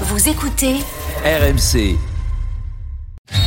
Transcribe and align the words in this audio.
Vous 0.00 0.28
écoutez 0.28 0.74
RMC. 1.24 1.96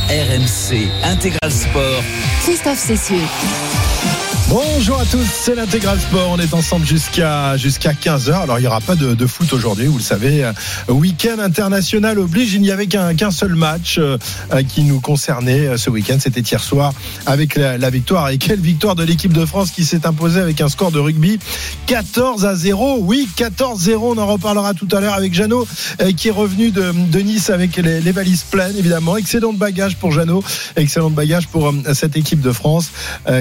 RMC 0.08 0.88
Intégral 1.04 1.52
Sport. 1.52 2.02
Christophe 2.42 2.78
Cessieux. 2.78 3.16
Bonjour 4.50 4.98
à 4.98 5.04
tous, 5.04 5.26
c'est 5.30 5.54
l'intégral 5.54 6.00
sport. 6.00 6.30
On 6.30 6.38
est 6.38 6.54
ensemble 6.54 6.86
jusqu'à 6.86 7.58
jusqu'à 7.58 7.92
15h. 7.92 8.32
Alors 8.32 8.58
il 8.58 8.62
n'y 8.62 8.66
aura 8.66 8.80
pas 8.80 8.94
de, 8.94 9.26
foot 9.26 9.52
aujourd'hui, 9.52 9.86
vous 9.86 9.98
le 9.98 10.02
savez. 10.02 10.50
Week-end 10.88 11.38
international 11.38 12.18
oblige. 12.18 12.54
Il 12.54 12.62
n'y 12.62 12.70
avait 12.70 12.86
qu'un 12.86 13.30
seul 13.30 13.54
match 13.54 13.98
euh, 13.98 14.16
euh, 14.52 14.62
qui 14.62 14.84
nous 14.84 15.00
concernait 15.00 15.66
euh, 15.66 15.76
ce 15.76 15.90
week-end. 15.90 16.16
C'était 16.18 16.40
hier 16.40 16.62
soir 16.62 16.94
avec 17.26 17.56
la, 17.56 17.90
victoire. 17.90 18.30
Et 18.30 18.38
quelle 18.38 18.60
victoire 18.60 18.94
de 18.94 19.04
l'équipe 19.04 19.34
de 19.34 19.44
France 19.44 19.70
qui 19.70 19.84
s'est 19.84 20.06
imposée 20.06 20.40
avec 20.40 20.62
un 20.62 20.70
score 20.70 20.92
de 20.92 20.98
rugby 20.98 21.38
14 21.86 22.46
à 22.46 22.54
0. 22.54 23.00
Oui, 23.02 23.28
14-0. 23.36 23.96
On 23.96 24.16
en 24.16 24.26
reparlera 24.26 24.72
tout 24.72 24.88
à 24.92 25.00
l'heure 25.00 25.14
avec 25.14 25.34
Jeannot 25.34 25.66
qui 26.16 26.28
est 26.28 26.32
revenu 26.32 26.70
de, 26.70 26.92
de 26.92 27.18
Nice 27.18 27.50
avec 27.50 27.76
les, 27.76 28.00
les 28.00 28.12
valises 28.12 28.44
pleines, 28.44 28.76
évidemment. 28.78 29.18
Excellent 29.18 29.52
de 29.52 29.58
bagage 29.58 29.96
pour 29.96 30.10
Jeannot. 30.10 30.42
Excellent 30.76 31.10
de 31.10 31.16
bagage 31.16 31.48
pour 31.48 31.74
cette 31.92 32.16
équipe 32.16 32.40
de 32.40 32.52
France 32.52 32.90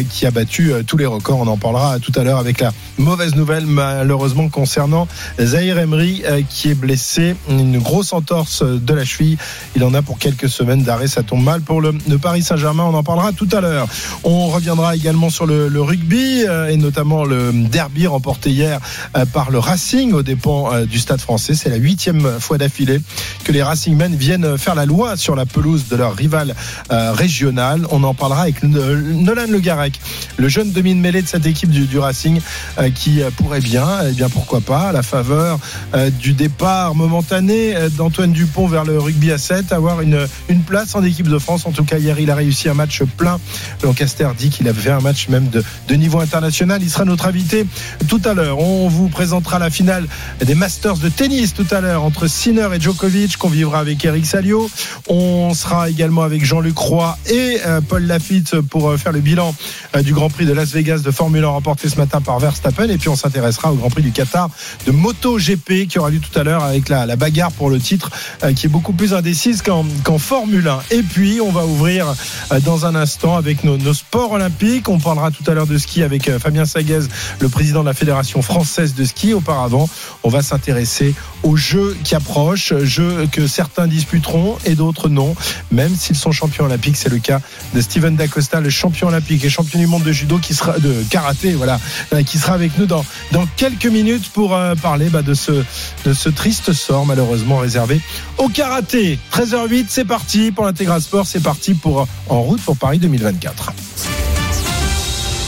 qui 0.09 0.25
a 0.25 0.31
battu 0.31 0.73
euh, 0.73 0.83
les 0.97 1.05
records. 1.05 1.39
On 1.39 1.47
en 1.47 1.57
parlera 1.57 1.99
tout 1.99 2.11
à 2.15 2.23
l'heure 2.23 2.39
avec 2.39 2.59
la 2.59 2.71
mauvaise 2.97 3.35
nouvelle, 3.35 3.65
malheureusement, 3.65 4.49
concernant 4.49 5.07
Zahir 5.39 5.77
Emery, 5.77 6.23
euh, 6.25 6.41
qui 6.49 6.69
est 6.69 6.73
blessé. 6.73 7.35
Une 7.49 7.79
grosse 7.79 8.13
entorse 8.13 8.63
de 8.63 8.93
la 8.93 9.05
cheville. 9.05 9.37
Il 9.75 9.83
en 9.83 9.93
a 9.93 10.01
pour 10.01 10.17
quelques 10.17 10.49
semaines 10.49 10.83
d'arrêt. 10.83 11.07
Ça 11.07 11.23
tombe 11.23 11.43
mal 11.43 11.61
pour 11.61 11.81
le, 11.81 11.93
Paris 12.21 12.41
Saint-Germain. 12.41 12.83
On 12.83 12.93
en 12.93 13.03
parlera 13.03 13.31
tout 13.31 13.47
à 13.51 13.61
l'heure. 13.61 13.87
On 14.23 14.47
reviendra 14.47 14.95
également 14.95 15.29
sur 15.29 15.45
le, 15.45 15.81
rugby 15.81 16.43
euh, 16.47 16.67
et 16.67 16.77
notamment 16.77 17.23
le 17.23 17.51
derby 17.53 18.07
remporté 18.07 18.49
hier 18.49 18.79
euh, 19.15 19.25
par 19.25 19.51
le 19.51 19.59
Racing 19.59 20.13
aux 20.13 20.23
dépens 20.23 20.81
du 20.85 20.99
Stade 20.99 21.21
français. 21.21 21.53
C'est 21.53 21.69
la 21.69 21.77
huitième 21.77 22.39
fois 22.39 22.57
d'affilée 22.57 22.99
que 23.43 23.51
les 23.51 23.61
Racingmen 23.61 24.15
viennent 24.15 24.57
faire 24.57 24.75
la 24.75 24.85
loi 24.85 25.17
sur 25.17 25.35
la 25.35 25.45
pelouse 25.45 25.87
de 25.87 25.95
leur 25.95 26.15
rival 26.15 26.55
régional. 26.89 27.85
On 27.91 28.03
en 28.03 28.13
parlera 28.13 28.43
avec 28.43 28.63
Nolan 28.63 29.47
Le 29.49 29.59
Garec, 29.59 29.99
le 30.37 30.47
jeune 30.47 30.71
demi 30.71 30.86
de 30.95 30.99
mêlée 30.99 31.21
de 31.21 31.27
cette 31.27 31.45
équipe 31.45 31.69
du, 31.69 31.97
Racing 31.99 32.39
euh, 32.77 32.89
qui 32.89 33.21
euh, 33.21 33.29
pourrait 33.31 33.59
bien, 33.59 33.87
eh 34.07 34.11
bien 34.11 34.29
pourquoi 34.29 34.61
pas, 34.61 34.89
à 34.89 34.91
la 34.91 35.03
faveur 35.03 35.59
euh, 35.93 36.09
du 36.09 36.33
départ 36.33 36.95
momentané 36.95 37.75
d'Antoine 37.97 38.31
Dupont 38.31 38.67
vers 38.67 38.83
le 38.83 38.99
rugby 38.99 39.31
à 39.31 39.37
7, 39.37 39.71
avoir 39.71 40.01
une, 40.01 40.27
une 40.49 40.61
place 40.61 40.95
en 40.95 41.03
équipe 41.03 41.27
de 41.27 41.37
France. 41.37 41.65
En 41.65 41.71
tout 41.71 41.83
cas, 41.83 41.97
hier, 41.97 42.19
il 42.19 42.29
a 42.29 42.35
réussi 42.35 42.69
un 42.69 42.73
match 42.73 43.03
plein. 43.17 43.39
Lancaster 43.83 44.27
dit 44.37 44.49
qu'il 44.49 44.67
avait 44.67 44.81
fait 44.81 44.91
un 44.91 44.99
match 44.99 45.29
même 45.29 45.49
de, 45.49 45.63
niveau 45.95 46.19
international. 46.19 46.81
Il 46.83 46.89
sera 46.89 47.05
notre 47.05 47.25
invité 47.25 47.65
tout 48.07 48.21
à 48.25 48.33
l'heure. 48.33 48.59
On 48.59 48.87
vous 48.87 49.09
présentera 49.09 49.57
la 49.57 49.69
finale 49.69 50.05
des 50.45 50.53
Masters 50.53 50.97
de 50.97 51.09
tennis 51.09 51.53
tout 51.53 51.65
à 51.71 51.81
l'heure 51.81 52.03
entre 52.03 52.27
Sinner 52.27 52.67
et 52.75 52.79
Djokovic 52.79 53.37
qu'on 53.37 53.49
vivra 53.49 53.79
avec 53.79 54.05
Eric 54.05 54.25
Salio. 54.25 54.69
On 55.09 55.53
sera 55.55 55.89
également 55.89 56.21
avec 56.21 56.45
Jean-Luc 56.45 56.77
Roy 56.77 57.17
et 57.29 57.57
Paul 57.87 58.03
Lafitte 58.03 58.61
pour 58.61 58.93
faire 58.97 59.11
le 59.11 59.21
bilan 59.21 59.55
du 60.03 60.13
Grand 60.13 60.29
Prix 60.29 60.45
de 60.45 60.53
Las 60.53 60.71
Vegas 60.71 60.76
de 60.77 61.09
Formule 61.09 61.43
1 61.43 61.47
remporté 61.47 61.89
ce 61.89 61.97
matin 61.97 62.21
par 62.21 62.37
Verstappen. 62.37 62.87
Et 62.87 62.99
puis 62.99 63.09
on 63.09 63.15
s'intéressera 63.15 63.71
au 63.71 63.75
Grand 63.75 63.89
Prix 63.89 64.03
du 64.03 64.11
Qatar 64.11 64.47
de 64.85 64.91
MotoGP 64.91 65.87
qui 65.87 65.97
aura 65.97 66.11
lieu 66.11 66.19
tout 66.19 66.37
à 66.37 66.43
l'heure 66.43 66.63
avec 66.63 66.87
la, 66.87 67.15
bagarre 67.15 67.51
pour 67.51 67.71
le 67.71 67.79
titre 67.79 68.11
euh, 68.43 68.53
qui 68.53 68.67
est 68.67 68.69
beaucoup 68.69 68.93
plus 68.93 69.15
indécise 69.15 69.63
qu'en 69.63 70.19
Formule 70.19 70.67
1. 70.67 70.79
Et 70.91 71.01
puis 71.01 71.41
on 71.41 71.51
va 71.51 71.65
ouvrir 71.65 72.13
euh, 72.51 72.59
dans 72.59 72.85
un 72.85 72.93
instant 72.93 73.37
avec 73.37 73.63
nos, 73.63 73.77
nos 73.77 73.93
sports 73.95 74.33
olympiques. 74.33 74.87
On 74.87 74.99
parlera 74.99 75.31
tout 75.31 75.43
à 75.49 75.55
l'heure 75.55 75.65
de 75.65 75.79
ski 75.79 76.03
avec 76.03 76.29
euh, 76.29 76.37
Fabien 76.37 76.65
Saguez, 76.65 77.07
le 77.39 77.49
président 77.49 77.81
de 77.81 77.87
la 77.87 77.95
Fédération 77.95 78.43
française 78.43 78.93
de 78.93 79.03
ski. 79.03 79.33
Auparavant, 79.33 79.89
on 80.21 80.29
va 80.29 80.43
s'intéresser 80.43 81.15
aux 81.41 81.55
jeux 81.55 81.97
qui 82.03 82.13
approchent, 82.13 82.73
jeux 82.83 83.27
que 83.31 83.47
certains 83.47 83.87
disputeront 83.87 84.57
et 84.63 84.75
d'autres 84.75 85.09
non, 85.09 85.35
même 85.71 85.95
s'ils 85.95 86.15
sont 86.15 86.31
champions 86.31 86.65
olympiques. 86.65 86.97
C'est 86.97 87.09
le 87.09 87.19
cas 87.19 87.41
de 87.73 87.81
Steven 87.81 88.15
Dacosta, 88.15 88.61
le 88.61 88.69
champion 88.69 89.07
olympique 89.07 89.43
et 89.43 89.49
champion 89.49 89.79
du 89.79 89.87
monde 89.87 90.03
de 90.03 90.11
judo 90.11 90.37
qui 90.37 90.53
sera 90.53 90.66
de 90.79 91.03
karaté, 91.09 91.53
voilà, 91.53 91.79
euh, 92.13 92.23
qui 92.23 92.37
sera 92.37 92.53
avec 92.53 92.77
nous 92.77 92.85
dans 92.85 93.05
dans 93.31 93.45
quelques 93.55 93.85
minutes 93.85 94.29
pour 94.29 94.55
euh, 94.55 94.75
parler 94.75 95.09
bah, 95.09 95.21
de 95.21 95.33
ce 95.33 95.63
de 96.05 96.13
ce 96.13 96.29
triste 96.29 96.73
sort 96.73 97.05
malheureusement 97.05 97.57
réservé 97.57 98.01
au 98.37 98.49
karaté. 98.49 99.19
13h08, 99.33 99.85
c'est 99.89 100.05
parti 100.05 100.51
pour 100.51 100.65
l'intégral 100.65 101.01
sport, 101.01 101.25
c'est 101.25 101.43
parti 101.43 101.73
pour 101.73 102.01
euh, 102.01 102.05
en 102.29 102.41
route 102.41 102.61
pour 102.61 102.77
Paris 102.77 102.99
2024. 102.99 103.73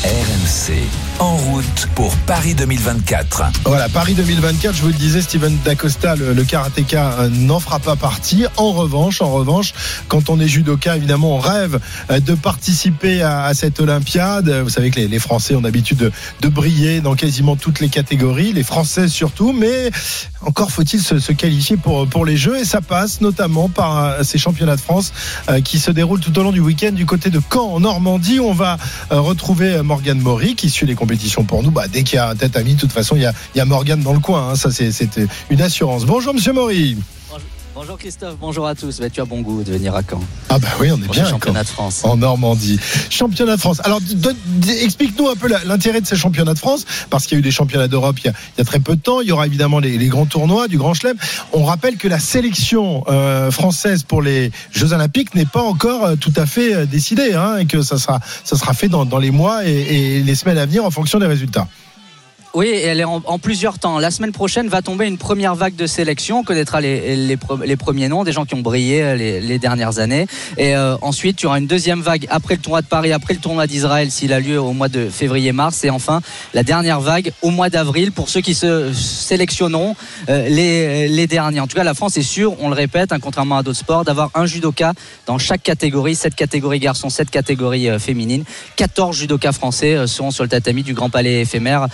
RMC. 0.03 0.79
En 1.19 1.35
route 1.35 1.87
pour 1.93 2.15
Paris 2.19 2.55
2024. 2.55 3.43
Voilà, 3.65 3.89
Paris 3.89 4.13
2024, 4.13 4.73
je 4.73 4.81
vous 4.81 4.87
le 4.87 4.93
disais, 4.93 5.21
Steven 5.21 5.57
Dacosta, 5.65 6.15
le, 6.15 6.41
karatéka, 6.45 7.19
euh, 7.19 7.29
n'en 7.29 7.59
fera 7.59 7.79
pas 7.79 7.97
partie. 7.97 8.45
En 8.55 8.71
revanche, 8.71 9.21
quand 10.07 10.29
on 10.29 10.39
est 10.39 10.47
judoka, 10.47 10.95
évidemment, 10.95 11.35
on 11.35 11.39
rêve 11.39 11.81
euh, 12.11 12.21
de 12.21 12.33
participer 12.33 13.21
à, 13.21 13.53
cette 13.53 13.81
Olympiade. 13.81 14.49
Vous 14.49 14.69
savez 14.69 14.89
que 14.89 15.01
les, 15.01 15.09
les 15.09 15.19
Français 15.19 15.53
ont 15.55 15.61
l'habitude 15.61 15.97
de, 15.97 16.13
de 16.39 16.47
briller 16.47 17.01
dans 17.01 17.15
quasiment 17.15 17.57
toutes 17.57 17.81
les 17.81 17.89
catégories, 17.89 18.53
les 18.53 18.63
Françaises 18.63 19.11
surtout, 19.11 19.51
mais 19.51 19.91
encore 20.41 20.71
faut-il 20.71 21.01
se, 21.01 21.31
qualifier 21.33 21.77
pour, 21.77 22.07
pour 22.07 22.25
les 22.25 22.37
Jeux 22.37 22.57
et 22.57 22.65
ça 22.65 22.81
passe 22.81 23.21
notamment 23.21 23.69
par 23.69 23.97
euh, 23.97 24.23
ces 24.23 24.37
championnats 24.37 24.75
de 24.75 24.81
France 24.81 25.11
euh, 25.49 25.61
qui 25.61 25.79
se 25.79 25.91
déroulent 25.91 26.19
tout 26.21 26.37
au 26.39 26.43
long 26.43 26.51
du 26.51 26.59
week-end 26.59 26.91
du 26.91 27.05
côté 27.05 27.29
de 27.29 27.41
Caen 27.51 27.73
en 27.73 27.79
Normandie. 27.81 28.39
On 28.39 28.53
va 28.53 28.77
euh, 29.11 29.19
retrouver 29.19 29.81
Morgane 29.81 30.19
Maury 30.19 30.55
qui 30.55 30.69
suit 30.69 30.85
les 30.85 30.95
compétitions 30.95 31.43
pour 31.43 31.63
nous. 31.63 31.71
Bah, 31.71 31.87
dès 31.87 32.03
qu'il 32.03 32.15
y 32.15 32.19
a 32.19 32.29
un 32.29 32.35
tête 32.35 32.55
à 32.55 32.63
de 32.63 32.73
toute 32.73 32.91
façon, 32.91 33.15
il 33.15 33.23
y 33.23 33.25
a, 33.25 33.33
il 33.55 33.57
y 33.57 33.61
a 33.61 33.65
Morgane 33.65 34.01
dans 34.01 34.13
le 34.13 34.19
coin. 34.19 34.49
hein. 34.51 34.55
Ça, 34.55 34.69
c'est 34.71 34.91
une 35.49 35.61
assurance. 35.61 36.05
Bonjour, 36.05 36.33
monsieur 36.33 36.53
Maury. 36.53 36.97
Christophe, 37.97 38.35
bonjour 38.39 38.67
à 38.67 38.75
tous. 38.75 38.99
Bah, 38.99 39.09
tu 39.09 39.19
as 39.21 39.25
bon 39.25 39.41
goût 39.41 39.63
de 39.63 39.71
venir 39.71 39.95
à 39.95 40.01
Caen 40.07 40.19
Ah, 40.49 40.59
bah 40.59 40.67
oui, 40.79 40.89
on 40.91 40.97
est 40.97 41.07
bien 41.11 41.25
championnat 41.25 41.63
de 41.63 41.67
France. 41.67 42.01
En 42.03 42.17
Normandie. 42.17 42.79
Championnat 43.09 43.55
de 43.55 43.61
France. 43.61 43.81
Alors, 43.83 43.99
explique-nous 44.81 45.27
un 45.29 45.35
peu 45.35 45.47
l'intérêt 45.65 46.01
de 46.01 46.05
ces 46.07 46.15
championnats 46.15 46.53
de 46.53 46.59
France, 46.59 46.85
parce 47.09 47.25
qu'il 47.25 47.35
y 47.35 47.37
a 47.37 47.39
eu 47.39 47.43
des 47.43 47.51
championnats 47.51 47.87
d'Europe 47.87 48.17
il, 48.19 48.25
y 48.25 48.29
a- 48.29 48.33
il 48.57 48.59
y 48.59 48.61
a 48.61 48.65
très 48.65 48.79
peu 48.79 48.95
de 48.95 49.01
temps. 49.01 49.21
Il 49.21 49.27
y 49.27 49.31
aura 49.31 49.47
évidemment 49.47 49.79
les, 49.79 49.97
les 49.97 50.07
grands 50.07 50.25
tournois 50.25 50.67
du 50.67 50.77
Grand 50.77 50.93
Chelem. 50.93 51.17
On 51.53 51.63
rappelle 51.63 51.97
que 51.97 52.07
la 52.07 52.19
sélection 52.19 53.03
euh, 53.07 53.49
française 53.51 54.03
pour 54.03 54.21
les 54.21 54.51
Jeux 54.71 54.93
Olympiques 54.93 55.33
n'est 55.35 55.45
pas 55.45 55.61
encore 55.63 56.05
euh, 56.05 56.15
tout 56.15 56.33
à 56.35 56.45
fait 56.45 56.73
euh, 56.75 56.85
décidée, 56.85 57.33
hein, 57.33 57.57
et 57.57 57.65
que 57.65 57.81
ça 57.81 57.97
sera, 57.97 58.19
ça 58.43 58.57
sera 58.57 58.73
fait 58.73 58.89
dans, 58.89 59.05
dans 59.05 59.19
les 59.19 59.31
mois 59.31 59.65
et, 59.67 59.71
et 60.17 60.23
les 60.23 60.35
semaines 60.35 60.57
à 60.57 60.65
venir 60.65 60.85
en 60.85 60.91
fonction 60.91 61.19
des 61.19 61.27
résultats. 61.27 61.67
Oui, 62.55 62.67
elle 62.67 62.99
est 62.99 63.03
en, 63.03 63.21
plusieurs 63.37 63.77
temps. 63.77 63.99
La 63.99 64.09
semaine 64.09 64.31
prochaine 64.31 64.69
va 64.69 64.81
tomber 64.81 65.05
une 65.05 65.19
première 65.19 65.53
vague 65.53 65.75
de 65.75 65.85
sélection. 65.85 66.39
On 66.39 66.43
connaîtra 66.43 66.81
les, 66.81 67.15
les, 67.15 67.37
pre- 67.37 67.63
les 67.63 67.75
premiers 67.75 68.07
noms, 68.07 68.23
des 68.23 68.31
gens 68.31 68.43
qui 68.45 68.55
ont 68.55 68.61
brillé 68.61 69.03
euh, 69.03 69.15
les, 69.15 69.59
dernières 69.59 69.99
années. 69.99 70.25
Et 70.57 70.75
euh, 70.75 70.95
ensuite, 71.03 71.37
tu 71.37 71.45
auras 71.45 71.59
une 71.59 71.67
deuxième 71.67 72.01
vague 72.01 72.25
après 72.31 72.55
le 72.55 72.61
tournoi 72.61 72.81
de 72.81 72.87
Paris, 72.87 73.13
après 73.13 73.35
le 73.35 73.39
tournoi 73.39 73.67
d'Israël, 73.67 74.09
s'il 74.09 74.33
a 74.33 74.39
lieu 74.39 74.59
au 74.59 74.73
mois 74.73 74.89
de 74.89 75.09
février-mars. 75.09 75.83
Et 75.83 75.91
enfin, 75.91 76.21
la 76.55 76.63
dernière 76.63 77.01
vague 77.01 77.31
au 77.43 77.51
mois 77.51 77.69
d'avril 77.69 78.11
pour 78.11 78.29
ceux 78.29 78.41
qui 78.41 78.55
se 78.55 78.91
sélectionneront 78.93 79.95
euh, 80.29 80.49
les, 80.49 81.07
les 81.07 81.27
derniers. 81.27 81.59
En 81.59 81.67
tout 81.67 81.75
cas, 81.77 81.83
la 81.83 81.93
France 81.93 82.17
est 82.17 82.23
sûre, 82.23 82.55
on 82.61 82.69
le 82.69 82.75
répète, 82.75 83.11
hein, 83.11 83.19
contrairement 83.21 83.57
à 83.57 83.63
d'autres 83.63 83.77
sports, 83.77 84.05
d'avoir 84.05 84.31
un 84.33 84.47
judoka 84.47 84.93
dans 85.27 85.37
chaque 85.37 85.61
catégorie, 85.61 86.15
cette 86.15 86.35
catégorie 86.35 86.79
garçons, 86.79 87.11
cette 87.11 87.29
catégorie 87.29 87.89
euh, 87.89 87.99
féminine. 87.99 88.43
14 88.77 89.15
judokas 89.15 89.51
français 89.51 90.07
seront 90.07 90.31
sur 90.31 90.43
le 90.43 90.49
tatami 90.49 90.81
du 90.81 90.95
Grand 90.95 91.11
Palais 91.11 91.41
éphémère 91.41 91.87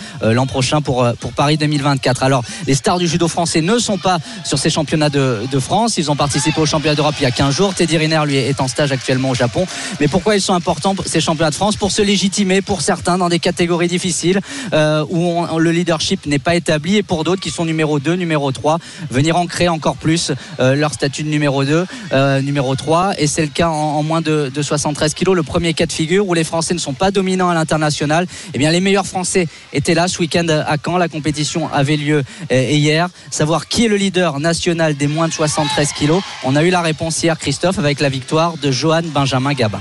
prochain 0.46 0.80
pour, 0.80 1.04
euh, 1.04 1.12
pour 1.18 1.32
Paris 1.32 1.56
2024. 1.56 2.22
Alors, 2.22 2.42
les 2.66 2.74
stars 2.74 2.98
du 2.98 3.06
judo 3.06 3.28
français 3.28 3.60
ne 3.60 3.78
sont 3.78 3.98
pas 3.98 4.18
sur 4.44 4.58
ces 4.58 4.70
championnats 4.70 5.10
de, 5.10 5.40
de 5.50 5.58
France. 5.58 5.96
Ils 5.98 6.10
ont 6.10 6.16
participé 6.16 6.60
au 6.60 6.66
championnat 6.66 6.94
d'Europe 6.94 7.14
il 7.20 7.24
y 7.24 7.26
a 7.26 7.30
15 7.30 7.54
jours. 7.54 7.74
Teddy 7.74 7.96
Riner, 7.98 8.22
lui, 8.26 8.36
est 8.36 8.60
en 8.60 8.68
stage 8.68 8.92
actuellement 8.92 9.30
au 9.30 9.34
Japon. 9.34 9.66
Mais 10.00 10.08
pourquoi 10.08 10.36
ils 10.36 10.40
sont 10.40 10.54
importants, 10.54 10.94
ces 11.04 11.20
championnats 11.20 11.50
de 11.50 11.54
France? 11.54 11.76
Pour 11.76 11.90
se 11.90 12.02
légitimer, 12.02 12.62
pour 12.62 12.80
certains, 12.80 13.18
dans 13.18 13.28
des 13.28 13.38
catégories 13.38 13.88
difficiles 13.88 14.40
euh, 14.72 15.04
où 15.08 15.46
le 15.58 15.70
leadership 15.70 16.26
n'est 16.26 16.38
pas 16.38 16.54
établi 16.54 16.96
et 16.96 17.02
pour 17.02 17.24
d'autres 17.24 17.40
qui 17.40 17.50
sont 17.50 17.64
numéro 17.64 17.98
2, 17.98 18.14
numéro 18.14 18.52
3, 18.52 18.78
venir 19.10 19.36
ancrer 19.36 19.68
encore 19.68 19.96
plus 19.96 20.32
euh, 20.60 20.74
leur 20.74 20.92
statut 20.92 21.22
de 21.22 21.28
numéro 21.28 21.64
2, 21.64 21.86
euh, 22.12 22.40
numéro 22.42 22.74
3. 22.74 23.14
Et 23.18 23.26
c'est 23.26 23.42
le 23.42 23.48
cas 23.48 23.68
en, 23.68 23.98
en 23.98 24.02
moins 24.02 24.20
de, 24.20 24.50
de 24.52 24.62
73 24.62 25.14
kilos. 25.14 25.34
Le 25.36 25.42
premier 25.42 25.74
cas 25.74 25.86
de 25.86 25.92
figure 25.92 26.28
où 26.28 26.34
les 26.34 26.44
Français 26.44 26.74
ne 26.74 26.78
sont 26.78 26.92
pas 26.92 27.10
dominants 27.10 27.48
à 27.48 27.54
l'international. 27.54 28.26
Eh 28.54 28.58
bien, 28.58 28.70
les 28.70 28.80
meilleurs 28.80 29.06
Français 29.06 29.48
étaient 29.72 29.94
là 29.94 30.08
ce 30.08 30.18
week-end 30.18 30.35
à 30.38 30.76
Caen. 30.82 30.98
La 30.98 31.08
compétition 31.08 31.72
avait 31.72 31.96
lieu 31.96 32.22
euh, 32.52 32.70
hier. 32.70 33.08
Savoir 33.30 33.68
qui 33.68 33.84
est 33.84 33.88
le 33.88 33.96
leader 33.96 34.40
national 34.40 34.96
des 34.96 35.06
moins 35.06 35.28
de 35.28 35.32
73 35.32 35.92
kilos. 35.92 36.22
On 36.44 36.56
a 36.56 36.62
eu 36.62 36.70
la 36.70 36.80
réponse 36.80 37.22
hier, 37.22 37.38
Christophe, 37.38 37.78
avec 37.78 38.00
la 38.00 38.08
victoire 38.08 38.54
de 38.56 38.70
Johan 38.70 39.02
Benjamin 39.14 39.54
Gaba. 39.54 39.80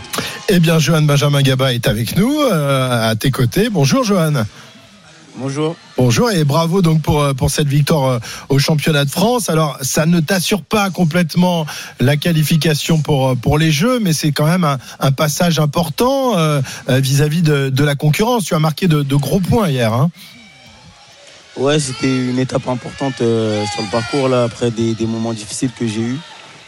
Eh 0.49 0.59
bien, 0.59 0.79
Johan 0.79 1.01
Benjamin 1.01 1.41
Gaba 1.41 1.73
est 1.73 1.87
avec 1.87 2.15
nous, 2.15 2.39
euh, 2.39 3.11
à 3.11 3.15
tes 3.15 3.31
côtés. 3.31 3.69
Bonjour, 3.69 4.03
Johan. 4.03 4.45
Bonjour. 5.37 5.75
Bonjour 5.97 6.31
et 6.31 6.45
bravo 6.45 6.81
donc 6.81 7.01
pour 7.01 7.21
euh, 7.21 7.33
pour 7.33 7.51
cette 7.51 7.67
victoire 7.67 8.21
au 8.47 8.57
championnat 8.57 9.03
de 9.03 9.09
France. 9.09 9.49
Alors 9.49 9.77
ça 9.81 10.05
ne 10.05 10.21
t'assure 10.21 10.61
pas 10.61 10.89
complètement 10.89 11.65
la 11.99 12.15
qualification 12.15 13.01
pour 13.01 13.35
pour 13.35 13.57
les 13.57 13.69
Jeux, 13.69 13.99
mais 13.99 14.13
c'est 14.13 14.31
quand 14.31 14.45
même 14.45 14.63
un, 14.63 14.77
un 15.01 15.11
passage 15.11 15.59
important 15.59 16.37
euh, 16.37 16.61
vis-à-vis 16.87 17.41
de, 17.41 17.67
de 17.69 17.83
la 17.83 17.95
concurrence. 17.95 18.45
Tu 18.45 18.55
as 18.55 18.59
marqué 18.59 18.87
de, 18.87 19.03
de 19.03 19.15
gros 19.15 19.41
points 19.41 19.67
hier. 19.67 19.91
Hein 19.91 20.09
Ouais, 21.57 21.79
c'était 21.79 22.13
une 22.13 22.37
étape 22.39 22.67
importante 22.67 23.13
euh, 23.21 23.63
sur 23.73 23.81
le 23.81 23.89
parcours 23.89 24.27
là, 24.27 24.43
après 24.43 24.71
des, 24.71 24.93
des 24.93 25.05
moments 25.05 25.33
difficiles 25.33 25.71
que 25.77 25.87
j'ai 25.87 26.01
eus. 26.01 26.19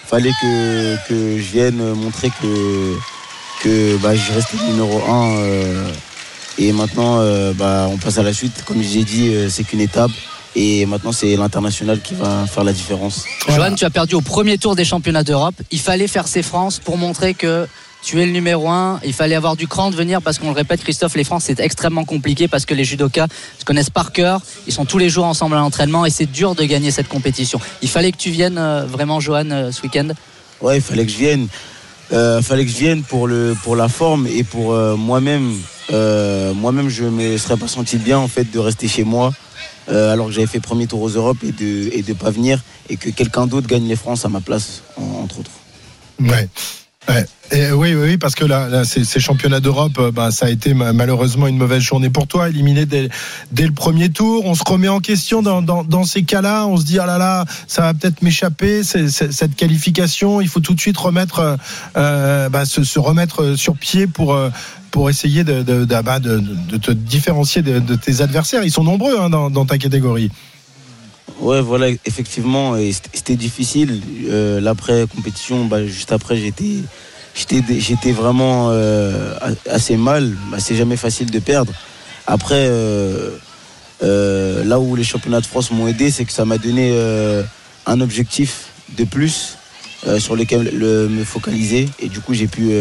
Fallait 0.06 0.32
que, 0.42 1.08
que 1.10 1.38
je 1.38 1.52
vienne 1.52 1.94
montrer 1.94 2.30
que, 2.30 2.96
que 3.62 3.98
bah, 3.98 4.16
je 4.16 4.32
restais 4.32 4.58
numéro 4.70 5.02
1. 5.12 5.36
et 6.60 6.72
maintenant, 6.72 7.20
euh, 7.20 7.52
bah, 7.54 7.88
on 7.92 7.98
passe 7.98 8.18
à 8.18 8.24
la 8.24 8.32
suite. 8.32 8.64
Comme 8.66 8.82
j'ai 8.82 9.04
dit, 9.04 9.28
euh, 9.34 9.50
c'est 9.50 9.66
qu'une 9.66 9.82
étape. 9.82 10.12
Et 10.56 10.86
maintenant, 10.86 11.12
c'est 11.12 11.36
l'international 11.36 12.00
qui 12.02 12.16
va 12.16 12.46
faire 12.48 12.64
la 12.64 12.72
différence. 12.72 13.26
Johan, 13.50 13.76
tu 13.76 13.84
as 13.84 13.90
perdu 13.90 14.16
au 14.16 14.22
premier 14.22 14.58
tour 14.58 14.76
des 14.76 14.86
championnats 14.86 15.24
d'Europe. 15.24 15.56
Il 15.72 15.80
fallait 15.80 16.08
faire 16.08 16.28
ses 16.28 16.42
France 16.42 16.80
pour 16.80 16.98
montrer 16.98 17.34
que 17.34 17.68
tu 18.08 18.22
es 18.22 18.26
le 18.26 18.32
numéro 18.32 18.70
un. 18.70 19.02
Il 19.04 19.12
fallait 19.12 19.36
avoir 19.36 19.58
du 19.58 19.68
cran 19.68 19.92
de 19.92 19.96
venir 19.98 20.22
parce 20.22 20.40
qu'on 20.40 20.48
le 20.48 20.56
répète, 20.56 20.82
Christophe, 20.82 21.16
les 21.16 21.26
France, 21.26 21.44
c'est 21.48 21.60
extrêmement 21.60 22.06
compliqué 22.06 22.48
parce 22.48 22.66
que 22.66 22.74
les 22.74 22.86
judokas 22.86 23.28
se 23.60 23.66
connaissent 23.66 23.90
par 23.90 24.14
cœur. 24.14 24.40
Ils 24.66 24.72
sont 24.72 24.86
tous 24.86 24.98
les 24.98 25.10
jours 25.10 25.26
ensemble 25.26 25.56
à 25.56 25.60
l'entraînement 25.60 26.06
et 26.06 26.10
c'est 26.10 26.26
dur 26.26 26.56
de 26.56 26.64
gagner 26.64 26.90
cette 26.92 27.10
compétition. 27.10 27.60
Il 27.82 27.90
fallait 27.90 28.14
que 28.14 28.18
tu 28.18 28.30
viennes 28.30 28.58
euh, 28.58 28.86
vraiment, 28.86 29.20
Johan, 29.20 29.52
euh, 29.52 29.72
ce 29.74 29.82
week-end? 29.82 30.08
Ouais, 30.62 30.78
il 30.78 30.82
fallait 30.82 31.06
que 31.06 31.12
je 31.12 31.18
vienne. 31.18 31.48
Euh, 32.14 32.42
fallait 32.42 32.64
que 32.64 32.72
je 32.72 32.78
vienne 32.78 33.04
pour, 33.04 33.28
le, 33.28 33.58
pour 33.64 33.76
la 33.76 33.90
forme 33.90 34.26
et 34.28 34.46
pour 34.46 34.72
euh, 34.72 34.96
moi-même. 34.96 35.54
Euh, 35.92 36.54
moi-même, 36.54 36.88
je 36.88 37.04
ne 37.04 37.10
me 37.10 37.38
serais 37.38 37.58
pas 37.58 37.68
senti 37.68 37.98
bien 37.98 38.18
en 38.20 38.30
fait 38.30 38.50
de 38.50 38.60
rester 38.60 38.88
chez 38.88 39.04
moi. 39.04 39.34
euh, 39.90 40.14
alors 40.14 40.28
que 40.28 40.32
j'avais 40.34 40.48
fait 40.48 40.60
premier 40.62 40.88
tour 40.88 41.02
aux 41.02 41.10
Europes 41.10 41.44
et 41.44 41.52
de 41.52 41.90
et 41.94 42.02
de 42.04 42.14
pas 42.14 42.30
venir 42.30 42.62
et 42.90 42.96
que 42.98 43.10
quelqu'un 43.10 43.48
d'autre 43.48 43.68
gagne 43.68 43.88
les 43.88 43.96
France 43.98 44.24
à 44.26 44.30
ma 44.30 44.40
place 44.42 44.82
en- 44.98 45.24
entre 45.24 45.40
autres. 45.40 45.52
Ouais. 46.20 46.48
Ouais. 47.08 47.26
Oui, 47.72 47.96
oui, 47.96 48.18
parce 48.18 48.36
que 48.36 48.44
là, 48.44 48.84
ces, 48.84 49.06
championnats 49.22 49.62
d'Europe, 49.62 49.98
euh, 50.00 50.12
bah, 50.12 50.32
ça 50.32 50.48
a 50.48 50.50
été 50.50 50.74
ma- 50.74 50.92
malheureusement 50.92 51.48
une 51.48 51.58
mauvaise 51.58 51.82
journée 51.82 52.10
pour 52.10 52.28
toi, 52.28 52.50
éliminé 52.50 52.86
dès, 52.86 53.08
dès 53.54 53.66
le 53.66 53.72
premier 53.72 54.10
tour. 54.10 54.46
On 54.46 54.54
se 54.54 54.64
remet 54.68 54.90
en 54.90 55.00
question 55.00 55.42
dans, 55.42 55.62
dans, 55.62 56.04
ces 56.04 56.24
cas-là. 56.24 56.68
On 56.68 56.76
se 56.76 56.84
dit 56.84 57.00
ah 57.00 57.06
là 57.06 57.18
là, 57.18 57.46
ça 57.68 57.84
va 57.84 57.94
peut-être 57.94 58.22
m'échapper 58.22 58.84
cette 58.84 59.56
qualification. 59.56 60.42
Il 60.42 60.50
faut 60.50 60.60
tout 60.60 60.74
de 60.74 60.82
suite 60.82 60.98
remettre, 60.98 61.40
euh, 61.40 61.56
euh, 61.96 62.50
bah, 62.50 62.66
se, 62.66 63.00
remettre 63.00 63.56
sur 63.56 63.76
pied 63.78 64.08
pour 64.08 64.38
pour 64.92 65.10
essayer 65.10 65.44
de 65.46 65.62
de, 65.64 65.86
de, 65.86 66.02
bah, 66.02 66.20
de- 66.20 66.42
te 66.78 66.92
différencier 66.92 67.62
de, 67.62 67.80
de 67.80 67.96
tes 67.96 68.20
adversaires. 68.20 68.64
Ils 68.64 68.72
sont 68.72 68.84
nombreux 68.84 69.18
hein, 69.20 69.30
dans, 69.30 69.50
dans 69.50 69.66
ta 69.66 69.78
catégorie. 69.78 70.32
Ouais, 71.40 71.62
voilà, 71.62 71.90
effectivement, 72.06 72.76
c'était 73.14 73.36
difficile. 73.36 74.02
Euh, 74.28 74.60
L'après 74.60 75.06
compétition, 75.14 75.66
bah, 75.66 75.86
juste 75.86 76.12
après, 76.12 76.36
j'étais, 76.38 78.12
vraiment 78.12 78.70
euh, 78.72 79.34
assez 79.70 79.98
mal. 79.98 80.36
Bah, 80.52 80.58
c'est 80.60 80.76
jamais 80.76 80.98
facile 80.98 81.30
de 81.30 81.40
perdre. 81.40 81.74
Après, 82.26 82.68
euh, 82.70 83.30
là 84.02 84.80
où 84.80 84.96
les 84.96 85.04
championnats 85.04 85.42
de 85.42 85.46
France 85.46 85.72
m'ont 85.72 85.88
aidé, 85.88 86.10
c'est 86.12 86.26
que 86.26 86.32
ça 86.34 86.46
m'a 86.46 86.58
donné 86.58 86.98
un 87.86 88.02
objectif 88.02 88.66
de 88.98 89.04
plus 89.04 89.58
sur 90.20 90.36
lequel 90.36 90.72
le- 90.74 91.08
me 91.08 91.24
focaliser. 91.24 91.88
Et 92.00 92.10
du 92.10 92.20
coup, 92.20 92.34
j'ai 92.34 92.48
pu 92.48 92.72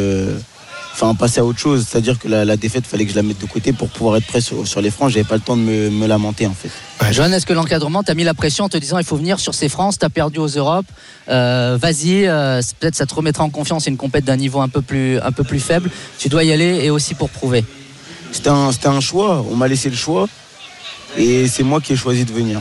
enfin, 0.97 1.15
passer 1.15 1.41
à 1.41 1.45
autre 1.45 1.59
chose. 1.59 1.87
C'est-à-dire 1.89 2.19
que 2.19 2.27
la, 2.27 2.45
la 2.45 2.57
défaite, 2.57 2.87
fallait 2.87 3.05
que 3.05 3.11
je 3.11 3.17
la 3.17 3.23
mette 3.23 3.41
de 3.41 3.47
côté 3.47 3.73
pour 3.73 3.89
pouvoir 3.89 4.17
être 4.17 4.27
prêt 4.27 4.41
sur, 4.41 4.67
sur 4.67 4.81
les 4.81 4.91
francs. 4.91 5.11
J'avais 5.11 5.25
pas 5.25 5.35
le 5.35 5.43
temps 5.43 5.57
de 5.57 5.63
me, 5.63 5.91
me 5.91 6.07
lamenter, 6.07 6.47
en 6.47 6.55
fait. 6.55 6.71
Johan, 7.13 7.31
est-ce 7.33 7.45
que 7.45 7.53
l'encadrement 7.53 8.03
t'a 8.03 8.15
mis 8.15 8.25
la 8.25 8.35
pression 8.35 8.65
en 8.65 8.69
te 8.69 8.79
disant 8.79 8.99
il 8.99 9.05
faut 9.05 9.17
venir 9.17 9.39
sur 9.39 9.55
ces 9.55 9.69
France, 9.69 9.99
t'as 9.99 10.09
perdu 10.09 10.39
aux 10.39 10.49
Europes, 10.49 10.87
euh, 11.29 11.79
vas-y, 11.81 12.27
euh, 12.27 12.61
peut-être 12.81 12.95
ça 12.95 13.07
te 13.07 13.15
remettra 13.15 13.45
en 13.45 13.51
confiance, 13.51 13.85
c'est 13.85 13.91
une 13.91 13.99
compète 13.99 14.25
d'un 14.25 14.37
niveau 14.37 14.61
un 14.61 14.69
peu 14.69 14.81
plus 14.81 15.19
un 15.21 15.31
peu 15.31 15.45
plus 15.45 15.61
faible, 15.61 15.91
tu 16.19 16.29
dois 16.29 16.43
y 16.43 16.53
aller 16.53 16.81
et 16.83 16.91
aussi 16.91 17.15
pour 17.15 17.29
prouver. 17.29 17.65
C'était 18.33 18.49
un, 18.49 18.73
c'était 18.73 18.89
un 18.89 19.01
choix, 19.01 19.45
on 19.51 19.57
m'a 19.57 19.69
laissé 19.69 19.91
le 19.91 19.97
choix 19.97 20.27
et 21.17 21.47
c'est 21.49 21.63
moi 21.63 21.81
qui 21.81 21.93
ai 21.93 21.97
choisi 21.97 22.25
de 22.25 22.33
venir. 22.33 22.61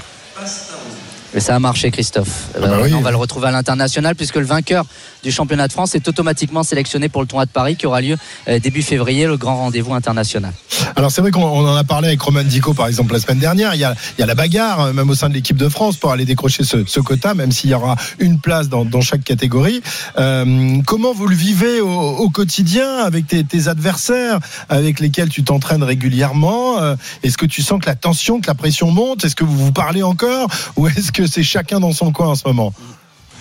Et 1.36 1.42
ça 1.42 1.54
a 1.56 1.60
marché, 1.60 1.92
Christophe. 1.92 2.48
bah 2.60 2.68
Euh, 2.68 2.84
oui. 2.86 2.94
On 2.94 3.02
va 3.02 3.12
le 3.12 3.18
retrouver 3.18 3.48
à 3.48 3.52
l'international 3.52 4.16
puisque 4.16 4.38
le 4.38 4.46
vainqueur 4.46 4.86
du 5.22 5.32
championnat 5.32 5.68
de 5.68 5.74
France 5.74 5.94
est 5.94 6.08
automatiquement 6.08 6.64
sélectionné 6.64 7.10
pour 7.10 7.22
le 7.22 7.28
tournoi 7.28 7.46
de 7.46 7.52
Paris 7.52 7.76
qui 7.76 7.86
aura 7.88 8.00
lieu 8.00 8.16
euh, 8.48 8.60
début 8.60 8.82
février, 8.82 9.28
le 9.28 9.36
grand 9.36 9.58
rendez-vous 9.58 9.94
international. 9.94 10.54
Alors 10.96 11.12
c'est 11.12 11.20
vrai 11.20 11.32
qu'on 11.32 11.44
on 11.44 11.68
en 11.68 11.76
a 11.76 11.84
parlé 11.84 12.08
avec 12.08 12.22
Roman 12.22 12.44
Dico 12.44 12.74
par 12.74 12.88
exemple 12.88 13.12
la 13.14 13.20
semaine 13.20 13.40
dernière. 13.40 13.76
Il 13.76 13.82
y 13.82 13.84
a, 13.84 13.96
il 14.18 14.22
y 14.22 14.24
a 14.24 14.28
la 14.28 14.36
bagarre 14.36 14.80
euh, 14.80 14.94
même 14.94 15.10
au 15.10 15.16
sein 15.16 15.28
de 15.28 15.34
l'équipe 15.34 15.58
de 15.58 15.68
France 15.68 15.98
pour 15.98 16.12
aller 16.12 16.24
décrocher 16.24 16.64
ce, 16.64 16.86
ce 16.86 17.00
quota, 17.02 17.34
même 17.34 17.52
s'il 17.52 17.70
y 17.70 17.74
aura 17.74 17.98
une 18.20 18.40
place 18.40 18.70
dans, 18.70 18.86
dans 18.86 19.02
chaque 19.02 19.24
catégorie. 19.26 19.82
Euh, 20.18 20.78
comment 20.86 21.14
vous 21.14 21.28
le 21.28 21.36
vivez 21.36 21.82
au, 21.82 21.90
au 21.90 22.30
quotidien 22.30 23.00
avec 23.04 23.28
tes, 23.28 23.44
tes 23.44 23.68
adversaires 23.68 24.40
avec 24.70 25.02
lesquels 25.02 25.30
tu 25.30 25.44
t'entraînes 25.44 25.84
régulièrement 25.84 26.78
Est-ce 27.24 27.38
que 27.38 27.46
tu 27.46 27.62
sens 27.62 27.82
que 27.82 27.88
la 27.88 27.96
tension, 27.96 28.40
que 28.40 28.48
la 28.48 28.56
pression 28.56 28.90
monte? 28.92 29.26
Est-ce 29.26 29.36
que 29.36 29.44
vous 29.44 29.58
vous 29.58 29.72
parlez 29.74 30.04
encore? 30.04 30.48
Ou 30.78 30.88
est-ce 30.88 31.12
que 31.12 31.25
c'est 31.28 31.44
chacun 31.44 31.80
dans 31.80 31.92
son 31.94 32.12
coin 32.12 32.28
en 32.28 32.36
ce 32.36 32.44
moment 32.48 32.74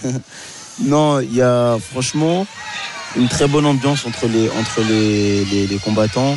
Non, 0.80 1.20
il 1.20 1.34
y 1.34 1.42
a 1.42 1.76
franchement 1.92 2.46
une 3.16 3.28
très 3.28 3.46
bonne 3.46 3.64
ambiance 3.66 4.04
entre 4.06 4.26
les, 4.26 4.48
entre 4.50 4.80
les, 4.88 5.44
les- 5.44 5.78
combattants. 5.78 6.36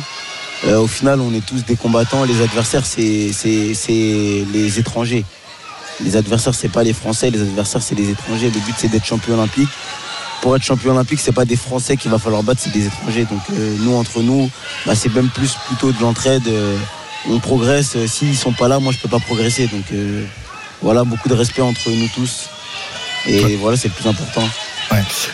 Euh, 0.66 0.78
au 0.78 0.86
final, 0.86 1.20
on 1.20 1.32
est 1.34 1.44
tous 1.44 1.64
des 1.64 1.74
combattants. 1.76 2.24
Les 2.24 2.40
adversaires, 2.40 2.86
c'est, 2.86 3.32
les 3.44 4.78
étrangers. 4.78 5.24
Les 6.00 6.14
adversaires, 6.16 6.54
c'est 6.54 6.68
pas 6.68 6.84
les 6.84 6.92
Français. 6.92 7.30
Les 7.30 7.40
adversaires, 7.40 7.82
c'est 7.82 7.96
les 7.96 8.10
étrangers. 8.10 8.46
Le 8.50 8.60
but, 8.60 8.74
c'est 8.78 8.88
d'être 8.88 9.04
champion 9.04 9.34
olympique. 9.34 9.68
Pour 10.40 10.54
être 10.54 10.62
champion 10.62 10.92
olympique, 10.92 11.18
c'est 11.20 11.32
pas 11.32 11.44
des 11.44 11.56
Français 11.56 11.96
qu'il 11.96 12.12
va 12.12 12.18
falloir 12.20 12.44
battre, 12.44 12.60
c'est 12.62 12.72
des 12.72 12.86
étrangers. 12.86 13.24
Donc 13.24 13.40
euh, 13.52 13.76
nous, 13.80 13.94
entre 13.96 14.22
nous, 14.22 14.48
bah, 14.86 14.94
c'est 14.94 15.12
même 15.12 15.30
plus 15.30 15.56
plutôt 15.66 15.90
de 15.90 16.00
l'entraide. 16.00 16.46
Euh, 16.46 16.76
on 17.28 17.40
progresse. 17.40 17.96
S'ils 18.06 18.36
sont 18.36 18.52
pas 18.52 18.68
là, 18.68 18.78
moi, 18.78 18.92
je 18.92 18.98
peux 18.98 19.08
pas 19.08 19.18
progresser. 19.18 19.66
Donc 19.66 19.86
voilà, 20.82 21.04
beaucoup 21.04 21.28
de 21.28 21.34
respect 21.34 21.62
entre 21.62 21.90
nous 21.90 22.08
tous. 22.14 22.48
Et 23.26 23.56
voilà, 23.56 23.76
c'est 23.76 23.88
le 23.88 23.94
plus 23.94 24.08
important. 24.08 24.48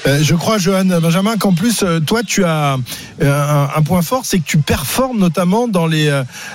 Euh, 0.07 0.19
je 0.21 0.35
crois, 0.35 0.59
Johan 0.59 0.85
Benjamin, 0.85 1.37
qu'en 1.37 1.55
plus, 1.55 1.85
euh, 1.85 2.01
toi, 2.01 2.23
tu 2.27 2.45
as 2.45 2.77
euh, 3.23 3.67
un, 3.67 3.71
un 3.77 3.83
point 3.83 4.03
fort, 4.03 4.23
c'est 4.25 4.41
que 4.41 4.45
tu 4.45 4.59
performes 4.59 5.19
notamment 5.19 5.69
dans 5.69 5.87
les, 5.87 6.09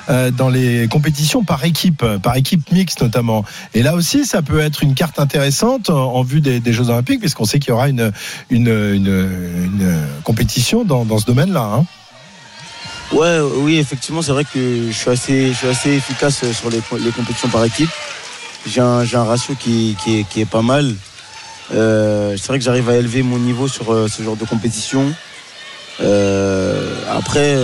euh, 0.10 0.32
dans 0.32 0.50
les 0.50 0.88
compétitions 0.90 1.44
par 1.46 1.64
équipe, 1.64 2.04
par 2.22 2.36
équipe 2.36 2.70
mixte 2.72 3.02
notamment. 3.02 3.46
Et 3.74 3.84
là 3.84 3.96
aussi, 3.96 4.26
ça 4.26 4.42
peut 4.42 4.60
être 4.60 4.84
une 4.84 4.96
carte 4.96 5.18
intéressante 5.18 5.90
en, 5.90 6.14
en 6.16 6.24
vue 6.24 6.42
des, 6.42 6.60
des 6.60 6.74
Jeux 6.74 6.90
Olympiques, 6.90 7.22
puisqu'on 7.22 7.46
sait 7.46 7.60
qu'il 7.60 7.70
y 7.70 7.74
aura 7.74 7.88
une, 7.88 8.12
une, 8.50 8.68
une, 8.68 9.08
une 9.64 9.98
compétition 10.24 10.84
dans, 10.84 11.06
dans 11.06 11.20
ce 11.20 11.26
domaine-là. 11.26 11.62
hein. 11.80 11.86
Ouais, 13.14 13.40
oui, 13.40 13.78
effectivement, 13.78 14.22
c'est 14.22 14.34
vrai 14.34 14.44
que 14.44 14.88
je 14.88 14.96
suis 14.96 15.10
assez, 15.10 15.48
je 15.54 15.58
suis 15.58 15.68
assez 15.68 15.90
efficace 15.92 16.44
sur 16.52 16.70
les, 16.70 16.82
les 17.00 17.12
compétitions 17.12 17.50
par 17.50 17.64
équipe. 17.64 17.90
J'ai 18.66 18.82
un, 18.82 19.00
un 19.02 19.24
ratio 19.24 19.56
qui, 19.56 19.96
qui, 20.04 20.20
est, 20.20 20.24
qui 20.24 20.42
est 20.42 20.46
pas 20.50 20.62
mal. 20.62 20.94
Euh, 21.74 22.36
c'est 22.38 22.48
vrai 22.48 22.60
que 22.60 22.66
j'arrive 22.66 22.90
à 22.90 22.96
élever 22.98 23.24
mon 23.24 23.40
niveau 23.40 23.68
sur 23.68 23.94
euh, 23.94 24.08
ce 24.08 24.24
genre 24.24 24.36
de 24.36 24.46
compétition. 24.46 25.14
Euh, 26.02 26.96
après, 27.10 27.58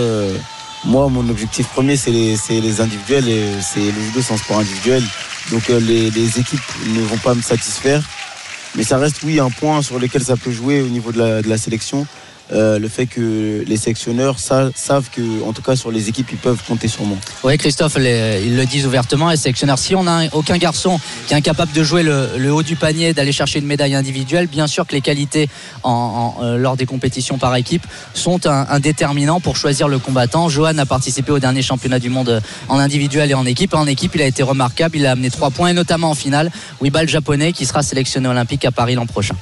moi, 0.84 1.08
mon 1.08 1.28
objectif 1.28 1.66
premier, 1.68 1.96
c'est 1.96 2.10
les, 2.10 2.36
les 2.48 2.80
individuels. 2.80 3.28
Et 3.28 3.44
c'est 3.62 3.80
le 3.80 4.00
judo, 4.00 4.20
un 4.30 4.36
sport 4.36 4.58
individuel. 4.58 5.02
Donc 5.50 5.68
les, 5.68 6.10
les 6.10 6.38
équipes 6.38 6.60
ne 6.86 7.00
vont 7.02 7.18
pas 7.18 7.34
me 7.34 7.42
satisfaire. 7.42 8.02
Mais 8.74 8.82
ça 8.82 8.98
reste, 8.98 9.22
oui, 9.22 9.40
un 9.40 9.50
point 9.50 9.80
sur 9.80 9.98
lequel 9.98 10.22
ça 10.22 10.36
peut 10.36 10.50
jouer 10.50 10.82
au 10.82 10.88
niveau 10.88 11.12
de 11.12 11.18
la, 11.18 11.42
de 11.42 11.48
la 11.48 11.56
sélection. 11.56 12.06
Euh, 12.52 12.78
le 12.78 12.88
fait 12.88 13.06
que 13.06 13.64
les 13.66 13.76
sélectionneurs 13.76 14.38
sa- 14.38 14.70
savent 14.74 15.10
que, 15.10 15.42
en 15.44 15.52
tout 15.52 15.62
cas, 15.62 15.74
sur 15.74 15.90
les 15.90 16.08
équipes, 16.08 16.28
ils 16.30 16.38
peuvent 16.38 16.62
compter 16.68 16.86
sur 16.86 17.04
moi. 17.04 17.18
Oui, 17.42 17.58
Christophe, 17.58 17.96
ils 17.96 18.56
le 18.56 18.64
disent 18.66 18.86
ouvertement, 18.86 19.30
les 19.30 19.36
sélectionneurs. 19.36 19.78
Si 19.78 19.96
on 19.96 20.04
n'a 20.04 20.26
aucun 20.32 20.56
garçon 20.56 21.00
qui 21.26 21.34
est 21.34 21.36
incapable 21.36 21.72
de 21.72 21.82
jouer 21.82 22.04
le, 22.04 22.52
haut 22.52 22.62
du 22.62 22.76
panier, 22.76 23.12
d'aller 23.14 23.32
chercher 23.32 23.58
une 23.58 23.66
médaille 23.66 23.96
individuelle, 23.96 24.46
bien 24.46 24.68
sûr 24.68 24.86
que 24.86 24.92
les 24.92 25.00
qualités 25.00 25.48
euh, 25.84 26.56
lors 26.56 26.76
des 26.76 26.86
compétitions 26.86 27.36
par 27.36 27.54
équipe 27.56 27.84
sont 28.14 28.46
un, 28.46 28.78
déterminant 28.78 29.40
pour 29.40 29.56
choisir 29.56 29.88
le 29.88 29.98
combattant. 29.98 30.48
Johan 30.48 30.78
a 30.78 30.86
participé 30.86 31.32
au 31.32 31.40
dernier 31.40 31.62
championnat 31.62 31.98
du 31.98 32.10
monde 32.10 32.40
en 32.68 32.78
individuel 32.78 33.30
et 33.32 33.34
en 33.34 33.44
équipe. 33.44 33.74
En 33.74 33.88
équipe, 33.88 34.14
il 34.14 34.22
a 34.22 34.26
été 34.26 34.44
remarquable. 34.44 34.96
Il 34.96 35.06
a 35.06 35.12
amené 35.12 35.30
trois 35.30 35.50
points, 35.50 35.68
et 35.70 35.74
notamment 35.74 36.10
en 36.10 36.14
finale, 36.14 36.52
Wibal 36.80 37.06
le 37.06 37.10
japonais, 37.10 37.52
qui 37.52 37.66
sera 37.66 37.82
sélectionné 37.82 38.28
olympique 38.28 38.64
à 38.64 38.70
Paris 38.70 38.94
l'an 38.94 39.06
prochain. 39.06 39.34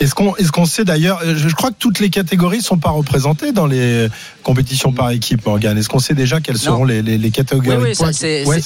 Est-ce 0.00 0.14
qu'on 0.14 0.36
est 0.36 0.48
qu'on 0.50 0.64
sait 0.64 0.84
d'ailleurs, 0.84 1.20
euh, 1.24 1.34
je 1.36 1.48
je 1.48 1.54
crois 1.54 1.70
que 1.70 1.76
toutes 1.78 1.98
les 1.98 2.08
catégories 2.10 2.62
sont 2.62 2.78
pas 2.78 2.90
représentées 2.90 3.50
dans 3.52 3.66
les 3.66 4.08
compétitions 4.44 4.92
par 4.92 5.10
équipe, 5.10 5.44
Morgan. 5.44 5.76
Est-ce 5.76 5.88
qu'on 5.88 5.98
sait 5.98 6.14
déjà 6.14 6.40
quelles 6.40 6.56
seront 6.58 6.84
les, 6.84 7.02
les, 7.02 7.18
les 7.18 7.30
catégories 7.30 7.76
Oui, 7.82 7.94
c'est 8.12 8.44
Ouais, 8.46 8.60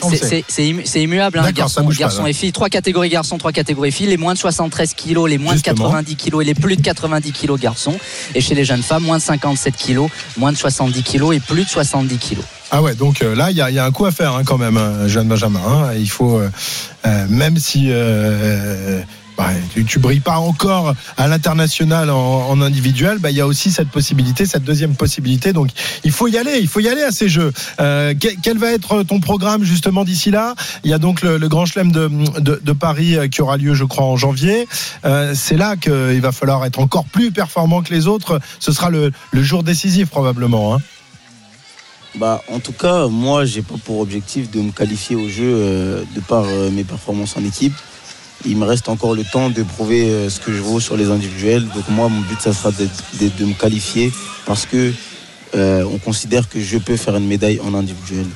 immuable, 1.03 1.39
hein, 1.39 1.51
garçons, 1.53 2.27
et 2.27 2.33
filles. 2.35 2.53
Trois 2.53 2.69
catégories 2.69 3.09
garçons, 3.09 3.39
trois 3.39 3.53
catégories 3.53 3.93
filles. 3.93 4.09
Les 4.09 4.17
moins 4.19 4.35
de 4.35 4.39
73 4.39 4.93
kilos, 4.95 5.29
les 5.31 5.39
moins 5.39 5.55
Justement. 5.55 5.75
de 5.75 5.83
90 5.83 6.17
kilos 6.17 6.43
et 6.43 6.45
les 6.45 6.55
plus 6.55 6.77
de 6.77 6.83
90 6.83 7.33
kilos 7.33 7.59
garçons. 7.59 7.97
Et 8.35 8.41
chez 8.41 8.55
les 8.55 8.65
jeunes 8.65 8.83
femmes, 8.83 9.03
moins 9.05 9.17
de 9.19 9.23
57 9.23 9.75
kilos, 9.77 10.11
moins 10.37 10.53
de 10.53 10.57
70 10.59 11.03
kilos 11.03 11.35
et 11.35 11.41
plus 11.41 11.65
de 11.65 11.69
70 11.69 12.17
kilos. 12.19 12.45
Ah 12.71 12.83
ouais, 12.83 12.95
donc 12.95 13.21
euh, 13.23 13.35
là, 13.35 13.51
il 13.51 13.57
y 13.57 13.61
a, 13.61 13.71
il 13.71 13.77
y 13.77 13.79
a 13.79 13.85
un 13.85 13.91
coup 13.91 14.07
à 14.07 14.13
faire 14.13 14.35
hein, 14.35 14.43
quand 14.45 14.57
même, 14.59 14.77
hein, 14.77 15.07
Jeanne 15.07 15.29
Benjamin. 15.29 15.61
hein. 15.67 15.91
Il 15.95 16.09
faut, 16.09 16.39
euh, 16.39 16.51
euh, 17.07 17.27
même 17.29 17.57
si. 17.59 17.91
Ouais, 19.49 19.63
tu, 19.73 19.85
tu 19.85 19.99
brilles 19.99 20.21
pas 20.21 20.39
encore 20.39 20.95
à 21.17 21.29
l'international 21.29 22.11
en, 22.11 22.61
individuel, 22.61 23.19
bah, 23.19 23.31
il 23.31 23.37
y 23.37 23.41
a 23.41 23.47
aussi 23.47 23.71
cette 23.71 23.89
possibilité, 23.89 24.47
cette 24.47 24.65
deuxième 24.65 24.95
possibilité. 24.95 25.53
Donc 25.53 25.71
il 26.05 26.13
faut 26.13 26.29
y 26.29 26.37
aller, 26.37 26.59
il 26.61 26.69
faut 26.69 26.81
y 26.81 26.89
aller 26.89 27.03
à 27.03 27.11
ces 27.11 27.29
jeux. 27.29 27.53
Euh, 27.81 28.15
quel, 28.43 28.59
va 28.59 28.73
être 28.73 29.03
ton 29.03 29.21
programme 29.21 29.65
justement 29.65 30.05
d'ici 30.05 30.31
là? 30.31 30.55
Il 30.85 30.91
y 30.91 30.95
a 30.95 30.99
donc 30.99 31.23
le, 31.23 31.39
Grand 31.49 31.67
Chelem 31.67 31.93
de, 31.93 32.73
Paris 32.73 33.17
euh, 33.17 33.29
qui 33.29 33.43
aura 33.43 33.57
lieu, 33.57 33.75
je 33.75 33.85
crois, 33.85 34.05
en 34.05 34.17
janvier. 34.17 34.67
Euh, 35.05 35.33
C'est 35.35 35.57
là 35.57 35.77
qu'il 35.77 36.21
va 36.21 36.33
falloir 36.33 36.65
être 36.65 36.79
encore 36.79 37.05
plus 37.05 37.31
performant 37.33 37.83
que 37.83 37.93
les 37.93 38.07
autres. 38.07 38.41
Ce 38.61 38.73
sera 38.73 38.91
le, 38.91 39.13
jour 39.35 39.63
décisif 39.63 40.09
probablement. 40.09 40.75
Hein. 40.75 40.79
Bah, 42.17 42.43
en 42.49 42.61
tout 42.61 42.73
cas, 42.73 43.09
moi, 43.09 43.45
j'ai 43.45 43.63
pas 43.63 43.75
pour 43.85 44.01
objectif 44.01 44.51
de 44.51 44.61
me 44.61 44.71
qualifier 44.71 45.17
au 45.17 45.29
jeu 45.29 46.07
de 46.15 46.21
par 46.21 46.45
mes 46.45 46.85
performances 46.85 47.37
en 47.37 47.45
équipe. 47.45 47.75
Il 48.45 48.57
me 48.57 48.65
reste 48.67 48.89
encore 48.89 49.15
le 49.15 49.25
temps 49.25 49.51
de 49.51 49.63
prouver 49.63 50.11
euh, 50.11 50.29
ce 50.31 50.41
que 50.41 50.53
je 50.53 50.61
vaux 50.61 50.81
sur 50.81 50.97
les 50.97 51.11
individuels. 51.11 51.65
Donc 51.75 51.89
moi, 51.89 52.09
mon 52.09 52.21
but, 52.21 52.41
ça 52.41 52.53
sera 52.53 52.71
de, 52.73 53.45
me 53.45 53.55
qualifier 53.55 54.13
parce 54.47 54.67
que 54.67 54.93
euh, 55.55 55.85
on 55.93 55.99
considère 55.99 56.49
que 56.49 56.61
je 56.61 56.79
peux 56.79 56.97
faire 56.97 57.17
une 57.17 57.27
médaille 57.27 57.61
en 57.61 57.75
individuel. 57.75 58.27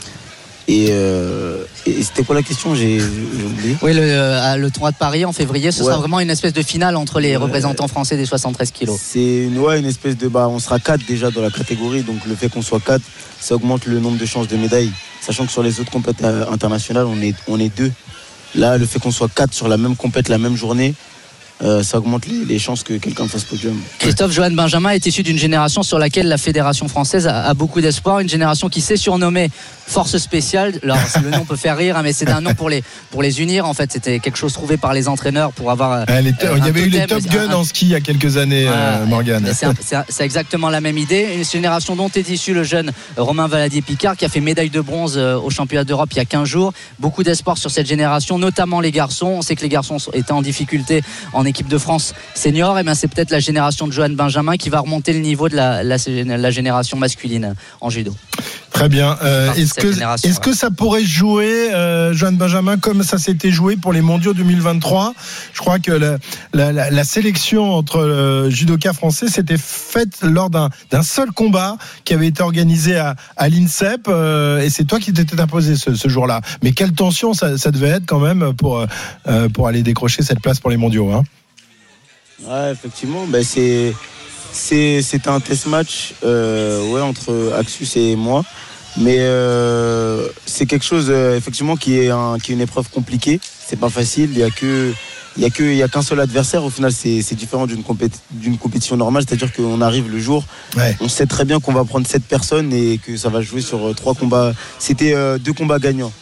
Et, 0.68 0.88
euh, 0.90 1.62
et 1.86 2.02
c'était 2.02 2.24
quoi 2.24 2.34
la 2.34 2.42
question? 2.42 2.74
J'ai 2.74 3.00
oublié. 3.00 3.76
Oui, 3.82 3.92
le, 3.94 4.58
le 4.58 4.70
tournoi 4.70 4.90
de 4.90 4.96
Paris 4.96 5.24
en 5.24 5.32
février, 5.32 5.70
ce 5.70 5.80
Ouais. 5.80 5.86
sera 5.86 5.98
vraiment 5.98 6.18
une 6.18 6.30
espèce 6.30 6.52
de 6.52 6.62
finale 6.62 6.96
entre 6.96 7.20
les 7.20 7.36
représentants 7.36 7.86
français 7.86 8.16
des 8.16 8.26
73 8.26 8.72
kilos. 8.72 8.98
C'est 9.00 9.44
une, 9.44 9.58
ouais, 9.58 9.78
une 9.78 9.84
espèce 9.84 10.16
de. 10.16 10.26
Bah, 10.26 10.48
on 10.50 10.58
sera 10.58 10.80
4 10.80 11.06
déjà 11.06 11.30
dans 11.30 11.40
la 11.42 11.50
catégorie, 11.50 12.02
donc 12.02 12.16
le 12.26 12.34
fait 12.34 12.48
qu'on 12.48 12.62
soit 12.62 12.80
4, 12.80 13.00
ça 13.40 13.54
augmente 13.54 13.86
le 13.86 14.00
nombre 14.00 14.18
de 14.18 14.26
chances 14.26 14.48
de 14.48 14.56
médailles. 14.56 14.90
Sachant 15.20 15.46
que 15.46 15.52
sur 15.52 15.62
les 15.62 15.78
autres 15.80 15.90
compétitions 15.92 16.52
internationales, 16.52 17.06
on 17.06 17.20
est, 17.22 17.34
on 17.46 17.60
est 17.60 17.74
deux. 17.76 17.92
Là, 18.56 18.78
le 18.78 18.86
fait 18.86 18.98
qu'on 18.98 19.10
soit 19.10 19.30
4 19.32 19.52
sur 19.52 19.68
la 19.68 19.76
même 19.76 19.96
compète 19.96 20.28
la 20.28 20.38
même 20.38 20.56
journée, 20.56 20.94
euh, 21.62 21.82
ça 21.82 21.98
augmente 21.98 22.26
les, 22.26 22.58
chances 22.58 22.82
que 22.82 22.94
quelqu'un 22.94 23.28
fasse 23.28 23.44
podium. 23.44 23.78
Christophe 23.98 24.32
Johan 24.32 24.50
Benjamin 24.50 24.90
est 24.90 25.06
issu 25.06 25.22
d'une 25.22 25.38
génération 25.38 25.82
sur 25.82 25.98
laquelle 25.98 26.28
la 26.28 26.38
fédération 26.38 26.88
française 26.88 27.26
a 27.26 27.54
beaucoup 27.54 27.80
d'espoir, 27.80 28.20
une 28.20 28.28
génération 28.28 28.68
qui 28.68 28.80
s'est 28.80 28.96
surnommée 28.96 29.50
Force 29.86 30.18
spéciale. 30.18 30.74
Alors 30.82 30.98
le 31.22 31.30
nom 31.30 31.44
peut 31.44 31.56
faire 31.56 31.76
rire, 31.76 31.96
hein, 31.96 32.02
mais 32.02 32.12
c'est 32.12 32.28
un 32.30 32.40
nom 32.40 32.54
pour 32.54 32.68
les 32.68 32.82
pour 33.10 33.22
les 33.22 33.40
unir. 33.40 33.66
En 33.66 33.72
fait, 33.74 33.92
c'était 33.92 34.18
quelque 34.18 34.36
chose 34.36 34.52
trouvé 34.52 34.76
par 34.76 34.92
les 34.92 35.08
entraîneurs 35.08 35.52
pour 35.52 35.70
avoir. 35.70 36.04
Elle 36.08 36.26
était- 36.26 36.46
Euh, 36.46 36.58
il 36.58 36.64
y 36.64 36.68
avait 36.68 36.82
eu 36.82 36.88
les 36.88 37.06
Top 37.06 37.22
Gun 37.22 37.50
un- 37.50 37.54
en 37.54 37.64
ski 37.64 37.86
il 37.86 37.92
y 37.92 37.94
a 37.94 38.00
quelques 38.00 38.36
années, 38.36 38.64
Voilà. 38.64 38.98
euh, 38.98 39.06
Morgane. 39.06 39.44
Mais 39.44 39.52
c'est 40.08 40.24
exactement 40.24 40.70
la 40.70 40.80
même 40.80 40.98
idée. 40.98 41.28
Une 41.36 41.44
génération 41.44 41.94
dont 41.96 42.08
est 42.10 42.28
issu 42.28 42.52
le 42.52 42.64
jeune 42.64 42.90
Romain 43.16 43.46
Valadier-Picard 43.46 44.16
qui 44.16 44.24
a 44.24 44.28
fait 44.28 44.40
médaille 44.40 44.70
de 44.70 44.80
bronze 44.80 45.14
euh, 45.16 45.36
au 45.38 45.50
championnat 45.50 45.84
d'Europe 45.84 46.08
il 46.12 46.16
y 46.16 46.20
a 46.20 46.24
15 46.24 46.48
jours. 46.48 46.72
Beaucoup 46.98 47.22
d'espoir 47.22 47.56
sur 47.56 47.70
cette 47.70 47.86
génération, 47.86 48.38
notamment 48.38 48.80
les 48.80 48.90
garçons. 48.90 49.26
On 49.38 49.42
sait 49.42 49.54
que 49.56 49.62
les 49.62 49.68
garçons 49.68 49.98
étaient 50.12 50.32
en 50.32 50.42
difficulté 50.42 51.02
en 51.32 51.44
équipe 51.44 51.68
de 51.68 51.78
France 51.78 52.14
senior. 52.34 52.78
Et 52.78 52.82
bien 52.82 52.94
c'est 52.94 53.08
peut-être 53.08 53.30
la 53.30 53.40
génération 53.40 53.86
de 53.86 53.92
Johan 53.92 54.10
Benjamin 54.10 54.56
qui 54.56 54.68
va 54.68 54.80
remonter 54.80 55.12
le 55.12 55.20
niveau 55.20 55.48
de 55.48 55.56
la, 55.56 55.82
la- 55.84 55.96
la 56.36 56.50
génération 56.50 56.96
masculine 56.98 57.54
en 57.80 57.88
judo. 57.90 58.14
Très 58.76 58.90
bien. 58.90 59.16
Euh, 59.22 59.54
est-ce 59.54 59.72
que, 59.72 59.90
génération, 59.90 60.28
est-ce 60.28 60.38
que 60.38 60.50
ouais. 60.50 60.54
ça 60.56 60.70
pourrait 60.70 61.02
jouer, 61.02 61.72
euh, 61.74 62.12
Joanne 62.12 62.36
Benjamin, 62.36 62.76
comme 62.76 63.02
ça 63.02 63.16
s'était 63.16 63.50
joué 63.50 63.76
pour 63.78 63.94
les 63.94 64.02
mondiaux 64.02 64.34
2023 64.34 65.14
Je 65.54 65.60
crois 65.60 65.78
que 65.78 65.92
la, 65.92 66.18
la- 66.52 66.72
la- 66.72 66.90
la 66.90 67.04
sélection 67.04 67.72
entre 67.72 68.00
euh, 68.00 68.50
judokas 68.50 68.92
français 68.92 69.28
s'était 69.28 69.56
faite 69.56 70.18
lors 70.22 70.50
d'un, 70.50 70.68
d'un 70.90 71.02
seul 71.02 71.32
combat 71.32 71.78
qui 72.04 72.12
avait 72.12 72.26
été 72.26 72.42
organisé 72.42 72.98
à, 72.98 73.16
à 73.38 73.48
l'INSEP 73.48 74.08
euh, 74.08 74.60
et 74.60 74.68
c'est 74.68 74.84
toi 74.84 75.00
qui 75.00 75.10
t'étais 75.14 75.40
imposé 75.40 75.76
ce, 75.76 75.94
ce 75.94 76.08
jour-là. 76.08 76.42
Mais 76.62 76.72
quelle 76.72 76.92
tension 76.92 77.32
ça, 77.32 77.56
ça 77.56 77.70
devait 77.70 77.88
être 77.88 78.04
quand 78.06 78.20
même 78.20 78.52
pour, 78.52 78.84
euh, 79.26 79.48
pour 79.48 79.68
aller 79.68 79.82
décrocher 79.82 80.22
cette 80.22 80.40
place 80.40 80.60
pour 80.60 80.68
les 80.68 80.76
mondiaux. 80.76 81.10
Hein 81.12 81.22
Ouais, 82.46 82.72
effectivement, 82.72 83.24
ben 83.26 83.42
c'est 83.42 83.94
c'était 84.60 85.28
un 85.28 85.40
test 85.40 85.66
match 85.66 86.14
euh, 86.24 86.90
ouais 86.92 87.00
entre 87.00 87.52
Axus 87.58 87.96
et 87.96 88.16
moi, 88.16 88.44
mais 88.96 89.16
euh, 89.18 90.28
c'est 90.46 90.66
quelque 90.66 90.84
chose 90.84 91.06
euh, 91.10 91.36
effectivement 91.36 91.76
qui 91.76 91.98
est 91.98 92.10
un, 92.10 92.38
qui 92.42 92.52
est 92.52 92.54
une 92.54 92.60
épreuve 92.60 92.88
compliquée. 92.90 93.40
C'est 93.66 93.78
pas 93.78 93.90
facile. 93.90 94.30
Il 94.32 94.38
y 94.38 94.42
a 94.42 94.50
que 94.50 94.92
il 95.36 95.42
y 95.42 95.44
a 95.46 95.50
que 95.50 95.62
il 95.62 95.76
y 95.76 95.82
a 95.82 95.88
qu'un 95.88 96.02
seul 96.02 96.18
adversaire. 96.20 96.64
Au 96.64 96.70
final, 96.70 96.92
c'est 96.92 97.20
c'est 97.22 97.34
différent 97.34 97.66
d'une 97.66 97.82
compét- 97.82 98.10
d'une 98.30 98.56
compétition 98.56 98.96
normale. 98.96 99.24
C'est-à-dire 99.28 99.52
qu'on 99.52 99.80
arrive 99.82 100.10
le 100.10 100.18
jour, 100.18 100.44
Ouais. 100.76 100.96
on 101.00 101.08
sait 101.08 101.26
très 101.26 101.44
bien 101.44 101.60
qu'on 101.60 101.72
va 101.74 101.84
prendre 101.84 102.06
sept 102.06 102.24
personnes 102.24 102.72
et 102.72 102.98
que 102.98 103.16
ça 103.16 103.28
va 103.28 103.42
jouer 103.42 103.60
sur 103.60 103.94
trois 103.94 104.14
combats. 104.14 104.54
C'était 104.78 105.14
euh, 105.14 105.36
deux 105.38 105.52
combats 105.52 105.78
gagnants. 105.78 106.12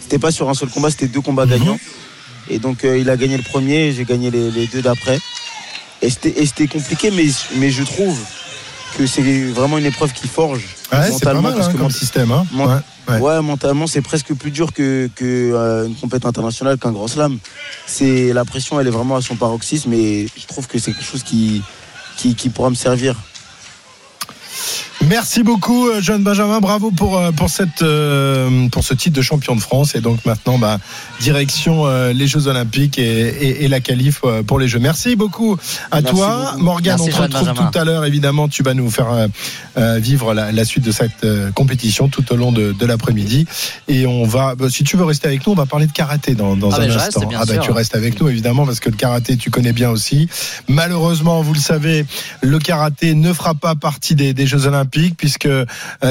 C'était 0.00 0.18
pas 0.18 0.30
sur 0.30 0.50
un 0.50 0.54
seul 0.54 0.68
combat, 0.68 0.90
c'était 0.90 1.08
deux 1.08 1.22
combats 1.22 1.46
Mhm. 1.46 1.50
gagnants. 1.52 1.78
Et 2.50 2.58
donc 2.58 2.84
euh, 2.84 2.98
il 2.98 3.08
a 3.08 3.16
gagné 3.16 3.38
le 3.38 3.42
premier, 3.42 3.92
j'ai 3.92 4.04
gagné 4.04 4.30
les, 4.30 4.50
les 4.50 4.66
deux 4.66 4.82
d'après. 4.82 5.18
Et 6.04 6.10
c'était 6.46 6.66
compliqué, 6.66 7.10
mais, 7.10 7.26
mais 7.56 7.70
je 7.70 7.82
trouve 7.82 8.18
que 8.98 9.06
c'est 9.06 9.22
vraiment 9.50 9.78
une 9.78 9.86
épreuve 9.86 10.12
qui 10.12 10.28
forge 10.28 10.60
Ouais, 10.92 10.98
c'est 11.10 11.24
pas 11.24 11.32
mentalement. 11.34 11.42
mal 11.42 11.54
parce 11.54 11.68
hein, 11.68 11.72
que 11.72 11.78
ment- 11.78 11.90
système. 11.90 12.30
Hein 12.30 12.46
Mon- 12.52 12.66
Ouais, 12.66 12.74
ouais. 13.08 13.18
Ouais, 13.18 13.42
mentalement, 13.42 13.86
c'est 13.86 14.02
presque 14.02 14.32
plus 14.34 14.50
dur 14.52 14.72
que, 14.72 15.10
que 15.16 15.24
euh, 15.24 15.86
une 15.86 15.94
compétition 15.96 16.28
internationale 16.28 16.78
qu'un 16.78 16.92
grand 16.92 17.08
slam. 17.08 17.38
C'est 17.86 18.32
la 18.32 18.44
pression, 18.44 18.78
elle 18.78 18.86
est 18.86 18.90
vraiment 18.90 19.16
à 19.16 19.20
son 19.22 19.34
paroxysme, 19.36 19.92
et 19.92 20.28
je 20.38 20.46
trouve 20.46 20.66
que 20.68 20.78
c'est 20.78 20.92
quelque 20.92 21.04
chose 21.04 21.22
qui, 21.24 21.62
qui, 22.16 22.34
qui 22.36 22.50
pourra 22.50 22.70
me 22.70 22.76
servir. 22.76 23.16
Merci 25.08 25.42
beaucoup, 25.42 25.88
euh, 25.88 26.00
John 26.00 26.22
Benjamin. 26.22 26.60
Bravo 26.60 26.90
pour 26.90 27.18
euh, 27.18 27.30
pour 27.30 27.50
cette 27.50 27.82
euh, 27.82 28.68
pour 28.70 28.84
ce 28.84 28.94
titre 28.94 29.14
de 29.16 29.22
champion 29.22 29.54
de 29.54 29.60
France. 29.60 29.94
Et 29.94 30.00
donc 30.00 30.24
maintenant, 30.24 30.58
bah, 30.58 30.78
direction 31.20 31.86
euh, 31.86 32.12
les 32.12 32.26
Jeux 32.26 32.46
Olympiques 32.46 32.98
et, 32.98 33.02
et, 33.28 33.64
et 33.64 33.68
la 33.68 33.80
qualif 33.80 34.22
pour 34.46 34.58
les 34.58 34.66
Jeux. 34.68 34.78
Merci 34.78 35.14
beaucoup 35.16 35.58
à 35.90 36.00
Merci 36.00 36.16
toi, 36.16 36.50
beaucoup. 36.52 36.64
Morgane. 36.64 36.96
Merci, 36.98 37.10
On 37.12 37.16
te 37.16 37.22
retrouve 37.22 37.48
Benjamin. 37.48 37.70
tout 37.70 37.78
à 37.78 37.84
l'heure. 37.84 38.04
Évidemment, 38.06 38.48
tu 38.48 38.62
vas 38.62 38.72
nous 38.74 38.90
faire 38.90 39.28
euh, 39.76 39.98
vivre 39.98 40.32
la, 40.32 40.52
la 40.52 40.64
suite 40.64 40.84
de 40.84 40.92
cette 40.92 41.26
compétition 41.54 42.08
tout 42.08 42.32
au 42.32 42.36
long 42.36 42.52
de, 42.52 42.72
de 42.72 42.86
l'après-midi. 42.86 43.46
Et 43.88 44.06
on 44.06 44.24
va, 44.24 44.54
bah, 44.54 44.66
si 44.70 44.84
tu 44.84 44.96
veux 44.96 45.04
rester 45.04 45.28
avec 45.28 45.46
nous, 45.46 45.52
on 45.52 45.56
va 45.56 45.66
parler 45.66 45.86
de 45.86 45.92
karaté 45.92 46.34
dans, 46.34 46.56
dans 46.56 46.70
Ah 46.70 46.76
un 46.76 46.86
ben, 46.86 46.92
reste, 46.92 47.16
instant. 47.18 47.28
ah 47.36 47.44
bah, 47.46 47.58
tu 47.58 47.72
restes 47.72 47.94
avec 47.94 48.20
nous 48.20 48.28
évidemment 48.28 48.64
parce 48.64 48.80
que 48.80 48.88
le 48.88 48.96
karaté, 48.96 49.36
tu 49.36 49.50
connais 49.50 49.72
bien 49.72 49.90
aussi. 49.90 50.28
Malheureusement, 50.68 51.42
vous 51.42 51.52
le 51.54 51.60
savez, 51.60 52.06
le 52.40 52.58
karaté 52.58 53.14
ne 53.14 53.32
fera 53.32 53.54
pas 53.54 53.74
partie 53.74 54.14
des, 54.14 54.32
des 54.32 54.43
Jeux 54.46 54.66
Olympiques 54.66 55.16
puisque 55.16 55.46
euh, 55.46 55.64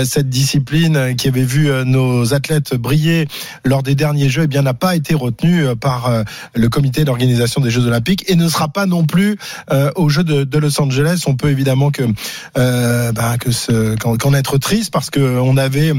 cette 0.05 0.29
discipline 0.29 0.95
euh, 0.95 1.13
qui 1.13 1.27
avait 1.27 1.43
vu 1.43 1.69
euh, 1.69 1.83
nos 1.83 2.33
athlètes 2.33 2.75
briller 2.75 3.27
lors 3.63 3.83
des 3.83 3.95
derniers 3.95 4.29
Jeux, 4.29 4.43
eh 4.43 4.47
bien 4.47 4.61
n'a 4.61 4.73
pas 4.73 4.95
été 4.95 5.13
retenue 5.13 5.65
par 5.79 6.23
le 6.55 6.69
comité 6.69 7.03
d'organisation 7.03 7.61
des 7.61 7.69
Jeux 7.69 7.85
Olympiques 7.85 8.29
et 8.29 8.35
ne 8.35 8.47
sera 8.47 8.67
pas 8.67 8.85
non 8.85 9.05
plus 9.05 9.37
aux 9.95 10.09
Jeux 10.09 10.23
de, 10.23 10.57
Los 10.57 10.79
Angeles. 10.81 11.23
On 11.27 11.35
peut 11.35 11.49
évidemment 11.49 11.91
que 11.91 12.03
bah, 12.55 13.37
que 13.39 13.95
qu'en, 14.15 14.33
être 14.33 14.57
triste 14.57 14.91
parce 14.91 15.09
que 15.09 15.19
on 15.19 15.57
avait 15.57 15.93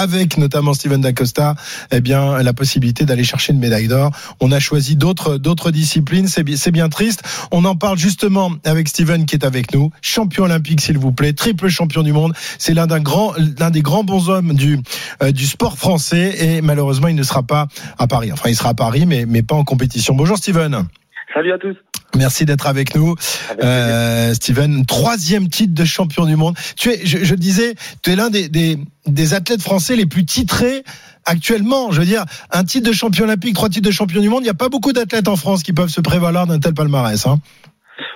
avec 0.00 0.38
notamment 0.38 0.72
Steven 0.72 1.00
Dacosta, 1.00 1.54
eh 1.90 2.00
bien 2.00 2.42
la 2.42 2.52
possibilité 2.52 3.04
d'aller 3.04 3.24
chercher 3.24 3.52
une 3.52 3.58
médaille 3.58 3.88
d'or. 3.88 4.10
On 4.40 4.50
a 4.50 4.58
choisi 4.58 4.96
d'autres 4.96 5.70
disciplines, 5.70 6.26
c'est 6.26 6.70
bien 6.70 6.88
triste. 6.88 7.22
On 7.52 7.64
en 7.64 7.76
parle 7.76 7.98
justement 7.98 8.50
avec 8.64 8.88
Steven 8.88 9.26
qui 9.26 9.36
est 9.36 9.44
avec 9.44 9.74
nous, 9.74 9.90
champion 10.00 10.44
olympique 10.44 10.80
s'il 10.80 10.98
vous 10.98 11.12
plaît, 11.12 11.32
triple 11.32 11.68
champion 11.68 12.02
du 12.02 12.12
monde. 12.12 12.32
C'est 12.58 12.74
l'un 12.74 12.86
d'un 12.86 13.00
grand 13.00 13.34
l'un 13.58 13.70
des 13.70 13.82
grands 13.82 14.04
bons 14.04 14.28
hommes 14.28 14.54
du 14.54 14.78
euh, 15.22 15.32
du 15.32 15.46
sport 15.46 15.76
français 15.76 16.34
et 16.38 16.62
malheureusement 16.62 17.08
il 17.08 17.16
ne 17.16 17.22
sera 17.22 17.42
pas 17.42 17.66
à 17.98 18.06
Paris. 18.06 18.32
Enfin 18.32 18.48
il 18.48 18.56
sera 18.56 18.70
à 18.70 18.74
Paris 18.74 19.04
mais 19.06 19.26
mais 19.26 19.42
pas 19.42 19.54
en 19.54 19.64
compétition. 19.64 20.14
Bonjour 20.14 20.38
Steven. 20.38 20.86
Salut 21.34 21.52
à 21.52 21.58
tous. 21.58 21.76
Merci 22.16 22.44
d'être 22.44 22.66
avec 22.66 22.94
nous. 22.94 23.14
Avec. 23.50 23.64
Euh, 23.64 24.34
Steven, 24.34 24.84
troisième 24.86 25.48
titre 25.48 25.74
de 25.74 25.84
champion 25.84 26.26
du 26.26 26.36
monde. 26.36 26.56
Tu 26.76 26.90
es, 26.90 27.06
je, 27.06 27.18
je 27.24 27.34
disais, 27.34 27.74
tu 28.02 28.10
es 28.10 28.16
l'un 28.16 28.30
des, 28.30 28.48
des, 28.48 28.78
des 29.06 29.34
athlètes 29.34 29.62
français 29.62 29.96
les 29.96 30.06
plus 30.06 30.24
titrés 30.24 30.82
actuellement. 31.24 31.92
Je 31.92 32.00
veux 32.00 32.06
dire, 32.06 32.24
un 32.50 32.64
titre 32.64 32.88
de 32.88 32.94
champion 32.94 33.24
olympique, 33.24 33.54
trois 33.54 33.68
titres 33.68 33.86
de 33.86 33.92
champion 33.92 34.20
du 34.20 34.28
monde. 34.28 34.40
Il 34.40 34.44
n'y 34.44 34.50
a 34.50 34.54
pas 34.54 34.68
beaucoup 34.68 34.92
d'athlètes 34.92 35.28
en 35.28 35.36
France 35.36 35.62
qui 35.62 35.72
peuvent 35.72 35.88
se 35.88 36.00
prévaloir 36.00 36.46
d'un 36.46 36.58
tel 36.58 36.74
palmarès. 36.74 37.26
Hein. 37.26 37.38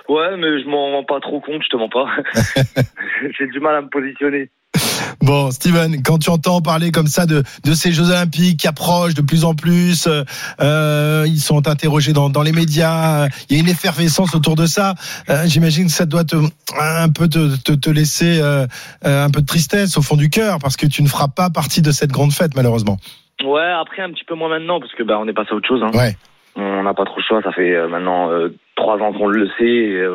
Ouais, 0.09 0.37
mais 0.37 0.61
je 0.61 0.67
m'en 0.67 0.91
rends 0.91 1.03
pas 1.03 1.19
trop 1.19 1.39
compte, 1.39 1.63
je 1.63 1.69
te 1.69 1.77
mens 1.77 1.89
pas. 1.89 2.07
J'ai 3.37 3.47
du 3.47 3.59
mal 3.59 3.75
à 3.75 3.81
me 3.81 3.89
positionner. 3.89 4.49
Bon, 5.21 5.51
Steven, 5.51 6.03
quand 6.03 6.19
tu 6.19 6.29
entends 6.29 6.61
parler 6.61 6.91
comme 6.91 7.07
ça 7.07 7.25
de, 7.25 7.43
de 7.63 7.73
ces 7.73 7.91
Jeux 7.91 8.09
Olympiques 8.09 8.59
qui 8.59 8.67
approchent 8.67 9.13
de 9.13 9.21
plus 9.21 9.43
en 9.45 9.55
plus, 9.55 10.07
euh, 10.07 10.23
euh, 10.61 11.25
ils 11.27 11.39
sont 11.39 11.67
interrogés 11.67 12.13
dans, 12.13 12.29
dans 12.29 12.43
les 12.43 12.51
médias, 12.51 13.23
euh, 13.23 13.27
il 13.49 13.55
y 13.55 13.59
a 13.59 13.63
une 13.63 13.69
effervescence 13.69 14.35
autour 14.35 14.55
de 14.55 14.65
ça. 14.65 14.93
Euh, 15.29 15.43
J'imagine 15.45 15.85
que 15.85 15.91
ça 15.91 16.05
doit 16.05 16.23
te, 16.23 16.35
un 16.79 17.09
peu 17.09 17.27
te, 17.27 17.61
te, 17.61 17.71
te 17.71 17.89
laisser 17.89 18.39
euh, 18.41 18.67
un 19.03 19.29
peu 19.29 19.41
de 19.41 19.47
tristesse 19.47 19.97
au 19.97 20.01
fond 20.01 20.15
du 20.15 20.29
cœur 20.29 20.59
parce 20.61 20.77
que 20.77 20.85
tu 20.85 21.01
ne 21.01 21.07
feras 21.07 21.27
pas 21.27 21.49
partie 21.49 21.81
de 21.81 21.91
cette 21.91 22.11
grande 22.11 22.31
fête 22.31 22.55
malheureusement. 22.55 22.97
Ouais, 23.43 23.71
après 23.81 24.01
un 24.01 24.11
petit 24.11 24.23
peu 24.25 24.35
moins 24.35 24.49
maintenant 24.49 24.79
parce 24.79 24.93
que 24.93 25.03
bah 25.03 25.17
on 25.19 25.27
est 25.27 25.33
passé 25.33 25.49
à 25.51 25.55
autre 25.55 25.67
chose. 25.67 25.81
Hein. 25.83 25.91
Ouais. 25.97 26.15
On 26.55 26.83
n'a 26.83 26.93
pas 26.93 27.03
trop 27.03 27.17
le 27.17 27.23
choix. 27.23 27.41
Ça 27.41 27.51
fait 27.51 27.75
maintenant 27.89 28.29
trois 28.77 28.97
ans 28.99 29.11
qu'on 29.11 29.27
le 29.27 29.49
sait. 29.57 29.65
Et, 29.65 30.07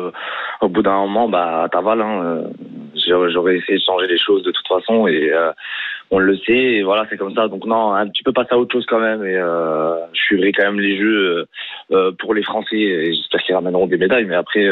au 0.61 0.69
bout 0.69 0.81
d'un 0.81 0.95
moment, 0.95 1.29
bah 1.29 1.67
t'avales. 1.71 2.01
Hein, 2.01 2.45
J'aurais 3.07 3.57
essayé 3.57 3.77
de 3.77 3.83
changer 3.83 4.07
les 4.07 4.19
choses 4.19 4.43
de 4.43 4.51
toute 4.51 4.67
façon 4.67 5.07
et 5.07 5.31
euh, 5.31 5.51
on 6.11 6.19
le 6.19 6.37
sait, 6.39 6.51
et 6.51 6.83
voilà, 6.83 7.05
c'est 7.09 7.17
comme 7.17 7.33
ça. 7.33 7.47
Donc 7.47 7.65
non, 7.65 7.93
un 7.93 8.07
petit 8.09 8.21
peu 8.21 8.33
passer 8.33 8.49
à 8.51 8.57
autre 8.57 8.73
chose 8.73 8.85
quand 8.85 8.99
même. 8.99 9.25
Et 9.25 9.35
euh, 9.35 9.95
je 10.13 10.21
suivrai 10.21 10.51
quand 10.51 10.65
même 10.65 10.79
les 10.79 10.97
jeux 10.97 11.17
euh, 11.17 11.45
euh, 11.93 12.11
pour 12.19 12.33
les 12.33 12.43
Français. 12.43 12.75
Et 12.75 13.13
j'espère 13.13 13.41
qu'ils 13.41 13.55
ramèneront 13.55 13.87
des 13.87 13.97
médailles. 13.97 14.25
Mais 14.25 14.35
après, 14.35 14.67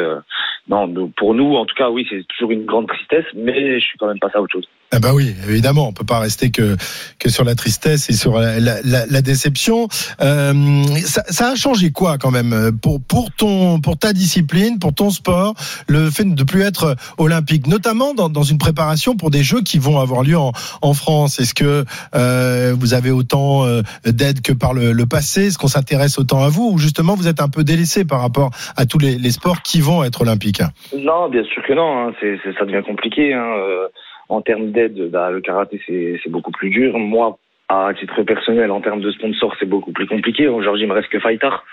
non, 0.68 0.94
pour 1.16 1.34
nous, 1.34 1.56
en 1.56 1.66
tout 1.66 1.76
cas, 1.76 1.90
oui, 1.90 2.06
c'est 2.10 2.28
toujours 2.28 2.52
une 2.52 2.66
grande 2.66 2.88
tristesse. 2.88 3.26
Mais 3.34 3.80
je 3.80 3.86
suis 3.86 3.98
quand 3.98 4.08
même 4.08 4.20
passé 4.20 4.36
à 4.36 4.42
autre 4.42 4.52
chose. 4.52 4.68
Ah 4.91 4.98
bah 5.00 5.13
oui, 5.13 5.36
évidemment, 5.48 5.88
on 5.88 5.93
peut 5.93 6.03
pas 6.05 6.17
rester 6.19 6.50
que 6.50 6.75
que 7.19 7.29
sur 7.29 7.43
la 7.43 7.53
tristesse 7.53 8.10
et 8.10 8.13
sur 8.13 8.39
la, 8.39 8.60
la, 8.60 8.81
la- 8.84 9.22
déception. 9.22 9.88
Euh, 10.22 10.84
ça, 11.05 11.24
ça 11.27 11.51
a 11.51 11.55
changé 11.55 11.91
quoi 11.91 12.17
quand 12.17 12.31
même 12.31 12.72
pour 12.81 13.00
pour 13.01 13.29
ton 13.31 13.79
pour 13.81 13.98
ta 13.98 14.13
discipline, 14.13 14.79
pour 14.79 14.93
ton 14.96 15.12
sport, 15.12 15.53
le 15.88 16.10
fait 16.10 16.24
de 16.24 16.43
plus 16.43 16.62
être 16.63 16.96
olympique, 17.19 17.67
notamment 17.67 18.15
dans, 18.15 18.29
dans 18.29 18.41
une 18.43 18.58
préparation 18.58 19.15
pour 19.15 19.29
des 19.29 19.43
Jeux 19.43 19.62
qui 19.62 19.77
vont 19.77 20.00
avoir 20.00 20.24
lieu 20.24 20.38
en, 20.38 20.53
en 20.81 20.93
France? 20.96 21.39
Est-ce 21.39 21.53
que 21.53 21.86
euh, 22.15 22.74
vous 22.79 22.93
avez 22.96 23.12
autant 23.12 23.65
euh, 23.67 23.81
d'aide 24.05 24.41
que 24.41 24.53
par 24.53 24.74
le, 24.74 24.91
le 24.91 25.05
passé? 25.05 25.48
Est-ce 25.48 25.58
qu'on 25.60 25.67
s'intéresse 25.67 26.17
autant 26.17 26.43
à 26.43 26.50
vous? 26.50 26.72
Ou 26.74 26.77
justement 26.79 27.15
vous 27.15 27.27
êtes 27.27 27.41
un 27.41 27.50
peu 27.50 27.63
délaissé 27.63 28.05
par 28.05 28.22
rapport 28.22 28.50
à 28.75 28.86
tous 28.88 28.98
les, 28.98 29.17
les 29.19 29.31
sports 29.31 29.62
qui 29.62 29.81
vont 29.81 30.03
être 30.03 30.22
olympiques? 30.22 30.63
Non, 30.98 31.29
bien 31.29 31.43
sûr 31.43 31.62
que 31.67 31.74
non. 31.74 32.08
hein. 32.08 32.12
C'est- 32.19 32.39
ça 32.58 32.65
devient 32.65 32.84
compliqué. 32.86 33.34
Hein. 33.34 33.43
Euh, 33.60 33.88
en 34.30 34.42
termes 34.42 34.72
d'aide, 34.72 35.10
bah, 35.10 35.32
le 35.32 35.42
karaté, 35.42 35.82
c'est, 35.86 36.30
beaucoup 36.30 36.52
plus 36.52 36.70
dur. 36.70 36.98
Moi, 36.98 37.38
à 37.68 37.92
titre 37.94 38.22
personnel, 38.24 38.72
en 38.72 38.80
termes 38.80 39.02
de 39.02 39.12
sponsor, 39.12 39.56
c'est 39.60 39.66
beaucoup 39.66 39.92
plus 39.92 40.08
compliqué. 40.08 40.48
Aujourd'hui, 40.48 40.84
il 40.84 40.88
me 40.88 40.94
reste 40.94 41.10
que 41.10 41.20
Faitar 41.20 41.66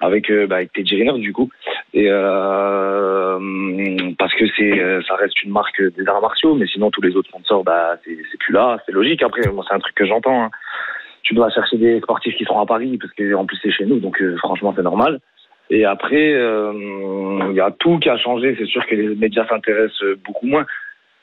avec, 0.00 0.30
euh, 0.30 0.46
bah, 0.46 0.56
avec 0.56 0.72
Teddy 0.72 0.94
Riner, 0.94 1.18
du 1.18 1.32
coup. 1.32 1.50
Et 1.92 2.06
euh, 2.08 3.38
parce 4.16 4.32
que 4.34 4.44
c'est, 4.56 4.78
euh, 4.80 5.02
ça 5.02 5.16
reste 5.16 5.42
une 5.42 5.50
marque 5.50 5.82
des 5.82 6.06
arts 6.06 6.20
martiaux, 6.20 6.54
mais 6.54 6.66
sinon, 6.66 6.92
tous 6.92 7.02
les 7.02 7.16
autres 7.16 7.28
sponsors, 7.28 7.64
bah, 7.64 7.96
c'est, 8.04 8.16
plus 8.38 8.52
là. 8.52 8.78
C'est 8.86 8.92
logique. 8.92 9.22
Après, 9.24 9.50
moi, 9.50 9.64
c'est 9.66 9.74
un 9.74 9.80
truc 9.80 9.96
que 9.96 10.06
j'entends. 10.06 10.44
hein. 10.44 10.50
Tu 11.24 11.34
dois 11.34 11.50
chercher 11.50 11.78
des 11.78 12.00
sportifs 12.00 12.36
qui 12.36 12.44
seront 12.44 12.60
à 12.60 12.66
Paris, 12.66 12.96
parce 12.96 13.12
que 13.12 13.34
en 13.34 13.44
plus, 13.44 13.58
c'est 13.60 13.72
chez 13.72 13.86
nous. 13.86 13.98
Donc, 13.98 14.22
euh, 14.22 14.36
franchement, 14.36 14.72
c'est 14.76 14.82
normal. 14.82 15.18
Et 15.68 15.84
après, 15.84 16.30
il 16.30 17.54
y 17.54 17.60
a 17.60 17.70
tout 17.78 17.98
qui 17.98 18.08
a 18.08 18.16
changé. 18.16 18.56
C'est 18.58 18.66
sûr 18.66 18.86
que 18.86 18.94
les 18.94 19.14
médias 19.16 19.46
s'intéressent 19.48 20.16
beaucoup 20.24 20.46
moins. 20.46 20.64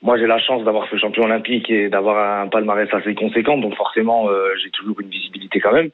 Moi, 0.01 0.17
j'ai 0.19 0.27
la 0.27 0.39
chance 0.39 0.63
d'avoir 0.63 0.87
fait 0.87 0.97
champion 0.99 1.23
olympique 1.23 1.69
et 1.69 1.89
d'avoir 1.89 2.41
un 2.43 2.47
palmarès 2.47 2.87
assez 2.93 3.15
conséquent. 3.15 3.57
Donc 3.57 3.75
forcément, 3.75 4.29
euh, 4.29 4.49
j'ai 4.63 4.69
toujours 4.71 4.99
une 5.01 5.09
visibilité 5.09 5.59
quand 5.59 5.73
même. 5.73 5.89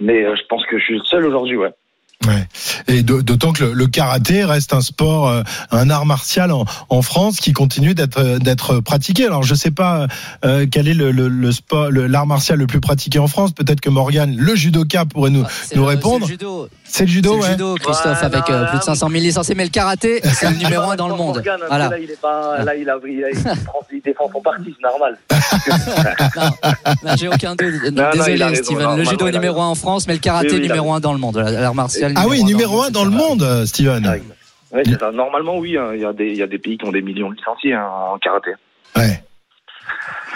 Mais 0.00 0.24
euh, 0.24 0.34
je 0.36 0.42
pense 0.48 0.64
que 0.66 0.78
je 0.78 0.84
suis 0.84 1.00
seul 1.06 1.24
aujourd'hui, 1.26 1.56
ouais. 1.56 1.70
Ouais. 2.28 2.46
Et 2.86 3.02
d'au- 3.02 3.20
d'autant 3.20 3.52
que 3.52 3.64
le, 3.64 3.72
le 3.72 3.86
karaté 3.88 4.44
reste 4.44 4.74
un 4.74 4.80
sport, 4.80 5.28
euh, 5.28 5.42
un 5.72 5.90
art 5.90 6.06
martial 6.06 6.52
en, 6.52 6.64
en 6.88 7.02
France 7.02 7.40
qui 7.40 7.52
continue 7.52 7.94
d'être 7.94 8.38
d'être 8.38 8.78
pratiqué. 8.78 9.26
Alors 9.26 9.42
je 9.42 9.56
sais 9.56 9.72
pas 9.72 10.06
euh, 10.44 10.66
quel 10.70 10.86
est 10.86 10.94
le, 10.94 11.10
le, 11.10 11.26
le 11.26 11.50
sport, 11.50 11.90
le- 11.90 12.06
l'art 12.06 12.26
martial 12.28 12.60
le 12.60 12.68
plus 12.68 12.80
pratiqué 12.80 13.18
en 13.18 13.26
France. 13.26 13.50
Peut-être 13.52 13.80
que 13.80 13.90
Morgan, 13.90 14.32
le 14.38 14.54
judoka, 14.54 15.04
pourrait 15.04 15.30
nous 15.30 15.42
Ah, 15.44 15.50
c'est 15.50 15.74
nous 15.74 15.82
le- 15.82 15.88
répondre. 15.88 16.20
Le 16.26 16.30
judo, 16.30 16.68
C'est 16.94 17.04
le 17.04 17.08
judo, 17.10 17.30
c'est 17.30 17.36
le 17.36 17.42
ouais. 17.44 17.50
judo 17.52 17.74
Christophe, 17.76 18.18
Ouais, 18.20 18.24
avec 18.26 18.48
non, 18.50 18.54
euh, 18.54 18.64
plus 18.66 18.72
de 18.72 18.76
là, 18.76 18.80
500 18.82 19.08
000 19.08 19.22
licenciés. 19.22 19.54
Mais 19.54 19.64
le 19.64 19.70
karaté, 19.70 20.20
c'est 20.24 20.50
le 20.50 20.56
numéro 20.56 20.90
un 20.90 20.94
dans 20.96 21.08
le 21.08 21.14
monde. 21.14 21.36
Morgane, 21.36 21.60
hein, 21.62 21.66
Voilà. 21.68 21.88
Là, 21.88 21.98
il 21.98 22.10
est 22.10 22.20
pas, 22.20 22.62
là, 22.62 22.74
il 22.74 22.90
a, 22.90 22.96
il, 23.08 23.24
a- 23.24 23.30
il, 23.90 24.02
défend 24.02 24.28
son 24.30 24.42
parti, 24.42 24.74
c'est 24.76 24.86
normal. 24.86 25.16
Non, 27.02 27.12
J'ai 27.16 27.28
aucun 27.28 27.54
doute. 27.54 27.72
non, 27.92 28.10
Désolé, 28.12 28.34
il 28.34 28.42
a 28.42 28.48
raison, 28.48 28.62
Steven. 28.64 28.82
non, 28.84 28.96
le 28.96 29.04
judo 29.04 29.24
a 29.26 29.30
numéro 29.30 29.60
un 29.62 29.66
en 29.68 29.74
France, 29.74 30.06
mais 30.06 30.12
le 30.14 30.20
karaté 30.20 30.52
Oui, 30.52 30.60
numéro 30.60 30.92
un 30.92 31.00
dans 31.00 31.12
le 31.14 31.18
monde. 31.18 31.36
L'art 31.38 31.74
martial. 31.74 32.12
Ah 32.16 32.26
oui, 32.28 32.44
numéro 32.44 32.82
dans 32.82 32.86
un 32.86 32.90
dans 32.90 33.04
le 33.04 33.10
monde, 33.10 33.64
Steven. 33.66 34.06
Ouais, 34.72 34.82
c'est 34.84 34.98
ça. 35.00 35.10
Normalement, 35.12 35.56
oui. 35.58 35.76
hein, 35.78 35.92
Il 35.94 36.00
y, 36.00 36.04
a 36.04 36.12
des- 36.12 36.28
il 36.30 36.36
y 36.36 36.42
a 36.42 36.46
des 36.46 36.58
pays 36.58 36.76
qui 36.78 36.84
ont 36.86 36.92
des 36.92 37.02
millions 37.02 37.30
de 37.30 37.36
licenciés 37.36 37.74
hein, 37.74 37.86
en 38.12 38.18
karaté. 38.18 38.50
Ouais. 38.96 39.22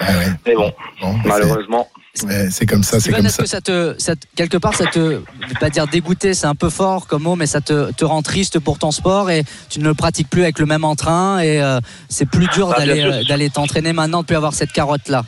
Ouais, 0.01 0.07
ouais. 0.07 0.25
Mais 0.45 0.55
bon, 0.55 0.73
Bon, 1.01 1.15
malheureusement. 1.25 1.87
c'est 2.06 2.06
ouais, 2.25 2.47
c'est 2.51 2.65
comme 2.65 2.83
ça, 2.83 2.99
c'est 2.99 3.11
comme 3.11 3.27
ça. 3.27 3.43
que 3.43 3.49
ça 3.49 3.61
te, 3.61 3.95
ça 3.97 4.15
te- 4.15 4.25
quelque 4.35 4.57
part, 4.57 4.73
ça 4.75 4.85
te, 4.85 4.99
je 5.41 5.47
vais 5.47 5.59
pas 5.59 5.69
dire 5.69 5.87
dégoûté, 5.87 6.33
c'est 6.33 6.47
un 6.47 6.55
peu 6.55 6.69
fort 6.69 7.07
comme 7.07 7.23
mot, 7.23 7.35
mais 7.35 7.45
ça 7.47 7.61
te, 7.61 7.91
te 7.93 8.05
rend 8.05 8.21
triste 8.21 8.59
pour 8.59 8.79
ton 8.79 8.91
sport 8.91 9.29
et 9.29 9.43
tu 9.69 9.79
ne 9.79 9.85
le 9.85 9.93
pratiques 9.93 10.29
plus 10.29 10.43
avec 10.43 10.59
le 10.59 10.65
même 10.65 10.83
entrain 10.83 11.39
et 11.39 11.61
euh, 11.61 11.79
c'est 12.09 12.29
plus 12.29 12.47
dur 12.53 12.71
Ah, 12.75 12.79
d'aller, 12.79 13.01
euh, 13.03 13.23
d'aller 13.23 13.49
t'entraîner 13.49 13.93
maintenant, 13.93 14.21
de 14.21 14.27
plus 14.27 14.35
avoir 14.35 14.53
cette 14.53 14.71
carotte 14.71 15.07
là. 15.09 15.23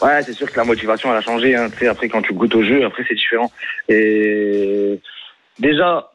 Ouais, 0.00 0.22
c'est 0.22 0.32
sûr 0.32 0.50
que 0.50 0.56
la 0.56 0.64
motivation 0.64 1.10
elle 1.10 1.18
a 1.18 1.22
changé. 1.22 1.56
Hein. 1.56 1.70
Tu 1.72 1.78
sais, 1.78 1.88
après, 1.88 2.08
quand 2.08 2.22
tu 2.22 2.32
goûtes 2.32 2.54
au 2.54 2.62
jeu, 2.62 2.84
après 2.84 3.04
c'est 3.08 3.16
différent. 3.16 3.50
Et 3.88 5.00
déjà, 5.58 6.10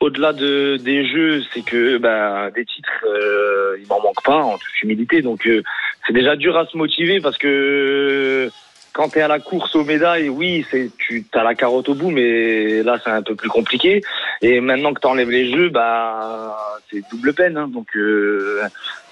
au-delà 0.00 0.32
de 0.32 0.76
des 0.76 1.08
jeux, 1.08 1.42
c'est 1.54 1.64
que 1.64 1.98
ben, 1.98 2.50
des 2.54 2.64
titres, 2.64 3.04
euh, 3.06 3.76
il 3.80 3.86
m'en 3.88 4.00
manque 4.00 4.22
pas, 4.24 4.38
en 4.42 4.58
toute 4.58 4.82
humilité. 4.82 5.22
Donc 5.22 5.46
euh, 5.46 5.62
c'est 6.06 6.12
déjà 6.12 6.34
dur 6.36 6.56
à 6.56 6.66
se 6.66 6.76
motiver 6.76 7.20
parce 7.20 7.38
que 7.38 8.50
quand 8.92 9.10
tu 9.10 9.18
es 9.18 9.22
à 9.22 9.28
la 9.28 9.38
course 9.38 9.74
aux 9.76 9.84
médailles, 9.84 10.28
oui, 10.28 10.64
c'est 10.70 10.90
tu 10.98 11.24
as 11.32 11.42
la 11.44 11.54
carotte 11.54 11.88
au 11.88 11.94
bout, 11.94 12.10
mais 12.10 12.82
là 12.82 12.98
c'est 13.02 13.10
un 13.10 13.22
peu 13.22 13.34
plus 13.34 13.48
compliqué. 13.48 14.02
Et 14.42 14.60
maintenant 14.60 14.92
que 14.92 15.00
tu 15.00 15.06
enlèves 15.06 15.30
les 15.30 15.50
jeux, 15.50 15.68
bah 15.68 16.56
c'est 16.90 17.02
double 17.10 17.32
peine. 17.34 17.56
hein. 17.56 17.68
Donc 17.68 17.86
euh, 17.96 18.60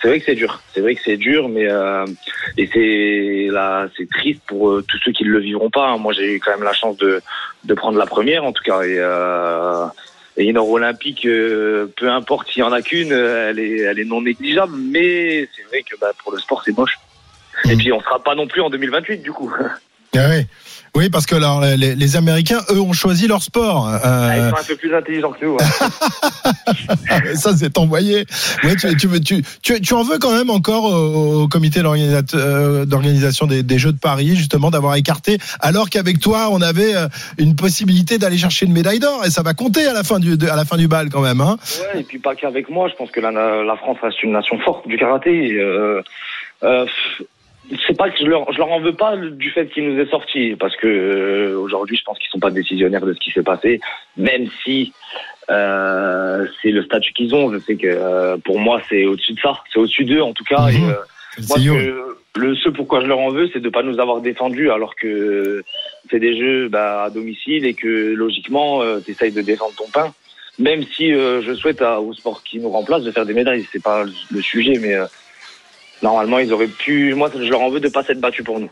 c'est 0.00 0.08
vrai 0.08 0.18
que 0.20 0.26
c'est 0.26 0.34
dur. 0.34 0.60
C'est 0.74 0.80
vrai 0.80 0.94
que 0.94 1.00
c'est 1.04 1.16
dur, 1.16 1.48
mais 1.48 1.66
euh, 1.68 2.04
et 2.58 2.68
c'est 2.72 3.48
là, 3.52 3.86
c'est 3.96 4.08
triste 4.08 4.42
pour 4.46 4.70
euh, 4.70 4.84
tous 4.86 4.98
ceux 5.04 5.12
qui 5.12 5.24
ne 5.24 5.30
le 5.30 5.38
vivront 5.40 5.70
pas. 5.70 5.88
hein. 5.88 5.98
Moi, 5.98 6.12
j'ai 6.12 6.34
eu 6.34 6.40
quand 6.40 6.50
même 6.52 6.64
la 6.64 6.72
chance 6.72 6.96
de, 6.96 7.20
de 7.64 7.74
prendre 7.74 7.98
la 7.98 8.06
première, 8.06 8.44
en 8.44 8.52
tout 8.52 8.62
cas. 8.64 8.82
Et, 8.82 8.96
euh, 8.98 9.86
et 10.36 10.44
une 10.44 10.58
olympique, 10.58 11.24
euh, 11.24 11.86
peu 11.96 12.10
importe 12.10 12.50
s'il 12.50 12.60
y 12.60 12.62
en 12.62 12.72
a 12.72 12.82
qu'une, 12.82 13.12
elle 13.12 13.58
est, 13.58 13.78
elle 13.78 13.98
est 13.98 14.04
non 14.04 14.20
négligeable. 14.20 14.74
Mais 14.76 15.48
c'est 15.56 15.62
vrai 15.68 15.82
que 15.82 15.96
bah, 15.98 16.12
pour 16.22 16.32
le 16.32 16.38
sport, 16.38 16.62
c'est 16.64 16.76
moche. 16.76 16.98
Et 17.70 17.76
puis, 17.76 17.92
on 17.92 18.00
sera 18.00 18.18
pas 18.22 18.34
non 18.34 18.46
plus 18.46 18.60
en 18.62 18.70
2028, 18.70 19.22
du 19.22 19.32
coup. 19.32 19.52
Ah 20.16 20.28
ouais. 20.28 20.46
Oui, 20.94 21.10
parce 21.10 21.26
que 21.26 21.34
alors, 21.34 21.60
les, 21.60 21.94
les 21.94 22.16
Américains, 22.16 22.60
eux, 22.70 22.80
ont 22.80 22.94
choisi 22.94 23.26
leur 23.28 23.42
sport. 23.42 23.86
Euh, 23.86 23.98
Ah, 24.02 24.36
Ils 24.38 24.48
sont 24.50 24.56
un 24.56 24.64
peu 24.64 24.76
plus 24.76 24.94
intelligents 24.94 25.32
que 25.32 25.44
nous. 25.44 25.58
hein. 25.60 25.90
ça, 27.34 27.54
c'est 27.54 27.76
envoyé. 27.76 28.24
Ouais, 28.64 28.76
tu, 28.76 28.96
tu, 28.96 29.20
tu, 29.20 29.42
tu, 29.62 29.80
tu 29.82 29.94
en 29.94 30.02
veux 30.02 30.18
quand 30.18 30.32
même 30.34 30.48
encore 30.48 30.84
au, 30.84 31.42
au 31.42 31.48
comité 31.48 31.80
euh, 31.84 32.84
d'organisation 32.86 33.46
des, 33.46 33.62
des 33.62 33.78
Jeux 33.78 33.92
de 33.92 33.98
Paris, 33.98 34.36
justement, 34.36 34.70
d'avoir 34.70 34.94
écarté, 34.94 35.36
alors 35.60 35.90
qu'avec 35.90 36.18
toi, 36.18 36.48
on 36.50 36.62
avait 36.62 36.94
euh, 36.96 37.08
une 37.36 37.54
possibilité 37.56 38.16
d'aller 38.16 38.38
chercher 38.38 38.64
une 38.64 38.72
médaille 38.72 38.98
d'or, 39.00 39.22
et 39.26 39.30
ça 39.30 39.42
va 39.42 39.52
compter 39.52 39.86
à 39.86 39.92
la 39.92 40.02
fin 40.02 40.18
du, 40.18 40.38
de- 40.38 40.48
à 40.48 40.56
la 40.56 40.64
fin 40.64 40.78
du 40.78 40.88
bal 40.88 41.10
quand 41.10 41.20
même. 41.20 41.42
Hein. 41.42 41.58
Ouais, 41.94 42.00
et 42.00 42.04
puis 42.04 42.18
pas 42.18 42.34
qu'avec 42.34 42.70
moi. 42.70 42.88
Je 42.88 42.94
pense 42.94 43.10
que 43.10 43.20
la, 43.20 43.30
la 43.30 43.76
France 43.76 43.98
reste 44.02 44.22
une 44.22 44.32
nation 44.32 44.58
forte 44.60 44.88
du 44.88 44.96
karaté. 44.96 45.48
Et, 45.48 45.58
euh, 45.60 46.00
euh, 46.62 46.86
c'est 47.86 47.96
pas 47.96 48.10
que 48.10 48.18
je 48.18 48.24
leur, 48.26 48.50
je 48.52 48.58
leur 48.58 48.70
en 48.70 48.80
veux 48.80 48.94
pas 48.94 49.16
du 49.16 49.50
fait 49.50 49.66
qu'il 49.68 49.88
nous 49.88 50.00
est 50.00 50.10
sorti, 50.10 50.54
parce 50.58 50.76
que 50.76 50.86
euh, 50.86 51.58
aujourd'hui, 51.58 51.96
je 51.96 52.04
pense 52.04 52.18
qu'ils 52.18 52.30
sont 52.30 52.38
pas 52.38 52.50
décisionnaires 52.50 53.04
de 53.06 53.12
ce 53.14 53.18
qui 53.20 53.30
s'est 53.30 53.42
passé, 53.42 53.80
même 54.16 54.46
si 54.64 54.92
euh, 55.50 56.46
c'est 56.62 56.70
le 56.70 56.82
statut 56.82 57.12
qu'ils 57.12 57.34
ont. 57.34 57.52
Je 57.52 57.58
sais 57.60 57.76
que 57.76 57.86
euh, 57.86 58.36
pour 58.38 58.58
moi, 58.58 58.80
c'est 58.88 59.04
au-dessus 59.06 59.32
de 59.34 59.40
ça, 59.40 59.54
c'est 59.72 59.78
au-dessus 59.78 60.04
d'eux 60.04 60.22
en 60.22 60.32
tout 60.32 60.44
cas. 60.44 60.68
Et, 60.70 60.80
Mhm. 60.80 60.90
euh, 60.90 60.94
moi, 61.48 61.58
que- 61.58 62.16
le, 62.38 62.54
ce 62.56 62.68
pourquoi 62.68 63.00
je 63.00 63.06
leur 63.06 63.18
en 63.18 63.30
veux, 63.30 63.48
c'est 63.52 63.60
de 63.60 63.68
pas 63.70 63.82
nous 63.82 63.98
avoir 63.98 64.20
défendus 64.20 64.70
alors 64.70 64.94
que 64.94 65.62
c'est 66.10 66.18
des 66.18 66.38
jeux 66.38 66.68
bah, 66.68 67.04
à 67.04 67.10
domicile 67.10 67.64
et 67.64 67.74
que 67.74 68.12
logiquement, 68.14 68.82
tu 69.04 69.10
essayes 69.12 69.32
de 69.32 69.40
défendre 69.42 69.74
ton 69.74 69.88
pain. 69.90 70.12
Même 70.58 70.82
si 70.84 71.12
euh, 71.12 71.42
je 71.42 71.52
souhaite 71.54 71.82
à, 71.82 72.00
au 72.00 72.12
sport 72.14 72.42
qui 72.42 72.58
nous 72.58 72.70
remplace 72.70 73.02
de 73.02 73.10
faire 73.10 73.26
des 73.26 73.34
médailles, 73.34 73.66
c'est 73.72 73.82
pas 73.82 74.04
le, 74.04 74.12
le 74.30 74.40
sujet, 74.42 74.78
mais 74.80 74.94
euh, 74.94 75.06
normalement 76.02 76.38
ils 76.38 76.52
auraient 76.52 76.66
pu. 76.66 77.14
Moi, 77.14 77.30
je 77.34 77.48
leur 77.50 77.60
en 77.60 77.70
veux 77.70 77.80
de 77.80 77.88
pas 77.88 78.02
s'être 78.04 78.20
battus 78.20 78.44
pour 78.44 78.60
nous. 78.60 78.70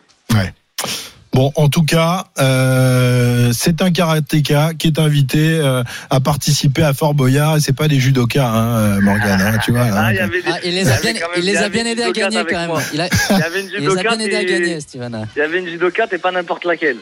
Bon, 1.33 1.51
en 1.57 1.69
tout 1.69 1.83
cas, 1.83 2.27
euh, 2.39 3.51
c'est 3.53 3.83
un 3.83 3.91
karatéka 3.91 4.71
qui 4.79 4.87
est 4.87 5.01
invité 5.01 5.41
euh, 5.41 5.83
à 6.09 6.21
participer 6.21 6.85
à 6.85 6.95
Fort 6.95 7.15
Boyard, 7.15 7.57
et 7.57 7.61
c'est 7.61 7.73
pas 7.73 7.89
des 7.89 7.99
judokas, 7.99 8.47
hein, 8.47 9.01
Morgan, 9.01 9.41
hein, 9.41 9.59
tu 9.65 9.73
vois. 9.73 9.81
hein. 9.83 10.13
Il 10.13 10.31
des- 10.31 10.43
Ah, 10.47 10.59
les 10.63 10.89
a 10.89 11.01
bien, 11.01 11.13
il 11.37 11.45
les 11.45 11.57
a 11.57 11.67
aidés 11.67 12.03
à 12.05 12.13
gagner 12.13 12.45
quand 12.49 12.69
même. 12.69 12.77
Il, 12.93 13.01
a, 13.01 13.09
Il 13.31 13.39
y 13.39 13.43
avait 13.43 13.61
une 13.63 13.69
il 13.81 13.81
les 13.81 13.99
a 13.99 14.03
bien 14.03 14.19
aidés 14.21 14.37
à 14.37 14.45
gagner, 14.45 14.81
Steven. 14.81 15.27
il 15.35 15.39
y 15.41 15.43
avait 15.43 15.59
une 15.59 15.69
judokate 15.69 16.13
et 16.13 16.19
pas 16.19 16.31
n'importe 16.31 16.65
laquelle. 16.67 16.99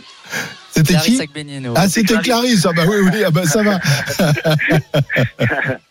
C'était 0.74 0.94
qui? 0.96 1.20
Ah, 1.76 1.86
c'était 1.90 2.14
Clarisse. 2.16 2.64
Ah 2.66 2.72
bah 2.74 2.84
oui, 2.88 2.96
oui, 3.12 3.22
ah 3.26 3.30
bah 3.30 3.44
ça 3.44 3.62
va. 3.62 3.78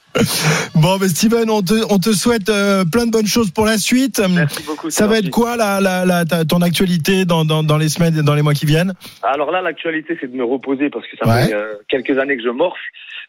bon, 0.76 0.98
mais 1.00 1.08
Steven, 1.08 1.50
on 1.50 1.62
te, 1.62 1.74
on 1.94 1.98
te 1.98 2.12
souhaite 2.12 2.50
euh, 2.50 2.84
plein 2.86 3.06
de 3.06 3.12
bonnes 3.12 3.28
choses 3.28 3.52
pour 3.52 3.66
la 3.66 3.78
suite. 3.78 4.22
Merci 4.30 4.64
beaucoup. 4.64 4.90
Ça 4.90 5.08
va 5.08 5.20
être 5.20 5.30
quoi 5.30 5.56
la, 5.58 5.80
la, 5.82 6.06
la, 6.06 6.26
ta- 6.26 6.46
ton 6.46 6.62
actualité 6.62 7.26
dans, 7.26 7.46
dans, 7.46 7.64
dans 7.64 7.78
les 7.78 7.90
semaines 7.90 8.18
et 8.18 8.24
dans 8.24 8.36
les 8.36 8.42
mois 8.42 8.54
qui 8.54 8.66
viennent? 8.66 8.94
Alors 9.24 9.52
là, 9.52 9.62
l'actualité, 9.62 10.18
c'est 10.20 10.32
de 10.32 10.36
me 10.36 10.44
reposer 10.44 10.90
parce 10.90 11.06
que 11.08 11.18
ça 11.18 11.28
Ouais. 11.28 11.48
fait 11.48 11.54
euh, 11.54 11.74
quelques 11.88 12.18
années 12.18 12.36
que 12.38 12.44
je 12.44 12.50
morfe. 12.50 12.80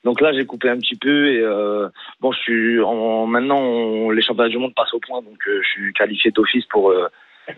Donc 0.04 0.20
là, 0.20 0.32
j'ai 0.32 0.44
coupé 0.44 0.68
un 0.68 0.78
petit 0.78 0.96
peu 0.96 1.28
et 1.32 1.40
euh, 1.40 1.88
bon, 2.20 2.32
je 2.32 2.38
suis 2.38 2.80
en, 2.80 3.26
maintenant 3.26 3.58
on- 3.60 4.10
les 4.10 4.22
championnats 4.22 4.48
du 4.50 4.58
monde 4.58 4.74
passent 4.74 4.92
au 4.94 4.98
point, 5.00 5.22
donc 5.22 5.36
je 5.46 5.62
suis 5.68 5.92
qualifié 5.92 6.30
d'office 6.32 6.64
pour 6.66 6.92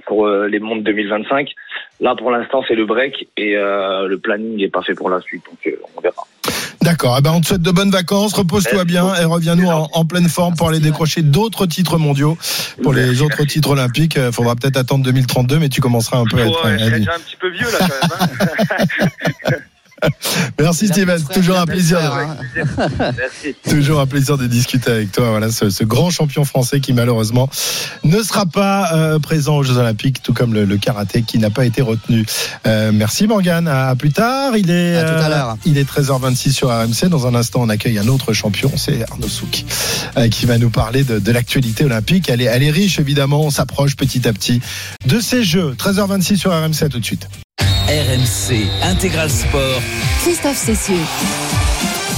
pour 0.06 0.26
les 0.28 0.60
mondes 0.60 0.82
2025. 0.82 1.50
Là, 2.00 2.14
pour 2.16 2.30
l'instant, 2.30 2.62
c'est 2.66 2.74
le 2.74 2.86
break 2.86 3.28
et 3.36 3.54
le 3.54 4.16
planning 4.16 4.56
n'est 4.56 4.68
pas 4.70 4.80
fait 4.82 4.94
pour 4.94 5.10
la 5.10 5.20
suite, 5.20 5.42
donc 5.44 5.74
on 5.96 6.00
verra. 6.00 6.22
D'accord. 6.84 7.16
Eh 7.18 7.22
ben, 7.22 7.32
on 7.32 7.40
te 7.40 7.46
souhaite 7.46 7.62
de 7.62 7.70
bonnes 7.70 7.90
vacances. 7.90 8.32
Repose-toi 8.34 8.84
bien 8.84 9.14
et 9.14 9.24
reviens-nous 9.24 9.68
en, 9.68 9.88
en 9.92 10.04
pleine 10.04 10.28
forme 10.28 10.54
pour 10.54 10.68
aller 10.68 10.80
décrocher 10.80 11.22
d'autres 11.22 11.66
titres 11.66 11.98
mondiaux. 11.98 12.36
Pour 12.82 12.92
les 12.92 13.06
Merci, 13.06 13.22
autres 13.22 13.44
titres 13.44 13.70
olympiques, 13.70 14.16
il 14.16 14.32
faudra 14.32 14.54
peut-être 14.54 14.76
attendre 14.76 15.04
2032, 15.04 15.58
mais 15.58 15.68
tu 15.68 15.80
commenceras 15.80 16.18
un 16.18 16.24
peu 16.24 16.38
à 16.38 16.46
être. 16.46 16.64
Ouais, 16.64 16.72
un 16.72 17.18
petit 17.20 17.36
peu 17.40 17.50
vieux 17.50 17.66
là 17.70 17.78
quand 17.80 17.88
même. 17.88 18.28
hein. 19.50 19.56
Merci 20.60 20.88
Steven, 20.88 21.22
toujours 21.32 21.58
un 21.58 21.66
plaisir. 21.66 21.98
de-. 22.00 22.62
Merci. 23.16 23.54
Toujours 23.68 24.00
un 24.00 24.06
plaisir 24.06 24.36
de 24.38 24.46
discuter 24.46 24.90
avec 24.90 25.12
toi. 25.12 25.30
Voilà, 25.30 25.50
ce, 25.50 25.70
ce 25.70 25.84
grand 25.84 26.10
champion 26.10 26.44
français 26.44 26.80
qui 26.80 26.92
malheureusement 26.92 27.48
ne 28.04 28.22
sera 28.22 28.46
pas 28.46 28.92
euh, 28.94 29.18
présent 29.18 29.56
aux 29.56 29.62
Jeux 29.62 29.76
Olympiques, 29.76 30.22
tout 30.22 30.32
comme 30.32 30.54
le, 30.54 30.64
le 30.64 30.76
karaté 30.76 31.22
qui 31.22 31.38
n'a 31.38 31.50
pas 31.50 31.64
été 31.64 31.82
retenu. 31.82 32.24
Euh, 32.66 32.90
merci 32.92 33.26
Morgane. 33.26 33.68
À 33.68 33.94
plus 33.96 34.12
tard. 34.12 34.56
Il 34.56 34.70
est 34.70 34.96
À 34.96 35.04
tout 35.04 35.22
à 35.22 35.26
euh, 35.26 35.28
l'heure. 35.28 35.56
il 35.64 35.78
est 35.78 35.88
13h26 35.88 36.52
sur 36.52 36.68
RMC. 36.68 37.08
Dans 37.08 37.26
un 37.26 37.34
instant, 37.34 37.60
on 37.62 37.68
accueille 37.68 37.98
un 37.98 38.08
autre 38.08 38.32
champion, 38.32 38.70
c'est 38.76 39.02
Arnaud 39.10 39.28
Souk, 39.28 39.64
euh, 40.16 40.28
qui 40.28 40.46
va 40.46 40.58
nous 40.58 40.70
parler 40.70 41.04
de, 41.04 41.18
de 41.18 41.32
l'actualité 41.32 41.84
olympique. 41.84 42.28
Elle 42.28 42.40
est, 42.40 42.44
elle 42.46 42.62
est 42.62 42.70
riche 42.70 42.98
évidemment. 42.98 43.42
On 43.42 43.50
s'approche 43.50 43.96
petit 43.96 44.26
à 44.28 44.32
petit 44.32 44.60
de 45.06 45.20
ces 45.20 45.42
Jeux. 45.44 45.74
13h26 45.78 46.36
sur 46.36 46.50
RMC. 46.52 46.82
À 46.82 46.88
tout 46.88 46.98
de 47.00 47.04
suite. 47.04 47.28
RMC 47.88 48.66
Intégral 48.82 49.30
Sport. 49.30 49.80
Christophe 50.22 50.56
Cessieux. 50.56 51.63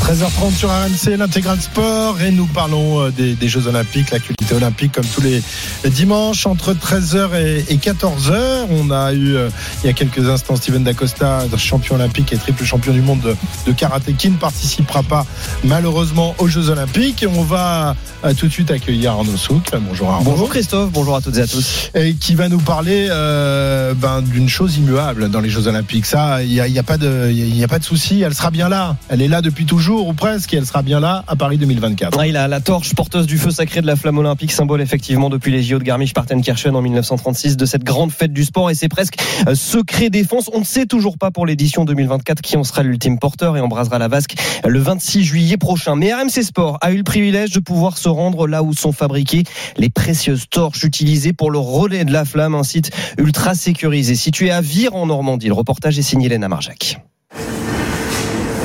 13h30 0.07 0.55
sur 0.55 0.69
RMC, 0.69 1.17
l'intégral 1.19 1.61
sport, 1.61 2.21
et 2.21 2.31
nous 2.31 2.47
parlons 2.47 3.01
euh, 3.01 3.11
des, 3.11 3.35
des 3.35 3.49
Jeux 3.49 3.67
Olympiques, 3.67 4.13
l'actualité 4.13 4.55
olympique, 4.55 4.93
comme 4.93 5.05
tous 5.05 5.21
les, 5.21 5.43
les 5.83 5.91
dimanches, 5.91 6.47
entre 6.47 6.75
13h 6.75 7.35
et, 7.35 7.65
et 7.73 7.77
14h. 7.77 8.69
On 8.71 8.93
a 8.93 9.13
eu, 9.13 9.35
euh, 9.35 9.49
il 9.83 9.89
y 9.89 9.91
a 9.91 9.93
quelques 9.95 10.29
instants, 10.29 10.55
Steven 10.55 10.85
Dacosta, 10.85 11.41
champion 11.57 11.97
olympique 11.97 12.33
et 12.33 12.37
triple 12.37 12.63
champion 12.63 12.93
du 12.93 13.01
monde 13.01 13.21
de, 13.21 13.35
de 13.67 13.73
karaté, 13.73 14.13
qui 14.13 14.31
ne 14.31 14.37
participera 14.37 15.03
pas 15.03 15.27
malheureusement 15.65 16.37
aux 16.39 16.47
Jeux 16.47 16.71
Olympiques. 16.71 17.25
Et 17.25 17.27
on 17.27 17.43
va 17.43 17.97
euh, 18.25 18.33
tout 18.33 18.47
de 18.47 18.53
suite 18.53 18.71
accueillir 18.71 19.11
Arnaud 19.11 19.37
Souk. 19.37 19.73
Bonjour 19.89 20.09
Arnaud. 20.09 20.31
Bonjour 20.31 20.49
Christophe, 20.49 20.93
bonjour 20.93 21.17
à 21.17 21.21
toutes 21.21 21.37
et 21.37 21.41
à 21.41 21.49
tous. 21.49 21.91
Et 21.97 22.15
qui 22.15 22.37
va 22.37 22.49
nous 22.49 22.61
parler 22.61 23.09
euh, 23.11 23.93
ben, 23.95 24.23
d'une 24.23 24.49
chose 24.49 24.77
immuable 24.77 25.31
dans 25.31 25.41
les 25.41 25.51
Jeux 25.51 25.67
Olympiques. 25.67 26.07
Ça, 26.07 26.45
il 26.45 26.51
n'y 26.51 26.61
a, 26.61 26.69
y 26.69 26.79
a 26.79 26.85
pas 26.85 26.97
de, 26.97 27.29
y 27.33 27.65
a 27.65 27.69
pas 27.69 27.81
de 27.81 27.85
souci. 27.85 28.21
Elle 28.21 28.35
sera 28.35 28.53
bien 28.53 28.69
là. 28.69 28.97
Elle 29.09 29.21
est 29.21 29.27
là 29.27 29.43
depuis 29.43 29.67
toujours 29.67 29.96
ou 30.01 30.13
presque. 30.13 30.55
Et 30.55 30.57
elle 30.57 30.67
sera 30.67 30.83
bien 30.83 31.01
là 31.01 31.25
à 31.27 31.37
Paris 31.37 31.59
2024. 31.59 32.19
Ah, 32.19 32.27
il 32.27 32.37
a 32.37 32.49
la 32.49 32.61
torche 32.61 32.95
porteuse 32.95 33.27
du 33.27 33.39
feu 33.39 33.51
sacré 33.51 33.81
de 33.81 33.87
la 33.87 33.97
flamme 33.97 34.19
olympique, 34.19 34.53
symbole 34.53 34.81
effectivement 34.81 35.31
depuis 35.31 35.53
les 35.53 35.63
JO 35.63 35.79
de 35.79 35.85
Garmisch-Partenkirchen 35.85 36.75
en 36.75 36.83
1936 36.83 37.57
de 37.57 37.67
cette 37.67 37.85
grande 37.85 38.13
fête 38.13 38.33
du 38.33 38.45
sport 38.45 38.71
et 38.71 38.75
c'est 38.75 38.89
presque 38.89 39.17
euh, 39.47 39.55
secret 39.55 40.11
défense. 40.11 40.51
On 40.53 40.61
ne 40.61 40.65
sait 40.65 40.87
toujours 40.87 41.19
pas 41.19 41.31
pour 41.31 41.47
l'édition 41.47 41.85
2024 41.85 42.43
qui 42.43 42.57
en 42.57 42.65
sera 42.65 42.83
l'ultime 42.83 43.19
porteur 43.19 43.57
et 43.57 43.61
embrasera 43.61 43.99
la 43.99 44.09
vasque 44.09 44.35
le 44.67 44.79
26 44.79 45.25
juillet 45.25 45.57
prochain. 45.57 45.97
Mais 45.97 46.13
RMC 46.13 46.43
Sport 46.43 46.79
a 46.81 46.93
eu 46.93 46.97
le 46.97 47.05
privilège 47.05 47.51
de 47.51 47.61
pouvoir 47.61 47.99
se 47.99 48.09
rendre 48.09 48.47
là 48.47 48.63
où 48.63 48.73
sont 48.75 48.93
fabriquées 48.93 49.45
les 49.77 49.91
précieuses 49.91 50.49
torches 50.51 50.85
utilisées 50.85 51.33
pour 51.33 51.51
le 51.51 51.59
relais 51.59 52.05
de 52.05 52.13
la 52.13 52.25
flamme, 52.25 52.55
un 52.55 52.63
site 52.63 52.91
ultra 53.19 53.55
sécurisé 53.55 54.15
situé 54.15 54.51
à 54.51 54.61
Vire 54.61 54.95
en 54.95 55.07
Normandie. 55.07 55.49
Le 55.49 55.55
reportage 55.55 55.99
est 55.99 56.03
signé 56.03 56.29
Léna 56.29 56.49
Marjac. 56.49 56.99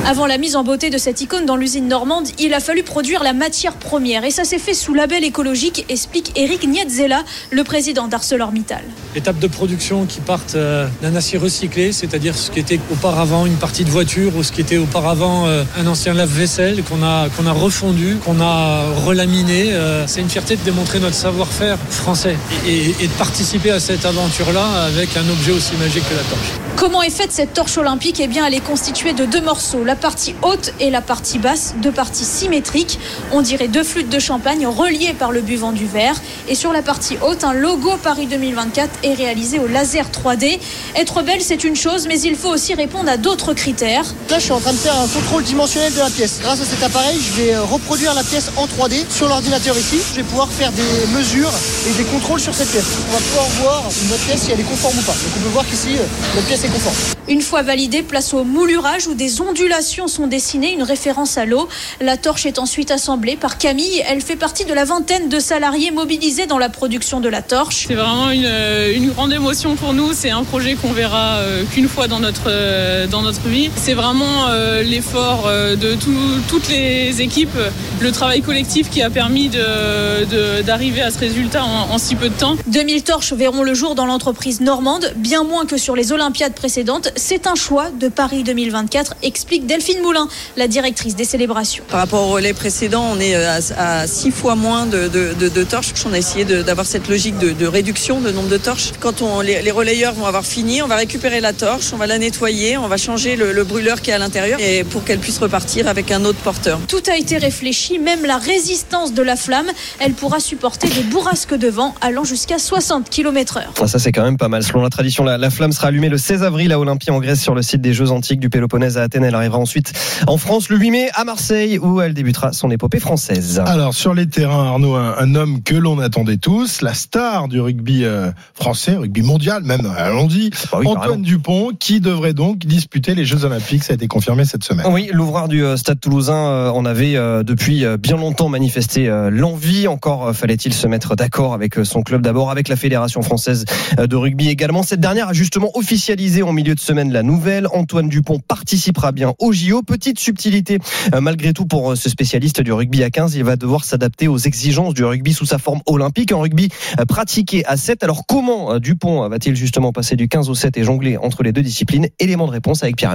Avant 0.08 0.26
la 0.26 0.38
mise 0.40 0.56
en 0.56 0.64
beauté 0.64 0.90
de 0.90 0.98
cette 0.98 1.22
icône 1.22 1.46
dans 1.46 1.56
l'usine 1.56 1.88
normande, 1.88 2.28
il 2.40 2.54
a 2.56 2.60
fallu 2.60 2.82
produire 2.84 3.24
la 3.24 3.34
matière 3.34 3.74
première. 3.74 4.24
Et 4.26 4.32
ça 4.32 4.44
s'est 4.44 4.58
fait 4.58 4.74
sous 4.74 4.94
label 4.96 5.24
écologique, 5.24 5.86
explique 5.90 6.32
Eric 6.36 6.68
Nietzela, 6.68 7.24
le 7.52 7.64
président 7.64 8.08
d'ArcelorMittal. 8.08 8.82
étapes 9.16 9.38
de 9.40 9.48
production 9.48 10.06
qui 10.06 10.20
partent 10.20 10.56
euh, 10.56 10.88
d'un 11.04 11.16
acier 11.16 11.38
recyclé, 11.38 11.92
c'est-à-dire 11.92 12.36
ce 12.36 12.50
qui 12.50 12.60
était 12.60 12.80
auparavant 12.92 13.46
une 13.46 13.56
partie 13.58 13.84
de 13.86 13.92
voiture 13.92 14.36
ou 14.36 14.44
ce 14.44 14.52
qui 14.52 14.62
était 14.62 14.78
auparavant 14.78 15.46
euh, 15.46 15.64
un 15.78 15.86
ancien 15.86 16.14
lave-vaisselle 16.14 16.84
qu'on 16.84 17.04
a, 17.04 17.30
qu'on 17.30 17.46
a 17.46 17.52
refondu, 17.52 18.18
qu'on 18.26 18.42
a 18.42 18.84
relaminé. 19.06 19.72
Euh, 19.74 20.06
C'est 20.08 20.22
une 20.22 20.30
fierté 20.30 20.56
de 20.56 20.62
démontrer 20.64 21.00
notre 21.00 21.16
savoir-faire 21.16 21.78
français 21.90 22.36
et, 22.66 22.70
et- 22.76 22.96
et 23.02 23.08
de 23.08 23.14
participer 23.14 23.72
à 23.72 23.80
cette 23.80 24.06
aventure-là 24.06 24.66
avec 24.86 25.16
un 25.16 25.30
objet 25.30 25.52
aussi 25.52 25.76
magique 25.76 26.04
que 26.10 26.16
la 26.16 26.24
torche. 26.24 26.50
Comment 26.76 27.04
est 27.04 27.12
faite 27.12 27.32
cette 27.32 27.54
torche 27.54 27.78
olympique? 27.78 28.20
Eh 28.20 28.28
bien, 28.28 28.46
elle 28.48 28.56
est 28.56 28.60
constituée 28.66 29.14
de 29.14 29.26
deux 29.26 29.42
morceaux, 29.42 29.84
la 29.91 29.97
partie 29.97 30.36
haute 30.41 30.71
et 30.80 30.89
la 30.89 31.01
partie 31.01 31.38
basse, 31.38 31.73
deux 31.84 31.91
parties 31.91 32.23
symétriques. 32.23 32.97
On 33.34 33.41
dirait 33.41 33.67
deux 33.67 33.84
flûtes 33.84 34.08
de 34.08 34.19
champagne 34.19 34.65
reliées 34.65 35.12
par 35.12 35.34
le 35.34 35.41
buvant 35.41 35.73
du 35.73 35.86
verre. 35.86 36.15
Et 36.47 36.56
sur 36.56 36.71
la 36.71 36.82
partie 36.82 37.17
haute, 37.21 37.43
un 37.43 37.51
logo 37.51 37.97
Paris 38.01 38.25
2024 38.25 38.89
est 39.04 39.13
réalisé 39.13 39.60
au 39.60 39.67
laser 39.67 40.06
3D. 40.10 40.60
Être 40.95 41.23
belle, 41.23 41.41
c'est 41.41 41.65
une 41.65 41.75
chose, 41.75 42.08
mais 42.08 42.21
il 42.21 42.38
faut 42.38 42.47
aussi 42.47 42.73
répondre 42.73 43.10
à 43.10 43.17
d'autres 43.17 43.54
critères. 43.54 44.06
Là, 44.30 44.39
je 44.39 44.43
suis 44.43 44.54
en 44.54 44.62
train 44.62 44.71
de 44.71 44.77
faire 44.77 44.97
un 44.97 45.10
contrôle 45.10 45.43
dimensionnel 45.43 45.93
de 45.93 45.99
la 45.99 46.10
pièce. 46.10 46.39
Grâce 46.41 46.62
à 46.62 46.65
cet 46.65 46.82
appareil, 46.82 47.19
je 47.19 47.41
vais 47.41 47.54
euh, 47.56 47.63
reproduire 47.63 48.13
la 48.13 48.23
pièce 48.23 48.49
en 48.56 48.67
3D 48.67 48.95
sur 49.10 49.27
l'ordinateur 49.27 49.77
ici. 49.77 49.97
Je 50.12 50.21
vais 50.21 50.23
pouvoir 50.23 50.47
faire 50.47 50.71
des 50.71 51.13
mesures 51.13 51.51
et 51.89 51.97
des 52.01 52.06
contrôles 52.06 52.39
sur 52.39 52.54
cette 52.54 52.71
pièce. 52.71 52.86
On 53.10 53.12
va 53.12 53.19
pouvoir 53.19 53.45
voir 53.62 53.84
notre 54.10 54.23
pièce 54.23 54.43
si 54.43 54.51
elle 54.54 54.60
est 54.62 54.63
conforme 54.63 54.97
ou 54.97 55.01
pas. 55.01 55.12
Donc 55.12 55.32
on 55.36 55.39
peut 55.41 55.49
voir 55.49 55.65
qu'ici, 55.65 55.97
euh, 55.97 56.06
notre 56.34 56.47
pièce 56.47 56.63
est 56.63 56.69
conforme. 56.69 57.20
Une 57.29 57.41
fois 57.41 57.62
validée, 57.62 58.01
place 58.01 58.34
au 58.34 58.43
moulurage 58.43 59.05
où 59.07 59.13
des 59.13 59.41
ondulations 59.41 60.07
sont 60.07 60.25
dessinées, 60.27 60.73
une 60.73 60.81
référence 60.81 61.38
à 61.38 61.45
l'eau. 61.45 61.69
La 62.01 62.17
torche 62.17 62.45
est 62.47 62.57
ensuite 62.57 62.89
assemblée 62.89 63.36
par 63.36 63.60
Camille. 63.60 64.01
Elle 64.10 64.21
fait 64.21 64.36
partie 64.36 64.65
de 64.65 64.73
la 64.73 64.86
vingtaine 64.86 65.29
de 65.29 65.39
salariés 65.39 65.91
mobilisés 65.91 66.47
dans 66.47 66.57
la 66.57 66.67
production 66.69 67.19
de 67.19 67.29
la 67.29 67.43
torche. 67.43 67.86
C'est 67.88 67.93
vraiment 67.93 68.31
une, 68.31 68.45
euh, 68.45 68.93
une 68.95 69.12
grande 69.12 69.31
émotion 69.34 69.75
pour 69.75 69.93
nous. 69.93 70.13
C'est 70.13 70.31
un 70.31 70.43
projet 70.43 70.73
qu'on 70.73 70.91
verra 70.93 71.36
euh, 71.38 71.63
qu'une 71.71 71.88
fois 71.88 72.07
dans 72.07 72.19
notre, 72.19 72.45
euh, 72.47 73.05
dans 73.05 73.21
notre 73.21 73.47
vie. 73.47 73.69
C'est 73.75 73.93
vraiment 73.93 74.47
euh, 74.49 74.81
l'effort 74.81 75.47
de 75.47 75.93
tout- 75.95 76.39
toutes 76.49 76.69
les 76.69 77.21
équipes, 77.21 77.55
le 78.01 78.12
travail 78.12 78.41
collectif 78.41 78.89
qui 78.89 79.01
a 79.03 79.12
permis 79.12 79.47
de- 79.49 80.25
de- 80.25 80.62
d'arriver 80.63 81.01
à 81.01 81.12
ce 81.12 81.19
résultat 81.19 81.63
en, 81.63 81.93
en 81.93 81.97
si 81.99 82.15
peu 82.15 82.29
de 82.29 82.34
temps. 82.34 82.55
2000 82.67 83.03
torches 83.03 83.34
verront 83.34 83.62
le 83.62 83.75
jour 83.75 83.93
dans 83.93 84.07
l'entreprise 84.07 84.60
normande, 84.60 85.13
bien 85.15 85.43
moins 85.43 85.65
que 85.67 85.77
sur 85.77 85.95
les 85.95 86.12
Olympiades 86.12 86.53
précédentes. 86.53 87.10
C'est 87.15 87.47
un 87.47 87.56
choix 87.56 87.89
de 87.91 88.08
Paris 88.08 88.43
2024, 88.43 89.15
explique 89.24 89.65
Delphine 89.65 90.02
Moulin, 90.02 90.28
la 90.58 90.67
directrice 90.67 91.15
des 91.15 91.26
célébrations. 91.26 91.84
Par 91.89 92.00
rapport 92.00 92.28
au 92.28 92.32
relais 92.34 92.54
précédent, 92.54 93.06
on 93.12 93.19
est 93.19 93.36
à, 93.36 93.60
à 93.78 94.08
six 94.08 94.32
fois 94.32 94.56
moins 94.56 94.86
de, 94.86 95.08
de- 95.08 95.34
de- 95.39 95.50
de 95.50 95.63
torches. 95.63 95.93
On 96.06 96.13
a 96.13 96.17
essayé 96.17 96.45
de- 96.45 96.62
d'avoir 96.62 96.86
cette 96.86 97.08
logique 97.10 97.38
de, 97.38 97.52
de 97.52 97.65
réduction 97.65 98.21
de 98.21 98.32
nombre 98.32 98.50
de 98.50 98.58
torches. 98.58 98.91
Quand 99.00 99.21
on, 99.21 99.41
les, 99.41 99.62
les 99.62 99.71
relayeurs 99.71 100.13
vont 100.13 100.26
avoir 100.26 100.45
fini, 100.45 100.82
on 100.82 100.88
va 100.88 100.95
récupérer 100.95 101.41
la 101.41 101.54
torche, 101.54 101.91
on 101.93 101.97
va 101.97 102.08
la 102.08 102.17
nettoyer, 102.17 102.78
on 102.78 102.88
va 102.88 102.97
changer 102.97 103.36
le, 103.36 103.52
le 103.52 103.63
brûleur 103.63 104.02
qui 104.02 104.12
est 104.12 104.13
à 104.13 104.17
l'intérieur 104.17 104.60
et 104.62 104.84
pour 104.84 105.04
qu'elle 105.04 105.19
puisse 105.19 105.38
repartir 105.39 105.88
avec 105.88 106.12
un 106.12 106.24
autre 106.26 106.39
porteur. 106.39 106.80
Tout 106.88 107.04
a 107.12 107.17
été 107.17 107.38
réfléchi, 107.38 108.00
même 108.00 108.26
la 108.26 108.38
résistance 108.38 109.13
de 109.13 109.21
la 109.21 109.36
flamme. 109.36 109.67
Elle 110.00 110.13
pourra 110.13 110.39
supporter 110.39 110.88
des 110.89 111.04
bourrasques 111.04 111.56
de 111.56 111.67
vent 111.67 111.95
allant 112.02 112.24
jusqu'à 112.24 112.58
60 112.60 113.10
km 113.10 113.58
heure. 113.58 113.74
Ah, 113.82 113.88
Ça, 113.88 114.00
c'est 114.00 114.12
quand 114.12 114.24
même 114.24 114.38
pas 114.38 114.47
mal. 114.47 114.63
Selon 114.63 114.82
la 114.82 114.89
tradition, 114.89 115.24
la, 115.24 115.38
la 115.38 115.50
flamme 115.50 115.71
sera 115.71 115.88
allumée 115.89 116.10
le 116.10 116.17
16 116.17 116.43
avril 116.43 116.71
à 116.71 116.80
Olympie 117.02 117.12
en 117.12 117.20
Grèce 117.20 117.42
sur 117.42 117.56
le 117.56 117.64
site 117.64 117.82
des 117.82 117.94
Jeux 117.94 118.12
Antiques 118.12 118.40
du 118.40 118.50
Péloponnèse 118.52 118.98
à 119.00 119.04
Athènes. 119.04 119.24
Elle 119.24 119.34
arrivera 119.34 119.58
ensuite 119.58 119.92
en 120.28 120.38
France 120.38 120.70
le 120.70 120.78
8 120.78 120.92
mai 120.92 121.10
à 121.16 121.24
Marseille 121.24 121.80
où 121.80 122.00
elle 122.00 122.14
débutera 122.14 122.54
son 122.54 122.70
épopée 122.70 123.00
française. 123.00 123.60
Alors 123.66 123.96
sur 123.96 124.14
les 124.14 124.28
terrains, 124.28 124.68
Arnaud, 124.68 124.94
un, 124.94 125.16
un 125.18 125.34
homme 125.36 125.64
que 125.64 125.74
l'on 125.74 125.98
attendait 125.98 126.38
tous, 126.38 126.82
la 126.84 126.94
star 126.94 127.48
du 127.48 127.60
rugby 127.60 128.04
euh, 128.04 128.30
français, 128.54 128.96
rugby 128.96 129.24
mondial 129.24 129.64
même, 129.64 129.92
allons-y, 129.98 130.52
Bah 130.72 130.78
oui, 130.80 130.88
Antoine. 130.88 131.22
Dupont, 131.24 131.72
qui 131.80 132.02
devrait 132.02 132.34
donc 132.34 132.60
disputer 132.60 133.16
les 133.16 133.26
Jeux 133.26 133.46
Olympiques. 133.46 133.84
Ça 133.84 133.94
a 133.94 133.96
été 133.96 134.08
confirmé 134.08 134.46
cette 134.46 134.64
semaine. 134.64 134.86
Oui, 134.92 135.10
l'ouvreur 135.12 135.48
du 135.48 135.64
euh, 135.64 135.78
Stade 135.78 136.00
Toulousain 136.00 136.36
euh, 136.36 136.70
en 136.70 136.86
avait 136.86 137.16
euh, 137.16 137.42
depuis 137.42 137.84
euh, 137.84 137.98
bien 137.98 138.18
longtemps 138.18 138.50
manifesté 138.50 139.08
euh, 139.10 139.32
l'envie. 139.32 139.88
Encore 139.88 140.28
euh, 140.28 140.34
fallait-il 140.34 140.74
se 140.74 140.86
mettre 140.88 141.16
d'accord 141.16 141.56
avec 141.56 141.80
euh, 141.80 141.84
son 141.84 142.04
club 142.04 142.22
d'abord, 142.22 142.52
avec 142.52 142.68
la 142.68 142.76
Fédération 142.76 143.24
française 143.24 143.66
euh, 143.98 144.06
de 144.06 144.16
rugby 144.16 144.50
également. 144.50 144.84
Cette 144.84 145.00
dernière 145.00 145.30
a 145.30 145.34
justement 145.34 145.72
officialisé 145.76 146.44
en 146.44 146.54
milieu 146.54 146.76
de 146.76 146.80
semaine 146.80 146.90
la 146.93 147.23
nouvelle. 147.23 147.67
Antoine 147.73 148.10
Dupont 148.10 148.39
participera 148.39 149.12
bien 149.12 149.34
au 149.39 149.51
JO. 149.54 149.82
Petite 149.82 150.19
subtilité 150.19 150.80
euh, 151.13 151.21
malgré 151.21 151.54
tout 151.54 151.65
pour 151.65 151.91
euh, 151.91 151.95
ce 151.95 152.10
spécialiste 152.10 152.62
du 152.62 152.73
rugby 152.73 153.04
à 153.04 153.10
15. 153.10 153.36
Il 153.36 153.43
va 153.43 153.56
devoir 153.56 153.86
s'adapter 153.86 154.27
aux 154.27 154.38
exigences 154.38 154.93
du 154.93 155.04
rugby 155.04 155.34
sous 155.34 155.45
sa 155.45 155.58
forme 155.58 155.82
olympique, 155.86 156.32
un 156.32 156.38
rugby 156.38 156.69
euh, 156.99 157.06
pratiqué 157.06 157.65
à 157.65 157.77
7. 157.77 158.04
Alors 158.04 158.25
comment 158.27 158.80
Dupont 158.80 159.27
va-t-il 159.30 159.56
justement 159.56 159.91
passer 159.91 160.15
du 160.15 160.27
15 160.27 160.49
au 160.49 160.56
7 160.56 160.77
et 160.77 160.84
jongler 160.84 161.17
entre 161.17 161.43
les 161.43 161.51
deux 161.51 161.63
disciplines? 161.63 162.08
Élément 162.19 162.47
de 162.47 162.51
réponse 162.51 162.84
avec 162.84 162.97
Pierre. 162.97 163.12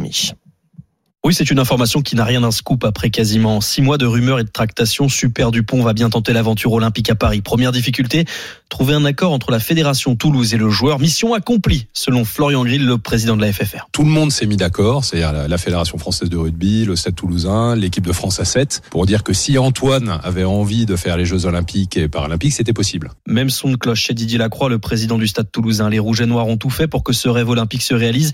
Oui, 1.26 1.34
c'est 1.34 1.50
une 1.50 1.58
information 1.58 2.02
qui 2.02 2.14
n'a 2.14 2.24
rien 2.24 2.42
d'un 2.42 2.52
scoop 2.52 2.84
après 2.84 3.10
quasiment 3.10 3.60
six 3.60 3.82
mois 3.82 3.98
de 3.98 4.06
rumeurs 4.06 4.38
et 4.38 4.44
de 4.44 4.48
tractations. 4.48 5.08
Super 5.08 5.50
Dupont 5.50 5.82
va 5.82 5.92
bien 5.92 6.08
tenter 6.08 6.32
l'aventure 6.32 6.70
olympique 6.70 7.10
à 7.10 7.16
Paris. 7.16 7.40
Première 7.40 7.72
difficulté, 7.72 8.26
trouver 8.68 8.94
un 8.94 9.04
accord 9.04 9.32
entre 9.32 9.50
la 9.50 9.58
fédération 9.58 10.14
Toulouse 10.14 10.54
et 10.54 10.56
le 10.56 10.70
joueur. 10.70 11.00
Mission 11.00 11.34
accomplie, 11.34 11.88
selon 11.92 12.24
Florian 12.24 12.64
Grill, 12.64 12.86
le 12.86 12.98
président 12.98 13.36
de 13.36 13.42
la 13.42 13.52
FFR. 13.52 13.88
Tout 13.90 14.04
le 14.04 14.08
monde 14.08 14.30
s'est 14.30 14.46
mis 14.46 14.56
d'accord, 14.56 15.04
c'est-à-dire 15.04 15.32
la, 15.32 15.48
la 15.48 15.58
Fédération 15.58 15.98
française 15.98 16.28
de 16.28 16.36
rugby, 16.36 16.84
le 16.84 16.94
Stade 16.94 17.16
toulousain, 17.16 17.74
l'équipe 17.74 18.06
de 18.06 18.12
France 18.12 18.38
à 18.38 18.44
7, 18.44 18.82
pour 18.90 19.04
dire 19.04 19.24
que 19.24 19.32
si 19.32 19.58
Antoine 19.58 20.20
avait 20.22 20.44
envie 20.44 20.86
de 20.86 20.94
faire 20.94 21.16
les 21.16 21.24
Jeux 21.24 21.44
olympiques 21.44 21.96
et 21.96 22.06
paralympiques, 22.06 22.52
c'était 22.52 22.72
possible. 22.72 23.10
Même 23.26 23.50
son 23.50 23.72
de 23.72 23.76
cloche 23.76 24.02
chez 24.02 24.14
Didier 24.14 24.38
Lacroix, 24.38 24.68
le 24.68 24.78
président 24.78 25.18
du 25.18 25.26
stade 25.26 25.50
toulousain. 25.50 25.90
Les 25.90 25.98
Rouges 25.98 26.20
et 26.20 26.26
Noirs 26.26 26.46
ont 26.46 26.56
tout 26.56 26.70
fait 26.70 26.86
pour 26.86 27.02
que 27.02 27.12
ce 27.12 27.28
rêve 27.28 27.48
olympique 27.48 27.82
se 27.82 27.94
réalise. 27.94 28.32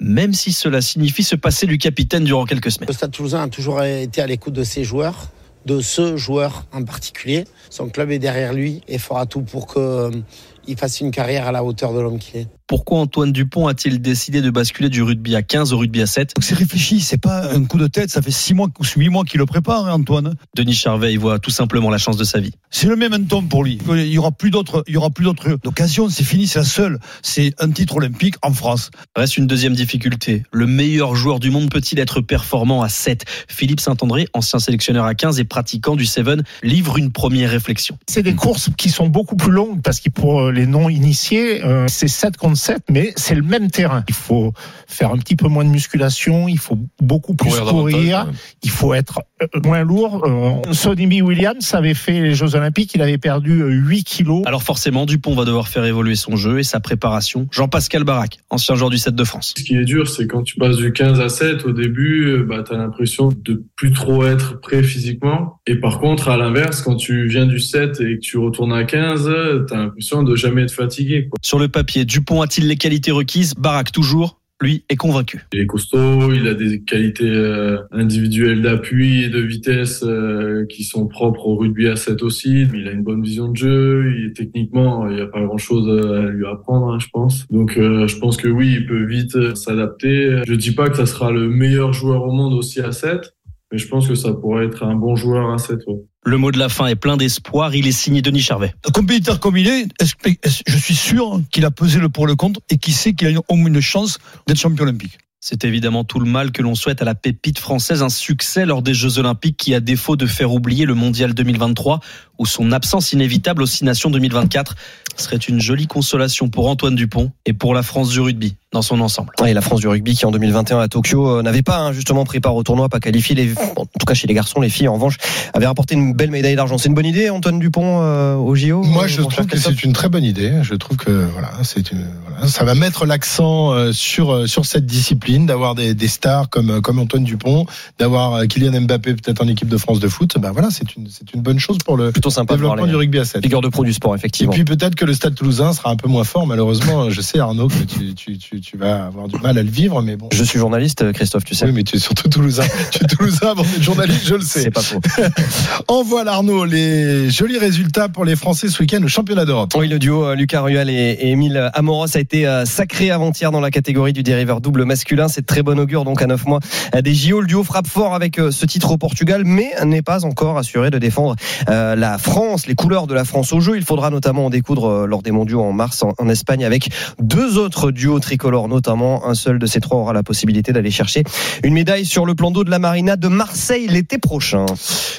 Même 0.00 0.32
si 0.32 0.52
cela 0.52 0.80
signifie 0.80 1.22
se 1.22 1.36
passer 1.36 1.66
du 1.66 1.78
capitaine 1.78 2.24
durant 2.24 2.44
quelques 2.44 2.70
semaines. 2.70 2.88
Le 2.88 2.94
Stade 2.94 3.10
Toulousain 3.10 3.42
a 3.42 3.48
toujours 3.48 3.82
été 3.82 4.22
à 4.22 4.26
l'écoute 4.26 4.54
de 4.54 4.64
ses 4.64 4.84
joueurs, 4.84 5.28
de 5.66 5.80
ce 5.80 6.16
joueur 6.16 6.66
en 6.72 6.82
particulier. 6.84 7.44
Son 7.68 7.88
club 7.88 8.10
est 8.10 8.18
derrière 8.18 8.52
lui 8.52 8.80
et 8.88 8.98
fera 8.98 9.26
tout 9.26 9.42
pour 9.42 9.66
qu'il 9.72 10.76
fasse 10.76 11.00
une 11.00 11.10
carrière 11.10 11.46
à 11.46 11.52
la 11.52 11.62
hauteur 11.62 11.92
de 11.92 12.00
l'homme 12.00 12.18
qu'il 12.18 12.40
est. 12.40 12.48
Pourquoi 12.70 13.00
Antoine 13.00 13.32
Dupont 13.32 13.66
a-t-il 13.66 14.00
décidé 14.00 14.42
de 14.42 14.48
basculer 14.48 14.90
du 14.90 15.02
rugby 15.02 15.34
à 15.34 15.42
15 15.42 15.72
au 15.72 15.78
rugby 15.78 16.02
à 16.02 16.06
7 16.06 16.34
C'est 16.40 16.54
réfléchi, 16.54 17.00
c'est 17.00 17.20
pas 17.20 17.52
un 17.52 17.64
coup 17.64 17.78
de 17.78 17.88
tête, 17.88 18.10
ça 18.10 18.22
fait 18.22 18.30
6 18.30 18.54
mois 18.54 18.68
ou 18.78 18.84
8 18.84 19.08
mois 19.08 19.24
qu'il 19.24 19.38
le 19.38 19.46
prépare, 19.46 19.88
hein, 19.88 19.94
Antoine. 19.94 20.36
Denis 20.54 20.74
Charvet, 20.74 21.12
il 21.12 21.18
voit 21.18 21.40
tout 21.40 21.50
simplement 21.50 21.90
la 21.90 21.98
chance 21.98 22.16
de 22.16 22.22
sa 22.22 22.38
vie. 22.38 22.52
C'est 22.70 22.86
le 22.86 22.94
même 22.94 23.26
tome 23.26 23.48
pour 23.48 23.64
lui. 23.64 23.80
Il 23.88 24.06
y 24.06 24.18
aura 24.18 24.30
plus 24.30 24.52
d'autres, 24.52 24.84
il 24.86 24.94
y 24.94 24.96
aura 24.96 25.10
plus 25.10 25.24
d'autres 25.24 25.58
occasions, 25.64 26.08
c'est 26.08 26.22
fini, 26.22 26.46
c'est 26.46 26.60
la 26.60 26.64
seule. 26.64 27.00
C'est 27.22 27.54
un 27.58 27.72
titre 27.72 27.96
olympique 27.96 28.36
en 28.40 28.52
France. 28.52 28.92
Reste 29.16 29.36
une 29.36 29.48
deuxième 29.48 29.74
difficulté. 29.74 30.44
Le 30.52 30.68
meilleur 30.68 31.16
joueur 31.16 31.40
du 31.40 31.50
monde 31.50 31.70
peut-il 31.70 31.98
être 31.98 32.20
performant 32.20 32.82
à 32.82 32.88
7 32.88 33.24
Philippe 33.48 33.80
Saint-André, 33.80 34.28
ancien 34.32 34.60
sélectionneur 34.60 35.06
à 35.06 35.16
15 35.16 35.40
et 35.40 35.44
pratiquant 35.44 35.96
du 35.96 36.06
7, 36.06 36.24
livre 36.62 36.98
une 36.98 37.10
première 37.10 37.50
réflexion. 37.50 37.98
C'est 38.06 38.22
des 38.22 38.36
courses 38.36 38.70
qui 38.76 38.90
sont 38.90 39.08
beaucoup 39.08 39.34
plus 39.34 39.50
longues 39.50 39.82
parce 39.82 39.98
que 39.98 40.08
pour 40.08 40.52
les 40.52 40.66
non 40.66 40.88
initiés, 40.88 41.64
euh, 41.64 41.86
c'est 41.88 42.06
7 42.06 42.36
contre 42.36 42.59
7, 42.60 42.82
mais 42.90 43.12
c'est 43.16 43.34
le 43.34 43.42
même 43.42 43.70
terrain. 43.70 44.04
Il 44.08 44.14
faut 44.14 44.52
faire 44.86 45.12
un 45.12 45.18
petit 45.18 45.36
peu 45.36 45.48
moins 45.48 45.64
de 45.64 45.70
musculation, 45.70 46.48
il 46.48 46.58
faut 46.58 46.78
beaucoup 47.00 47.34
plus 47.34 47.50
courir, 47.50 47.64
courir 47.66 48.26
il 48.62 48.70
faut 48.70 48.94
être 48.94 49.20
euh, 49.42 49.46
moins 49.64 49.82
lourd. 49.82 50.24
Euh, 50.24 50.72
Sonny 50.72 51.22
Williams 51.22 51.74
avait 51.74 51.94
fait 51.94 52.20
les 52.20 52.34
Jeux 52.34 52.54
Olympiques, 52.54 52.94
il 52.94 53.02
avait 53.02 53.18
perdu 53.18 53.62
8 53.62 53.98
euh, 53.98 54.02
kilos. 54.04 54.42
Alors 54.46 54.62
forcément, 54.62 55.06
Dupont 55.06 55.34
va 55.34 55.44
devoir 55.44 55.68
faire 55.68 55.84
évoluer 55.84 56.14
son 56.14 56.36
jeu 56.36 56.58
et 56.58 56.62
sa 56.62 56.80
préparation. 56.80 57.48
Jean-Pascal 57.50 58.04
Barak, 58.04 58.38
ancien 58.50 58.74
joueur 58.74 58.90
du 58.90 58.98
7 58.98 59.14
de 59.14 59.24
France. 59.24 59.54
Ce 59.56 59.62
qui 59.62 59.76
est 59.76 59.84
dur, 59.84 60.08
c'est 60.08 60.26
quand 60.26 60.42
tu 60.42 60.56
passes 60.56 60.76
du 60.76 60.92
15 60.92 61.20
à 61.20 61.28
7 61.28 61.64
au 61.64 61.72
début, 61.72 62.44
bah, 62.46 62.62
tu 62.66 62.74
as 62.74 62.76
l'impression 62.76 63.30
de 63.30 63.64
plus 63.76 63.92
trop 63.92 64.24
être 64.24 64.60
prêt 64.60 64.82
physiquement. 64.82 65.60
Et 65.66 65.76
par 65.76 65.98
contre, 65.98 66.28
à 66.28 66.36
l'inverse, 66.36 66.82
quand 66.82 66.96
tu 66.96 67.26
viens 67.26 67.46
du 67.46 67.58
7 67.58 68.00
et 68.00 68.16
que 68.16 68.20
tu 68.20 68.38
retournes 68.38 68.72
à 68.72 68.84
15, 68.84 69.30
tu 69.68 69.74
as 69.74 69.76
l'impression 69.76 70.22
de 70.22 70.34
jamais 70.36 70.62
être 70.62 70.74
fatigué. 70.74 71.28
Quoi. 71.28 71.38
Sur 71.42 71.58
le 71.58 71.68
papier, 71.68 72.04
Dupont 72.04 72.42
a-t-il 72.50 72.66
les 72.66 72.74
qualités 72.74 73.12
requises? 73.12 73.54
Barak 73.54 73.92
toujours 73.92 74.40
lui 74.60 74.84
est 74.88 74.96
convaincu. 74.96 75.46
Il 75.52 75.60
est 75.60 75.66
costaud, 75.66 76.34
il 76.34 76.48
a 76.48 76.54
des 76.54 76.82
qualités 76.82 77.24
euh, 77.24 77.78
individuelles 77.92 78.60
d'appui 78.60 79.22
et 79.22 79.28
de 79.28 79.38
vitesse 79.40 80.02
euh, 80.02 80.66
qui 80.66 80.82
sont 80.82 81.06
propres 81.06 81.46
au 81.46 81.56
rugby 81.56 81.86
à 81.86 81.94
7 81.94 82.22
aussi. 82.24 82.66
Il 82.74 82.88
a 82.88 82.90
une 82.90 83.04
bonne 83.04 83.22
vision 83.22 83.48
de 83.48 83.56
jeu, 83.56 84.12
il 84.18 84.32
techniquement, 84.32 85.08
il 85.08 85.14
n'y 85.14 85.20
a 85.22 85.28
pas 85.28 85.42
grand-chose 85.42 85.88
à 86.04 86.28
lui 86.28 86.44
apprendre, 86.44 86.92
hein, 86.92 86.98
je 86.98 87.06
pense. 87.12 87.46
Donc 87.50 87.78
euh, 87.78 88.08
je 88.08 88.18
pense 88.18 88.36
que 88.36 88.48
oui, 88.48 88.74
il 88.80 88.86
peut 88.86 89.04
vite 89.04 89.54
s'adapter. 89.54 90.42
Je 90.46 90.54
dis 90.54 90.72
pas 90.72 90.90
que 90.90 90.96
ça 90.96 91.06
sera 91.06 91.30
le 91.30 91.48
meilleur 91.48 91.92
joueur 91.92 92.24
au 92.24 92.32
monde 92.32 92.52
aussi 92.52 92.80
à 92.80 92.90
7, 92.90 93.32
mais 93.70 93.78
je 93.78 93.88
pense 93.88 94.08
que 94.08 94.14
ça 94.14 94.32
pourrait 94.32 94.66
être 94.66 94.82
un 94.82 94.94
bon 94.94 95.16
joueur 95.16 95.52
à 95.52 95.58
7. 95.58 95.78
Ouais. 95.86 95.96
Le 96.24 96.36
mot 96.36 96.50
de 96.50 96.58
la 96.58 96.68
fin 96.68 96.86
est 96.86 96.96
plein 96.96 97.16
d'espoir. 97.16 97.74
Il 97.74 97.86
est 97.86 97.92
signé 97.92 98.20
Denis 98.20 98.40
Charvet. 98.40 98.74
Compétiteur 98.92 99.40
comme 99.40 99.56
il 99.56 99.68
est, 99.68 99.86
je 100.00 100.76
suis 100.76 100.94
sûr 100.94 101.40
qu'il 101.50 101.64
a 101.64 101.70
pesé 101.70 101.98
le 101.98 102.08
pour 102.08 102.26
le 102.26 102.34
contre 102.34 102.60
et 102.68 102.78
qu'il 102.78 102.94
sait 102.94 103.14
qu'il 103.14 103.36
a 103.36 103.40
au 103.48 103.56
moins 103.56 103.68
une 103.68 103.80
chance 103.80 104.18
d'être 104.46 104.58
champion 104.58 104.82
olympique. 104.82 105.18
C'est 105.42 105.64
évidemment 105.64 106.04
tout 106.04 106.20
le 106.20 106.30
mal 106.30 106.52
que 106.52 106.60
l'on 106.60 106.74
souhaite 106.74 107.00
à 107.00 107.06
la 107.06 107.14
pépite 107.14 107.58
française, 107.58 108.02
un 108.02 108.10
succès 108.10 108.66
lors 108.66 108.82
des 108.82 108.92
Jeux 108.92 109.18
Olympiques 109.18 109.56
qui, 109.56 109.74
à 109.74 109.80
défaut 109.80 110.14
de 110.16 110.26
faire 110.26 110.52
oublier 110.52 110.84
le 110.84 110.92
Mondial 110.92 111.32
2023 111.32 112.00
ou 112.40 112.46
son 112.46 112.72
absence 112.72 113.12
inévitable 113.12 113.62
aux 113.62 113.66
Six 113.66 113.84
Nations 113.84 114.08
2024, 114.08 114.74
serait 115.16 115.36
une 115.36 115.60
jolie 115.60 115.86
consolation 115.86 116.48
pour 116.48 116.68
Antoine 116.68 116.94
Dupont 116.94 117.30
et 117.44 117.52
pour 117.52 117.74
la 117.74 117.82
France 117.82 118.08
du 118.08 118.20
rugby 118.20 118.56
dans 118.72 118.82
son 118.82 119.00
ensemble. 119.00 119.32
Et 119.44 119.52
la 119.52 119.60
France 119.60 119.80
du 119.80 119.88
rugby 119.88 120.14
qui 120.14 120.24
en 120.24 120.30
2021 120.30 120.78
à 120.78 120.88
Tokyo 120.88 121.28
euh, 121.28 121.42
n'avait 121.42 121.62
pas 121.62 121.78
hein, 121.78 121.92
justement 121.92 122.24
pris 122.24 122.38
part 122.38 122.54
au 122.54 122.62
tournoi, 122.62 122.88
pas 122.88 123.00
qualifié. 123.00 123.34
Les, 123.34 123.52
en 123.76 123.84
tout 123.84 124.06
cas 124.06 124.14
chez 124.14 124.28
les 124.28 124.34
garçons, 124.34 124.60
les 124.60 124.68
filles 124.68 124.86
en 124.86 124.94
revanche 124.94 125.16
avaient 125.54 125.66
rapporté 125.66 125.96
une 125.96 126.14
belle 126.14 126.30
médaille 126.30 126.54
d'argent. 126.54 126.78
C'est 126.78 126.88
une 126.88 126.94
bonne 126.94 127.06
idée, 127.06 127.30
Antoine 127.30 127.58
Dupont 127.58 128.00
euh, 128.02 128.36
au 128.36 128.54
JO. 128.54 128.82
Moi, 128.84 129.08
je 129.08 129.22
trouve 129.22 129.46
que 129.46 129.58
c'est 129.58 129.82
une 129.82 129.92
très 129.92 130.08
bonne 130.08 130.22
idée. 130.22 130.60
Je 130.62 130.74
trouve 130.74 130.96
que 130.96 131.10
voilà, 131.10 131.50
c'est 131.64 131.90
une, 131.90 132.06
voilà, 132.28 132.46
ça 132.46 132.64
va 132.64 132.76
mettre 132.76 133.06
l'accent 133.06 133.72
euh, 133.72 133.92
sur 133.92 134.48
sur 134.48 134.64
cette 134.64 134.86
discipline, 134.86 135.46
d'avoir 135.46 135.74
des, 135.74 135.94
des, 135.94 136.08
stars 136.08 136.48
comme 136.48 136.80
comme 136.80 137.00
Antoine 137.00 137.24
Dupont, 137.24 137.66
d'avoir 137.98 138.46
Kylian 138.46 138.80
Mbappé 138.82 139.14
peut-être 139.14 139.42
en 139.42 139.48
équipe 139.48 139.68
de 139.68 139.76
France 139.76 139.98
de 139.98 140.08
foot. 140.08 140.36
Ben 140.38 140.52
voilà, 140.52 140.70
c'est 140.70 140.94
une 140.94 141.08
c'est 141.08 141.34
une 141.34 141.42
bonne 141.42 141.58
chose 141.58 141.78
pour 141.84 141.96
le 141.96 142.12
plutôt 142.12 142.29
sympa 142.30 142.54
développement 142.54 142.86
du 142.86 142.96
rugby 142.96 143.18
à 143.18 143.24
7. 143.24 143.42
Figure 143.42 143.60
de 143.60 143.68
pro 143.68 143.84
du 143.84 143.92
sport, 143.92 144.14
effectivement. 144.14 144.52
Et 144.52 144.56
puis 144.56 144.64
peut-être 144.64 144.94
que 144.94 145.04
le 145.04 145.14
Stade 145.14 145.34
Toulousain 145.34 145.72
sera 145.72 145.90
un 145.90 145.96
peu 145.96 146.08
moins 146.08 146.24
fort, 146.24 146.46
malheureusement. 146.46 147.10
Je 147.10 147.20
sais 147.20 147.38
Arnaud 147.38 147.68
que 147.68 147.84
tu, 147.84 148.14
tu, 148.14 148.38
tu, 148.38 148.60
tu 148.60 148.76
vas 148.76 149.06
avoir 149.06 149.28
du 149.28 149.38
mal 149.40 149.58
à 149.58 149.62
le 149.62 149.70
vivre, 149.70 150.02
mais 150.02 150.16
bon. 150.16 150.28
Je 150.32 150.44
suis 150.44 150.58
journaliste, 150.58 151.12
Christophe, 151.12 151.44
tu 151.44 151.54
sais. 151.54 151.66
Oui, 151.66 151.72
mais 151.72 151.82
tu 151.82 151.96
es 151.96 151.98
surtout 151.98 152.28
toulousain. 152.28 152.64
tu 152.90 153.04
es 153.04 153.06
toulousain 153.06 153.48
avant 153.48 153.62
d'être 153.62 153.82
journaliste, 153.82 154.26
je 154.26 154.34
le 154.34 154.42
sais. 154.42 154.62
C'est 154.62 154.70
pas 154.70 154.82
faux. 154.82 155.00
On 155.88 156.02
voit 156.02 156.26
Arnaud 156.26 156.64
les 156.64 157.30
jolis 157.30 157.58
résultats 157.58 158.08
pour 158.08 158.24
les 158.24 158.36
Français 158.36 158.68
ce 158.68 158.80
week-end 158.80 159.02
au 159.02 159.08
championnat 159.08 159.44
d'Europe. 159.44 159.72
Oui, 159.76 159.88
le 159.88 159.98
duo 159.98 160.24
euh, 160.24 160.34
Lucas 160.34 160.62
Rual 160.62 160.88
et, 160.88 161.18
Émile 161.20 161.70
Amoros 161.74 162.16
a 162.16 162.20
été 162.20 162.46
euh, 162.46 162.64
sacré 162.64 163.10
avant-hier 163.10 163.50
dans 163.50 163.60
la 163.60 163.70
catégorie 163.70 164.12
du 164.12 164.22
dériveur 164.22 164.60
double 164.60 164.84
masculin. 164.84 165.28
C'est 165.28 165.44
très 165.44 165.62
bon 165.62 165.78
augure 165.78 166.04
donc 166.04 166.22
à 166.22 166.26
9 166.26 166.46
mois 166.46 166.60
des 167.02 167.14
JO. 167.14 167.40
Le 167.40 167.46
duo 167.46 167.64
frappe 167.64 167.86
fort 167.86 168.14
avec 168.14 168.38
euh, 168.38 168.50
ce 168.50 168.66
titre 168.66 168.92
au 168.92 168.96
Portugal, 168.96 169.42
mais 169.44 169.72
n'est 169.84 170.02
pas 170.02 170.24
encore 170.24 170.58
assuré 170.58 170.90
de 170.90 170.98
défendre 170.98 171.36
la 171.66 172.18
France, 172.20 172.66
les 172.66 172.74
couleurs 172.74 173.06
de 173.06 173.14
la 173.14 173.24
France 173.24 173.52
au 173.52 173.60
jeu. 173.60 173.76
Il 173.76 173.84
faudra 173.84 174.10
notamment 174.10 174.46
en 174.46 174.50
découdre 174.50 175.06
lors 175.06 175.22
des 175.22 175.30
mondiaux 175.30 175.62
en 175.62 175.72
mars 175.72 176.02
en, 176.02 176.28
Espagne 176.28 176.64
avec 176.64 176.90
deux 177.18 177.58
autres 177.58 177.90
duos 177.90 178.20
tricolores, 178.20 178.68
notamment 178.68 179.26
un 179.26 179.34
seul 179.34 179.58
de 179.58 179.66
ces 179.66 179.80
trois 179.80 179.98
aura 179.98 180.12
la 180.12 180.22
possibilité 180.22 180.72
d'aller 180.72 180.92
chercher 180.92 181.24
une 181.64 181.74
médaille 181.74 182.04
sur 182.04 182.24
le 182.24 182.34
plan 182.36 182.52
d'eau 182.52 182.62
de 182.62 182.70
la 182.70 182.78
Marina 182.78 183.16
de 183.16 183.26
Marseille 183.26 183.88
l'été 183.88 184.18
prochain. 184.18 184.66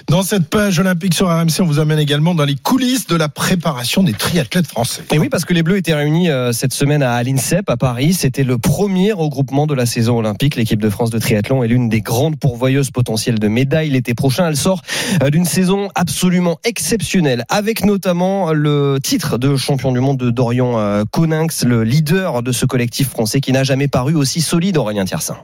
Dans 0.07 0.23
cette 0.23 0.49
page 0.49 0.79
olympique 0.79 1.13
sur 1.13 1.27
RMC, 1.27 1.59
on 1.59 1.65
vous 1.65 1.79
amène 1.79 1.99
également 1.99 2.35
dans 2.35 2.45
les 2.45 2.55
coulisses 2.55 3.07
de 3.07 3.15
la 3.15 3.29
préparation 3.29 4.03
des 4.03 4.13
triathlètes 4.13 4.67
français. 4.67 5.03
Et 5.11 5.19
oui, 5.19 5.29
parce 5.29 5.45
que 5.45 5.53
les 5.53 5.63
Bleus 5.63 5.77
étaient 5.77 5.93
réunis 5.93 6.29
euh, 6.29 6.51
cette 6.51 6.73
semaine 6.73 7.03
à 7.03 7.21
l'INSEP 7.23 7.69
à 7.69 7.77
Paris. 7.77 8.13
C'était 8.13 8.43
le 8.43 8.57
premier 8.57 9.11
regroupement 9.11 9.67
de 9.67 9.73
la 9.73 9.85
saison 9.85 10.19
olympique. 10.19 10.55
L'équipe 10.55 10.81
de 10.81 10.89
France 10.89 11.09
de 11.09 11.19
triathlon 11.19 11.63
est 11.63 11.67
l'une 11.67 11.89
des 11.89 12.01
grandes 12.01 12.37
pourvoyeuses 12.39 12.91
potentielles 12.91 13.39
de 13.39 13.47
médailles 13.47 13.89
l'été 13.89 14.13
prochain. 14.13 14.47
Elle 14.47 14.57
sort 14.57 14.81
euh, 15.23 15.29
d'une 15.29 15.45
saison 15.45 15.89
absolument 15.95 16.59
exceptionnelle, 16.91 17.45
avec 17.47 17.85
notamment 17.85 18.51
le 18.51 18.97
titre 19.01 19.37
de 19.37 19.55
champion 19.55 19.93
du 19.93 20.01
monde 20.01 20.17
de 20.17 20.29
Dorian 20.29 20.77
euh, 20.77 21.05
Coninx, 21.09 21.63
le 21.63 21.85
leader 21.85 22.43
de 22.43 22.51
ce 22.51 22.65
collectif 22.65 23.07
français 23.07 23.39
qui 23.39 23.53
n'a 23.53 23.63
jamais 23.63 23.87
paru 23.87 24.13
aussi 24.13 24.41
solide, 24.41 24.75
Aurélien 24.75 25.05
Tiersin. 25.05 25.37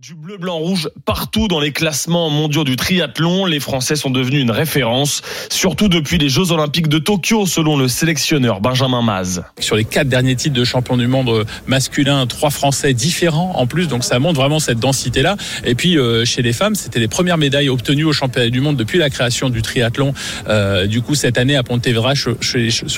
Du 0.00 0.14
bleu, 0.14 0.38
blanc, 0.38 0.56
rouge 0.56 0.88
partout 1.04 1.46
dans 1.46 1.60
les 1.60 1.72
classements 1.72 2.30
mondiaux 2.30 2.64
du 2.64 2.76
triathlon. 2.76 3.44
Les 3.44 3.60
Français 3.60 3.96
sont 3.96 4.08
devenus 4.08 4.40
une 4.40 4.50
référence, 4.50 5.20
surtout 5.50 5.88
depuis 5.88 6.16
les 6.16 6.30
Jeux 6.30 6.52
Olympiques 6.52 6.88
de 6.88 6.98
Tokyo, 6.98 7.44
selon 7.44 7.76
le 7.76 7.86
sélectionneur 7.86 8.62
Benjamin 8.62 9.02
Maz. 9.02 9.44
Sur 9.58 9.76
les 9.76 9.84
quatre 9.84 10.08
derniers 10.08 10.36
titres 10.36 10.54
de 10.54 10.64
champion 10.64 10.96
du 10.96 11.06
monde 11.06 11.44
masculin, 11.66 12.26
trois 12.26 12.48
Français 12.48 12.94
différents 12.94 13.52
en 13.56 13.66
plus, 13.66 13.88
donc 13.88 14.02
ça 14.02 14.18
montre 14.18 14.40
vraiment 14.40 14.58
cette 14.58 14.78
densité-là. 14.78 15.36
Et 15.66 15.74
puis 15.74 15.98
euh, 15.98 16.24
chez 16.24 16.40
les 16.40 16.54
femmes, 16.54 16.76
c'était 16.76 16.98
les 16.98 17.08
premières 17.08 17.36
médailles 17.36 17.68
obtenues 17.68 18.04
au 18.04 18.14
championnat 18.14 18.48
du 18.48 18.62
monde 18.62 18.78
depuis 18.78 18.98
la 18.98 19.10
création 19.10 19.50
du 19.50 19.60
triathlon. 19.60 20.14
Euh, 20.48 20.86
du 20.86 21.02
coup, 21.02 21.14
cette 21.14 21.36
année 21.36 21.56
à 21.56 21.62
Pontevedra 21.62 22.14
sur 22.14 22.38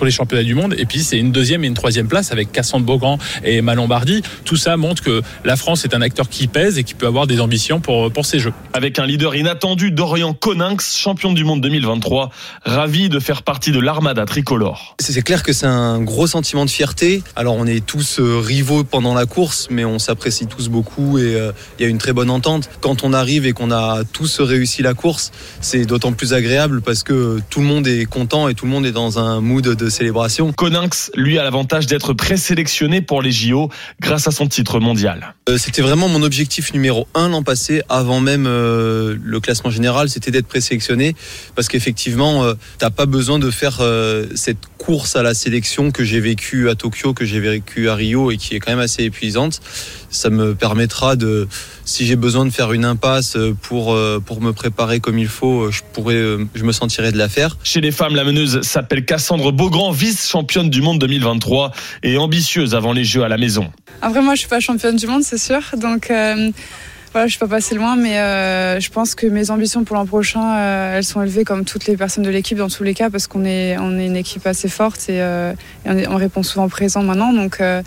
les 0.05 0.11
championnats 0.13 0.45
du 0.45 0.55
monde. 0.55 0.77
Et 0.79 0.87
puis 0.87 1.01
c'est 1.01 1.19
une 1.19 1.33
deuxième 1.33 1.65
et 1.65 1.67
une 1.67 1.75
troisième 1.75 2.07
place 2.07 2.31
avec 2.31 2.53
Cassandre 2.53 2.87
Beaugrand 2.87 3.19
et 3.43 3.61
Malombardi. 3.61 4.23
Tout 4.45 4.57
ça 4.57 4.77
montre 4.77 5.03
que 5.03 5.21
la 5.45 5.57
France 5.57 5.85
est 5.85 5.97
un 5.97 6.01
acteur 6.01 6.29
qui 6.29 6.47
pèse 6.47 6.79
et 6.79 6.85
qui 6.85 6.92
peut 6.95 7.07
avoir 7.07 7.27
des 7.27 7.41
ambitions 7.41 7.81
pour, 7.81 8.13
pour 8.13 8.27
ces 8.27 8.39
Jeux. 8.39 8.53
Avec 8.73 8.99
un 8.99 9.07
leader 9.07 9.35
inattendu, 9.35 9.91
Dorian 9.91 10.35
Coninx, 10.35 10.97
champion 10.97 11.33
du 11.33 11.45
monde 11.45 11.61
2023, 11.61 12.31
ravi 12.65 13.09
de 13.09 13.21
faire 13.21 13.43
partie 13.43 13.73
de 13.73 13.81
l'armada 13.81 14.25
tricolore. 14.25 14.95
C'est 14.99 15.23
clair 15.23 15.43
que 15.43 15.53
c'est 15.53 15.67
un 15.67 16.01
gros 16.01 16.27
sentiment 16.27 16.65
de 16.65 16.71
fierté. 16.71 17.23
Alors 17.37 17.57
on 17.57 17.67
est 17.67 17.85
tous 17.85 18.19
euh, 18.21 18.39
rivaux 18.39 18.85
pendant 18.85 19.15
la 19.15 19.27
course, 19.27 19.69
mais 19.71 19.85
on 19.85 19.99
s'apprécie 19.99 20.47
tous 20.47 20.69
beaucoup 20.69 21.19
et 21.19 21.35
euh, 21.35 21.53
il 21.79 21.83
y 21.83 21.87
a 21.87 21.89
une 21.89 21.99
très 21.99 22.13
bonne 22.13 22.31
entente. 22.31 22.69
Quand 22.81 23.05
on 23.05 23.13
arrive 23.13 23.47
et 23.47 23.53
qu'on 23.53 23.71
a 23.71 24.03
tous 24.05 24.41
réussi 24.41 24.83
la 24.83 24.95
course, 24.95 25.33
c'est 25.61 25.85
d'autant 25.85 26.13
plus 26.13 26.35
agréable 26.35 26.83
parce 26.83 27.03
que 27.03 27.41
tout 27.51 27.61
le 27.61 27.67
monde 27.67 27.87
est 27.87 28.05
content 28.05 28.49
et 28.49 28.55
tout 28.55 28.67
le 28.67 28.71
monde 28.71 28.87
est 28.87 28.93
dans 28.93 29.19
un 29.19 29.41
mood 29.41 29.65
de 29.65 29.89
célébration. 29.89 30.53
Coninx, 30.53 31.11
lui, 31.15 31.39
a 31.39 31.45
l'avantage 31.45 31.87
d'être 31.87 32.13
présélectionné 32.13 33.01
pour 33.01 33.23
les 33.23 33.33
JO 33.33 33.71
grâce 34.01 34.29
à 34.29 34.31
son 34.31 34.47
titre 34.47 34.81
mondial. 34.81 35.35
Euh, 35.49 35.59
c'était 35.59 35.83
vraiment 35.83 36.09
mon 36.09 36.23
objectif 36.23 36.73
numéro 36.73 36.82
numéro 36.83 37.07
1 37.15 37.29
l'an 37.29 37.45
passé, 37.45 37.81
avant 37.89 38.19
même 38.19 38.45
euh, 38.49 39.17
le 39.23 39.39
classement 39.39 39.71
général, 39.71 40.09
c'était 40.09 40.33
d'être 40.33 40.49
présélectionné. 40.49 41.15
Parce 41.55 41.69
qu'effectivement, 41.69 42.43
euh, 42.43 42.55
t'as 42.79 42.91
pas 42.91 43.07
besoin 43.07 43.39
de 43.39 43.53
faire 43.53 43.79
euh, 43.81 44.27
cette 44.35 44.67
course 44.79 45.15
à 45.15 45.23
la 45.23 45.33
sélection 45.33 45.93
que 45.93 46.03
j'ai 46.03 46.19
vécue 46.19 46.69
à 46.69 46.75
Tokyo, 46.75 47.15
que 47.15 47.25
j'ai 47.25 47.39
vécue 47.39 47.89
à 47.89 47.95
Rio 47.95 48.33
et 48.33 48.37
qui 48.37 48.57
est 48.57 48.59
quand 48.59 48.73
même 48.73 48.81
assez 48.81 49.05
épuisante. 49.05 49.61
Ça 50.11 50.29
me 50.29 50.57
permettra 50.57 51.15
de, 51.15 51.47
si 51.85 52.07
j'ai 52.07 52.17
besoin 52.17 52.45
de 52.45 52.51
faire 52.51 52.73
une 52.73 52.85
impasse 52.85 53.37
pour, 53.63 53.93
euh, 53.93 54.21
pour 54.25 54.41
me 54.41 54.53
préparer 54.53 55.01
comme 55.01 55.19
il 55.19 55.29
faut, 55.29 55.71
je 55.71 55.81
pourrais, 55.93 56.15
euh, 56.15 56.45
je 56.55 56.65
me 56.65 56.73
sentirais 56.73 57.13
de 57.13 57.19
la 57.19 57.29
faire. 57.29 57.57
Chez 57.63 57.81
les 57.81 57.91
femmes, 57.91 58.15
la 58.15 58.25
meneuse 58.25 58.63
s'appelle 58.63 59.05
Cassandre 59.05 59.53
Beaugrand, 59.53 59.91
vice-championne 59.91 60.71
du 60.71 60.83
monde 60.83 60.99
2023 61.01 61.73
et 62.03 62.17
ambitieuse 62.19 62.75
avant 62.75 62.93
les 62.93 63.05
Jeux 63.05 63.25
à 63.25 63.29
la 63.29 63.39
maison. 63.39 63.71
Après, 64.01 64.23
moi, 64.23 64.35
je 64.35 64.41
suis 64.41 64.49
pas 64.49 64.61
championne 64.61 64.97
du 64.97 65.07
monde, 65.07 65.23
c'est 65.23 65.39
sûr. 65.39 65.61
Donc, 65.77 66.11
euh, 66.11 66.51
voilà, 67.13 67.27
je 67.27 67.33
suis 67.33 67.39
pas 67.39 67.47
passée 67.49 67.75
loin, 67.75 67.95
mais 67.97 68.19
euh, 68.19 68.81
je 68.81 68.91
pense 68.91 69.15
que 69.15 69.27
mes 69.27 69.51
ambitions 69.51 69.85
pour 69.85 69.97
l'an 69.97 70.07
prochain, 70.07 70.57
euh, 70.57 70.97
elles 70.97 71.05
sont 71.05 71.21
élevées 71.23 71.45
comme 71.45 71.65
toutes 71.67 71.87
les 71.87 71.97
personnes 71.97 72.25
de 72.25 72.31
l'équipe 72.31 72.57
dans 72.57 72.69
tous 72.71 72.85
les 72.85 72.95
cas, 72.95 73.11
parce 73.11 73.27
qu'on 73.27 73.45
est, 73.45 73.77
on 73.79 73.99
est 73.99 74.07
une 74.07 74.17
équipe 74.17 74.47
assez 74.47 74.69
forte 74.69 75.09
et, 75.11 75.21
euh, 75.21 75.53
on, 75.85 75.99
est- 75.99 76.07
on 76.09 76.17
répond 76.17 76.43
souvent 76.43 76.69
présent 76.69 77.03
maintenant. 77.03 77.33
Donc, 77.35 77.61
euh, 77.61 77.83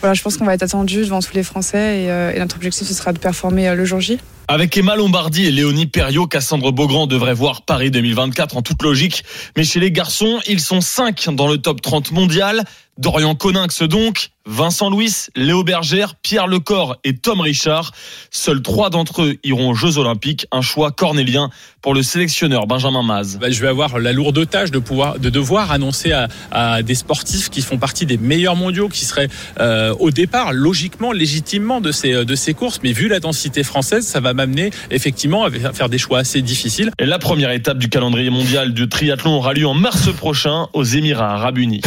voilà, 0.00 0.14
je 0.14 0.22
pense 0.22 0.36
qu'on 0.36 0.44
va 0.44 0.54
être 0.54 0.62
attendu 0.62 0.98
devant 1.00 1.20
tous 1.20 1.34
les 1.34 1.42
Français 1.42 2.02
et, 2.04 2.10
euh, 2.10 2.32
et 2.32 2.38
notre 2.38 2.54
objectif, 2.56 2.86
ce 2.86 2.94
sera 2.94 3.12
de 3.12 3.18
performer 3.18 3.68
euh, 3.68 3.74
le 3.74 3.84
jour 3.84 4.00
J. 4.00 4.18
Avec 4.50 4.74
Emma 4.78 4.96
Lombardi 4.96 5.44
et 5.46 5.50
Léonie 5.50 5.86
Perriot, 5.86 6.26
Cassandre 6.26 6.72
Beaugrand 6.72 7.06
devrait 7.06 7.34
voir 7.34 7.62
Paris 7.62 7.90
2024 7.90 8.56
en 8.56 8.62
toute 8.62 8.80
logique. 8.82 9.24
Mais 9.56 9.64
chez 9.64 9.78
les 9.80 9.90
garçons, 9.92 10.38
ils 10.48 10.60
sont 10.60 10.80
5 10.80 11.28
dans 11.34 11.48
le 11.48 11.58
top 11.58 11.82
30 11.82 12.12
mondial. 12.12 12.64
Dorian 12.98 13.36
Coninx 13.36 13.84
donc, 13.84 14.30
Vincent 14.44 14.88
Louis, 14.90 15.12
Léo 15.36 15.62
Bergère, 15.62 16.14
Pierre 16.16 16.46
Lecor 16.46 16.96
et 17.04 17.14
Tom 17.14 17.40
Richard. 17.40 17.92
Seuls 18.30 18.62
trois 18.62 18.88
d'entre 18.90 19.22
eux 19.22 19.36
iront 19.44 19.70
aux 19.70 19.74
Jeux 19.74 19.98
Olympiques. 19.98 20.46
Un 20.50 20.62
choix 20.62 20.90
cornélien 20.90 21.50
pour 21.82 21.94
le 21.94 22.02
sélectionneur 22.02 22.66
Benjamin 22.66 23.02
Maz. 23.02 23.38
Bah, 23.38 23.50
je 23.50 23.60
vais 23.60 23.68
avoir 23.68 23.98
la 23.98 24.12
lourde 24.12 24.48
tâche 24.48 24.70
de 24.70 24.78
pouvoir, 24.78 25.18
de 25.18 25.28
devoir 25.28 25.70
annoncer 25.70 26.12
à, 26.12 26.28
à 26.50 26.82
des 26.82 26.94
sportifs 26.94 27.50
qui 27.50 27.60
font 27.60 27.76
partie 27.76 28.06
des 28.06 28.16
meilleurs 28.16 28.56
mondiaux, 28.56 28.88
qui 28.88 29.04
seraient 29.04 29.28
euh, 29.60 29.94
au 30.00 30.10
départ 30.10 30.52
logiquement, 30.52 31.12
légitimement 31.12 31.82
de 31.82 31.92
ces 31.92 32.24
de 32.24 32.34
ces 32.34 32.54
courses. 32.54 32.80
Mais 32.82 32.92
vu 32.92 33.08
la 33.08 33.20
densité 33.20 33.62
française, 33.62 34.06
ça 34.06 34.20
va 34.20 34.32
m'amener 34.32 34.70
effectivement 34.90 35.44
à 35.44 35.50
faire 35.50 35.90
des 35.90 35.98
choix 35.98 36.20
assez 36.20 36.40
difficiles. 36.40 36.90
Et 36.98 37.04
la 37.04 37.18
première 37.18 37.50
étape 37.50 37.78
du 37.78 37.90
calendrier 37.90 38.30
mondial 38.30 38.72
du 38.72 38.88
triathlon 38.88 39.34
aura 39.34 39.52
lieu 39.52 39.66
en 39.66 39.74
mars 39.74 40.10
prochain 40.14 40.68
aux 40.72 40.84
Émirats 40.84 41.34
Arabes 41.34 41.58
Unis. 41.58 41.82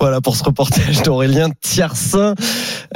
Voilà 0.00 0.22
pour 0.22 0.34
ce 0.34 0.42
reportage 0.56 1.02
d'Aurélien 1.02 1.50
Tiersin. 1.60 2.34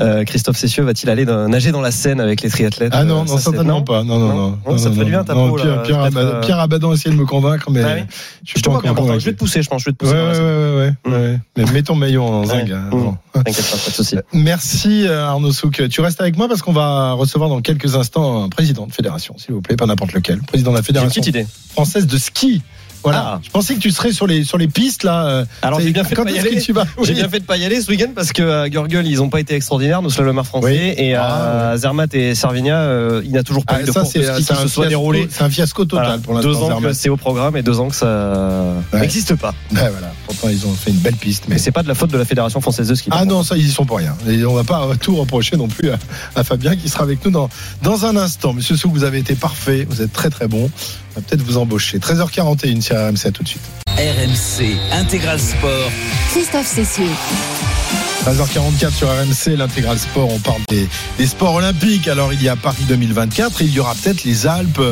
Euh, 0.01 0.25
Christophe 0.25 0.57
Cessieux 0.57 0.83
va-t-il 0.83 1.11
aller 1.11 1.27
nager 1.27 1.73
dans 1.73 1.83
la 1.83 1.91
Seine 1.91 2.21
avec 2.21 2.41
les 2.41 2.49
triathlètes 2.49 2.93
Ah 2.95 3.05
non, 3.05 3.23
Euh, 3.23 3.25
non, 3.25 3.37
ça, 3.37 3.39
certainement 3.39 3.83
pas. 3.83 4.03
Non, 4.03 4.19
non, 4.19 4.35
non. 4.35 4.59
Non, 4.67 4.79
ça 4.79 4.89
te 4.91 4.95
fait 4.95 5.05
du 5.05 5.11
bien 5.11 5.25
ta 5.25 5.35
peau, 5.35 5.55
Pierre, 5.57 5.77
là, 5.77 5.83
Pierre, 5.83 6.01
Abadan, 6.01 6.29
euh, 6.29 6.41
Pierre 6.41 6.59
Abadan 6.61 6.93
essayait 6.93 7.15
de 7.15 7.21
me 7.21 7.27
convaincre, 7.27 7.71
mais 7.71 7.83
Ah 7.83 7.95
oui 7.97 8.03
je 8.45 8.47
Je 8.47 8.51
suis 8.53 8.63
te 8.63 8.69
pas 8.71 8.77
encore 8.77 8.95
convaincu. 8.95 9.21
je 9.21 9.25
vais 9.27 9.33
te 9.33 9.39
pousser, 9.39 9.63
je 9.63 9.69
pense, 9.69 9.83
je 9.83 9.87
vais 9.91 9.93
te 9.93 9.99
pousser. 9.99 10.13
ouais, 10.13 10.21
ouais, 10.23 10.93
ouais, 11.07 11.13
ouais. 11.13 11.39
Mais 11.59 11.65
mets 11.73 11.83
ton 11.83 11.95
maillot 11.97 12.23
en 12.23 12.45
zinc. 12.45 12.71
hein, 12.71 12.85
avant. 12.91 13.19
T'inquiète 13.35 13.57
pas, 13.71 13.77
pas 13.77 13.91
de 13.91 13.95
souci. 13.95 14.17
Merci 14.33 15.07
euh, 15.07 15.27
Arnaud 15.27 15.53
Souk. 15.53 15.83
Tu 15.91 16.01
restes 16.01 16.21
avec 16.21 16.37
moi 16.39 16.49
parce 16.49 16.63
qu'on 16.63 16.73
va 16.73 17.13
recevoir 17.13 17.49
dans 17.51 17.61
quelques 17.61 17.95
instants 17.95 18.45
un 18.45 18.49
président 18.49 18.87
de 18.87 18.93
fédération, 18.93 19.35
s'il 19.39 19.55
vous 19.55 19.61
plaît, 19.61 19.77
pas 19.77 19.87
n'importe 19.87 20.13
lequel. 20.15 20.41
Président 20.43 20.71
de 20.73 20.77
la 20.77 20.83
fédération 20.83 21.23
idée. 21.23 21.47
française 21.73 22.07
de 22.07 22.17
ski. 22.17 22.63
Voilà. 23.03 23.23
Ah. 23.35 23.41
Je 23.43 23.51
pensais 23.51 23.75
que 23.75 23.81
tu 23.81 23.91
serais 23.91 24.13
sur 24.13 24.27
les 24.27 24.45
sur 24.45 24.59
les 24.59 24.69
pistes 24.69 25.05
là. 25.05 25.27
euh, 25.27 25.45
Alors 25.63 25.81
j'ai 25.81 25.91
bien 25.91 26.05
fait 26.05 26.15
de 26.15 26.23
pas 26.23 26.31
y 26.31 26.39
aller. 26.39 26.61
tu 26.61 26.73
vas 26.73 26.85
J'ai 27.03 27.13
Oui. 27.13 27.15
bien 27.15 27.29
fait 27.29 27.41
de 27.41 27.45
pas 27.45 27.57
y 27.57 27.65
aller 27.65 27.81
ce 27.81 27.91
week-end 27.91 28.11
parce 28.15 28.33
que 28.33 28.43
à 28.63 28.69
Gurgel 28.69 29.07
ils 29.07 29.23
ont 29.23 29.29
pas 29.31 29.41
été 29.41 29.55
extraordinaires 29.55 30.03
nos 30.03 30.11
slalomers 30.11 30.47
français 30.47 30.95
et 30.99 31.15
à 31.15 31.75
Zermatt 31.77 32.15
et 32.15 32.35
Servigna 32.35 32.77
euh, 32.77 33.23
il 33.25 33.33
n'a 33.33 33.43
toujours 33.43 33.65
pas 33.65 33.77
Ah, 33.77 33.81
eu 33.83 33.85
de 33.85 33.93
ça, 33.93 34.01
course 34.01 34.13
c'est- 34.13 34.23
ski 34.23 34.45
c'est 34.45 34.55
qui 34.55 34.61
un 34.61 34.63
se 34.63 34.69
soit 34.69 34.85
fiasco- 34.85 34.89
déroulé. 34.89 35.29
c'est 35.31 35.43
un 35.43 35.51
fiasco 35.51 35.85
total 35.85 36.05
Voilà. 36.07 36.19
pour 36.23 36.35
l'instant, 36.35 36.49
Deux 36.51 36.57
ans 36.75 36.81
que 36.81 36.93
c'est 36.93 37.09
au 37.09 37.17
programme 37.17 37.57
et 37.57 37.63
deux 37.63 37.81
ans 37.81 37.89
que 37.89 37.95
ça 37.97 38.75
Ouais. 38.93 39.01
n'existe 39.01 39.35
pas. 39.37 39.55
Ouais, 39.73 39.79
voilà. 39.91 40.13
Pourtant 40.27 40.49
ils 40.49 40.67
ont 40.67 40.73
fait 40.75 40.91
une 40.91 40.97
belle 40.99 41.15
piste, 41.17 41.45
mais 41.49 41.55
Mais 41.55 41.59
c'est 41.59 41.73
pas 41.73 41.83
de 41.83 41.89
la 41.89 41.95
faute 41.95 42.11
de 42.11 42.19
la 42.19 42.25
fédération 42.25 42.61
française 42.61 42.89
de 42.89 42.95
ski. 42.95 43.09
Ah 43.13 43.25
non, 43.25 43.43
ça, 43.43 43.57
ils 43.57 43.67
y 43.67 43.71
sont 43.71 43.85
pour 43.85 43.97
rien. 43.99 44.15
Et 44.29 44.45
on 44.45 44.55
va 44.55 44.65
pas 44.65 44.87
tout 45.01 45.17
reprocher 45.17 45.57
non 45.57 45.69
plus 45.69 45.91
à, 45.91 45.99
à 46.37 46.45
Fabien 46.45 46.77
qui 46.77 46.89
sera 46.89 47.03
avec 47.05 47.25
nous 47.25 47.31
dans, 47.31 47.49
dans 47.83 48.05
un 48.07 48.17
instant. 48.17 48.53
Monsieur 48.53 48.77
Souk, 48.77 48.93
vous 48.93 49.05
avez 49.05 49.19
été 49.19 49.35
parfait. 49.35 49.87
Vous 49.89 50.03
êtes 50.03 50.13
très 50.13 50.31
très 50.31 50.49
bon. 50.49 50.71
Va 51.21 51.27
peut-être 51.29 51.43
vous 51.43 51.59
embaucher. 51.59 51.99
13h41 51.99 52.81
sur 52.81 52.97
RMC, 52.97 53.27
à 53.27 53.31
tout 53.31 53.43
de 53.43 53.49
suite. 53.49 53.61
RMC 53.89 54.77
Intégral 54.93 55.39
Sport. 55.39 55.91
Christophe 56.33 56.67
Cessieux. 56.67 57.05
13h44 58.25 58.93
sur 58.93 59.09
RMC, 59.09 59.57
l'intégral 59.57 59.99
sport, 59.99 60.31
on 60.31 60.39
parle 60.39 60.61
des, 60.69 60.87
des 61.17 61.27
sports 61.27 61.55
olympiques. 61.55 62.07
Alors 62.07 62.35
il 62.35 62.43
y 62.43 62.51
a 62.51 62.57
Paris 62.57 62.85
2024 62.87 63.63
et 63.63 63.65
il 63.65 63.73
y 63.73 63.81
aura 63.81 63.95
peut-être 63.95 64.25
les 64.25 64.47
Alpes 64.47 64.83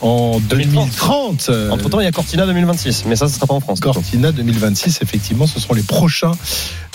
en 0.00 0.40
2030. 0.40 1.50
Entre 1.70 1.88
temps 1.88 2.00
il 2.00 2.04
y 2.04 2.08
a 2.08 2.12
Cortina 2.12 2.44
2026 2.44 3.04
mais 3.06 3.14
ça 3.14 3.28
ce 3.28 3.36
sera 3.36 3.46
pas 3.46 3.54
en 3.54 3.60
France. 3.60 3.78
Cortina 3.78 4.32
2026, 4.32 4.98
effectivement, 5.00 5.46
ce 5.46 5.60
seront 5.60 5.74
les 5.74 5.82
prochains 5.82 6.32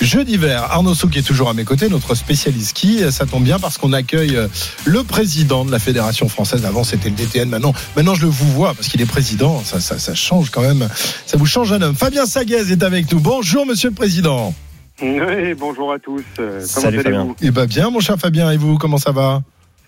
Jeux 0.02 0.26
d'hiver. 0.26 0.63
Arnaud 0.69 0.93
Souk 0.93 1.15
est 1.17 1.23
toujours 1.23 1.50
à 1.50 1.54
mes 1.54 1.63
côtés, 1.63 1.89
notre 1.89 2.13
spécialiste 2.15 2.69
ski. 2.69 3.02
Ça 3.10 3.26
tombe 3.26 3.43
bien 3.43 3.58
parce 3.58 3.78
qu'on 3.78 3.93
accueille 3.93 4.38
le 4.86 5.04
président 5.04 5.65
de 5.65 5.71
la 5.71 5.80
Fédération 5.80 6.28
française. 6.30 6.65
Avant, 6.65 6.84
c'était 6.84 7.10
le 7.10 7.15
DTN. 7.15 7.50
Maintenant, 7.50 7.73
maintenant 7.95 8.13
je 8.13 8.23
le 8.23 8.28
vous 8.28 8.52
vois 8.52 8.73
parce 8.76 8.89
qu'il 8.89 9.02
est 9.02 9.08
président. 9.08 9.63
Ça, 9.63 9.80
ça, 9.80 9.97
ça 9.97 10.13
change 10.13 10.50
quand 10.52 10.62
même. 10.62 10.88
Ça 11.26 11.38
vous 11.38 11.45
change 11.47 11.71
un 11.71 11.82
homme. 11.82 11.95
Fabien 11.95 12.26
Saguez 12.26 12.71
est 12.71 12.84
avec 12.84 13.12
nous. 13.12 13.19
Bonjour, 13.19 13.65
monsieur 13.65 13.89
le 13.89 13.95
président. 13.95 14.54
Oui, 15.01 15.53
bonjour 15.53 15.93
à 15.93 15.99
tous. 15.99 16.23
Euh, 16.39 16.53
Comment 16.53 16.62
Salut 16.65 16.99
allez-vous 16.99 17.36
Eh 17.41 17.51
ben 17.51 17.65
bien, 17.65 17.89
mon 17.89 17.99
cher 17.99 18.17
Fabien. 18.17 18.51
Et 18.51 18.57
vous, 18.57 18.77
comment 18.77 18.97
ça 18.97 19.12
va? 19.12 19.41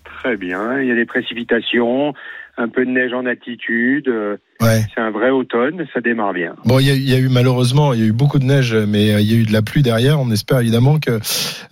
Très 0.03 0.37
bien. 0.37 0.79
Il 0.81 0.87
y 0.87 0.91
a 0.91 0.95
des 0.95 1.05
précipitations, 1.05 2.13
un 2.57 2.67
peu 2.67 2.85
de 2.85 2.91
neige 2.91 3.13
en 3.13 3.25
altitude. 3.25 4.07
Ouais. 4.61 4.85
C'est 4.93 5.01
un 5.01 5.11
vrai 5.11 5.29
automne, 5.29 5.85
ça 5.93 6.01
démarre 6.01 6.33
bien. 6.33 6.53
Bon, 6.65 6.79
il 6.79 6.87
y, 6.87 7.09
y 7.09 7.13
a 7.13 7.17
eu 7.17 7.29
malheureusement, 7.29 7.93
il 7.93 8.01
y 8.01 8.03
a 8.03 8.07
eu 8.07 8.11
beaucoup 8.11 8.39
de 8.39 8.43
neige, 8.43 8.75
mais 8.75 9.11
euh, 9.11 9.21
il 9.21 9.31
y 9.31 9.33
a 9.33 9.37
eu 9.37 9.45
de 9.45 9.53
la 9.53 9.61
pluie 9.61 9.81
derrière. 9.81 10.19
On 10.19 10.29
espère 10.31 10.59
évidemment 10.59 10.99
que 10.99 11.11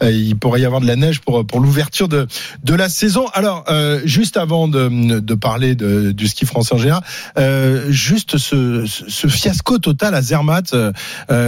euh, 0.02 0.10
il 0.10 0.38
pourrait 0.38 0.62
y 0.62 0.66
avoir 0.66 0.80
de 0.80 0.88
la 0.88 0.96
neige 0.96 1.20
pour 1.20 1.46
pour 1.46 1.60
l'ouverture 1.60 2.08
de 2.08 2.28
de 2.64 2.74
la 2.74 2.88
saison. 2.88 3.26
Alors, 3.34 3.66
euh, 3.70 4.00
juste 4.06 4.38
avant 4.38 4.70
de, 4.70 5.20
de 5.20 5.36
parler 5.36 5.76
de, 5.76 6.14
du 6.14 6.28
ski 6.28 6.46
français 6.46 6.76
en 6.76 6.78
général, 6.78 7.04
euh, 7.38 7.88
juste 7.90 8.38
ce, 8.38 8.86
ce 8.86 9.28
fiasco 9.28 9.80
total 9.80 10.16
à 10.16 10.22
Zermatt, 10.22 10.74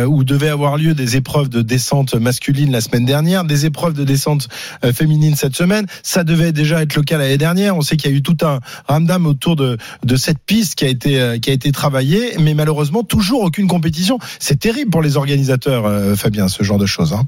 où 0.07 0.23
devait 0.25 0.49
avoir 0.49 0.75
lieu 0.77 0.93
des 0.93 1.15
épreuves 1.15 1.47
de 1.47 1.61
descente 1.61 2.15
masculine 2.15 2.71
la 2.71 2.81
semaine 2.81 3.05
dernière, 3.05 3.45
des 3.45 3.65
épreuves 3.65 3.93
de 3.93 4.03
descente 4.03 4.49
féminine 4.93 5.35
cette 5.35 5.55
semaine. 5.55 5.85
Ça 6.03 6.25
devait 6.25 6.51
déjà 6.51 6.81
être 6.81 6.95
le 6.95 7.03
cas 7.03 7.17
l'année 7.17 7.37
dernière. 7.37 7.77
On 7.77 7.81
sait 7.81 7.95
qu'il 7.95 8.11
y 8.11 8.13
a 8.13 8.17
eu 8.17 8.21
tout 8.21 8.37
un 8.41 8.59
ramdam 8.87 9.25
autour 9.25 9.55
de 9.55 9.77
de 10.03 10.15
cette 10.17 10.39
piste 10.39 10.75
qui 10.75 10.83
a 10.85 10.89
été 10.89 11.28
euh, 11.29 11.39
qui 11.39 11.49
a 11.49 11.53
été 11.53 11.71
travaillée, 11.71 12.37
mais 12.39 12.53
malheureusement 12.53 13.03
toujours 13.03 13.43
aucune 13.43 13.67
compétition. 13.67 14.17
C'est 14.39 14.59
terrible 14.59 14.91
pour 14.91 15.01
les 15.01 15.17
organisateurs, 15.17 15.85
euh, 15.85 16.15
Fabien, 16.15 16.47
ce 16.47 16.63
genre 16.63 16.77
de 16.77 16.85
choses. 16.85 17.13
Hein. 17.13 17.23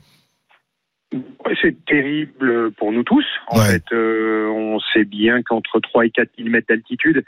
C'est 1.61 1.75
terrible 1.85 2.71
pour 2.73 2.91
nous 2.91 3.03
tous. 3.03 3.25
En 3.47 3.57
fait, 3.57 3.83
euh, 3.91 4.47
on 4.47 4.79
sait 4.93 5.03
bien 5.03 5.41
qu'entre 5.43 5.79
3 5.79 6.05
et 6.05 6.09
4 6.09 6.29
000 6.37 6.49
mètres 6.49 6.67
d'altitude, 6.69 7.23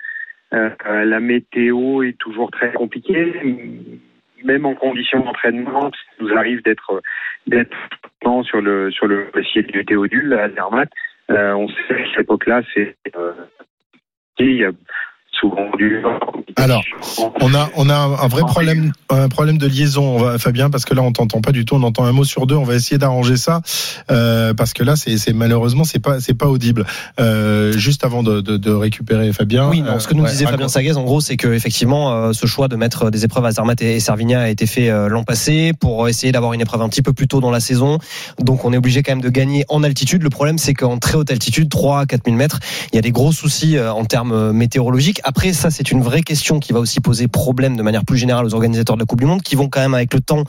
la 0.51 1.19
météo 1.19 2.03
est 2.03 2.17
toujours 2.17 2.51
très 2.51 2.71
compliquée. 2.73 3.33
Même 4.43 4.65
en 4.65 4.75
conditions 4.75 5.19
d'entraînement, 5.19 5.89
ça 5.91 6.23
nous 6.23 6.31
arrive 6.33 6.61
d'être 6.61 7.01
d'être 7.47 7.75
sur 8.43 8.61
le 8.61 8.91
sur 8.91 9.07
le 9.07 9.31
ciel 9.51 9.65
du 9.67 9.83
Théodule 9.83 10.33
à 10.33 10.49
Zermatt. 10.49 10.89
On 11.29 11.67
sait 11.67 11.75
qu'à 11.87 12.05
cette 12.11 12.21
époque-là, 12.21 12.61
c'est 12.73 12.95
il 14.39 14.55
y 14.55 14.65
a 14.65 14.71
souvent 15.39 15.69
du 15.77 16.01
Alors, 16.55 16.83
on 17.41 17.53
a 17.53 17.69
on 17.75 17.89
a 17.89 17.95
un 17.95 18.27
vrai 18.27 18.41
problème 18.41 18.91
un 19.09 19.27
problème 19.29 19.57
de 19.57 19.67
liaison, 19.67 20.17
va, 20.17 20.37
Fabien, 20.37 20.69
parce 20.69 20.85
que 20.85 20.93
là 20.93 21.01
on 21.01 21.11
t'entend 21.11 21.41
pas 21.41 21.51
du 21.51 21.65
tout, 21.65 21.75
on 21.75 21.83
entend 21.83 22.05
un 22.05 22.11
mot 22.11 22.23
sur 22.23 22.47
deux. 22.47 22.55
On 22.55 22.63
va 22.63 22.75
essayer 22.75 22.97
d'arranger 22.97 23.37
ça 23.37 23.61
euh, 24.11 24.53
parce 24.53 24.73
que 24.73 24.83
là 24.83 24.95
c'est 24.95 25.17
c'est- 25.17 25.33
malheureusement 25.33 25.83
c'est 25.83 25.99
pas 25.99 26.19
c'est 26.19 26.33
pas 26.37 26.47
audible. 26.47 26.85
Euh, 27.19 27.71
juste 27.77 28.05
avant 28.05 28.23
de, 28.23 28.41
de, 28.41 28.57
de 28.57 28.71
récupérer 28.71 29.31
Fabien. 29.33 29.69
Oui, 29.69 29.81
non, 29.81 29.99
ce 29.99 30.07
que 30.07 30.13
nous 30.13 30.23
euh, 30.23 30.29
disait 30.29 30.45
Fabien. 30.45 30.67
Saguez, 30.67 30.95
en 30.95 31.03
gros, 31.03 31.21
c'est 31.21 31.37
que 31.37 31.47
effectivement, 31.49 32.11
euh, 32.13 32.33
ce 32.33 32.45
choix 32.45 32.67
de 32.67 32.75
mettre 32.75 33.09
des 33.11 33.25
épreuves 33.25 33.45
à 33.45 33.51
Zermatt 33.51 33.81
et 33.81 33.99
Servigna 33.99 34.41
a 34.41 34.49
été 34.49 34.65
fait 34.65 34.89
euh, 34.89 35.07
l'an 35.09 35.23
passé 35.23 35.71
pour 35.79 36.07
essayer 36.07 36.31
d'avoir 36.31 36.53
une 36.53 36.61
épreuve 36.61 36.81
un 36.81 36.89
petit 36.89 37.01
peu 37.01 37.13
plus 37.13 37.27
tôt 37.27 37.41
dans 37.41 37.51
la 37.51 37.59
saison. 37.59 37.97
Donc, 38.39 38.65
on 38.65 38.73
est 38.73 38.77
obligé 38.77 39.03
quand 39.03 39.11
même 39.13 39.21
de 39.21 39.29
gagner 39.29 39.65
en 39.69 39.83
altitude. 39.83 40.23
Le 40.23 40.29
problème, 40.29 40.57
c'est 40.57 40.73
qu'en 40.73 40.97
très 40.97 41.15
haute 41.15 41.31
altitude, 41.31 41.69
3 41.69 42.01
à 42.01 42.05
4000 42.05 42.35
mètres, 42.35 42.59
il 42.91 42.95
y 42.95 42.99
a 42.99 43.01
des 43.01 43.11
gros 43.11 43.31
soucis 43.31 43.77
euh, 43.77 43.91
en 43.91 44.05
termes 44.05 44.51
météorologiques. 44.51 45.21
Après, 45.23 45.53
ça, 45.53 45.71
c'est 45.71 45.91
une 45.91 46.01
vraie 46.01 46.21
question 46.21 46.59
qui 46.59 46.73
va 46.73 46.79
aussi 46.79 46.99
poser 46.99 47.27
problème 47.27 47.77
de 47.77 47.83
manière 47.83 48.03
plus 48.03 48.17
générale 48.17 48.45
aux 48.45 48.53
organisateurs 48.53 48.97
de 48.97 49.01
la 49.01 49.05
Coupe 49.05 49.19
du 49.19 49.25
Monde, 49.25 49.41
qui 49.41 49.55
vont 49.55 49.69
quand 49.69 49.79
même 49.79 49.93
avec 49.93 50.13
le 50.13 50.19
temps 50.19 50.43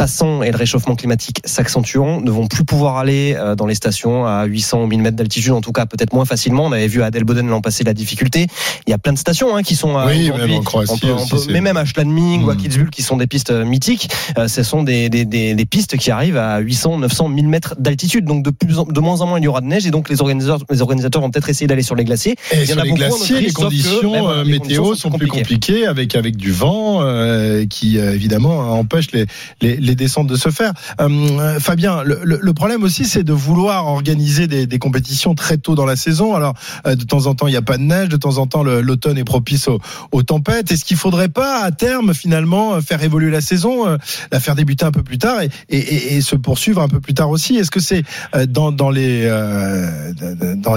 passant 0.00 0.42
et 0.42 0.50
le 0.50 0.56
réchauffement 0.56 0.96
climatique 0.96 1.40
s'accentuant, 1.44 2.22
ne 2.22 2.30
vont 2.30 2.46
plus 2.46 2.64
pouvoir 2.64 2.96
aller 2.96 3.34
euh, 3.36 3.54
dans 3.54 3.66
les 3.66 3.74
stations 3.74 4.24
à 4.24 4.46
800 4.46 4.84
ou 4.84 4.86
1000 4.86 5.02
mètres 5.02 5.16
d'altitude, 5.16 5.52
en 5.52 5.60
tout 5.60 5.72
cas 5.72 5.84
peut-être 5.84 6.14
moins 6.14 6.24
facilement. 6.24 6.64
On 6.64 6.72
avait 6.72 6.86
vu 6.86 7.02
à 7.02 7.06
Adelboden 7.06 7.46
l'an 7.48 7.60
passé 7.60 7.84
la 7.84 7.92
difficulté. 7.92 8.46
Il 8.86 8.90
y 8.90 8.94
a 8.94 8.98
plein 8.98 9.12
de 9.12 9.18
stations 9.18 9.54
hein, 9.54 9.62
qui 9.62 9.76
sont 9.76 9.98
à 9.98 10.06
Oui, 10.06 10.30
aujourd'hui. 10.30 10.52
même 10.52 10.60
en 10.60 10.62
Croatie 10.62 10.92
On 10.94 10.96
peut- 10.96 11.12
on 11.12 11.26
peut- 11.26 11.42
mais 11.52 11.60
même 11.60 11.76
à 11.76 11.84
Schladming 11.84 12.44
ou 12.44 12.48
à 12.50 12.54
Mm. 12.54 12.56
Kitzbühel 12.56 12.88
qui 12.90 13.02
sont 13.02 13.18
des 13.18 13.26
pistes 13.26 13.50
euh, 13.50 13.66
mythiques, 13.66 14.08
euh, 14.38 14.48
ce 14.48 14.62
sont 14.62 14.82
des, 14.82 15.10
des, 15.10 15.26
des, 15.26 15.54
des 15.54 15.66
pistes 15.66 15.98
qui 15.98 16.10
arrivent 16.10 16.38
à 16.38 16.60
800, 16.60 16.96
900, 16.98 17.28
1000 17.28 17.48
mètres 17.48 17.74
d'altitude. 17.78 18.24
Donc 18.24 18.42
de, 18.42 18.48
plus 18.48 18.78
en- 18.78 18.84
de 18.84 19.00
moins 19.00 19.20
en 19.20 19.26
moins 19.26 19.38
il 19.38 19.44
y 19.44 19.48
aura 19.48 19.60
de 19.60 19.66
neige 19.66 19.86
et 19.86 19.90
donc 19.90 20.08
les 20.08 20.22
organisateurs, 20.22 20.64
les 20.70 20.80
organisateurs 20.80 21.20
vont 21.20 21.30
peut-être 21.30 21.50
essayer 21.50 21.66
d'aller 21.66 21.82
sur 21.82 21.94
les 21.94 22.04
glaciers. 22.06 22.36
Et 22.52 22.54
Il 22.54 22.60
y 22.60 22.62
en 22.62 22.66
sur 22.72 22.80
a 22.80 22.84
les 22.84 22.90
beaucoup 22.92 23.02
glaciers, 23.02 23.40
les 23.40 23.48
que, 23.48 23.52
conditions 23.52 24.28
euh, 24.30 24.44
les 24.44 24.52
météo 24.52 24.82
conditions 24.84 24.94
sont 25.10 25.10
plus 25.18 25.26
compliquées 25.26 25.86
avec 25.86 26.14
avec 26.14 26.38
du 26.38 26.52
vent 26.52 27.02
euh, 27.02 27.66
qui 27.66 27.98
euh, 27.98 28.14
évidemment 28.14 28.78
empêche 28.78 29.12
les, 29.12 29.26
les 29.60 29.76
les 29.76 29.89
descentes 29.94 30.26
de 30.26 30.36
se 30.36 30.50
faire. 30.50 30.72
Euh, 31.00 31.60
Fabien, 31.60 32.02
le, 32.04 32.52
problème 32.52 32.82
aussi 32.82 33.04
c'est 33.04 33.22
de 33.22 33.32
vouloir 33.32 33.86
organiser 33.86 34.46
des, 34.46 34.78
compétitions 34.78 35.34
très 35.34 35.58
tôt 35.58 35.74
dans 35.74 35.86
la 35.86 35.96
saison. 35.96 36.34
Alors 36.34 36.54
euh, 36.86 36.94
de 36.94 37.04
temps 37.04 37.26
en 37.26 37.34
temps 37.34 37.46
il 37.46 37.52
n'y 37.52 37.56
a 37.56 37.62
pas 37.62 37.76
de 37.76 37.82
neige, 37.82 38.08
de 38.08 38.16
temps 38.16 38.38
en 38.38 38.46
temps 38.46 38.62
l'automne 38.62 39.18
est 39.18 39.24
propice 39.24 39.68
aux, 40.12 40.22
tempêtes. 40.22 40.72
Est-ce 40.72 40.84
qu'il 40.84 40.96
faudrait 40.96 41.28
pas 41.28 41.62
à 41.62 41.70
terme 41.70 42.14
finalement 42.14 42.74
euh, 42.74 42.80
faire 42.80 43.02
évoluer 43.02 43.30
la 43.30 43.40
saison, 43.40 43.96
la 44.32 44.40
faire 44.40 44.54
débuter 44.54 44.84
un 44.84 44.90
peu 44.90 45.02
plus 45.02 45.18
tard 45.18 45.38
et, 45.68 46.20
se 46.20 46.36
poursuivre 46.36 46.82
un 46.82 46.88
peu 46.88 47.00
plus 47.00 47.14
tard 47.14 47.30
aussi? 47.30 47.56
Est-ce 47.56 47.70
que 47.70 47.80
c'est 47.80 48.02
dans 48.48 48.90
les 48.90 49.30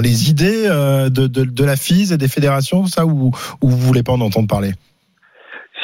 les 0.02 0.30
idées 0.30 0.68
de, 1.10 1.64
la 1.64 1.76
FIS 1.76 2.12
et 2.12 2.16
des 2.16 2.28
fédérations 2.28 2.86
ça 2.86 3.06
ou 3.06 3.32
ou 3.60 3.68
vous 3.68 3.78
voulez 3.78 4.02
pas 4.02 4.12
en 4.12 4.20
entendre 4.20 4.48
parler? 4.48 4.74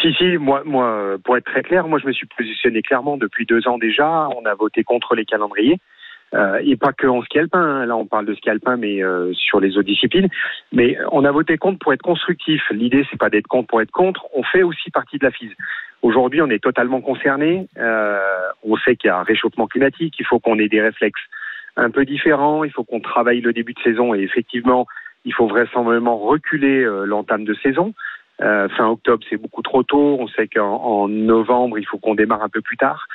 Si, 0.01 0.13
si, 0.15 0.39
moi, 0.39 0.63
moi, 0.65 1.17
pour 1.25 1.37
être 1.37 1.45
très 1.45 1.63
clair, 1.63 1.87
moi, 1.87 1.99
je 1.99 2.07
me 2.07 2.13
suis 2.13 2.27
positionné 2.27 2.83
clairement 2.83 3.17
depuis 3.17 3.45
deux 3.47 3.67
ans 3.69 3.79
déjà. 3.79 4.29
On 4.37 4.45
a 4.47 4.55
voté 4.55 4.85
contre 4.85 5.15
les 5.15 5.25
calendriers. 5.25 5.79
Euh, 6.33 6.61
et 6.65 6.77
pas 6.77 6.93
que 6.93 7.07
en 7.09 7.23
ski 7.23 7.41
alpin. 7.41 7.61
hein. 7.61 7.87
Là, 7.87 7.97
on 7.97 8.07
parle 8.07 8.27
de 8.27 8.35
ski 8.35 8.51
alpin, 8.51 8.77
mais 8.77 9.03
euh, 9.03 9.33
sur 9.35 9.61
les 9.61 9.77
autres 9.77 9.89
disciplines. 9.89 10.29
Mais 10.73 10.97
on 11.11 11.25
a 11.25 11.33
voté 11.33 11.59
contre 11.59 11.81
pour 11.81 11.93
être 11.93 12.03
constructif. 12.03 12.63
L'idée, 12.71 13.05
c'est 13.11 13.19
pas 13.19 13.31
d'être 13.31 13.49
contre 13.49 13.67
pour 13.67 13.81
être 13.81 13.91
contre. 13.91 14.27
On 14.35 14.45
fait 14.45 14.63
aussi 14.63 14.91
partie 14.91 15.19
de 15.19 15.25
la 15.25 15.33
FIS. 15.33 15.51
Aujourd'hui, 16.03 16.41
on 16.41 16.49
est 16.49 16.63
totalement 16.63 17.01
concerné. 17.01 17.67
Euh, 17.79 18.21
on 18.63 18.77
sait 18.77 18.97
qu'il 18.97 19.09
y 19.09 19.11
a 19.11 19.19
un 19.19 19.25
réchauffement 19.25 19.67
climatique. 19.67 20.15
Il 20.19 20.27
faut 20.27 20.39
qu'on 20.39 20.59
ait 20.59 20.69
des 20.69 20.81
réflexes 20.81 21.21
un 21.77 21.91
peu 21.91 22.05
différents. 22.05 22.63
Il 22.65 22.71
faut 22.71 22.85
qu'on 22.85 23.01
travaille 23.01 23.41
le 23.41 23.53
début 23.53 23.75
de 23.75 23.81
saison. 23.81 24.15
Et 24.15 24.21
effectivement, 24.21 24.87
il 25.25 25.35
faut 25.35 25.49
vraisemblablement 25.49 26.17
reculer 26.17 26.85
euh, 26.85 27.05
l'entame 27.07 27.45
de 27.45 27.55
saison. 27.55 27.93
Euh, 28.43 28.69
fin 28.71 28.89
octobre, 28.89 29.23
c'est 29.29 29.37
beaucoup 29.37 29.63
trop 29.63 29.83
tôt. 29.83 30.17
On 30.19 30.29
sait 30.29 30.49
qu'en 30.49 30.77
en 30.77 31.09
novembre, 31.09 31.79
il 31.79 31.87
faut 31.87 31.99
qu'on 31.99 32.15
démarre 32.15 32.43
un 32.43 32.49
peu 32.49 32.61
plus 32.63 32.77
tard. 32.77 33.07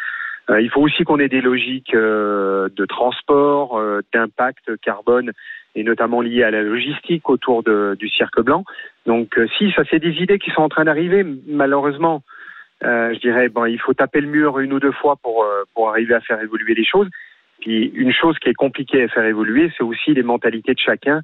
Euh, 0.52 0.62
il 0.62 0.70
faut 0.70 0.82
aussi 0.82 1.04
qu'on 1.04 1.18
ait 1.20 1.28
des 1.28 1.42
logiques 1.42 1.96
euh, 1.96 2.70
de 2.76 2.86
transport, 2.86 3.80
euh, 3.80 4.02
d'impact 4.14 4.78
carbone, 4.82 5.32
et 5.74 5.84
notamment 5.84 6.22
liées 6.22 6.44
à 6.44 6.52
la 6.52 6.62
logistique 6.62 7.28
autour 7.30 7.64
de- 7.64 7.96
du 7.98 8.08
cirque 8.10 8.40
blanc. 8.42 8.64
Donc, 9.08 9.40
euh, 9.40 9.48
si, 9.58 9.72
ça, 9.72 9.82
c'est 9.90 10.00
des 10.00 10.22
idées 10.22 10.38
qui 10.38 10.52
sont 10.52 10.62
en 10.62 10.70
train 10.70 10.86
d'arriver. 10.86 11.26
Malheureusement, 11.48 12.22
euh, 12.84 13.12
je 13.16 13.20
dirais, 13.20 13.50
bon, 13.50 13.66
il 13.66 13.80
faut 13.80 13.96
taper 13.96 14.22
le 14.22 14.28
mur 14.28 14.60
une 14.60 14.74
ou 14.74 14.80
deux 14.80 14.92
fois 14.92 15.16
pour, 15.16 15.44
pour 15.74 15.90
arriver 15.90 16.14
à 16.14 16.22
faire 16.22 16.40
évoluer 16.42 16.76
les 16.76 16.86
choses. 16.86 17.10
Puis, 17.62 17.88
une 17.96 18.12
chose 18.12 18.38
qui 18.38 18.50
est 18.50 18.54
compliquée 18.54 19.02
à 19.04 19.08
faire 19.08 19.26
évoluer, 19.26 19.72
c'est 19.76 19.84
aussi 19.84 20.14
les 20.14 20.24
mentalités 20.24 20.76
de 20.76 20.80
chacun 20.80 21.22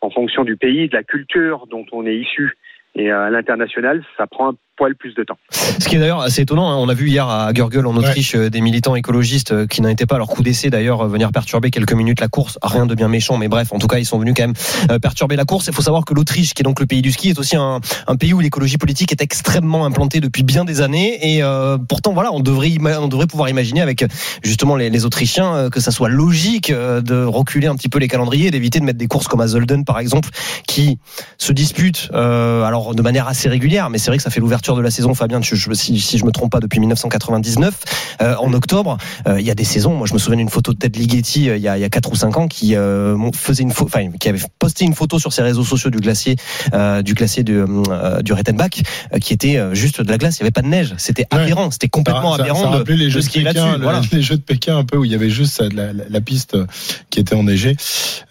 en 0.00 0.10
fonction 0.10 0.42
du 0.42 0.56
pays, 0.56 0.88
de 0.88 0.96
la 0.96 1.04
culture 1.04 1.66
dont 1.68 1.86
on 1.92 2.04
est 2.06 2.16
issu. 2.16 2.54
Et 2.94 3.12
euh, 3.12 3.26
à 3.26 3.30
l'international, 3.30 4.04
ça 4.16 4.26
prend 4.26 4.52
un 4.52 4.56
poil 4.76 4.94
plus 4.94 5.14
de 5.14 5.22
temps. 5.22 5.38
Ce 5.50 5.88
qui 5.88 5.96
est 5.96 5.98
d'ailleurs 5.98 6.20
assez 6.20 6.42
étonnant, 6.42 6.70
hein, 6.70 6.76
on 6.76 6.88
a 6.88 6.94
vu 6.94 7.08
hier 7.08 7.28
à 7.28 7.52
Gurgel 7.52 7.86
en 7.86 7.96
Autriche 7.96 8.34
euh, 8.34 8.50
des 8.50 8.60
militants 8.60 8.96
écologistes 8.96 9.52
euh, 9.52 9.66
qui 9.66 9.82
n'en 9.82 9.88
étaient 9.88 10.06
pas 10.06 10.16
à 10.16 10.18
leur 10.18 10.28
coup 10.28 10.42
d'essai 10.42 10.70
d'ailleurs 10.70 11.02
euh, 11.02 11.08
venir 11.08 11.32
perturber 11.32 11.70
quelques 11.70 11.92
minutes 11.92 12.20
la 12.20 12.28
course. 12.28 12.58
Rien 12.62 12.86
de 12.86 12.94
bien 12.94 13.08
méchant, 13.08 13.36
mais 13.36 13.48
bref, 13.48 13.72
en 13.72 13.78
tout 13.78 13.86
cas 13.86 13.98
ils 13.98 14.06
sont 14.06 14.18
venus 14.18 14.34
quand 14.36 14.46
même 14.46 15.00
perturber 15.00 15.36
la 15.36 15.44
course. 15.44 15.66
Il 15.66 15.74
faut 15.74 15.82
savoir 15.82 16.04
que 16.04 16.14
l'Autriche, 16.14 16.54
qui 16.54 16.62
est 16.62 16.64
donc 16.64 16.80
le 16.80 16.86
pays 16.86 17.02
du 17.02 17.12
ski, 17.12 17.30
est 17.30 17.38
aussi 17.38 17.56
un, 17.56 17.80
un 18.06 18.16
pays 18.16 18.32
où 18.32 18.40
l'écologie 18.40 18.78
politique 18.78 19.12
est 19.12 19.22
extrêmement 19.22 19.84
implantée 19.84 20.20
depuis 20.20 20.42
bien 20.42 20.64
des 20.64 20.80
années. 20.80 21.34
Et 21.34 21.42
euh, 21.42 21.78
pourtant 21.78 22.12
voilà, 22.12 22.32
on 22.32 22.40
devrait 22.40 22.76
on 22.98 23.08
devrait 23.08 23.26
pouvoir 23.26 23.48
imaginer 23.48 23.80
avec 23.80 24.04
justement 24.42 24.76
les, 24.76 24.90
les 24.90 25.04
Autrichiens 25.04 25.68
que 25.70 25.80
ça 25.80 25.90
soit 25.90 26.08
logique 26.08 26.72
de 26.72 27.24
reculer 27.24 27.66
un 27.66 27.76
petit 27.76 27.88
peu 27.88 27.98
les 27.98 28.08
calendriers, 28.08 28.50
d'éviter 28.50 28.80
de 28.80 28.84
mettre 28.84 28.98
des 28.98 29.06
courses 29.06 29.28
comme 29.28 29.40
à 29.40 29.46
Zolden 29.46 29.84
par 29.84 29.98
exemple, 29.98 30.28
qui 30.66 30.98
se 31.38 31.52
disputent 31.52 32.08
euh, 32.12 32.62
alors 32.62 32.94
de 32.94 33.02
manière 33.02 33.28
assez 33.28 33.48
régulière, 33.48 33.90
mais 33.90 33.98
c'est 33.98 34.10
vrai 34.10 34.16
que 34.16 34.22
ça 34.22 34.30
fait 34.30 34.40
l'ouverture 34.40 34.63
de 34.74 34.80
la 34.80 34.90
saison, 34.90 35.12
Fabien, 35.14 35.42
je, 35.42 35.54
je- 35.54 35.72
si, 35.74 36.00
si 36.00 36.16
je 36.16 36.24
me 36.24 36.30
trompe 36.32 36.50
pas, 36.50 36.60
depuis 36.60 36.80
1999, 36.80 37.74
euh, 38.22 38.34
en 38.36 38.52
octobre, 38.54 38.96
euh, 39.28 39.38
il 39.38 39.46
y 39.46 39.50
a 39.50 39.54
des 39.54 39.64
saisons. 39.64 39.94
Moi, 39.94 40.06
je 40.06 40.14
me 40.14 40.18
souviens 40.18 40.38
d'une 40.38 40.48
photo 40.48 40.72
de 40.72 40.78
Ted 40.78 40.98
Ligeti 40.98 41.50
euh, 41.50 41.56
il 41.56 41.62
y 41.62 41.68
a 41.68 41.76
il 41.76 41.80
y 41.80 41.84
a 41.84 41.90
quatre 41.90 42.10
ou 42.10 42.14
cinq 42.16 42.36
ans 42.38 42.48
qui 42.48 42.74
euh, 42.74 43.16
faisait 43.34 43.62
une 43.62 43.72
photo, 43.72 43.90
enfin, 43.94 44.10
qui 44.18 44.28
avait 44.28 44.40
posté 44.58 44.84
une 44.86 44.94
photo 44.94 45.18
sur 45.18 45.32
ses 45.32 45.42
réseaux 45.42 45.64
sociaux 45.64 45.90
du 45.90 45.98
glacier, 45.98 46.36
euh, 46.72 47.02
du 47.02 47.12
glacier 47.14 47.42
du, 47.42 47.56
euh, 47.58 48.22
du 48.22 48.32
Rettenbach, 48.32 48.70
euh, 49.12 49.18
qui 49.18 49.32
était 49.34 49.56
euh, 49.56 49.74
juste 49.74 50.00
de 50.00 50.08
la 50.10 50.16
glace. 50.18 50.36
Il 50.38 50.40
y 50.40 50.42
avait 50.44 50.50
pas 50.50 50.62
de 50.62 50.68
neige. 50.68 50.94
C'était 50.96 51.26
aberrant. 51.30 51.70
C'était 51.70 51.88
complètement 51.88 52.32
ça, 52.32 52.38
ça, 52.38 52.42
aberrant 52.44 52.62
ça 52.62 52.70
de, 52.70 52.76
rappelait 52.76 52.96
les 52.96 53.04
de 53.06 53.10
jeux 53.10 53.20
de 53.20 53.26
Pékin, 53.26 53.42
là-dessus. 53.44 53.78
le- 53.78 53.82
Voilà. 53.82 54.00
les 54.12 54.22
jeux 54.22 54.36
de 54.36 54.42
Pékin 54.42 54.78
un 54.78 54.84
peu 54.84 54.96
où 54.96 55.04
il 55.04 55.10
y 55.10 55.14
avait 55.14 55.30
juste 55.30 55.60
euh, 55.60 55.68
la, 55.74 55.92
la- 55.92 56.04
la 56.08 56.20
piste 56.20 56.54
euh, 56.54 56.66
qui 57.10 57.20
était 57.20 57.34
enneigée. 57.34 57.76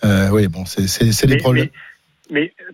Euh, 0.05 0.29
oui, 0.31 0.47
bon, 0.47 0.63
c'est 0.65 1.25
des 1.27 1.37
problèmes. 1.37 1.65
Mais 1.65 1.71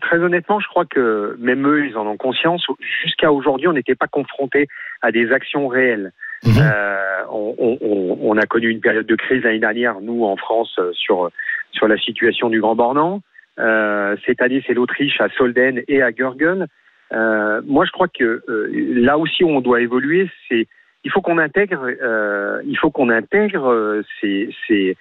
très 0.02 0.18
honnêtement, 0.18 0.60
je 0.60 0.68
crois 0.68 0.86
que 0.86 1.36
même 1.40 1.68
eux, 1.68 1.86
ils 1.86 1.98
en 1.98 2.08
ont 2.08 2.18
conscience. 2.18 2.66
Jusqu'à 3.04 3.32
aujourd'hui, 3.32 3.68
on 3.68 3.74
n'était 3.74 3.96
pas 3.96 4.08
confronté 4.08 4.68
à 5.02 5.12
des 5.12 5.32
actions 5.32 5.68
réelles. 5.68 6.12
Euh, 6.46 7.24
on, 7.30 7.56
on- 7.60 8.18
on- 8.22 8.38
a 8.38 8.46
connu 8.46 8.70
une 8.70 8.80
période 8.80 9.06
de 9.06 9.16
crise 9.16 9.44
l'année 9.44 9.60
dernière, 9.60 10.00
nous 10.02 10.24
en 10.24 10.38
France, 10.38 10.74
euh, 10.80 10.92
sur 10.94 11.30
sur 11.72 11.88
la 11.88 11.98
situation 11.98 12.50
du 12.50 12.62
Grand 12.62 12.76
Bornand. 12.76 13.22
Euh, 13.60 14.16
cette 14.26 14.42
année, 14.42 14.64
c'est 14.66 14.74
l'Autriche 14.74 15.20
à 15.20 15.28
Solden 15.38 15.82
et 15.90 16.02
à 16.02 16.12
Gurgen. 16.14 16.68
Euh, 17.12 17.62
moi, 17.66 17.84
je 17.86 17.92
crois 17.92 18.08
que 18.08 18.42
euh, 18.48 18.70
là 18.96 19.18
aussi 19.18 19.44
où 19.44 19.50
on 19.50 19.60
doit 19.62 19.82
évoluer, 19.82 20.30
c'est 20.48 20.68
il 21.04 21.12
faut 21.12 21.22
qu'on 21.22 21.38
intègre, 21.38 21.88
euh, 22.02 22.62
il 22.66 22.78
faut 22.78 22.92
qu'on 22.92 23.10
intègre 23.10 23.68
euh, 23.70 24.02
ces, 24.20 24.50
ces, 24.68 24.96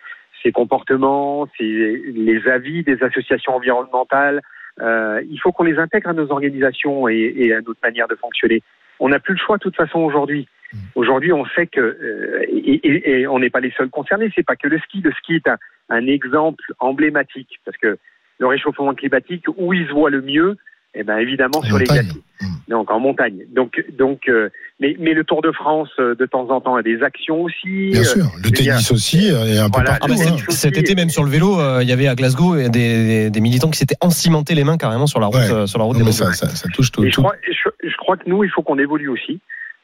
ces 0.49 0.53
comportements, 0.53 1.47
ces, 1.59 2.03
les 2.15 2.49
avis 2.49 2.83
des 2.83 3.03
associations 3.03 3.55
environnementales. 3.55 4.41
Euh, 4.81 5.21
il 5.31 5.39
faut 5.39 5.53
qu'on 5.53 5.65
les 5.65 5.79
intègre 5.79 6.09
à 6.09 6.13
nos 6.15 6.31
organisations 6.31 7.07
et, 7.09 7.35
et 7.37 7.53
à 7.53 7.61
notre 7.61 7.81
manière 7.83 8.09
de 8.09 8.15
fonctionner. 8.15 8.63
On 8.99 9.11
n'a 9.11 9.19
plus 9.19 9.35
le 9.35 9.39
choix 9.39 9.59
de 9.59 9.63
toute 9.63 9.77
façon 9.77 9.99
aujourd'hui. 10.01 10.49
Aujourd'hui, 10.95 11.33
on 11.33 11.45
sait 11.55 11.67
que 11.67 11.81
euh, 11.81 12.45
et, 12.49 12.81
et- 12.89 13.21
et 13.21 13.27
on 13.27 13.39
n'est 13.39 13.51
pas 13.51 13.61
les 13.61 13.73
seuls 13.73 13.91
concernés. 13.91 14.31
C'est 14.35 14.47
pas 14.47 14.57
que 14.57 14.69
le 14.69 14.79
ski. 14.79 15.01
Le 15.03 15.13
ski 15.13 15.35
est 15.37 15.49
un, 15.49 15.59
un 15.91 16.07
exemple 16.07 16.65
emblématique 16.79 17.61
parce 17.65 17.77
que 17.77 17.99
le 18.39 18.47
réchauffement 18.47 18.95
climatique, 18.95 19.45
où 19.57 19.73
il 19.75 19.87
se 19.87 19.93
voit 19.93 20.11
le 20.11 20.23
mieux, 20.23 20.57
eh 20.95 21.03
ben 21.05 21.19
évidemment 21.19 21.63
sur 21.63 21.79
les 21.79 21.85
glaciers. 21.85 22.21
Donc 22.69 22.91
en 22.91 23.01
montagne. 23.01 23.45
Donc 23.55 23.83
donc 23.99 24.29
euh, 24.29 24.49
mais 24.81 24.95
mais 24.99 25.13
le 25.15 25.25
Tour 25.25 25.43
de 25.43 25.51
France 25.53 25.89
euh, 25.99 26.15
de 26.15 26.25
temps 26.27 26.49
en 26.51 26.61
temps 26.61 26.77
a 26.77 26.83
des 26.83 27.03
actions 27.03 27.43
aussi. 27.43 27.91
Bien 27.91 28.01
Euh, 28.01 28.05
sûr, 28.05 28.25
le 28.45 28.51
dire, 28.51 28.75
tennis 28.75 28.91
aussi, 28.93 29.29
et 29.29 29.59
un 29.59 29.71
peu 29.71 29.83
partout. 29.83 30.09
le 30.09 30.15
hein. 30.15 30.37
Cet 30.51 30.77
été, 30.79 30.95
même 30.95 31.09
sur 31.11 31.25
le 31.25 31.31
vélo, 31.31 31.59
euh, 31.61 31.83
il 31.83 31.89
y 31.89 31.93
avait 31.93 32.07
à 32.09 32.15
Glasgow 32.15 32.57
des, 32.57 32.69
des, 32.69 33.31
des 33.31 33.41
militants 33.41 33.71
qui 33.71 33.79
s'étaient 33.79 33.97
encimentés 34.01 34.55
les 34.55 34.65
mains 34.65 34.77
carrément 34.77 35.07
sur 35.07 35.19
la 35.21 35.27
route, 35.27 35.37
Ouais. 35.37 35.53
euh, 35.53 35.67
sur 35.67 35.79
la 35.79 35.85
route 35.85 35.95
Non, 35.97 36.01
des 36.01 36.07
mais 36.07 36.13
ça, 36.13 36.25
montagnes. 36.27 36.49
ça, 36.49 36.49
ça 36.49 36.69
touche 36.73 36.93
tout. 36.93 37.03
Et 37.05 37.11
je 37.11 37.17
crois, 37.17 37.35
je, 37.43 37.89
je 37.89 37.97
crois 37.97 38.17
que 38.17 38.29
nous, 38.29 38.45
il 38.45 38.51
faut 38.51 38.63
qu'on 38.63 38.79
évolue 38.79 39.09
aussi. 39.09 39.41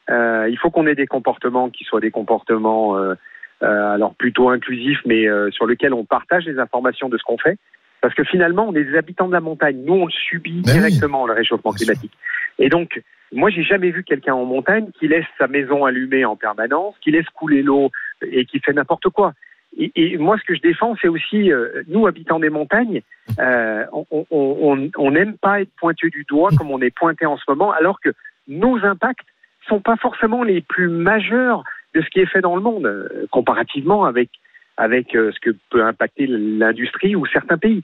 Euh, 0.09 0.47
il 0.49 0.57
faut 0.57 0.69
qu'on 0.69 0.85
ait 0.87 0.95
des 0.95 1.07
comportements 1.07 1.69
qui 1.69 1.83
soient 1.83 1.99
des 1.99 2.11
comportements 2.11 2.95
euh, 2.97 3.15
euh, 3.63 3.93
alors 3.95 4.13
plutôt 4.15 4.49
inclusifs, 4.49 4.99
mais 5.05 5.27
euh, 5.27 5.49
sur 5.51 5.65
lesquels 5.65 5.93
on 5.93 6.05
partage 6.05 6.45
les 6.45 6.59
informations 6.59 7.09
de 7.09 7.17
ce 7.17 7.23
qu'on 7.23 7.37
fait. 7.39 7.57
Parce 8.05 8.13
que 8.13 8.23
finalement, 8.23 8.67
on 8.69 8.75
est 8.75 8.83
des 8.83 8.95
habitants 8.95 9.27
de 9.27 9.33
la 9.33 9.39
montagne. 9.39 9.81
Nous, 9.83 9.93
on 9.95 10.05
le 10.05 10.11
subit 10.11 10.61
Ben 10.63 10.73
oui. 10.73 10.77
directement, 10.77 11.25
le 11.25 11.33
réchauffement 11.33 11.71
climatique. 11.71 12.11
Et 12.59 12.69
donc, 12.69 13.01
moi, 13.33 13.49
j'ai 13.49 13.63
jamais 13.63 13.89
vu 13.89 14.03
quelqu'un 14.03 14.35
en 14.35 14.45
montagne 14.45 14.91
qui 14.99 15.07
laisse 15.07 15.25
sa 15.39 15.47
maison 15.47 15.85
allumée 15.85 16.23
en 16.23 16.35
permanence, 16.35 16.93
qui 17.01 17.09
laisse 17.09 17.25
couler 17.33 17.63
l'eau 17.63 17.89
et 18.21 18.45
qui 18.45 18.59
fait 18.59 18.73
n'importe 18.73 19.09
quoi. 19.09 19.33
Et, 19.75 19.91
et 19.95 20.17
moi, 20.19 20.37
ce 20.37 20.43
que 20.43 20.53
je 20.53 20.61
défends, 20.61 20.95
c'est 21.01 21.07
aussi, 21.07 21.51
euh, 21.51 21.81
nous, 21.87 22.05
habitants 22.05 22.37
des 22.37 22.51
montagnes, 22.51 23.01
euh, 23.39 23.85
on- 24.29 25.11
n'aime 25.11 25.35
pas 25.37 25.61
être 25.61 25.71
pointé 25.79 26.09
du 26.11 26.25
doigt 26.29 26.51
comme 26.55 26.69
on 26.69 26.81
est 26.81 26.95
pointé 26.95 27.25
en 27.25 27.37
ce 27.37 27.43
moment, 27.47 27.71
alors 27.71 27.99
que 28.01 28.11
nos 28.47 28.77
impacts 28.85 29.25
sont 29.67 29.79
pas 29.79 29.95
forcément 29.95 30.43
les 30.43 30.61
plus 30.61 30.89
majeurs 30.89 31.63
de 31.95 32.01
ce 32.01 32.09
qui 32.11 32.19
est 32.19 32.27
fait 32.27 32.41
dans 32.41 32.55
le 32.55 32.61
monde, 32.61 32.85
euh, 32.85 33.25
comparativement 33.31 34.05
avec 34.05 34.29
avec 34.77 35.15
euh, 35.15 35.31
ce 35.33 35.39
que 35.39 35.55
peut 35.69 35.83
impacter 35.83 36.27
l'industrie 36.27 37.15
ou 37.15 37.25
certains 37.25 37.57
pays. 37.57 37.81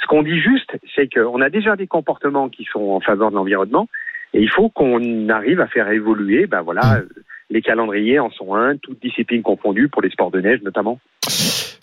Ce 0.00 0.06
qu'on 0.06 0.22
dit 0.22 0.38
juste, 0.38 0.70
c'est 0.94 1.08
qu'on 1.12 1.40
a 1.40 1.50
déjà 1.50 1.76
des 1.76 1.86
comportements 1.86 2.48
qui 2.48 2.64
sont 2.64 2.90
en 2.90 3.00
faveur 3.00 3.30
de 3.30 3.36
l'environnement, 3.36 3.88
et 4.34 4.40
il 4.40 4.50
faut 4.50 4.68
qu'on 4.68 5.28
arrive 5.28 5.60
à 5.60 5.66
faire 5.66 5.88
évoluer, 5.90 6.46
ben 6.46 6.62
voilà, 6.62 6.96
euh, 6.96 7.02
les 7.50 7.62
calendriers 7.62 8.18
en 8.18 8.30
sont 8.30 8.54
un, 8.54 8.76
toutes 8.76 9.00
disciplines 9.00 9.42
confondues 9.42 9.88
pour 9.88 10.02
les 10.02 10.10
sports 10.10 10.30
de 10.30 10.40
neige 10.40 10.60
notamment. 10.62 10.98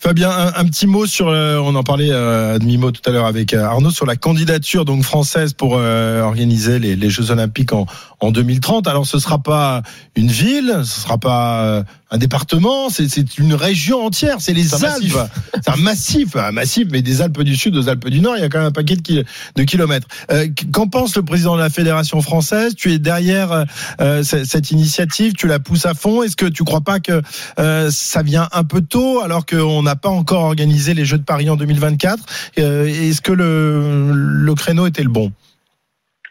Fabien, 0.01 0.32
un, 0.32 0.47
un 0.47 0.66
petit 0.66 0.88
mot 0.88 1.05
sur, 1.05 1.28
euh, 1.28 1.59
on 1.59 1.76
en 1.76 1.84
parlait 1.84 2.12
euh, 2.12 2.55
à 2.55 2.59
demi-mot 2.59 2.91
tout 2.91 3.07
à 3.07 3.12
l'heure 3.12 3.28
avec 3.28 3.53
euh, 3.53 3.64
Arnaud, 3.64 3.91
sur 3.91 4.07
la 4.07 4.16
candidature 4.16 4.84
donc 4.84 5.03
française 5.03 5.53
pour 5.53 5.78
euh, 5.78 6.22
organiser 6.22 6.80
les, 6.80 6.95
les 6.95 7.09
Jeux 7.12 7.30
Olympiques 7.30 7.72
en, 7.72 7.86
en 8.20 8.32
2030. 8.32 8.88
Alors 8.88 9.05
ce 9.05 9.20
sera 9.20 9.38
pas 9.38 9.84
une 10.16 10.30
ville, 10.30 10.74
ce 10.84 11.01
sera 11.01 11.20
pas 11.20 11.66
euh, 11.66 11.84
un 12.14 12.18
département, 12.18 12.89
c'est 12.89 13.07
c'est 13.07 13.38
une 13.38 13.53
région 13.53 14.05
entière, 14.05 14.41
c'est 14.41 14.51
les 14.53 14.74
Alpes. 14.74 14.84
massif. 14.84 15.16
C'est 15.53 15.70
un 15.70 15.76
massif, 15.78 16.36
un 16.36 16.51
massif, 16.51 16.88
mais 16.91 17.01
des 17.01 17.22
Alpes 17.22 17.41
du 17.43 17.55
Sud 17.55 17.76
aux 17.78 17.88
Alpes 17.88 18.09
du 18.09 18.20
Nord, 18.20 18.36
il 18.38 18.41
y 18.41 18.43
a 18.43 18.49
quand 18.49 18.57
même 18.59 18.68
un 18.68 18.72
paquet 18.72 18.97
de, 18.97 19.01
kil- 19.01 19.26
de 19.55 19.64
kilomètres. 19.64 20.07
Euh, 20.32 20.47
Qu'en 20.74 20.88
pense 20.88 21.16
le 21.16 21.24
président 21.24 21.55
de 21.55 21.62
la 21.62 21.70
Fédération 21.70 22.22
française? 22.22 22.76
Tu 22.76 22.91
es 22.91 22.99
derrière 22.99 23.51
euh, 23.53 23.64
euh, 24.01 24.24
cette 24.24 24.72
initiative, 24.72 25.34
tu 25.34 25.47
la 25.47 25.59
pousses 25.59 25.86
à 25.86 25.93
fond. 25.93 26.22
Est-ce 26.22 26.36
que 26.36 26.45
tu 26.47 26.64
crois 26.66 26.82
pas 26.82 26.99
que 26.99 27.22
euh, 27.59 27.89
ça 27.91 28.24
vient 28.24 28.49
un 28.51 28.66
peu 28.66 28.82
tôt 28.82 29.22
alors 29.22 29.45
qu'on 29.45 29.82
n'a 29.84 29.95
pas 29.95 30.09
encore 30.09 30.43
organisé 30.43 30.93
les 30.93 31.05
Jeux 31.05 31.18
de 31.18 31.24
Paris 31.24 31.49
en 31.49 31.55
2024 31.55 32.20
Euh, 32.59 32.88
Est-ce 32.88 33.22
que 33.22 33.32
le, 33.32 34.12
le 34.14 34.53
créneau 34.55 34.86
était 34.86 35.03
le 35.03 35.09
bon? 35.09 35.32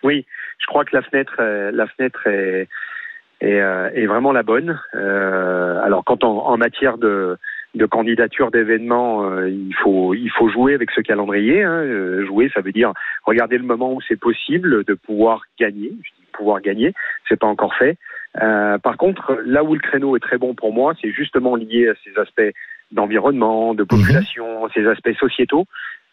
Oui, 0.02 0.26
je 0.58 0.66
crois 0.66 0.84
que 0.84 0.94
la 0.94 1.02
fenêtre, 1.02 1.32
euh, 1.40 1.70
la 1.74 1.86
fenêtre 1.86 2.20
est, 2.26 2.68
est, 3.40 3.60
euh, 3.60 3.90
est 3.94 4.06
vraiment 4.06 4.32
la 4.32 4.42
bonne. 4.42 4.78
Euh, 4.94 5.80
alors, 5.82 6.04
quand 6.04 6.24
en, 6.24 6.46
en 6.46 6.56
matière 6.56 6.98
de, 6.98 7.36
de 7.74 7.86
candidature 7.86 8.50
d'événements, 8.50 9.24
euh, 9.24 9.48
il 9.48 9.74
faut 9.82 10.14
il 10.14 10.30
faut 10.30 10.48
jouer 10.48 10.74
avec 10.74 10.90
ce 10.90 11.00
calendrier. 11.00 11.62
Hein. 11.62 11.82
Euh, 11.84 12.26
Jouer, 12.26 12.50
ça 12.54 12.60
veut 12.60 12.72
dire 12.72 12.92
regarder 13.24 13.58
le 13.58 13.64
moment 13.64 13.92
où 13.94 14.00
c'est 14.06 14.18
possible 14.18 14.84
de 14.84 14.94
pouvoir 14.94 15.42
gagner. 15.58 15.92
Je 16.02 16.10
dis 16.10 16.26
pouvoir 16.32 16.60
gagner, 16.60 16.92
c'est 17.28 17.38
pas 17.38 17.46
encore 17.46 17.74
fait. 17.74 17.96
Euh, 18.40 18.78
par 18.78 18.96
contre, 18.96 19.40
là 19.44 19.64
où 19.64 19.74
le 19.74 19.80
créneau 19.80 20.16
est 20.16 20.20
très 20.20 20.38
bon 20.38 20.54
pour 20.54 20.72
moi, 20.72 20.94
c'est 21.00 21.10
justement 21.10 21.56
lié 21.56 21.88
à 21.88 21.94
ces 22.04 22.18
aspects 22.20 22.54
d'environnement, 22.92 23.74
de 23.74 23.84
population, 23.84 24.68
ces 24.74 24.86
aspects 24.86 25.14
sociétaux. 25.18 25.64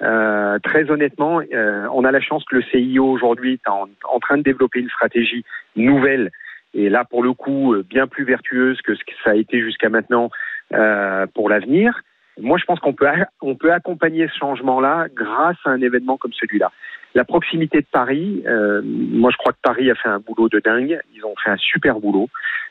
Euh, 0.04 0.60
très 0.60 0.92
honnêtement, 0.92 1.42
euh, 1.54 1.88
on 1.92 2.04
a 2.04 2.12
la 2.12 2.20
chance 2.22 2.44
que 2.46 2.56
le 2.56 2.62
CIO 2.62 3.06
aujourd'hui 3.06 3.54
est 3.54 3.70
en, 3.70 3.88
en 4.12 4.20
train 4.20 4.38
de 4.38 4.44
développer 4.44 4.80
une 4.80 4.90
stratégie 4.90 5.44
nouvelle 5.76 6.30
et 6.74 6.90
là 6.90 7.06
pour 7.06 7.24
le 7.24 7.34
coup 7.34 7.74
euh, 7.74 7.84
bien 7.84 8.08
plus 8.08 8.24
vertueuse 8.24 8.82
que 8.82 8.96
ce 8.96 9.04
que 9.04 9.14
ça 9.24 9.32
a 9.32 9.36
été 9.36 9.62
jusqu'à 9.62 9.90
maintenant 9.90 10.30
euh, 10.74 11.26
pour 11.34 11.50
l'avenir. 11.50 12.02
Moi, 12.40 12.60
je 12.60 12.66
pense 12.66 12.80
qu'on 12.80 12.94
peut 12.94 13.08
on 13.42 13.56
peut 13.56 13.74
accompagner 13.74 14.28
ce 14.28 14.38
changement-là 14.38 15.08
grâce 15.14 15.58
à 15.66 15.72
un 15.72 15.82
événement 15.82 16.18
comme 16.18 16.34
celui-là. 16.34 16.72
La 17.16 17.26
proximité 17.26 17.80
de 17.80 17.88
Paris, 17.92 18.44
euh, 18.46 18.82
moi 18.84 19.32
je 19.32 19.38
crois 19.38 19.54
que 19.54 19.58
Paris 19.64 19.90
a 19.90 19.96
fait 19.96 20.10
un 20.10 20.20
boulot 20.20 20.50
de 20.50 20.60
dingue. 20.60 21.00
Ils 21.16 21.26
ont 21.26 21.34
fait 21.44 21.50
un 21.50 21.58
super 21.58 22.00
boulot. 22.00 22.30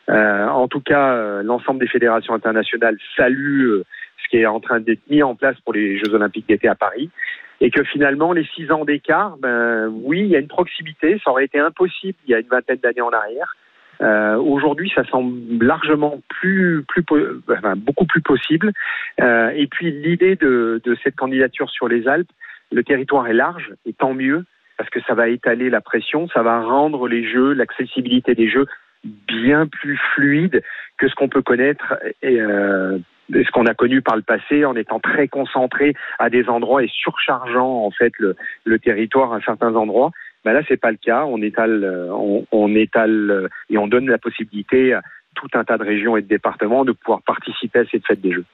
Euh, 0.08 0.46
en 0.46 0.68
tout 0.68 0.80
cas, 0.80 1.14
euh, 1.14 1.42
l'ensemble 1.42 1.80
des 1.80 1.88
fédérations 1.88 2.34
internationales 2.34 2.96
saluent 3.16 3.66
euh, 3.66 3.84
ce 4.22 4.28
qui 4.28 4.36
est 4.36 4.46
en 4.46 4.60
train 4.60 4.78
d'être 4.78 5.00
mis 5.10 5.22
en 5.22 5.34
place 5.34 5.58
pour 5.64 5.72
les 5.72 5.98
Jeux 5.98 6.14
Olympiques 6.14 6.48
d'été 6.48 6.68
à 6.68 6.76
Paris. 6.76 7.10
Et 7.60 7.70
que 7.70 7.82
finalement, 7.82 8.32
les 8.32 8.44
six 8.54 8.70
ans 8.70 8.84
d'écart, 8.84 9.36
ben 9.38 9.88
oui, 9.88 10.20
il 10.20 10.28
y 10.28 10.36
a 10.36 10.38
une 10.38 10.46
proximité. 10.46 11.18
Ça 11.24 11.30
aurait 11.30 11.46
été 11.46 11.58
impossible 11.58 12.18
il 12.26 12.30
y 12.30 12.34
a 12.34 12.38
une 12.38 12.46
vingtaine 12.46 12.76
d'années 12.76 13.00
en 13.00 13.10
arrière. 13.10 13.56
Euh, 14.00 14.36
Aujourd'hui, 14.36 14.92
ça 14.94 15.04
semble 15.04 15.64
largement 15.64 16.20
plus, 16.28 16.84
plus, 16.86 17.04
enfin, 17.50 17.74
beaucoup 17.76 18.06
plus 18.06 18.22
possible. 18.22 18.72
Euh, 19.20 19.50
et 19.54 19.66
puis 19.66 19.90
l'idée 19.90 20.36
de, 20.36 20.80
de 20.84 20.96
cette 21.02 21.16
candidature 21.16 21.70
sur 21.70 21.88
les 21.88 22.06
Alpes, 22.08 22.30
le 22.72 22.82
territoire 22.82 23.26
est 23.28 23.34
large, 23.34 23.72
et 23.86 23.92
tant 23.92 24.14
mieux, 24.14 24.44
parce 24.76 24.90
que 24.90 25.00
ça 25.02 25.14
va 25.14 25.28
étaler 25.28 25.70
la 25.70 25.80
pression, 25.80 26.28
ça 26.28 26.42
va 26.42 26.60
rendre 26.60 27.08
les 27.08 27.24
jeux, 27.28 27.52
l'accessibilité 27.52 28.34
des 28.34 28.48
jeux 28.48 28.66
bien 29.04 29.66
plus 29.66 29.98
fluide 30.14 30.62
que 30.98 31.08
ce 31.08 31.14
qu'on 31.14 31.28
peut 31.28 31.42
connaître 31.42 31.94
et 32.22 32.40
euh, 32.40 32.98
ce 33.30 33.50
qu'on 33.52 33.66
a 33.66 33.74
connu 33.74 34.02
par 34.02 34.16
le 34.16 34.22
passé 34.22 34.64
en 34.64 34.74
étant 34.76 35.00
très 35.00 35.28
concentré 35.28 35.94
à 36.18 36.30
des 36.30 36.48
endroits 36.48 36.82
et 36.82 36.88
surchargeant 36.88 37.84
en 37.84 37.90
fait 37.90 38.12
le, 38.18 38.36
le 38.64 38.78
territoire 38.78 39.32
à 39.32 39.40
certains 39.40 39.74
endroits. 39.74 40.10
Ben 40.46 40.52
là, 40.52 40.62
c'est 40.68 40.76
pas 40.76 40.92
le 40.92 40.96
cas. 40.96 41.24
On 41.24 41.42
étale, 41.42 41.82
euh, 41.82 42.08
on, 42.52 42.72
étale 42.76 43.30
euh, 43.32 43.48
et 43.68 43.78
on 43.78 43.88
donne 43.88 44.08
la 44.08 44.16
possibilité 44.16 44.92
à 44.92 45.02
tout 45.34 45.48
un 45.54 45.64
tas 45.64 45.76
de 45.76 45.82
régions 45.82 46.16
et 46.16 46.22
de 46.22 46.28
départements 46.28 46.84
de 46.84 46.92
pouvoir 46.92 47.20
participer 47.22 47.80
à 47.80 47.84
cette 47.90 48.06
fête 48.06 48.20
des 48.20 48.30
Jeux. 48.30 48.44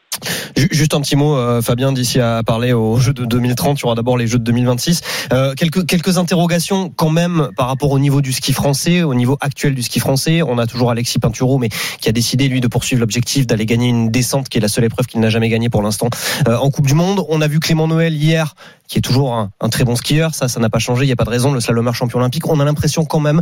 Ju- 0.56 0.68
Juste 0.70 0.94
un 0.94 1.00
petit 1.00 1.16
mot, 1.16 1.36
euh, 1.36 1.62
Fabien, 1.62 1.92
d'ici 1.92 2.20
à 2.20 2.42
parler 2.42 2.72
aux 2.72 2.96
Jeux 3.00 3.12
de 3.14 3.24
2030, 3.24 3.78
il 3.80 3.82
y 3.82 3.86
aura 3.86 3.94
d'abord 3.94 4.16
les 4.16 4.26
Jeux 4.26 4.38
de 4.38 4.44
2026. 4.44 5.00
Euh, 5.32 5.54
quelques, 5.54 5.86
quelques 5.86 6.18
interrogations 6.18 6.90
quand 6.90 7.10
même 7.10 7.48
par 7.56 7.66
rapport 7.68 7.90
au 7.90 7.98
niveau 7.98 8.20
du 8.20 8.32
ski 8.32 8.52
français, 8.52 9.02
au 9.02 9.14
niveau 9.14 9.36
actuel 9.40 9.74
du 9.74 9.82
ski 9.82 10.00
français. 10.00 10.42
On 10.42 10.58
a 10.58 10.66
toujours 10.66 10.90
Alexis 10.90 11.18
Pinturo, 11.18 11.58
mais 11.58 11.68
qui 12.00 12.08
a 12.08 12.12
décidé, 12.12 12.48
lui, 12.48 12.60
de 12.60 12.68
poursuivre 12.68 13.00
l'objectif 13.00 13.46
d'aller 13.46 13.66
gagner 13.66 13.88
une 13.88 14.10
descente, 14.10 14.48
qui 14.48 14.58
est 14.58 14.60
la 14.60 14.68
seule 14.68 14.84
épreuve 14.84 15.06
qu'il 15.06 15.20
n'a 15.20 15.30
jamais 15.30 15.48
gagnée 15.48 15.70
pour 15.70 15.82
l'instant 15.82 16.08
euh, 16.48 16.56
en 16.56 16.70
Coupe 16.70 16.86
du 16.86 16.94
Monde. 16.94 17.24
On 17.28 17.40
a 17.40 17.48
vu 17.48 17.58
Clément 17.60 17.88
Noël 17.88 18.14
hier, 18.14 18.54
qui 18.88 18.98
est 18.98 19.02
toujours 19.02 19.34
un, 19.34 19.50
un 19.60 19.68
très 19.68 19.84
bon 19.84 19.96
skieur. 19.96 20.34
Ça, 20.34 20.48
ça 20.48 20.60
n'a 20.60 20.68
pas 20.70 20.78
changé. 20.78 21.04
Il 21.04 21.06
n'y 21.08 21.12
a 21.12 21.16
pas 21.16 21.24
de 21.24 21.30
raison. 21.30 21.52
Le 21.52 21.60
slalomeur 21.60 21.94
champion 21.94 22.18
olympique. 22.18 22.46
On 22.48 22.60
a 22.60 22.64
l'impression 22.64 23.04
quand 23.04 23.20
même, 23.20 23.40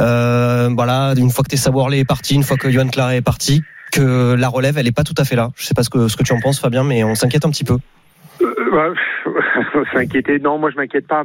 euh, 0.00 0.70
voilà, 0.74 1.14
une 1.16 1.30
fois 1.30 1.42
que 1.44 1.48
Tessa 1.50 1.70
Worley 1.70 1.98
est 2.00 2.04
parti, 2.04 2.34
une 2.34 2.42
fois 2.44 2.56
que 2.56 2.70
Johan 2.70 2.88
Claret 2.88 3.16
est 3.16 3.22
parti, 3.22 3.62
que 3.92 4.34
la 4.34 4.48
relève, 4.48 4.78
elle 4.78 4.86
est 4.88 4.96
pas 4.96 5.04
tout 5.04 5.14
à 5.18 5.24
fait 5.24 5.36
là. 5.36 5.50
Je 5.56 5.64
sais 5.64 5.74
pas 5.74 5.82
ce 5.82 5.90
que, 5.90 6.08
ce 6.08 6.16
que 6.16 6.22
tu 6.22 6.32
en 6.32 6.40
penses, 6.40 6.60
Fabien, 6.60 6.82
mais 6.84 7.04
on 7.04 7.14
s'inquiète 7.14 7.44
un 7.44 7.50
petit 7.50 7.64
peu. 7.64 7.76
Euh, 8.40 8.70
ouais, 8.72 8.94
S'inquiéter, 9.92 10.38
non, 10.40 10.58
moi 10.58 10.70
je 10.70 10.76
m'inquiète 10.76 11.06
pas. 11.06 11.22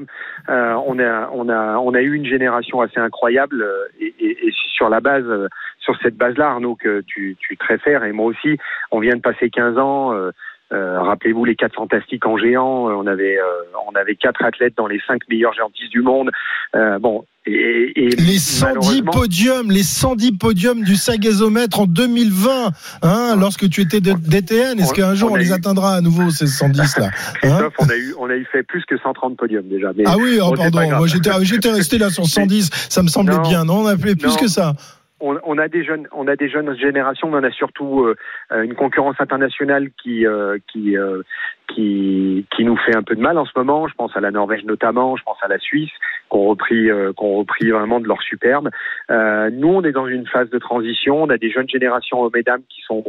Euh, 0.50 0.74
on 0.86 1.00
a, 1.00 1.30
on 1.34 1.50
a, 1.50 1.78
on 1.78 1.94
a 1.94 2.02
eu 2.02 2.14
une 2.14 2.26
génération 2.26 2.82
assez 2.82 3.00
incroyable 3.00 3.62
euh, 3.62 3.86
et, 4.00 4.14
et- 4.20 4.48
et 4.48 4.52
sur 4.76 4.90
la 4.90 5.00
base, 5.00 5.24
euh, 5.26 5.48
sur 5.80 5.96
cette 6.04 6.16
base-là, 6.18 6.48
Arnaud, 6.50 6.76
que 6.76 7.02
tu, 7.08 7.36
tu 7.40 7.58
te 7.58 7.66
réfères 7.66 8.04
et 8.04 8.12
moi 8.12 8.26
aussi, 8.28 8.58
on 8.92 9.00
vient 9.00 9.16
de 9.16 9.22
passer 9.22 9.50
15 9.50 9.78
ans. 9.78 10.14
euh, 10.14 10.32
euh, 10.74 11.00
Rappelez-vous 11.02 11.46
les 11.46 11.56
quatre 11.56 11.76
fantastiques 11.76 12.26
en 12.26 12.38
géant. 12.38 12.90
euh, 12.90 12.94
On 12.94 13.08
avait, 13.08 13.38
euh, 13.38 13.44
on 13.90 13.96
avait 13.96 14.16
quatre 14.16 14.44
athlètes 14.44 14.74
dans 14.78 14.88
les 14.88 15.00
cinq 15.08 15.22
meilleurs 15.30 15.54
géantistes 15.54 15.92
du 15.92 16.02
monde. 16.02 16.30
Euh, 16.76 17.00
bon, 17.00 17.24
et, 17.46 17.94
et 17.96 18.10
Les 18.10 18.38
110 18.40 18.62
malheureusement- 18.64 19.12
podiums, 19.14 19.72
les 19.72 19.84
110 19.84 20.34
podiums 20.34 20.84
du 20.84 20.98
sagazomètre 20.98 21.80
en 21.80 21.86
2020, 21.86 22.72
hein, 23.04 23.36
lorsque 23.40 23.70
tu 23.70 23.80
étais 23.82 24.02
de- 24.02 24.12
DTN, 24.14 24.78
est-ce 24.80 24.94
qu'un 24.94 25.16
jour 25.16 25.32
on 25.32 25.36
les 25.36 25.50
eu- 25.50 25.54
atteindra 25.54 25.96
à 25.96 26.02
nouveau 26.02 26.30
ces 26.30 26.48
110 26.48 26.98
là 26.98 27.10
hein 27.44 27.70
on 27.80 27.88
a 27.90 27.96
eu, 27.96 28.14
on 28.20 28.30
a 28.30 28.36
eu 28.36 28.46
fait 28.52 28.64
plus 28.64 28.84
que 28.86 28.98
130 28.98 29.38
podiums 29.38 29.68
déjà. 29.70 29.92
Mais 29.96 30.04
Ah 30.06 30.16
oui, 30.18 30.40
oh, 30.44 30.52
pardon, 30.58 30.82
moi 30.98 31.08
j'étais 31.08 31.30
j'étais 31.44 31.72
resté 31.72 31.98
là 31.98 32.10
sur 32.10 32.26
110, 32.28 32.70
ça 32.90 33.02
me 33.02 33.08
semblait 33.08 33.36
Non. 33.38 33.42
bien. 33.44 33.64
Non, 33.64 33.84
on 33.84 33.88
a 33.88 33.98
fait 33.98 34.16
plus 34.18 34.28
Non. 34.28 34.36
que 34.36 34.48
ça. 34.48 34.74
On, 35.20 35.40
on 35.44 35.58
a 35.58 35.68
des 35.68 35.84
jeunes, 35.84 36.08
on 36.12 36.28
a 36.28 36.36
des 36.36 36.50
jeunes 36.50 36.78
générations, 36.78 37.30
mais 37.30 37.38
on 37.38 37.44
a 37.44 37.52
surtout 37.52 38.06
euh, 38.06 38.16
une 38.64 38.76
concurrence 38.76 39.16
internationale 39.20 39.90
qui 40.02 40.26
euh, 40.26 40.58
qui 40.72 40.98
euh, 40.98 41.24
qui 41.68 42.46
qui 42.56 42.64
nous 42.64 42.78
fait 42.78 42.96
un 42.96 43.04
peu 43.04 43.16
de 43.16 43.22
mal 43.22 43.38
en 43.38 43.46
ce 43.46 43.52
moment. 43.56 43.88
Je 43.88 43.96
pense 43.96 44.16
à 44.16 44.20
la 44.20 44.32
Norvège 44.32 44.64
notamment, 44.66 45.16
je 45.16 45.24
pense 45.24 45.38
à 45.42 45.48
la 45.48 45.58
Suisse, 45.58 45.92
qu'on 46.30 46.46
repris 46.46 46.90
euh, 46.90 47.14
qu'on 47.14 47.38
repris 47.38 47.72
vraiment 47.72 48.00
de 48.00 48.08
leur 48.08 48.22
superbe. 48.22 48.70
Euh, 49.10 49.50
nous, 49.52 49.70
on 49.70 49.84
est 49.84 49.92
dans 49.92 50.08
une 50.08 50.28
phase 50.28 50.50
de 50.50 50.60
transition. 50.60 51.24
On 51.24 51.30
a 51.30 51.38
des 51.38 51.50
jeunes 51.50 51.70
générations 51.70 52.22
hommes 52.22 52.36
et 52.36 52.44
dames 52.44 52.64
qui 52.70 52.82
sont 52.82 53.04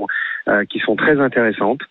euh, 0.48 0.64
qui 0.64 0.78
sont 0.78 0.96
très 0.96 1.20
intéressantes. 1.20 1.82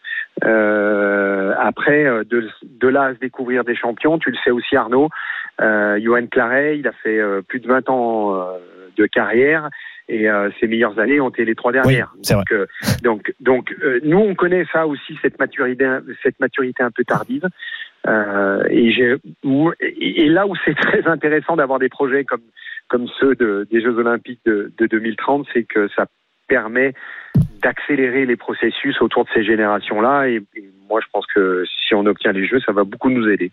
Après, 1.60 2.04
de, 2.04 2.48
de 2.64 2.88
là 2.88 3.06
à 3.06 3.14
se 3.16 3.20
découvrir 3.20 3.64
des 3.64 3.76
champions, 3.76 4.20
tu 4.20 4.30
le 4.30 4.38
sais 4.44 4.52
aussi 4.52 4.76
Arnaud, 4.76 5.10
Johan 5.60 6.28
Claret, 6.30 6.78
il 6.78 6.88
a 6.88 6.92
fait 6.92 7.20
plus 7.48 7.60
de 7.60 7.68
20 7.68 7.90
ans 7.90 8.48
de 8.98 9.06
carrière 9.08 9.70
et 10.10 10.30
euh, 10.30 10.50
ses 10.60 10.68
meilleures 10.68 11.00
années 11.00 11.20
ont 11.20 11.30
été 11.30 11.46
les 11.46 11.56
trois 11.56 11.72
dernières. 11.72 12.14
donc, 12.30 12.52
euh, 12.52 12.66
donc, 13.04 13.34
donc 13.40 13.76
euh, 13.84 14.00
nous 14.04 14.18
on 14.18 14.36
connaît 14.36 14.66
ça 14.72 14.88
aussi 14.88 15.18
cette 15.22 15.40
maturité, 15.40 15.86
cette 16.24 16.40
maturité 16.40 16.84
un 16.84 16.92
peu 16.92 17.04
tardive. 17.04 17.46
Euh, 18.08 18.64
et, 18.70 20.30
là 20.30 20.48
où 20.48 20.56
c'est 20.64 20.76
très 20.80 21.08
intéressant 21.08 21.56
d'avoir 21.56 21.80
des 21.80 21.90
projets 21.90 22.24
comme 22.24 22.44
comme 22.88 23.08
ceux 23.20 23.36
de, 23.36 23.68
des 23.70 23.82
Jeux 23.82 23.98
Olympiques 23.98 24.40
de, 24.46 24.72
de 24.78 24.86
2030, 24.88 25.46
c'est 25.54 25.64
que 25.64 25.90
ça 25.90 26.06
permet 26.48 26.94
d'accélérer 27.62 28.26
les 28.26 28.38
processus 28.38 29.02
autour 29.02 29.26
de 29.26 29.30
ces 29.34 29.44
générations-là. 29.44 30.30
Et, 30.30 30.42
et 30.56 30.64
moi, 30.90 31.02
je 31.02 31.08
pense 31.12 31.26
que 31.28 31.66
si 31.66 31.94
on 31.96 32.06
obtient 32.06 32.32
les 32.32 32.48
Jeux, 32.48 32.62
ça 32.62 32.72
va 32.72 32.86
beaucoup 32.86 33.10
nous 33.10 33.28
aider. 33.28 33.52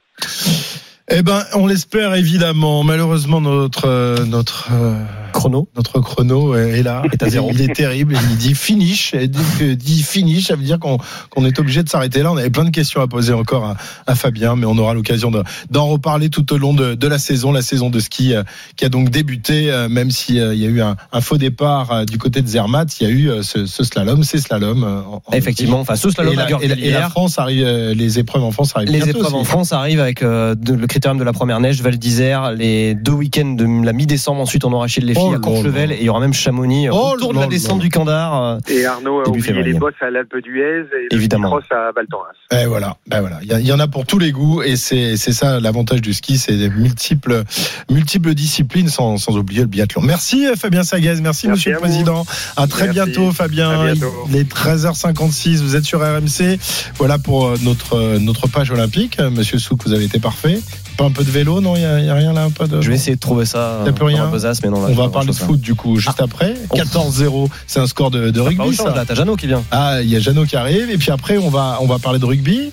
Eh 1.11 1.23
ben, 1.23 1.43
on 1.55 1.67
l'espère 1.67 2.15
évidemment. 2.15 2.83
Malheureusement, 2.83 3.41
notre 3.43 3.87
euh, 3.89 4.25
notre 4.25 4.69
euh, 4.73 5.05
chrono, 5.35 5.69
notre 5.77 6.01
chrono 6.01 6.55
est 6.55 6.83
là. 6.83 7.03
Est 7.13 7.23
à 7.23 7.29
zéro. 7.29 7.51
Il 7.53 7.61
est 7.61 7.75
terrible. 7.75 8.17
Il 8.31 8.37
dit 8.39 8.55
finish. 8.55 9.13
Et 9.13 9.29
que 9.59 9.75
dit 9.75 10.03
finish, 10.03 10.47
ça 10.47 10.57
veut 10.57 10.63
dire 10.63 10.79
qu'on 10.79 10.97
qu'on 11.29 11.45
est 11.45 11.59
obligé 11.59 11.83
de 11.83 11.91
s'arrêter 11.91 12.23
là. 12.23 12.33
On 12.33 12.39
avait 12.39 12.49
plein 12.49 12.65
de 12.65 12.71
questions 12.71 13.03
à 13.03 13.07
poser 13.07 13.35
encore 13.35 13.67
à, 13.67 13.77
à 14.07 14.15
Fabien, 14.15 14.57
mais 14.57 14.65
on 14.65 14.79
aura 14.79 14.95
l'occasion 14.95 15.31
de- 15.31 15.43
d'en 15.71 15.85
reparler 15.89 16.31
tout 16.31 16.51
au 16.55 16.57
long 16.57 16.73
de, 16.73 16.95
de 16.95 17.07
la 17.07 17.19
saison, 17.19 17.53
la 17.53 17.61
saison 17.61 17.91
de 17.91 18.01
ski 18.01 18.33
euh, 18.35 18.43
qui 18.77 18.87
a 18.87 18.89
donc 18.89 19.11
débuté. 19.11 19.71
Même 19.91 20.11
s'il 20.11 20.37
y 20.37 20.41
a 20.41 20.55
eu 20.55 20.81
un, 20.81 20.97
un 21.13 21.21
faux 21.21 21.37
départ 21.37 22.07
du 22.07 22.17
côté 22.17 22.41
de 22.41 22.49
Zermatt, 22.49 22.99
il 22.99 23.05
y 23.07 23.11
a 23.11 23.13
eu 23.13 23.43
ce, 23.43 23.67
ce 23.67 23.85
slalom, 23.85 24.25
ces 24.25 24.39
slaloms. 24.39 24.85
en- 24.85 25.23
en 25.27 25.33
Effectivement, 25.37 25.81
enfin, 25.81 25.97
ce 25.97 26.09
slalom 26.09 26.33
et 26.33 26.37
la, 26.37 26.49
et 26.63 26.69
la- 26.69 26.79
et 26.79 26.91
la 26.93 27.11
France 27.11 27.39
arrive, 27.39 27.67
les 27.95 28.19
épreuves 28.19 28.43
en 28.45 28.53
France 28.53 28.73
arrivent 28.75 28.89
Les 28.91 29.11
épreuves 29.11 29.35
en. 29.35 29.45
France 29.45 29.73
arrivent 29.75 30.01
avec 30.01 30.23
euh, 30.23 30.55
de- 30.55 30.73
le 30.73 30.87
critérium 30.95 31.19
de 31.19 31.25
la 31.25 31.33
première 31.33 31.59
neige, 31.59 31.83
Val 31.83 31.97
d'Isère, 31.99 32.53
les 32.53 32.95
deux 32.95 33.11
week-ends 33.13 33.51
de 33.55 33.85
la 33.85 33.93
mi-décembre. 33.93 34.41
Ensuite, 34.41 34.65
on 34.65 34.73
aura 34.73 34.87
chez 34.87 35.01
les 35.01 35.13
ski 35.15 35.25
Oh 35.29 35.35
à 35.35 35.39
Courchevel 35.41 35.91
et 35.91 35.97
il 35.99 36.05
y 36.05 36.09
aura 36.09 36.21
même 36.21 36.33
Chamonix 36.33 36.89
Oh 36.89 37.11
autour 37.15 37.35
de 37.35 37.41
la 37.41 37.49
descente 37.49 37.81
du 37.81 37.89
Candar. 37.89 38.41
euh, 38.43 38.59
Et 38.69 38.87
Arnaud 38.87 39.21
a 39.21 39.29
oublié 39.29 39.45
février. 39.45 39.73
les 39.73 39.79
bosses 39.79 39.95
à 40.01 40.09
l'Alpe 40.11 40.37
d'Huez 40.45 40.63
et 40.83 41.09
le 41.11 41.17
Évidemment. 41.17 41.51
cross 41.51 41.65
à 41.73 41.91
Val 41.97 42.07
Thorens. 42.09 42.63
Et 42.63 42.67
voilà, 42.67 42.97
ben 43.09 43.21
voilà. 43.23 43.41
Il 43.43 43.49
y, 43.49 43.53
a- 43.53 43.59
il 43.59 43.67
y 43.67 43.73
en 43.73 43.81
a 43.81 43.89
pour 43.89 44.07
tous 44.07 44.21
les 44.21 44.31
goûts 44.31 44.63
et 44.63 44.77
c'est 44.77 45.17
c'est 45.17 45.33
ça 45.33 45.59
l'avantage 45.59 46.01
du 46.01 46.15
ski, 46.15 46.39
c'est 46.39 46.57
des 46.57 46.69
multiples 46.71 47.43
multiples 47.91 48.35
disciplines 48.35 48.89
sans, 48.89 49.17
sans 49.17 49.37
oublier 49.37 49.63
le 49.63 49.67
biathlon. 49.67 50.03
Merci 50.03 50.47
euh, 50.47 50.55
Fabien 50.55 50.85
Sagaz, 50.85 51.21
merci, 51.21 51.49
Merci 51.49 51.51
Monsieur 51.51 51.73
le. 51.73 51.79
Président. 51.79 52.25
À 52.57 52.69
très 52.69 52.85
Merci. 52.87 52.95
bientôt 53.11 53.33
Fabien. 53.33 53.71
À 53.81 53.85
bientôt. 53.93 54.13
Il 54.29 54.37
est 54.37 54.49
13h56, 54.49 55.57
vous 55.61 55.75
êtes 55.75 55.85
sur 55.85 56.01
RMC. 56.01 56.59
Voilà 56.99 57.19
pour 57.19 57.47
euh, 57.47 57.57
notre 57.63 58.19
notre 58.19 58.47
page 58.47 58.71
olympique. 58.71 59.19
Monsieur 59.21 59.59
Souk, 59.59 59.81
vous 59.85 59.93
avez 59.93 60.05
été 60.05 60.21
parfait. 60.21 60.61
Pas 60.97 61.05
un 61.05 61.11
peu 61.11 61.25
de 61.25 61.31
vélo, 61.31 61.61
non 61.61 61.75
Il 61.77 61.83
y 61.83 61.85
a, 61.85 62.15
rien 62.15 62.33
là, 62.33 62.49
pas 62.57 62.67
de. 62.67 62.81
Je 62.81 62.89
vais 62.89 62.95
essayer 62.95 63.17
de 63.17 63.21
trouver 63.21 63.47
ça. 63.47 63.81
Il 63.85 63.89
a 63.89 63.93
plus 63.93 64.05
rien. 64.05 64.27
besace, 64.29 64.63
mais 64.63 64.69
non, 64.69 64.81
là, 64.83 64.89
On 64.91 64.95
va 64.95 65.09
parler 65.09 65.29
de 65.29 65.35
foot 65.35 65.61
du 65.61 65.75
coup 65.75 65.97
juste 65.97 66.21
après. 66.21 66.55
14-0, 66.75 67.49
c'est 67.67 67.81
un 67.81 67.87
score 67.87 68.11
de, 68.11 68.41
rugby. 68.41 68.77
chose, 68.77 68.77
ça. 68.77 68.95
là, 68.95 69.05
t'as 69.07 69.15
Jeannot 69.15 69.37
qui 69.37 69.47
vient. 69.47 69.63
Ah, 69.71 70.03
il 70.03 70.09
y 70.09 70.17
a 70.17 70.21
Jeannot 70.21 70.45
qui 70.47 70.57
arrive 70.57 70.91
et 70.91 70.99
puis 70.99 71.11
après 71.11 71.39
on 71.39 71.49
va 71.49 71.79
on 71.81 71.87
va 71.87 71.99
parler 71.99 72.19
de 72.19 72.25
rugby. 72.25 72.71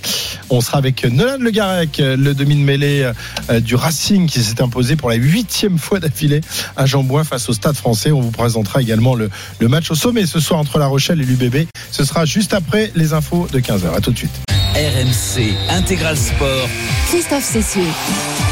On 0.50 0.62
sera 0.62 0.78
avec 0.78 1.06
Nolan 1.06 1.38
Le 1.40 1.50
Garec, 1.50 1.98
le 2.00 2.34
demi 2.34 2.56
de 2.56 2.62
mêlée 2.62 3.12
euh, 3.50 3.60
du 3.60 3.76
Racing 3.76 4.28
qui 4.28 4.44
s'est 4.44 4.62
imposé 4.62 4.96
pour 4.96 5.10
la 5.10 5.16
huitième 5.16 5.78
fois 5.78 6.00
d'affilée 6.00 6.42
à 6.76 6.86
Jean-Bouin 6.86 7.24
face 7.24 7.50
au 7.50 7.54
Stade 7.54 7.76
Français. 7.76 8.12
On 8.12 8.22
vous 8.22 8.32
présentera 8.32 8.82
également 8.82 9.16
le, 9.16 9.30
le 9.60 9.68
match 9.68 9.90
au 9.92 9.96
sommet 9.96 10.26
ce 10.26 10.40
soir 10.40 10.60
entre 10.60 10.78
La 10.78 10.88
Rochelle 10.88 11.22
et 11.22 11.26
l'UBB. 11.26 11.68
Ce 11.92 12.04
sera 12.04 12.26
juste 12.26 12.54
après 12.54 12.92
les 12.96 13.14
infos 13.14 13.48
de 13.52 13.60
15h. 13.60 13.96
À 13.96 14.02
tout 14.02 14.12
de 14.12 14.18
suite. 14.18 14.42
RMC 14.74 15.54
Intégral 15.70 16.16
Sport. 16.16 16.70
Christophe 17.10 17.44
Cessieux. 17.44 17.82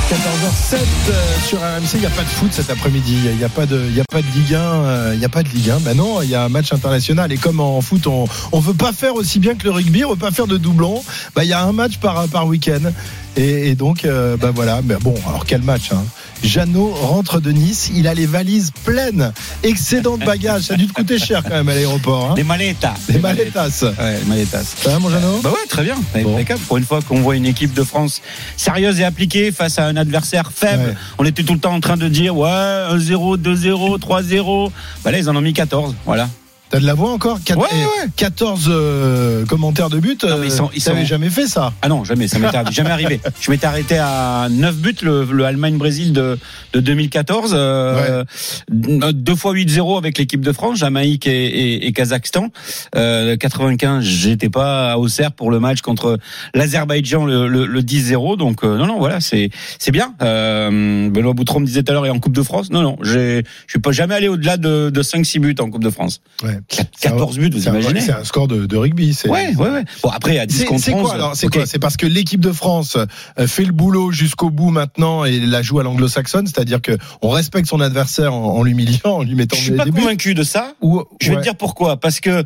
14h07 0.09 0.75
euh, 0.75 1.39
sur 1.47 1.59
RMC, 1.59 1.93
il 1.93 1.99
n'y 2.01 2.05
a 2.05 2.09
pas 2.09 2.23
de 2.23 2.27
foot 2.27 2.51
cet 2.51 2.69
après-midi, 2.69 3.15
il 3.25 3.37
n'y 3.37 3.43
a 3.43 3.49
pas 3.49 3.65
de, 3.65 3.85
il 3.87 3.95
y 3.95 4.01
a 4.01 4.03
pas 4.03 4.21
de 4.21 4.27
Ligue 4.35 4.55
1, 4.55 4.59
euh, 4.59 5.11
il 5.13 5.19
n'y 5.19 5.25
a 5.25 5.29
pas 5.29 5.43
de 5.43 5.49
Ligue 5.49 5.69
1. 5.69 5.79
Ben 5.79 5.95
non, 5.95 6.21
il 6.21 6.29
y 6.29 6.35
a 6.35 6.43
un 6.43 6.49
match 6.49 6.73
international 6.73 7.31
et 7.31 7.37
comme 7.37 7.61
en 7.61 7.79
foot, 7.79 8.05
on, 8.07 8.25
on 8.51 8.59
veut 8.59 8.73
pas 8.73 8.91
faire 8.91 9.15
aussi 9.15 9.39
bien 9.39 9.55
que 9.55 9.63
le 9.63 9.71
rugby, 9.71 10.03
on 10.03 10.09
veut 10.09 10.17
pas 10.17 10.31
faire 10.31 10.47
de 10.47 10.57
doublons. 10.57 11.01
Ben 11.35 11.43
il 11.43 11.49
y 11.49 11.53
a 11.53 11.63
un 11.63 11.71
match 11.71 11.99
par 11.99 12.27
par 12.27 12.47
week-end 12.47 12.91
et, 13.37 13.69
et 13.69 13.75
donc 13.75 14.03
euh, 14.03 14.35
ben 14.35 14.51
voilà. 14.51 14.81
Mais 14.83 14.95
bon, 14.99 15.15
alors 15.25 15.45
quel 15.45 15.61
match 15.61 15.91
hein? 15.93 16.03
Jeannot 16.43 16.93
rentre 16.93 17.39
de 17.39 17.51
Nice, 17.51 17.91
il 17.93 18.07
a 18.07 18.13
les 18.13 18.25
valises 18.25 18.71
pleines, 18.83 19.33
excédent 19.63 20.17
de 20.17 20.25
bagages, 20.25 20.63
ça 20.63 20.73
a 20.73 20.77
dû 20.77 20.87
te 20.87 20.93
coûter 20.93 21.19
cher 21.19 21.43
quand 21.43 21.49
même 21.51 21.69
à 21.69 21.75
l'aéroport. 21.75 22.31
Hein 22.31 22.35
Des 22.35 22.43
maletas. 22.43 22.93
Des 23.07 23.19
maletas. 23.19 23.83
Ouais, 23.83 24.19
des 24.19 24.25
maletas. 24.25 24.75
Ça 24.81 24.91
va 24.91 24.99
mon 24.99 25.09
Jeannot? 25.09 25.41
Bah 25.43 25.51
ouais, 25.51 25.67
très 25.67 25.83
bien. 25.83 25.95
Impeccable. 26.15 26.61
Pour 26.61 26.77
une 26.77 26.85
fois 26.85 27.01
qu'on 27.01 27.21
voit 27.21 27.35
une 27.35 27.45
équipe 27.45 27.73
de 27.73 27.83
France 27.83 28.21
sérieuse 28.57 28.99
et 28.99 29.03
appliquée 29.03 29.51
face 29.51 29.79
à 29.79 29.85
un 29.85 29.97
adversaire 29.97 30.51
faible. 30.53 30.83
Ouais. 30.83 30.95
On 31.17 31.25
était 31.25 31.43
tout 31.43 31.53
le 31.53 31.59
temps 31.59 31.73
en 31.73 31.79
train 31.79 31.97
de 31.97 32.07
dire 32.07 32.35
ouais, 32.37 32.47
1-0, 32.49 33.37
2-0, 33.37 33.99
3-0. 33.99 34.71
Bah 35.03 35.11
là, 35.11 35.17
ils 35.17 35.29
en 35.29 35.35
ont 35.35 35.41
mis 35.41 35.53
14. 35.53 35.95
Voilà. 36.05 36.29
T'as 36.69 36.79
de 36.79 36.85
la 36.85 36.93
voix 36.93 37.11
encore 37.11 37.39
Quat- 37.43 37.57
Ouais, 37.57 37.67
eh, 37.73 38.03
ouais. 38.05 38.09
14 38.15 38.67
euh, 38.69 39.45
commentaires 39.45 39.89
de 39.89 39.97
but. 39.99 40.23
Non, 40.23 40.37
mais 40.37 40.47
ils 40.47 40.51
sont- 40.51 40.69
ils 40.75 40.81
sont- 40.81 40.93
jamais 41.03 41.29
fait 41.29 41.47
ça 41.47 41.73
Ah 41.81 41.87
non, 41.89 42.03
jamais, 42.03 42.27
ça 42.27 42.37
m'était 42.37 42.57
jamais 42.71 42.91
arrivé. 42.91 43.19
Je 43.41 43.49
m'étais 43.49 43.65
arrêté 43.65 43.97
à 43.97 44.47
9 44.51 44.75
buts, 44.75 44.95
le, 45.01 45.23
le 45.31 45.45
Allemagne-Brésil 45.45 46.13
de, 46.13 46.37
de 46.73 46.79
2014, 46.79 47.53
euh, 47.57 48.23
deux 48.69 49.35
fois 49.35 49.53
8-0 49.53 49.97
avec 49.97 50.17
l'équipe 50.17 50.41
de 50.41 50.51
France, 50.51 50.77
Jamaïque 50.77 51.25
et, 51.27 51.45
et, 51.45 51.87
et 51.87 51.91
Kazakhstan. 51.91 52.49
Euh, 52.95 53.35
95, 53.37 54.03
j'étais 54.03 54.49
pas 54.49 54.91
à 54.93 54.97
Auxerre 54.97 55.31
pour 55.31 55.49
le 55.51 55.59
match 55.59 55.81
contre 55.81 56.19
l'Azerbaïdjan, 56.53 57.25
le, 57.25 57.47
le, 57.47 57.65
le 57.65 57.81
10-0. 57.81 58.37
Donc 58.37 58.63
euh, 58.63 58.77
non, 58.77 58.85
non, 58.85 58.99
voilà, 58.99 59.19
c'est 59.21 59.49
c'est 59.79 59.91
bien. 59.91 60.13
Euh, 60.21 61.09
Benoît 61.09 61.33
Boutron 61.33 61.61
me 61.61 61.65
disait 61.65 61.81
tout 61.83 61.91
à 61.91 61.93
l'heure, 61.93 62.05
et 62.05 62.09
en 62.11 62.19
Coupe 62.19 62.33
de 62.35 62.43
France, 62.43 62.69
non, 62.69 62.81
non, 62.81 62.97
j'ai- 63.01 63.43
je 63.65 63.71
suis 63.71 63.79
pas 63.79 63.91
jamais 63.91 64.13
allé 64.15 64.27
au-delà 64.27 64.57
de, 64.57 64.89
de 64.89 65.01
5-6 65.03 65.39
buts 65.39 65.55
en 65.59 65.69
Coupe 65.69 65.83
de 65.83 65.89
France. 65.89 66.21
Ouais. 66.43 66.58
14 67.01 67.37
buts, 67.39 67.49
vous 67.53 67.67
imaginez 67.67 68.01
C'est 68.01 68.11
un 68.13 68.23
score 68.23 68.47
de, 68.47 68.65
de 68.65 68.77
rugby. 68.77 69.15
Ouais, 69.25 69.53
ouais, 69.55 69.69
ouais. 69.69 69.83
Bon, 70.03 70.09
après, 70.09 70.37
à 70.39 70.45
10 70.45 70.57
C'est 70.59 70.65
contre 70.65 70.81
c'est 70.83 70.93
11, 70.93 71.01
quoi 71.03 71.13
alors 71.13 71.35
C'est 71.35 71.47
quoi? 71.47 71.65
C'est 71.65 71.79
parce 71.79 71.97
que 71.97 72.05
l'équipe 72.05 72.41
de 72.41 72.51
France 72.51 72.97
euh, 73.39 73.47
fait 73.47 73.65
le 73.65 73.71
boulot 73.71 74.11
jusqu'au 74.11 74.49
bout 74.49 74.69
maintenant 74.69 75.25
et 75.25 75.39
la 75.39 75.61
joue 75.61 75.79
à 75.79 75.83
l'anglo-saxonne, 75.83 76.47
c'est-à-dire 76.47 76.81
que 76.81 76.97
on 77.21 77.29
respecte 77.29 77.67
son 77.67 77.79
adversaire 77.81 78.33
en, 78.33 78.57
en 78.57 78.63
l'humiliant, 78.63 78.99
en 79.05 79.23
lui 79.23 79.35
mettant 79.35 79.55
Je 79.55 79.61
suis 79.61 79.71
des, 79.71 79.77
pas 79.77 79.85
des 79.85 79.91
buts. 79.91 80.01
convaincu 80.01 80.33
de 80.33 80.43
ça. 80.43 80.73
Ou- 80.81 81.03
Je 81.21 81.27
vais 81.29 81.35
ouais. 81.35 81.41
te 81.41 81.43
dire 81.43 81.55
pourquoi. 81.55 81.99
Parce 81.99 82.19
que 82.19 82.43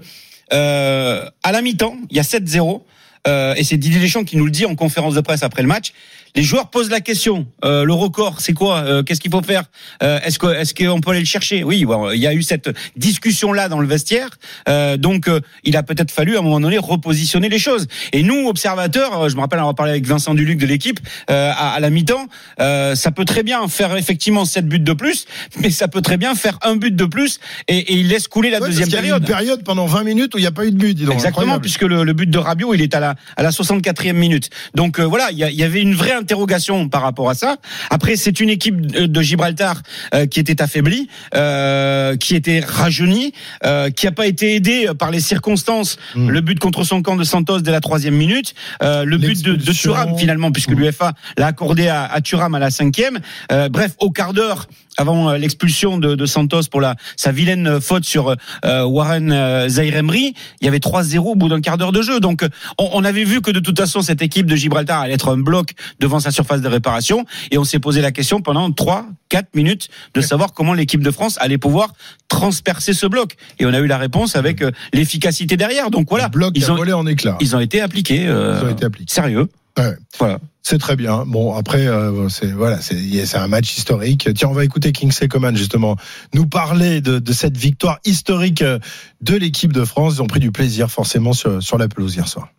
euh, 0.54 1.30
à 1.44 1.52
la 1.52 1.62
mi-temps, 1.62 1.96
il 2.10 2.18
y 2.18 2.20
a 2.20 2.24
7-0. 2.24 2.82
euh, 3.28 3.54
et 3.56 3.64
c'est 3.64 3.78
Didier 3.78 4.00
Deschamps 4.02 4.24
qui 4.26 4.38
nous 4.38 4.46
le 4.46 4.52
dit 4.52 4.66
en 4.66 4.76
conférence 4.76 5.14
de 5.16 5.22
presse 5.22 5.44
après 5.44 5.62
le 5.62 5.68
match. 5.68 5.94
Les 6.36 6.44
joueurs 6.44 6.70
posent 6.70 6.90
la 6.90 7.00
question. 7.02 7.46
euh, 7.64 7.84
le 7.84 7.94
record, 7.94 8.42
c'est 8.42 8.54
quoi 8.54 8.80
Euh, 8.80 9.04
Qu'est-ce 9.04 9.20
qu'il 9.22 9.30
faut 9.32 9.42
faire 9.44 9.64
Euh, 10.02 10.20
Est-ce 10.26 10.40
que 10.40 10.48
est-ce 10.48 10.74
qu'on 10.74 11.00
peut 11.00 11.12
aller 11.12 11.20
le 11.20 11.26
chercher? 11.26 11.64
Oui, 11.64 11.86
bon, 11.86 12.10
il 12.12 12.20
y 12.20 12.26
a 12.28 12.34
eu 12.34 12.42
cette 12.42 12.70
discussion 12.96 13.54
là 13.54 13.70
dans 13.70 13.80
le 13.80 13.88
vestiaire. 13.88 14.30
Euh, 14.68 14.98
donc, 14.98 15.28
euh, 15.28 15.42
il 15.64 15.78
a 15.78 15.84
peut-être 15.84 16.12
fallu 16.12 16.36
à 16.36 16.40
un 16.40 16.42
moment 16.42 16.60
donné 16.60 16.78
repositionner 16.78 17.50
les 17.50 17.60
choses. 17.60 17.88
Et 18.14 18.24
nous, 18.24 18.48
observateurs, 18.48 19.22
euh, 19.24 19.30
je 19.30 19.36
me 19.36 19.42
rappelle 19.42 19.60
avoir 19.60 19.76
parlé 19.76 19.92
avec 19.92 20.06
Vincent 20.08 20.34
Duluc 20.34 20.58
de 20.58 20.66
l'équipe 20.66 21.00
euh, 21.30 21.52
à, 21.56 21.74
à 21.74 21.80
la 21.80 21.90
mi-temps. 21.90 22.28
euh, 22.60 22.96
ça 22.96 23.12
peut 23.12 23.26
très 23.26 23.44
bien 23.44 23.68
faire 23.68 23.96
effectivement 23.96 24.46
7 24.46 24.68
buts 24.68 24.80
de 24.80 24.94
plus, 24.94 25.26
mais 25.60 25.70
ça 25.70 25.88
peut 25.88 26.02
très 26.02 26.18
bien 26.18 26.34
faire 26.36 26.58
un 26.64 26.76
but 26.78 26.96
de 26.96 27.06
plus 27.06 27.40
et, 27.68 27.78
et 27.78 27.94
il 27.94 28.08
laisse 28.08 28.28
couler 28.28 28.50
la 28.50 28.60
Ouais, 28.60 28.68
deuxième 28.68 28.90
parce 28.90 29.02
qu'il 29.02 29.10
y 29.10 29.12
a 29.12 29.18
eu 29.18 29.20
période. 29.20 29.22
une 29.30 29.36
période 29.36 29.64
pendant 29.64 29.86
20 29.86 30.04
minutes 30.04 30.34
où 30.36 30.38
il 30.40 30.42
n'y 30.42 30.48
a 30.48 30.52
pas 30.52 30.66
eu 30.66 30.72
de 30.72 30.78
but. 30.78 30.94
dis 30.96 31.04
donc, 31.06 31.14
Exactement, 31.14 31.42
incroyable. 31.54 31.62
puisque 31.62 31.82
le, 31.84 32.04
le 32.04 32.14
but 32.14 32.30
de 32.30 32.38
Rabiot, 32.38 32.74
il 32.74 32.82
est 32.82 32.96
à 32.96 33.00
la, 33.00 33.16
à 33.38 33.44
la 33.44 33.52
64e 33.52 34.14
minute. 34.14 34.50
Donc 34.74 35.00
euh, 35.00 35.04
voilà, 35.04 35.30
il 35.32 35.38
y, 35.38 35.44
il 35.44 35.56
y 35.56 35.64
avait 35.64 35.82
une 35.82 35.94
vraie 35.94 36.14
interrogation 36.24 36.88
par 36.88 37.02
rapport 37.02 37.30
à 37.30 37.36
ça. 37.36 37.58
Après, 37.90 38.16
c'est 38.16 38.40
une 38.40 38.50
équipe 38.50 38.80
de 38.88 39.22
Gibraltar 39.22 39.82
euh, 40.14 40.26
qui 40.26 40.40
était 40.40 40.62
affaiblie, 40.62 41.10
euh, 41.36 42.16
qui 42.16 42.36
était 42.36 42.62
rajeunie, 42.66 43.34
euh, 43.66 43.90
qui 43.90 44.06
n'a 44.06 44.14
pas 44.14 44.26
été 44.26 44.56
aidée 44.56 44.90
par 44.98 45.12
les 45.12 45.20
circonstances. 45.20 45.98
Hmm. 46.16 46.30
Le 46.30 46.42
but 46.42 46.60
contre 46.60 46.84
son 46.84 47.02
camp 47.02 47.18
de 47.18 47.24
Santos 47.24 47.60
dès 47.60 47.72
la 47.72 47.82
troisième 47.82 48.16
minute, 48.16 48.56
le 48.82 49.18
but 49.18 49.44
de, 49.44 49.56
de. 49.56 49.74
Thuram 49.74 50.18
finalement, 50.18 50.52
puisque 50.52 50.72
l'UFA 50.72 51.14
l'a 51.38 51.48
accordé 51.48 51.88
à, 51.88 52.06
à 52.06 52.22
Thuram 52.22 52.56
à 52.56 52.60
la 52.60 52.72
cinquième. 52.72 53.20
Bref, 53.50 53.92
au 54.00 54.12
quart 54.12 54.34
d'heure 54.34 54.68
avant 54.98 55.32
l'expulsion 55.34 55.98
de, 55.98 56.14
de 56.14 56.26
Santos 56.28 56.68
pour 56.70 56.80
la 56.80 56.96
sa 57.16 57.32
vilaine 57.32 57.82
faute 57.82 58.06
sur 58.06 58.36
Warren 58.64 59.32
Emery, 59.34 60.36
il 60.62 60.66
y 60.66 60.68
avait 60.68 60.78
3-0 60.78 61.18
au 61.18 61.36
bout 61.36 61.50
d'un 61.50 61.62
quart 61.62 61.78
d'heure 61.78 61.92
de 61.92 62.02
jeu. 62.02 62.20
Donc 62.20 62.46
on, 62.78 62.90
on 62.94 63.04
avait 63.04 63.24
vu 63.24 63.42
que 63.42 63.52
de 63.52 63.60
toute 63.60 63.80
façon 63.80 64.02
cette 64.02 64.22
équipe 64.22 64.46
de 64.46 64.56
Gibraltar 64.56 65.02
allait 65.02 65.16
être 65.16 65.34
un 65.34 65.38
bloc 65.38 65.72
devant 66.00 66.13
sa 66.20 66.32
surface 66.32 66.62
de 66.62 66.68
réparation 66.68 67.26
et 67.52 67.58
on 67.58 67.64
s'est 67.64 67.80
posé 67.80 68.02
la 68.02 68.12
question 68.12 68.42
pendant 68.42 68.72
3 68.72 69.06
4 69.30 69.56
minutes 69.56 69.90
de 70.14 70.22
savoir 70.22 70.54
comment 70.54 70.74
l'équipe 70.74 71.02
de 71.02 71.12
France 71.12 71.38
allait 71.42 71.58
pouvoir 71.58 71.94
transpercer 72.28 72.94
ce 72.94 73.06
bloc 73.08 73.36
et 73.60 73.66
on 73.66 73.74
a 73.74 73.80
eu 73.80 73.88
la 73.88 73.98
réponse 73.98 74.36
avec 74.36 74.62
euh, 74.62 74.72
l'efficacité 74.94 75.58
derrière. 75.58 75.90
Donc 75.92 76.10
voilà, 76.10 76.30
bloc 76.30 76.54
ils 76.56 76.72
ont 76.72 76.76
volé 76.76 76.94
en 76.94 77.06
éclats. 77.08 77.38
ils 77.40 77.56
ont 77.56 77.60
été 77.60 77.82
appliqués 77.82 78.28
euh, 78.28 78.60
Ils 78.62 78.66
ont 78.66 78.72
été 78.72 78.86
appliqués. 78.86 79.14
sérieux. 79.14 79.50
Ouais. 79.78 79.96
Voilà. 80.20 80.38
C'est 80.62 80.78
très 80.78 80.96
bien. 80.96 81.26
Bon, 81.26 81.56
après, 81.56 81.88
euh, 81.88 82.30
c'est 82.30 82.52
voilà, 82.52 82.80
c'est 82.80 83.36
un 83.36 83.48
match 83.48 83.76
historique. 83.76 84.30
Tiens, 84.36 84.50
on 84.50 84.54
va 84.54 84.64
écouter 84.64 84.92
Kingsley 84.92 85.28
Coman 85.28 85.56
justement 85.58 85.98
nous 86.34 86.46
parler 86.46 87.02
de, 87.02 87.20
de 87.20 87.34
cette 87.34 87.58
victoire 87.58 88.00
historique 88.06 88.64
de 88.64 89.36
l'équipe 89.36 89.74
de 89.74 89.84
France. 89.84 90.14
Ils 90.18 90.22
ont 90.22 90.28
pris 90.28 90.40
du 90.40 90.52
plaisir 90.52 90.90
forcément 90.90 91.34
sur, 91.34 91.62
sur 91.62 91.78
la 91.78 91.88
pelouse 91.88 92.16
hier 92.16 92.28
soir. 92.28 92.50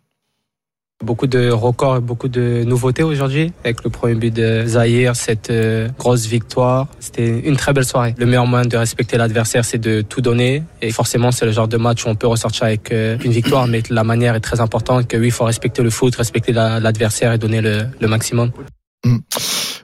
Beaucoup 1.03 1.27
de 1.27 1.49
records 1.49 1.97
et 1.97 1.99
beaucoup 1.99 2.29
de 2.29 2.63
nouveautés 2.65 3.03
aujourd'hui 3.03 3.51
avec 3.65 3.83
le 3.83 3.89
premier 3.89 4.15
but 4.15 4.33
de 4.33 4.63
Zahir, 4.65 5.13
cette 5.17 5.49
euh, 5.49 5.89
grosse 5.99 6.25
victoire. 6.25 6.87
C'était 7.01 7.39
une 7.41 7.57
très 7.57 7.73
belle 7.73 7.83
soirée. 7.83 8.15
Le 8.17 8.25
meilleur 8.25 8.47
moyen 8.47 8.65
de 8.65 8.77
respecter 8.77 9.17
l'adversaire, 9.17 9.65
c'est 9.65 9.77
de 9.77 9.99
tout 10.01 10.21
donner. 10.21 10.63
Et 10.81 10.93
forcément, 10.93 11.33
c'est 11.33 11.45
le 11.45 11.51
genre 11.51 11.67
de 11.67 11.75
match 11.75 12.05
où 12.05 12.07
on 12.07 12.15
peut 12.15 12.27
ressortir 12.27 12.63
avec 12.63 12.93
euh, 12.93 13.17
une 13.25 13.33
victoire, 13.33 13.67
mais 13.67 13.83
la 13.89 14.05
manière 14.05 14.35
est 14.35 14.39
très 14.39 14.61
importante. 14.61 15.05
Que 15.09 15.17
oui, 15.17 15.27
il 15.27 15.31
faut 15.31 15.43
respecter 15.43 15.83
le 15.83 15.89
foot, 15.89 16.15
respecter 16.15 16.53
la- 16.53 16.79
l'adversaire 16.79 17.33
et 17.33 17.37
donner 17.37 17.59
le, 17.59 17.87
le 17.99 18.07
maximum. 18.07 18.51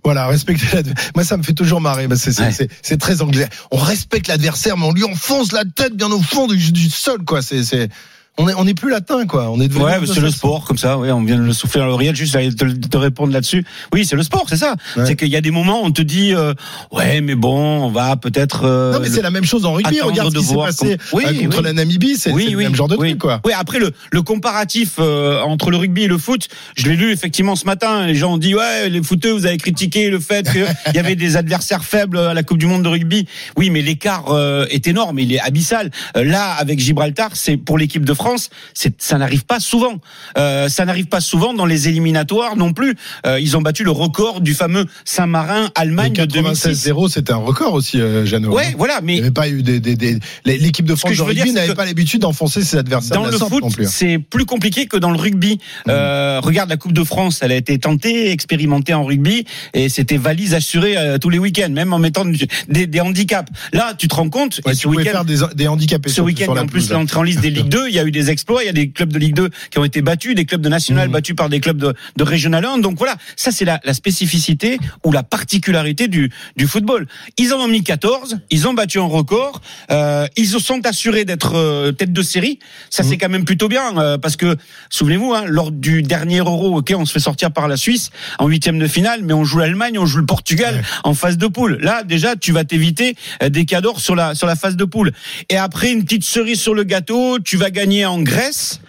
Voilà, 0.06 0.28
respecter 0.28 0.66
l'adversaire. 0.78 1.12
Moi, 1.14 1.26
ça 1.26 1.36
me 1.36 1.44
fait 1.44 1.54
toujours 1.54 1.82
marrer. 1.82 2.08
c'est 2.16 2.40
Ouais. 2.40 2.98
très 2.98 3.22
anglais. 3.22 3.50
On 3.72 3.78
respecte 3.78 4.30
l'adversaire, 4.30 4.78
mais 4.78 4.86
on 4.86 4.94
lui 4.94 5.04
enfonce 5.04 5.52
la 5.52 5.66
tête 5.66 5.94
bien 5.94 6.10
au 6.10 6.22
fond 6.22 6.48
du, 6.48 6.72
du 6.72 6.90
sol, 6.90 7.26
quoi. 7.26 7.42
C'est 7.42 7.64
c'est 7.66 7.90
on 8.38 8.48
est 8.48 8.54
on 8.58 8.66
est 8.66 8.74
plus 8.74 8.90
latin, 8.90 9.26
quoi. 9.28 9.50
On 9.52 9.60
est 9.60 9.68
devenu 9.68 9.84
Ouais, 9.84 10.00
c'est 10.06 10.20
le 10.22 10.32
sport, 10.32 10.64
comme 10.66 10.78
ça. 10.78 10.98
Ouais, 10.98 11.12
on 11.12 11.24
vient 11.24 11.36
de 11.38 11.44
le 11.44 11.54
souffler 11.54 11.82
à 11.82 11.86
l'oreille. 11.86 12.16
Juste 12.16 12.34
j'allais 12.34 12.52
te, 12.52 12.66
te 12.66 12.98
répondre 12.98 13.34
là-dessus. 13.34 13.64
Oui, 13.94 14.06
c'est 14.06 14.16
le 14.16 14.24
sport, 14.24 14.46
c'est 14.48 14.58
ça. 14.58 14.76
Ouais. 14.96 15.06
C'est 15.06 15.16
qu'il 15.16 15.28
y 15.28 15.36
a 15.36 15.42
des 15.42 15.52
moments 15.52 15.82
où 15.84 15.86
on 15.86 15.92
te 15.92 16.02
dit, 16.02 16.34
euh, 16.34 16.54
ouais, 16.92 17.22
mais 17.22 17.36
bon, 17.36 17.84
on 17.84 17.90
va 17.90 18.16
peut-être. 18.16 18.62
euh, 18.66 18.94
Non, 18.94 19.00
mais 19.02 19.10
c'est 19.10 19.22
la 19.22 19.32
même 19.32 19.44
chose 19.44 19.66
en 19.66 19.74
rugby. 19.74 20.00
Regarde 20.02 20.34
ce 20.34 20.40
qui 20.40 20.46
s'est 20.46 20.56
passé 20.56 20.98
com- 20.98 21.06
Oui, 21.14 21.24
euh, 21.28 21.44
contre 21.44 21.58
oui. 21.58 21.64
la 21.64 21.74
Namibie. 21.74 22.16
C'est 22.16 22.32
Oui, 22.32 22.48
le 22.52 22.58
oui, 22.58 22.64
même 22.64 22.76
genre 22.76 22.88
de 22.88 22.96
oui. 22.96 23.10
truc, 23.10 23.20
quoi. 23.22 23.42
Oui, 23.46 23.52
après 23.56 23.80
le, 23.80 23.92
le 24.12 24.22
comparatif 24.22 24.94
euh, 25.00 25.42
entre 25.42 25.70
le 25.70 25.78
rugby 25.78 26.04
et 26.04 26.08
le 26.08 26.18
foot, 26.18 26.48
je 26.78 26.88
l'ai 26.88 26.96
lu 26.96 27.12
effectivement 27.12 27.56
ce 27.58 27.66
matin. 27.66 28.08
Les 28.08 28.16
gens 28.16 28.34
ont 28.34 28.38
dit 28.38 28.56
ouais, 28.56 28.90
les 28.90 29.04
footeux, 29.04 29.34
vous 29.34 29.46
avez 29.46 29.58
critiqué 29.58 30.10
le 30.10 30.20
fait 30.20 30.50
qu'il 30.50 30.66
y 30.96 31.00
avait 31.00 31.16
des 31.16 31.36
adversaires 31.36 31.84
faibles 31.84 32.18
à 32.18 32.34
la 32.34 32.44
Coupe 32.44 32.58
du 32.60 32.66
Monde 32.66 32.84
de 32.84 32.90
rugby. 32.90 33.28
Oui, 33.58 33.70
mais 33.70 33.82
l'écart 33.82 34.30
euh, 34.32 34.66
est 34.70 34.88
énorme, 34.88 35.20
il 35.20 35.34
est 35.34 35.40
abyssal. 35.42 35.92
Là, 36.16 36.54
avec 36.54 36.80
Gibraltar, 36.80 37.32
c'est 37.34 37.58
pour 37.58 37.78
l'équipe 37.78 38.06
de 38.06 38.14
France. 38.14 38.21
France. 38.22 38.50
Ça 38.98 39.18
n'arrive 39.18 39.46
pas 39.46 39.60
souvent. 39.60 39.96
Euh, 40.38 40.70
ça 40.70 40.86
n'arrive 40.86 41.08
pas 41.08 41.22
souvent 41.22 41.54
dans 41.54 41.66
les 41.66 41.88
éliminatoires 41.90 42.56
non 42.56 42.72
plus. 42.72 42.96
Euh, 43.26 43.40
ils 43.40 43.58
ont 43.58 43.62
battu 43.62 43.84
le 43.84 43.92
record 43.92 44.42
du 44.42 44.54
fameux 44.54 44.86
Saint-Marin 45.06 45.72
Allemagne 45.76 46.14
de 46.14 46.26
2006. 46.26 46.70
96-0, 46.70 47.10
c'était 47.10 47.34
un 47.34 47.38
record 47.38 47.74
aussi, 47.74 48.00
euh, 48.00 48.26
Jeannot. 48.26 48.54
Ouais, 48.54 48.76
voilà, 48.78 49.02
mais 49.02 49.14
Il 49.14 49.16
n'y 49.16 49.22
avait 49.22 49.32
pas 49.32 49.50
eu 49.50 49.64
des, 49.64 49.80
des, 49.80 49.96
des- 49.96 50.20
l'équipe 50.46 50.86
de 50.86 50.96
France 50.96 51.14
c'est 51.16 51.52
n'avait 51.52 51.74
pas 51.74 51.86
l'habitude 51.86 52.22
d'enfoncer 52.22 52.64
ses 52.64 52.78
adversaires 52.78 53.18
Dans 53.18 53.22
de 53.24 53.28
la 53.28 53.32
le 53.32 53.38
sorte 53.38 53.52
foot, 53.52 53.64
hein. 53.66 53.86
c'est 53.88 54.20
plus 54.20 54.46
compliqué 54.46 54.86
que 54.86 54.98
dans 54.98 55.12
le 55.12 55.18
rugby. 55.18 55.60
Euh, 55.88 56.40
regarde 56.44 56.70
la 56.70 56.78
Coupe 56.78 56.94
de 56.94 57.04
France, 57.04 57.40
elle 57.42 57.52
a 57.52 57.56
été 57.56 57.80
tentée, 57.80 58.32
expérimentée 58.32 58.94
en 58.94 59.04
rugby, 59.04 59.46
et 59.74 59.90
c'était 59.90 60.18
valise 60.18 60.54
assurée 60.54 60.96
tous 61.20 61.30
les 61.30 61.40
week-ends, 61.40 61.70
même 61.72 61.94
en 61.94 62.00
mettant 62.00 62.26
des, 62.68 62.86
des 62.88 63.00
handicaps. 63.00 63.52
Là, 63.74 63.94
tu 63.98 64.08
te 64.08 64.16
rends 64.16 64.30
compte 64.30 64.62
Ouais, 64.66 64.74
et 64.74 64.76
tu 64.76 64.82
ce 64.84 64.88
pouvais 64.88 65.04
faire 65.04 65.26
des, 65.26 65.68
handicapés 65.68 66.10
ce 66.10 66.22
week-end, 66.22 66.56
en 66.56 66.68
plus 66.68 66.92
hein. 66.92 66.96
l'entrée 66.96 67.20
en 67.20 67.24
liste 67.24 67.40
des 67.42 67.50
Ligue 67.50 67.70
2, 67.70 67.88
il 67.90 67.96
y 67.96 68.00
a 68.00 68.04
eu 68.04 68.11
des 68.12 68.30
exploits, 68.30 68.64
il 68.64 68.68
y 68.68 68.70
a 68.70 68.74
des 68.74 68.90
clubs 68.90 69.12
de 69.12 69.20
Ligue 69.20 69.36
2 69.36 69.50
qui 69.70 69.80
ont 69.80 69.86
été 69.86 70.02
battus, 70.02 70.36
des 70.36 70.46
clubs 70.46 70.62
de 70.62 70.70
National 70.70 71.10
Mmh. 71.10 71.12
battus 71.12 71.36
par 71.36 71.50
des 71.50 71.60
clubs 71.60 71.78
de, 71.78 71.94
de 72.16 72.24
Régional 72.24 72.66
1. 72.66 72.78
Donc 72.80 72.98
voilà, 72.98 73.16
ça 73.36 73.52
c'est 73.52 73.66
la, 73.66 73.80
la 73.84 73.94
spécificité 73.94 74.78
ou 75.04 75.12
la 75.12 75.24
particularité 75.24 76.08
du, 76.08 76.32
du 76.58 76.68
football. 76.68 77.08
Ils 77.38 77.54
en 77.54 77.60
ont 77.60 77.68
mis 77.68 77.84
14, 77.84 78.40
ils 78.50 78.68
ont 78.68 78.74
battu 78.74 79.00
un 79.00 79.04
record, 79.04 79.62
euh, 79.90 80.28
ils 80.38 80.48
se 80.48 80.60
sont 80.60 80.86
assurés 80.86 81.26
d'être 81.26 81.56
euh, 81.56 81.92
tête 81.92 82.14
de 82.14 82.22
série. 82.22 82.60
Ça 82.90 83.04
Mmh. 83.04 83.06
c'est 83.10 83.18
quand 83.18 83.30
même 83.30 83.46
plutôt 83.46 83.68
bien 83.68 83.98
euh, 83.98 84.18
parce 84.18 84.36
que 84.36 84.56
souvenez-vous, 84.90 85.34
hein, 85.34 85.44
lors 85.48 85.72
du 85.72 86.04
dernier 86.04 86.40
Euro, 86.40 86.78
ok, 86.78 86.94
on 86.96 87.06
se 87.06 87.14
fait 87.14 87.20
sortir 87.20 87.52
par 87.52 87.68
la 87.68 87.78
Suisse 87.78 88.10
en 88.38 88.48
huitième 88.48 88.78
de 88.80 88.88
finale, 88.88 89.22
mais 89.24 89.34
on 89.34 89.44
joue 89.44 89.58
l'Allemagne, 89.60 89.98
on 89.98 90.06
joue 90.06 90.20
le 90.20 90.26
Portugal 90.26 90.84
en 91.04 91.14
phase 91.14 91.38
de 91.38 91.48
poule. 91.48 91.78
Là 91.82 92.04
déjà, 92.04 92.36
tu 92.36 92.52
vas 92.52 92.64
t'éviter 92.64 93.16
euh, 93.42 93.50
des 93.50 93.66
cadors 93.66 94.00
sur 94.00 94.16
la 94.16 94.36
sur 94.36 94.48
la 94.48 94.56
phase 94.56 94.76
de 94.76 94.86
poule. 94.86 95.12
Et 95.50 95.58
après 95.58 95.92
une 95.92 96.04
petite 96.04 96.24
cerise 96.24 96.60
sur 96.62 96.74
le 96.74 96.84
gâteau, 96.84 97.40
tu 97.40 97.58
vas 97.58 97.70
gagner 97.72 98.01
en 98.06 98.22
Grèce 98.22 98.80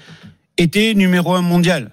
t'es 0.69 0.95
numéro 0.95 1.35
un 1.35 1.43
mondial. 1.43 1.91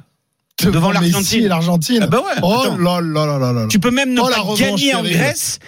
Devant 0.61 0.89
Messi 0.89 1.01
l'Argentine. 1.11 1.47
l'Argentine. 1.47 1.99
Ah 2.03 2.07
bah 2.07 2.19
ouais, 2.19 2.39
oh 2.41 2.65
là 2.77 2.99
là 2.99 3.25
là 3.25 3.39
là 3.39 3.53
là. 3.53 3.67
Tu 3.69 3.79
peux 3.79 3.91
même 3.91 4.13
ne 4.13 4.19
Oh, 4.19 4.27
pas 4.29 4.55
gagner 4.57 4.93
en. 4.93 5.03
Grèce 5.03 5.59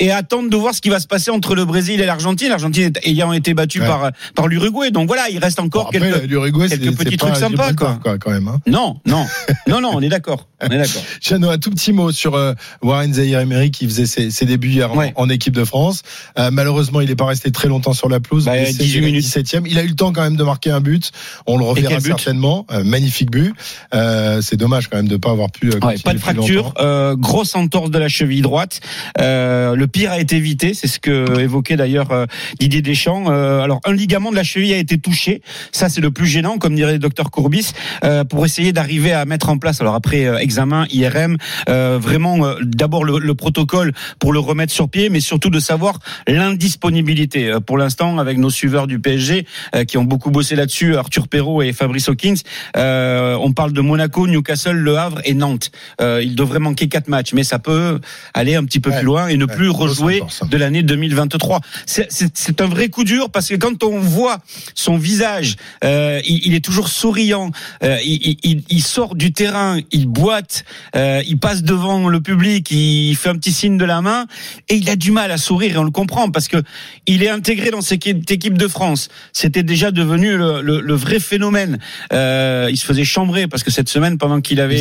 et 0.00 0.10
attendre 0.10 0.50
de 0.50 0.56
voir 0.56 0.74
ce 0.74 0.80
qui 0.80 0.88
va 0.88 0.98
se 0.98 1.06
passer 1.06 1.30
entre 1.30 1.54
le 1.54 1.64
Brésil 1.64 2.00
et 2.00 2.06
l'Argentine. 2.06 2.48
L'Argentine 2.48 2.92
ayant 3.04 3.32
été 3.32 3.54
battue 3.54 3.80
Ouais. 3.80 3.86
par 3.86 4.10
par 4.34 4.48
l'Uruguay. 4.48 4.90
Donc 4.90 5.06
voilà, 5.06 5.28
il 5.30 5.38
reste 5.38 5.60
encore 5.60 5.86
Après, 5.94 6.00
quelques 6.00 6.28
quelques 6.68 6.96
petits 6.96 7.16
trucs 7.16 7.36
sympas 7.36 7.72
quoi. 7.74 7.98
quoi, 8.02 8.18
quand 8.18 8.30
même. 8.32 8.48
Hein. 8.48 8.58
Non, 8.66 8.96
non, 9.06 9.24
non, 9.68 9.80
non, 9.80 9.90
on 9.94 10.00
est 10.00 10.08
d'accord, 10.08 10.48
on 10.60 10.66
est 10.66 10.78
d'accord. 10.78 11.02
Chano, 11.20 11.48
un 11.50 11.58
tout 11.58 11.70
petit 11.70 11.92
mot 11.92 12.10
sur 12.10 12.34
euh, 12.34 12.54
Warren 12.82 13.14
Zahir 13.14 13.38
Emery 13.40 13.70
qui 13.70 13.84
faisait 13.86 14.06
ses, 14.06 14.30
ses 14.30 14.46
débuts 14.46 14.70
hier 14.70 14.90
en- 14.92 14.96
Ouais. 14.96 15.12
en, 15.16 15.28
équipe 15.28 15.54
de 15.54 15.64
France. 15.64 16.02
Euh, 16.38 16.50
malheureusement, 16.50 17.00
il 17.00 17.08
n'est 17.08 17.14
pas 17.14 17.26
resté 17.26 17.50
très 17.52 17.68
longtemps 17.68 17.92
sur 17.92 18.08
la 18.08 18.18
pelouse. 18.20 18.46
Bah, 18.46 18.52
blessé, 18.52 18.72
18 18.82 18.88
il 18.90 18.96
est 18.96 19.06
minutes. 19.06 19.24
17e. 19.24 19.62
Il 19.66 19.78
a 19.78 19.82
eu 19.84 19.88
le 19.88 19.94
temps 19.94 20.12
quand 20.12 20.22
même 20.22 20.36
de 20.36 20.42
marquer 20.44 20.70
un 20.70 20.80
but. 20.80 21.12
On 21.46 21.56
le 21.58 21.64
reverra 21.64 22.00
certainement. 22.00 22.66
Euh, 22.72 22.82
magnifique 22.84 23.30
but. 23.30 23.54
Euh, 23.94 24.40
c'est 24.42 24.56
dommage 24.56 24.88
quand 24.88 24.96
même 24.96 25.08
de 25.08 25.12
ne 25.14 25.18
pas 25.18 25.30
avoir 25.30 25.50
pu. 25.50 25.68
euh, 25.70 25.78
Ouais, 25.82 25.96
pas 25.98 26.14
de 26.14 26.18
fracture, 26.18 26.74
euh, 26.78 27.16
grosse 27.16 27.54
entorse 27.54 27.90
de 27.90 27.98
la 27.98 28.08
cheville 28.08 28.42
droite. 28.42 28.80
Euh, 29.20 29.74
le 29.74 29.86
pire 29.90 30.10
a 30.12 30.18
été 30.18 30.36
évité, 30.36 30.74
c'est 30.74 30.86
ce 30.86 30.98
que 30.98 31.38
évoquait 31.40 31.76
d'ailleurs 31.76 32.10
euh, 32.12 32.26
Didier 32.58 32.82
Deschamps. 32.82 33.30
Euh, 33.30 33.60
alors 33.60 33.80
un 33.84 33.92
ligament 33.92 34.30
de 34.30 34.36
la 34.36 34.42
cheville 34.42 34.72
a 34.72 34.78
été 34.78 34.98
touché, 34.98 35.42
ça 35.72 35.88
c'est 35.88 36.00
le 36.00 36.10
plus 36.10 36.26
gênant, 36.26 36.58
comme 36.58 36.74
dirait 36.74 36.92
le 36.94 36.98
docteur 36.98 37.30
Courbis, 37.30 37.72
euh, 38.04 38.24
pour 38.24 38.44
essayer 38.44 38.72
d'arriver 38.72 39.12
à 39.12 39.24
mettre 39.24 39.48
en 39.48 39.58
place. 39.58 39.80
Alors 39.80 39.94
après 39.94 40.24
examen, 40.42 40.86
IRM, 40.90 41.36
euh, 41.68 41.98
vraiment 42.00 42.54
d'abord 42.62 43.04
le, 43.04 43.18
le 43.18 43.34
protocole 43.34 43.92
pour 44.18 44.32
le 44.32 44.38
remettre 44.38 44.72
sur 44.72 44.88
pied, 44.88 45.10
mais 45.10 45.20
surtout 45.20 45.50
de 45.50 45.60
savoir 45.60 45.98
l'indisponibilité. 46.26 47.48
Euh, 47.50 47.60
pour 47.60 47.78
l'instant, 47.78 48.18
avec 48.18 48.38
nos 48.38 48.50
suiveurs 48.50 48.86
du 48.86 48.98
PSG 48.98 49.46
euh, 49.74 49.84
qui 49.84 49.98
ont 49.98 50.04
beaucoup 50.04 50.30
bossé 50.30 50.56
là-dessus, 50.56 50.96
Arthur 50.96 51.28
Perrault 51.28 51.62
et 51.62 51.72
Fabrice 51.72 52.08
Hawkins, 52.08 52.34
euh, 52.76 53.36
on 53.40 53.52
parle 53.52 53.72
de 53.72 53.80
Monaco, 53.80 54.26
Newcastle, 54.26 54.76
Le 54.76 54.98
Havre 54.98 55.20
et 55.24 55.34
Nantes. 55.34 55.70
Euh, 56.00 56.20
il 56.22 56.34
devrait 56.34 56.58
manquer 56.58 56.88
quatre 56.88 57.08
matchs, 57.08 57.32
mais 57.32 57.44
ça 57.44 57.58
peut 57.58 58.00
aller 58.34 58.54
un 58.56 58.64
petit 58.64 58.80
peu 58.80 58.90
Ouais, 58.90 58.96
plus 58.98 59.06
loin 59.06 59.28
et 59.28 59.36
ne 59.36 59.44
ouais, 59.44 59.54
plus 59.54 59.68
rejouer 59.80 60.20
de 60.50 60.56
l'année 60.56 60.82
2023. 60.82 61.60
C'est- 61.86 62.60
un 62.60 62.66
vrai 62.68 62.88
coup 62.88 63.04
dur 63.04 63.30
parce 63.30 63.48
que 63.48 63.54
quand 63.54 63.82
on 63.84 63.98
voit 64.00 64.38
son 64.74 64.96
visage, 64.98 65.56
euh, 65.84 66.20
il, 66.26 66.46
il 66.48 66.54
est 66.54 66.64
toujours 66.64 66.88
souriant, 66.88 67.50
euh, 67.82 67.96
il, 68.04 68.36
il- 68.42 68.62
il 68.68 68.82
sort 68.82 69.14
du 69.14 69.32
terrain, 69.32 69.78
il 69.92 70.06
boite, 70.06 70.64
euh, 70.96 71.22
il 71.26 71.38
passe 71.38 71.62
devant 71.62 72.08
le 72.08 72.20
public, 72.20 72.70
il 72.70 73.14
fait 73.16 73.28
un 73.30 73.36
petit 73.36 73.52
signe 73.52 73.78
de 73.78 73.84
la 73.84 74.02
main 74.02 74.26
et 74.68 74.74
il 74.76 74.88
a 74.90 74.96
du 74.96 75.10
mal 75.10 75.30
à 75.30 75.38
sourire 75.38 75.74
et 75.74 75.78
on 75.78 75.84
le 75.84 75.90
comprend 75.90 76.30
parce 76.30 76.48
que 76.48 76.62
il 77.06 77.22
est 77.22 77.30
intégré 77.30 77.70
dans 77.70 77.80
cette 77.80 78.06
équipe 78.06 78.58
de 78.58 78.68
France. 78.68 79.08
C'était 79.32 79.62
déjà 79.62 79.90
devenu 79.90 80.36
le, 80.36 80.60
le- 80.60 80.80
le 80.80 80.94
vrai 80.94 81.18
phénomène. 81.20 81.78
Euh, 82.12 82.68
il 82.70 82.76
se 82.76 82.84
faisait 82.84 83.04
chambrer 83.04 83.46
parce 83.46 83.62
que 83.62 83.70
cette 83.70 83.88
semaine, 83.88 84.18
pendant 84.18 84.40
qu'il 84.40 84.60
avait 84.60 84.76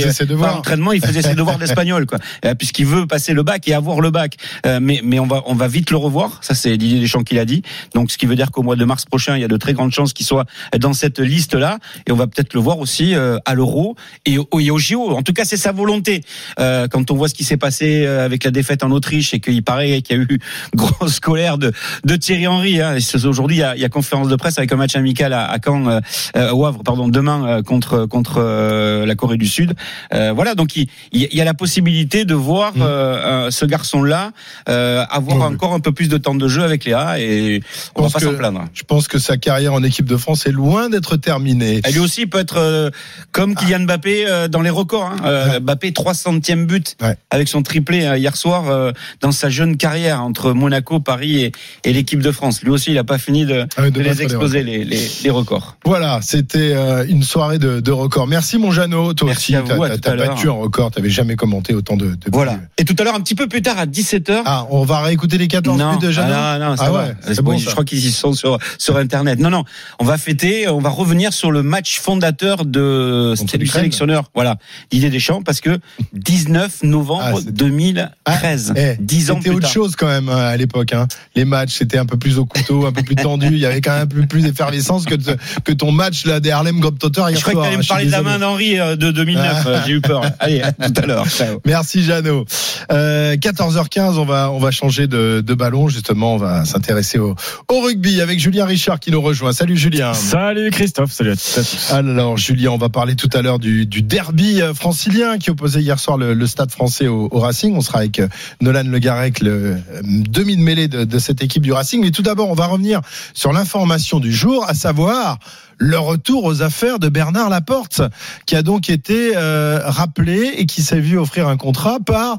l'entraînement, 0.55 0.91
il 0.91 1.01
faisait 1.05 1.21
ses 1.21 1.35
devoirs 1.35 1.57
d'espagnol, 1.59 2.05
quoi, 2.05 2.19
Euh, 2.45 2.55
puisqu'il 2.55 2.85
veut 2.85 3.05
passer 3.07 3.33
le 3.33 3.43
bac 3.43 3.67
et 3.67 3.73
avoir 3.73 4.01
le 4.01 4.11
bac. 4.11 4.35
Euh, 4.65 4.79
mais 4.89 5.01
mais 5.03 5.19
on 5.19 5.27
va 5.27 5.43
on 5.45 5.53
va 5.53 5.67
vite 5.67 5.91
le 5.91 5.97
revoir. 5.97 6.39
Ça 6.41 6.55
c'est 6.55 6.75
Didier 6.75 6.99
Deschamps 6.99 7.23
qui 7.23 7.35
l'a 7.35 7.45
dit. 7.45 7.61
Donc 7.93 8.09
ce 8.11 8.17
qui 8.17 8.25
veut 8.25 8.35
dire 8.35 8.49
qu'au 8.49 8.63
mois 8.63 8.75
de 8.75 8.85
mars 8.85 9.05
prochain, 9.05 9.35
il 9.37 9.41
y 9.41 9.43
a 9.43 9.47
de 9.47 9.57
très 9.57 9.73
grandes 9.73 9.91
chances 9.91 10.13
qu'il 10.13 10.25
soit 10.25 10.45
dans 10.79 10.93
cette 10.93 11.19
liste 11.19 11.53
là 11.53 11.77
et 12.07 12.11
on 12.11 12.15
va 12.15 12.25
peut-être 12.25 12.55
le 12.55 12.59
voir 12.59 12.79
aussi 12.79 13.13
euh, 13.13 13.37
à 13.45 13.53
l'Euro 13.53 13.95
et 14.25 14.39
au, 14.39 14.47
et 14.59 14.71
au 14.71 14.79
JO. 14.79 15.11
En 15.11 15.21
tout 15.21 15.33
cas, 15.33 15.45
c'est 15.45 15.57
sa 15.57 15.71
volonté. 15.71 16.23
Euh, 16.59 16.87
quand 16.87 17.11
on 17.11 17.15
voit 17.15 17.27
ce 17.27 17.35
qui 17.35 17.43
s'est 17.43 17.57
passé 17.57 18.05
euh, 18.05 18.25
avec 18.25 18.43
la 18.43 18.51
défaite 18.51 18.83
en 18.83 18.89
Autriche 18.89 19.33
et 19.35 19.39
qu'il 19.39 19.63
paraît 19.63 20.01
qu'il 20.01 20.17
y 20.17 20.19
a 20.19 20.23
eu 20.23 20.39
grosse 20.73 21.19
colère 21.19 21.59
de 21.59 21.71
de 22.03 22.15
Thierry 22.15 22.47
Henry. 22.47 22.81
Hein. 22.81 22.97
Aujourd'hui, 23.25 23.57
il 23.57 23.59
y, 23.59 23.63
a, 23.63 23.75
il 23.75 23.81
y 23.81 23.85
a 23.85 23.89
conférence 23.89 24.27
de 24.27 24.35
presse 24.35 24.57
avec 24.57 24.71
un 24.71 24.77
match 24.77 24.95
amical 24.95 25.33
à, 25.33 25.45
à 25.45 25.57
Caen, 25.63 25.85
euh, 25.87 25.99
euh, 26.35 26.51
au 26.51 26.65
Havre, 26.65 26.81
pardon, 26.83 27.07
demain 27.07 27.45
euh, 27.45 27.61
contre 27.61 28.05
contre 28.07 28.37
euh, 28.37 29.05
la 29.05 29.15
Corée 29.15 29.37
du 29.37 29.47
Sud. 29.47 29.73
Euh, 30.13 30.31
voilà, 30.33 30.55
donc 30.55 30.75
il, 30.75 30.87
il 31.11 31.35
y 31.35 31.41
a 31.41 31.45
la 31.45 31.53
possibilité 31.53 32.25
de 32.25 32.33
voir 32.33 32.73
Mm. 32.79 32.81
euh, 32.81 32.85
euh, 32.85 33.51
ce 33.51 33.65
garçon-là 33.65 34.31
euh, 34.79 35.05
avoir 35.09 35.41
encore 35.41 35.73
un 35.73 35.79
peu 35.79 35.91
plus 35.91 36.07
de 36.09 36.17
temps 36.17 36.35
de 36.35 36.47
jeu 36.47 36.63
avec 36.63 36.85
Léa 36.85 37.19
et 37.19 37.61
on 37.95 38.03
va 38.03 38.09
pas 38.09 38.19
s'en 38.19 38.33
plaindre. 38.33 38.65
Je 38.73 38.83
pense 38.83 39.07
que 39.07 39.19
sa 39.19 39.37
carrière 39.37 39.73
en 39.73 39.83
équipe 39.83 40.05
de 40.05 40.17
France 40.17 40.45
est 40.45 40.51
loin 40.51 40.89
d'être 40.89 41.17
terminée. 41.17 41.81
Et 41.87 41.91
lui 41.91 41.99
aussi 41.99 42.25
peut 42.25 42.39
être 42.39 42.57
euh, 42.57 42.89
comme 43.31 43.55
Kylian 43.55 43.81
Mbappé 43.81 44.25
euh, 44.27 44.47
dans 44.47 44.61
les 44.61 44.69
records. 44.69 45.11
Hein. 45.23 45.59
Mbappé 45.59 45.91
300e 45.91 46.65
but 46.65 46.95
Ouais. 47.01 47.15
avec 47.29 47.47
son 47.47 47.61
triplé 47.61 47.99
hier 48.17 48.35
soir 48.35 48.93
dans 49.21 49.31
sa 49.31 49.49
jeune 49.49 49.77
carrière 49.77 50.21
entre 50.23 50.53
Monaco, 50.53 50.99
Paris 50.99 51.43
et, 51.43 51.51
et 51.83 51.93
l'équipe 51.93 52.21
de 52.21 52.31
France. 52.31 52.61
Lui 52.61 52.71
aussi, 52.71 52.91
il 52.91 52.97
a 52.97 53.03
pas 53.03 53.17
fini 53.17 53.45
de, 53.45 53.65
Ah 53.77 53.81
oui, 53.83 53.91
de 53.91 53.99
de 53.99 54.03
battre 54.03 54.17
les 54.17 54.23
exploser 54.23 54.63
les, 54.63 54.83
les, 54.83 54.99
les 55.23 55.29
records. 55.29 55.77
Voilà, 55.85 56.19
c'était 56.21 56.73
une 57.07 57.23
soirée 57.23 57.59
de, 57.59 57.79
de 57.79 57.91
record. 57.91 58.27
Merci 58.27 58.57
mon 58.57 58.71
Jeannot, 58.71 59.13
toi 59.13 59.27
Merci 59.27 59.55
aussi, 59.57 59.99
t'as 60.01 60.15
battu 60.15 60.47
un 60.49 60.53
record, 60.53 60.91
t'avais 60.91 61.09
jamais 61.09 61.35
commenté 61.35 61.73
autant 61.73 61.97
de, 61.97 62.07
de 62.11 62.17
Voilà. 62.31 62.59
Et 62.77 62.85
tout 62.85 62.95
à 62.99 63.03
l'heure, 63.03 63.15
un 63.15 63.21
petit 63.21 63.35
peu 63.35 63.47
plus 63.47 63.61
tard, 63.61 63.77
à 63.77 63.85
17h. 63.85 64.41
Ah, 64.45 64.58
on 64.69 64.83
va 64.85 65.01
réécouter 65.01 65.37
les 65.37 65.47
14 65.47 65.77
non, 65.77 65.93
buts 65.97 66.05
de 66.07 66.11
Jeannot 66.11 66.33
ah 66.35 66.57
non, 66.59 66.69
non, 66.71 66.77
ça 66.77 66.83
Ah 66.87 66.91
va. 66.91 67.03
ouais, 67.05 67.35
bon, 67.37 67.43
bon, 67.51 67.57
je 67.57 67.65
ça. 67.65 67.71
crois 67.71 67.85
qu'ils 67.85 68.05
y 68.05 68.11
sont 68.11 68.33
sur, 68.33 68.57
sur 68.77 68.97
Internet. 68.97 69.39
Non, 69.39 69.49
non. 69.49 69.63
On 69.99 70.05
va 70.05 70.17
fêter, 70.17 70.67
on 70.67 70.79
va 70.79 70.89
revenir 70.89 71.33
sur 71.33 71.51
le 71.51 71.63
match 71.63 71.99
fondateur 71.99 72.65
de, 72.65 73.33
du 73.57 73.67
sélectionneur. 73.67 74.25
Voilà. 74.35 74.57
Didier 74.91 75.09
Deschamps, 75.09 75.41
parce 75.43 75.61
que 75.61 75.79
19 76.13 76.79
novembre 76.83 77.23
Ah, 77.25 77.39
c'est- 77.43 77.51
2013. 77.51 78.73
Eh, 78.75 78.95
10 78.99 79.31
ans 79.31 79.35
C'était 79.37 79.49
autre 79.51 79.61
tard. 79.61 79.71
chose 79.71 79.95
quand 79.95 80.07
même 80.07 80.29
hein, 80.29 80.37
à 80.37 80.57
l'époque. 80.57 80.93
Hein. 80.93 81.07
Les 81.35 81.45
matchs, 81.45 81.73
c'était 81.77 81.97
un 81.97 82.05
peu 82.05 82.17
plus 82.17 82.37
au 82.37 82.45
couteau, 82.45 82.85
un 82.85 82.91
peu 82.91 83.03
plus 83.03 83.15
tendu. 83.15 83.47
Il 83.47 83.57
y 83.59 83.65
avait 83.65 83.81
quand 83.81 83.91
même 83.93 84.03
un 84.03 84.07
peu 84.07 84.25
plus 84.25 84.41
d'effervescence 84.43 85.05
que, 85.05 85.15
te- 85.15 85.37
que 85.63 85.71
ton 85.71 85.91
match 85.91 86.25
là 86.25 86.39
des 86.39 86.51
Harlem 86.51 86.79
Globetrotters 86.79 87.29
hier 87.29 87.37
Je 87.39 87.43
crois 87.43 87.53
que 87.53 87.59
tu 87.61 87.67
allais 87.67 87.77
me 87.77 87.87
parler 87.87 88.05
de 88.05 88.11
la 88.11 88.21
main 88.21 88.39
d'Henri 88.39 88.79
euh, 88.79 88.95
de 88.95 89.11
2009. 89.11 89.45
Ah. 89.45 89.63
euh, 89.69 89.81
J'ai 89.85 89.93
eu 89.93 90.01
peur. 90.01 90.21
Allez, 90.39 90.61
à 90.61 90.71
tout 90.71 91.01
à 91.01 91.05
l'heure. 91.05 91.27
Ciao. 91.27 91.59
Merci 91.65 92.03
Jeannot. 92.03 92.45
Euh, 92.91 93.35
14h15, 93.35 94.17
on 94.17 94.25
va 94.25 94.48
on 94.51 94.59
va 94.59 94.71
changer 94.71 95.07
de, 95.07 95.41
de 95.45 95.53
ballon 95.53 95.87
justement. 95.87 96.35
On 96.35 96.37
va 96.37 96.65
s'intéresser 96.65 97.19
au, 97.19 97.35
au 97.67 97.81
rugby 97.81 98.21
avec 98.21 98.39
Julien 98.39 98.65
Richard 98.65 98.99
qui 98.99 99.11
nous 99.11 99.21
rejoint. 99.21 99.53
Salut 99.53 99.77
Julien. 99.77 100.13
Salut 100.13 100.69
Christophe, 100.71 101.11
salut 101.11 101.31
à 101.31 101.35
tous. 101.35 101.91
Alors 101.91 102.37
Julien, 102.37 102.71
on 102.71 102.77
va 102.77 102.89
parler 102.89 103.15
tout 103.15 103.29
à 103.33 103.41
l'heure 103.41 103.59
du, 103.59 103.85
du 103.85 104.01
derby 104.01 104.61
euh, 104.61 104.73
francilien 104.73 105.37
qui 105.37 105.49
opposait 105.49 105.81
hier 105.81 105.99
soir 105.99 106.17
le, 106.17 106.33
le 106.33 106.47
Stade 106.47 106.71
Français 106.71 107.07
au, 107.07 107.29
au 107.31 107.39
Racing. 107.39 107.75
On 107.75 107.81
sera 107.81 107.99
avec 107.99 108.19
euh, 108.19 108.27
Nolan 108.61 108.83
Le 108.85 108.99
Garec, 108.99 109.39
le 109.41 109.51
euh, 109.51 110.01
demi 110.03 110.55
de 110.57 110.61
mêlée 110.61 110.87
de, 110.87 111.03
de 111.03 111.19
cette 111.19 111.41
équipe 111.41 111.63
du 111.63 111.71
Racing. 111.71 112.01
Mais 112.01 112.11
tout 112.11 112.21
d'abord, 112.23 112.49
on 112.49 112.55
va 112.55 112.67
revenir 112.67 113.01
sur 113.33 113.53
l'information 113.53 114.19
du 114.19 114.33
jour, 114.33 114.65
à 114.67 114.73
savoir 114.73 115.39
le 115.77 115.97
retour 115.97 116.43
aux 116.43 116.61
affaires 116.61 116.99
de 116.99 117.07
Bernard 117.07 117.49
Laporte, 117.49 118.01
qui 118.45 118.55
a 118.55 118.63
donc 118.63 118.89
été 118.89 119.31
euh, 119.35 119.79
rappelé 119.85 120.53
et 120.57 120.65
qui 120.65 120.81
s'est 120.81 120.99
vu 120.99 121.17
offrir 121.17 121.47
un 121.47 121.55
contrat 121.55 121.99
par 122.05 122.37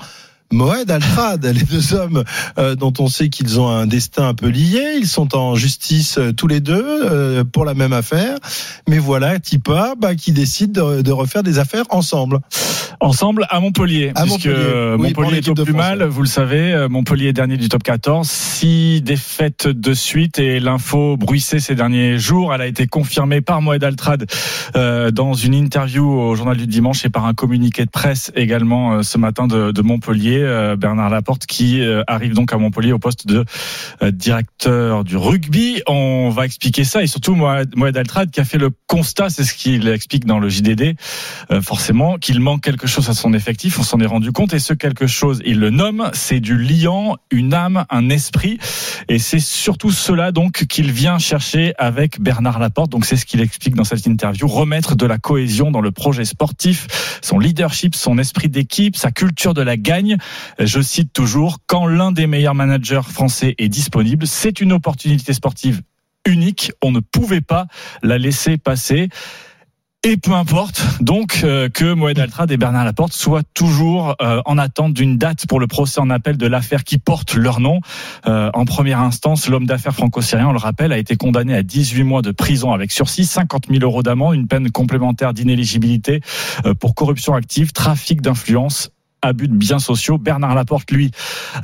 Moed 0.53 0.91
Altrad, 0.91 1.45
les 1.55 1.63
deux 1.63 1.95
hommes 1.95 2.25
euh, 2.59 2.75
dont 2.75 2.93
on 2.99 3.09
sait 3.09 3.29
qu'ils 3.29 3.61
ont 3.61 3.69
un 3.69 3.87
destin 3.87 4.29
un 4.29 4.35
peu 4.35 4.49
lié, 4.49 4.97
ils 4.99 5.07
sont 5.07 5.37
en 5.37 5.55
justice 5.55 6.19
euh, 6.19 6.33
tous 6.33 6.49
les 6.49 6.61
deux 6.61 6.85
euh, 6.85 7.45
pour 7.45 7.65
la 7.65 7.75
même 7.75 7.93
affaire, 7.93 8.37
mais 8.89 8.99
voilà 8.99 9.39
Tipa 9.39 9.95
bah, 9.99 10.15
qui 10.15 10.33
décide 10.33 10.73
de, 10.73 11.03
de 11.03 11.13
refaire 11.13 11.43
des 11.43 11.59
affaires 11.59 11.85
ensemble. 11.91 12.41
Ensemble 13.03 13.47
à 13.49 13.61
Montpellier, 13.61 14.13
À 14.15 14.23
puisque 14.25 14.47
Montpellier. 14.47 14.95
Oui, 14.99 15.15
Montpellier 15.17 15.39
est 15.39 15.49
au 15.49 15.55
plus 15.55 15.73
mal. 15.73 16.05
Vous 16.05 16.21
le 16.21 16.29
savez, 16.29 16.75
euh, 16.75 16.89
Montpellier 16.89 17.29
est 17.29 17.33
dernier 17.33 17.57
du 17.57 17.71
top 17.71 17.83
14, 17.83 18.29
six 18.29 19.01
défaites 19.01 19.67
de 19.67 19.95
suite 19.95 20.39
et 20.39 20.61
l'info 20.61 21.17
bruissée 21.17 21.61
ces 21.61 21.75
derniers 21.75 22.19
jours. 22.19 22.53
Elle 22.53 22.61
a 22.61 22.67
été 22.67 22.87
confirmée 22.87 23.41
par 23.41 23.63
Moed 23.63 23.83
Altrad 23.83 24.27
euh, 24.77 25.11
dans 25.11 25.33
une 25.33 25.55
interview 25.55 26.07
au 26.11 26.35
journal 26.35 26.59
du 26.59 26.67
dimanche 26.67 27.03
et 27.07 27.09
par 27.09 27.25
un 27.25 27.33
communiqué 27.33 27.87
de 27.87 27.91
presse 27.91 28.33
également 28.37 28.93
euh, 28.93 29.03
ce 29.03 29.17
matin 29.17 29.47
de, 29.47 29.71
de 29.71 29.83
Montpellier. 29.83 30.40
Euh, 30.43 30.77
Bernard 30.77 31.11
Laporte 31.11 31.47
qui 31.47 31.81
euh, 31.81 32.03
arrive 32.07 32.35
donc 32.35 32.53
à 32.53 32.59
Montpellier 32.59 32.93
au 32.93 32.99
poste 32.99 33.27
de 33.27 33.45
euh, 34.03 34.11
directeur 34.11 35.05
du 35.05 35.17
rugby. 35.17 35.83
On 35.87 36.31
va 36.31 36.45
expliquer 36.45 36.85
ça 36.85 37.03
et 37.03 37.07
surtout 37.07 37.35
Moed 37.35 37.77
Moed 37.77 37.97
Altrad 37.97 38.31
qui 38.31 38.41
a 38.41 38.45
fait 38.45 38.59
le 38.59 38.71
constat, 38.87 39.31
c'est 39.31 39.45
ce 39.45 39.55
qu'il 39.55 39.89
explique 39.89 40.25
dans 40.25 40.39
le 40.39 40.49
JDD, 40.49 40.97
forcément 41.63 42.19
qu'il 42.19 42.41
manque 42.41 42.63
quelque 42.63 42.87
chose 42.87 43.09
à 43.09 43.15
son 43.15 43.33
effectif. 43.33 43.79
On 43.79 43.83
s'en 43.83 44.01
est 44.01 44.07
rendu 44.07 44.33
compte 44.33 44.55
et 44.55 44.59
ce 44.59 44.75
quelque 44.75 45.07
chose, 45.07 45.43
il 45.45 45.61
le 45.61 45.71
nomme, 45.71 46.11
c'est 46.13 46.41
du 46.41 46.57
liant, 46.57 47.17
une 47.31 47.55
âme, 47.55 47.85
un 47.91 48.09
esprit. 48.11 48.59
Et 49.09 49.19
c'est 49.19 49.39
surtout 49.39 49.91
cela 49.91 50.33
donc 50.33 50.67
qu'il 50.67 50.91
vient 50.93 51.19
chercher 51.19 51.75
avec 51.79 52.21
Bernard 52.21 52.59
Laporte. 52.59 52.91
Donc 52.91 53.05
c'est 53.05 53.17
ce 53.17 53.27
qu'il 53.27 53.41
explique 53.41 53.75
dans 53.75 53.85
cette 53.85 54.07
interview, 54.07 54.47
remettre 54.47 54.97
de 54.97 55.07
la 55.07 55.19
cohésion 55.19 55.71
dans 55.71 55.81
le 55.81 55.91
projet 55.91 56.25
sportif, 56.25 57.19
son 57.23 57.39
leadership, 57.39 57.95
son 57.95 58.19
esprit 58.19 58.49
d'équipe, 58.49 58.97
sa 58.97 59.11
culture 59.11 59.55
de 59.55 59.63
la 59.63 59.77
gagne. 59.77 60.17
Je 60.59 60.81
cite 60.81 61.13
toujours, 61.13 61.59
quand 61.67 61.87
l'un 61.87 62.13
des 62.13 62.27
meilleurs 62.27 62.55
managers 62.55 63.03
français 63.09 63.55
est 63.59 63.69
disponible, 63.69 64.27
c'est 64.27 64.61
une 64.61 64.73
opportunité 64.73 65.33
sportive 65.33 65.83
unique. 66.27 66.73
On 66.83 66.91
ne 66.91 67.01
pouvait 67.01 67.41
pas 67.41 67.67
la 68.03 68.19
laisser 68.19 68.59
passer. 68.59 69.09
Et 70.03 70.17
peu 70.17 70.33
importe 70.33 70.83
donc 71.03 71.43
euh, 71.45 71.69
que 71.69 71.93
Moed 71.93 72.19
Altrad 72.19 72.51
et 72.51 72.57
Bernard 72.57 72.87
Laporte 72.87 73.13
soient 73.13 73.43
toujours 73.53 74.17
euh, 74.23 74.41
en 74.47 74.57
attente 74.57 74.95
d'une 74.95 75.19
date 75.19 75.47
pour 75.47 75.61
le 75.61 75.67
procès 75.67 76.01
en 76.01 76.09
appel 76.09 76.39
de 76.39 76.47
l'affaire 76.47 76.85
qui 76.85 76.97
porte 76.97 77.35
leur 77.35 77.61
nom. 77.61 77.81
Euh, 78.27 78.51
en 78.55 78.65
première 78.65 79.01
instance, 79.01 79.47
l'homme 79.47 79.67
d'affaires 79.67 79.93
franco-syrien, 79.93 80.49
on 80.49 80.53
le 80.53 80.59
rappelle, 80.59 80.93
a 80.93 80.97
été 80.97 81.17
condamné 81.17 81.55
à 81.55 81.63
18 81.63 82.03
mois 82.05 82.23
de 82.23 82.31
prison 82.31 82.73
avec 82.73 82.93
sursis, 82.93 83.27
50 83.27 83.67
000 83.69 83.81
euros 83.83 84.03
d'amende, 84.03 84.37
une 84.37 84.49
peine 84.49 84.71
complémentaire 84.71 85.35
d'inéligibilité 85.35 86.23
pour 86.79 86.95
corruption 86.95 87.35
active, 87.35 87.73
trafic 87.73 88.23
d'influence 88.23 88.91
abus 89.23 89.49
de 89.49 89.55
biens 89.55 89.79
sociaux. 89.79 90.19
Bernard 90.19 90.55
Laporte, 90.55 90.91
lui, 90.91 91.11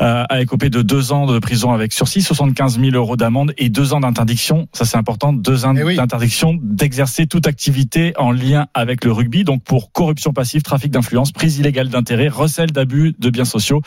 euh, 0.01 0.25
a 0.29 0.41
écopé 0.41 0.71
de 0.71 0.83
deux 0.83 1.13
ans 1.13 1.27
de 1.27 1.39
prison 1.39 1.73
avec 1.73 1.93
sursis, 1.93 2.23
75 2.23 2.79
000 2.81 2.95
euros 2.95 3.17
d'amende 3.17 3.53
et 3.59 3.69
deux 3.69 3.93
ans 3.93 4.01
d'interdiction. 4.01 4.69
Ça, 4.73 4.85
c'est 4.85 4.97
important. 4.97 5.33
Deux 5.33 5.65
ans 5.65 5.75
d'interdiction 5.75 6.59
d'exercer 6.61 7.27
toute 7.27 7.47
activité 7.47 8.13
en 8.17 8.33
lien 8.33 8.67
avec 8.75 9.05
le 9.05 9.13
rugby. 9.13 9.45
Donc, 9.45 9.63
pour 9.63 9.93
corruption 9.93 10.33
passive, 10.33 10.63
trafic 10.63 10.91
d'influence, 10.91 11.33
prise 11.33 11.59
illégale 11.59 11.89
d'intérêt, 11.89 12.29
recel 12.29 12.71
d'abus 12.71 13.15
de 13.19 13.31
biens 13.31 13.45
sociaux 13.45 13.83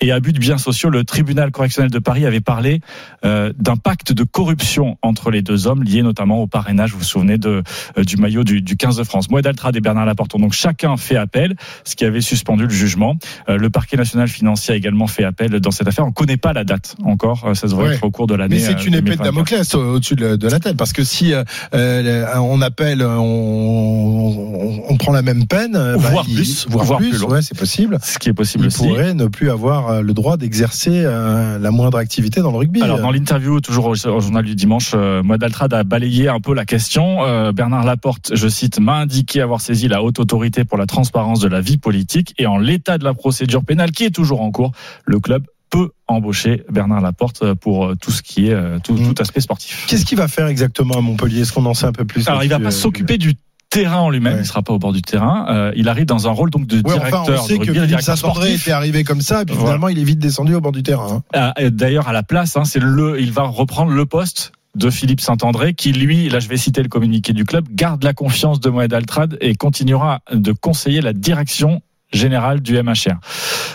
et 0.00 0.10
abus 0.12 0.32
de 0.32 0.38
biens 0.38 0.58
sociaux, 0.58 0.90
le 0.90 1.04
tribunal 1.04 1.50
correctionnel 1.50 1.90
de 1.90 1.98
Paris 1.98 2.26
avait 2.26 2.40
parlé 2.40 2.80
euh, 3.24 3.52
d'un 3.58 3.76
pacte 3.76 4.12
de 4.12 4.24
corruption 4.24 4.98
entre 5.02 5.30
les 5.30 5.40
deux 5.40 5.66
hommes, 5.66 5.82
lié 5.84 6.02
notamment 6.02 6.42
au 6.42 6.46
parrainage. 6.46 6.92
Vous 6.92 6.98
vous 6.98 7.04
souvenez 7.04 7.38
de, 7.38 7.62
euh, 7.96 8.04
du 8.04 8.16
maillot 8.16 8.42
du, 8.44 8.60
du 8.60 8.76
15 8.76 8.96
de 8.96 9.04
France. 9.04 9.30
Moed 9.30 9.46
Altrad 9.46 9.74
et 9.76 9.80
Bernard 9.80 10.04
Laporte 10.04 10.34
ont 10.34 10.38
donc 10.40 10.52
chacun 10.52 10.96
fait 10.96 11.16
appel, 11.16 11.54
ce 11.84 11.94
qui 11.96 12.04
avait 12.04 12.20
suspendu 12.20 12.64
le 12.64 12.70
jugement. 12.70 13.16
Euh, 13.48 13.56
le 13.56 13.70
parquet 13.70 13.96
national 13.96 14.28
financier 14.28 14.74
a 14.74 14.76
également 14.76 15.06
fait 15.06 15.24
appel 15.24 15.50
dans 15.60 15.70
cette 15.70 15.86
affaire. 15.88 16.04
On 16.04 16.08
ne 16.08 16.12
connaît 16.12 16.36
pas 16.36 16.52
la 16.52 16.64
date 16.64 16.96
encore. 17.04 17.44
Euh, 17.46 17.54
Ça 17.54 17.68
devrait 17.68 17.88
Ouais. 17.88 17.94
être 17.94 18.04
au 18.04 18.10
cours 18.10 18.26
de 18.26 18.34
l'année. 18.34 18.56
Mais 18.56 18.60
c'est 18.62 18.74
euh, 18.74 18.84
une 18.86 18.94
épée 18.94 19.16
de 19.16 19.22
2024. 19.22 19.24
Damoclès 19.32 19.74
au- 19.74 19.94
au-dessus 19.94 20.16
de, 20.16 20.36
de 20.36 20.48
la 20.48 20.58
tête, 20.60 20.76
parce 20.76 20.92
que 20.92 21.04
si 21.04 21.32
on 21.72 22.62
appelle, 22.62 23.02
on, 23.02 23.18
on- 23.18 24.82
on 24.88 24.96
prend 24.96 25.12
la 25.12 25.22
même 25.22 25.46
peine, 25.46 25.76
euh, 25.76 25.96
Voire 25.96 26.24
il- 26.28 26.34
plus, 26.36 26.66
voire, 26.68 26.84
voire 26.84 26.98
plus, 27.00 27.22
ouais, 27.22 27.42
c'est 27.42 27.56
possible. 27.56 27.98
Ce 28.02 28.18
qui 28.18 28.28
est 28.28 28.32
possible 28.34 28.64
il 28.64 28.66
aussi. 28.68 28.78
pourrait 28.86 29.14
ne 29.14 29.26
plus 29.26 29.50
avoir 29.50 29.83
euh, 29.90 30.02
le 30.02 30.14
droit 30.14 30.36
d'exercer 30.36 31.02
euh, 31.04 31.58
la 31.58 31.70
moindre 31.70 31.98
activité 31.98 32.40
dans 32.40 32.50
le 32.50 32.58
rugby. 32.58 32.82
Alors 32.82 33.00
dans 33.00 33.10
l'interview 33.10 33.60
toujours 33.60 33.86
au, 33.86 34.06
au 34.06 34.20
journal 34.20 34.44
du 34.44 34.54
dimanche, 34.54 34.92
euh, 34.94 35.22
Moed 35.22 35.42
Altrad 35.42 35.72
a 35.74 35.84
balayé 35.84 36.28
un 36.28 36.40
peu 36.40 36.54
la 36.54 36.64
question. 36.64 37.24
Euh, 37.24 37.52
Bernard 37.52 37.84
Laporte, 37.84 38.32
je 38.34 38.48
cite, 38.48 38.80
m'a 38.80 38.96
indiqué 38.96 39.40
avoir 39.40 39.60
saisi 39.60 39.88
la 39.88 40.02
haute 40.02 40.18
autorité 40.18 40.64
pour 40.64 40.78
la 40.78 40.86
transparence 40.86 41.40
de 41.40 41.48
la 41.48 41.60
vie 41.60 41.78
politique 41.78 42.34
et 42.38 42.46
en 42.46 42.58
l'état 42.58 42.98
de 42.98 43.04
la 43.04 43.14
procédure 43.14 43.64
pénale 43.64 43.90
qui 43.90 44.04
est 44.04 44.14
toujours 44.14 44.40
en 44.42 44.50
cours, 44.50 44.72
le 45.04 45.20
club 45.20 45.44
peut 45.70 45.90
embaucher 46.06 46.62
Bernard 46.70 47.00
Laporte 47.00 47.54
pour 47.54 47.94
tout 48.00 48.12
ce 48.12 48.22
qui 48.22 48.48
est 48.48 48.52
euh, 48.52 48.78
tout, 48.78 48.94
tout 48.94 49.14
aspect 49.20 49.40
sportif. 49.40 49.86
Qu'est-ce 49.88 50.04
qu'il 50.04 50.18
va 50.18 50.28
faire 50.28 50.46
exactement 50.46 50.96
à 50.96 51.00
Montpellier? 51.00 51.40
Est-ce 51.40 51.52
qu'on 51.52 51.66
en 51.66 51.74
sait 51.74 51.86
un 51.86 51.92
peu 51.92 52.04
plus 52.04 52.28
Alors 52.28 52.44
il 52.44 52.50
va 52.50 52.60
pas 52.60 52.70
s'occuper 52.70 53.18
du 53.18 53.34
terrain 53.74 53.98
en 54.00 54.10
lui-même, 54.10 54.38
il 54.40 54.46
sera 54.46 54.62
pas 54.62 54.72
au 54.72 54.78
bord 54.78 54.92
du 54.92 55.02
terrain. 55.02 55.46
Euh, 55.50 55.72
il 55.76 55.88
arrive 55.88 56.06
dans 56.06 56.28
un 56.28 56.30
rôle 56.30 56.50
donc 56.50 56.66
de 56.66 56.76
Ouais, 56.76 56.82
directeur. 56.82 57.20
enfin, 57.22 57.32
on 57.38 57.42
sait 57.46 57.58
de 57.58 57.64
que 57.64 57.70
rugby, 57.72 57.80
Philippe 57.86 58.00
Saint-André 58.00 58.30
sportif. 58.46 58.62
était 58.62 58.70
arrivé 58.72 59.04
comme 59.04 59.20
ça, 59.20 59.42
et 59.42 59.44
puis 59.44 59.56
finalement, 59.56 59.88
il 59.88 59.98
est 59.98 60.04
vite 60.04 60.18
descendu 60.20 60.54
au 60.54 60.60
bord 60.60 60.72
du 60.72 60.82
terrain. 60.82 61.22
hein. 61.34 61.52
Ah, 61.58 61.70
D'ailleurs, 61.70 62.08
à 62.08 62.12
la 62.12 62.22
place, 62.22 62.56
hein, 62.56 62.64
c'est 62.64 62.78
le, 62.80 63.20
il 63.20 63.32
va 63.32 63.42
reprendre 63.42 63.90
le 63.92 64.06
poste 64.06 64.52
de 64.76 64.90
Philippe 64.90 65.20
Saint-André, 65.20 65.74
qui 65.74 65.92
lui, 65.92 66.28
là 66.28 66.40
je 66.40 66.48
vais 66.48 66.56
citer 66.56 66.82
le 66.82 66.88
communiqué 66.88 67.32
du 67.32 67.44
club, 67.44 67.66
garde 67.70 68.02
la 68.02 68.12
confiance 68.12 68.58
de 68.60 68.70
Moed 68.70 68.92
Altrad 68.92 69.36
et 69.40 69.54
continuera 69.54 70.20
de 70.32 70.50
conseiller 70.52 71.00
la 71.00 71.12
direction 71.12 71.80
générale 72.12 72.60
du 72.60 72.80
MHR. 72.82 73.18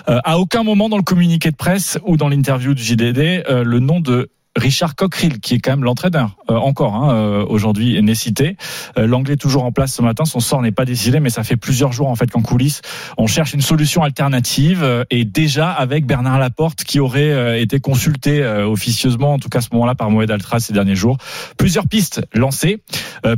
Euh, 0.10 0.20
à 0.24 0.40
aucun 0.40 0.64
moment 0.64 0.88
dans 0.90 0.98
le 0.98 1.04
communiqué 1.04 1.52
de 1.52 1.56
presse 1.56 1.98
ou 2.06 2.18
dans 2.18 2.30
l'interview 2.30 2.74
du 2.74 2.84
JDD, 2.84 3.18
euh, 3.50 3.64
le 3.64 3.80
nom 3.80 4.00
de 4.00 4.30
Richard 4.56 4.96
Cockerill, 4.96 5.40
qui 5.40 5.56
est 5.56 5.60
quand 5.60 5.72
même 5.72 5.84
l'entraîneur, 5.84 6.36
euh, 6.50 6.56
encore 6.56 6.96
hein, 6.96 7.14
euh, 7.14 7.46
aujourd'hui, 7.48 8.02
n'est 8.02 8.16
cité. 8.16 8.58
Euh, 8.98 9.06
L'anglais 9.06 9.38
toujours 9.38 9.64
en 9.64 9.72
place 9.72 9.94
ce 9.94 10.02
matin, 10.02 10.26
son 10.26 10.40
sort 10.40 10.62
n'est 10.62 10.72
pas 10.72 10.86
décidé, 10.86 11.20
mais 11.20 11.30
ça 11.30 11.44
fait 11.44 11.56
plusieurs 11.56 11.92
jours 11.92 12.08
en 12.08 12.16
fait 12.16 12.32
qu'en 12.32 12.42
coulisses, 12.42 12.82
on 13.18 13.28
cherche 13.28 13.54
une 13.54 13.62
solution 13.62 14.04
alternative 14.04 15.06
et 15.12 15.24
déjà 15.24 15.72
avec 15.72 16.06
Bernard 16.06 16.40
Laporte 16.40 16.84
qui 16.84 17.00
aurait 17.00 17.62
été 17.62 17.80
consulté 17.80 18.44
officieusement, 18.46 19.34
en 19.34 19.40
tout 19.40 19.50
cas 19.50 19.60
à 19.60 19.62
ce 19.62 19.70
moment-là 19.74 19.96
par 19.96 20.10
Moed 20.10 20.30
Altra 20.32 20.60
ces 20.60 20.74
derniers 20.74 20.96
jours. 20.96 21.18
Plusieurs 21.58 21.88
pistes 21.88 22.22
lancées. 22.34 22.82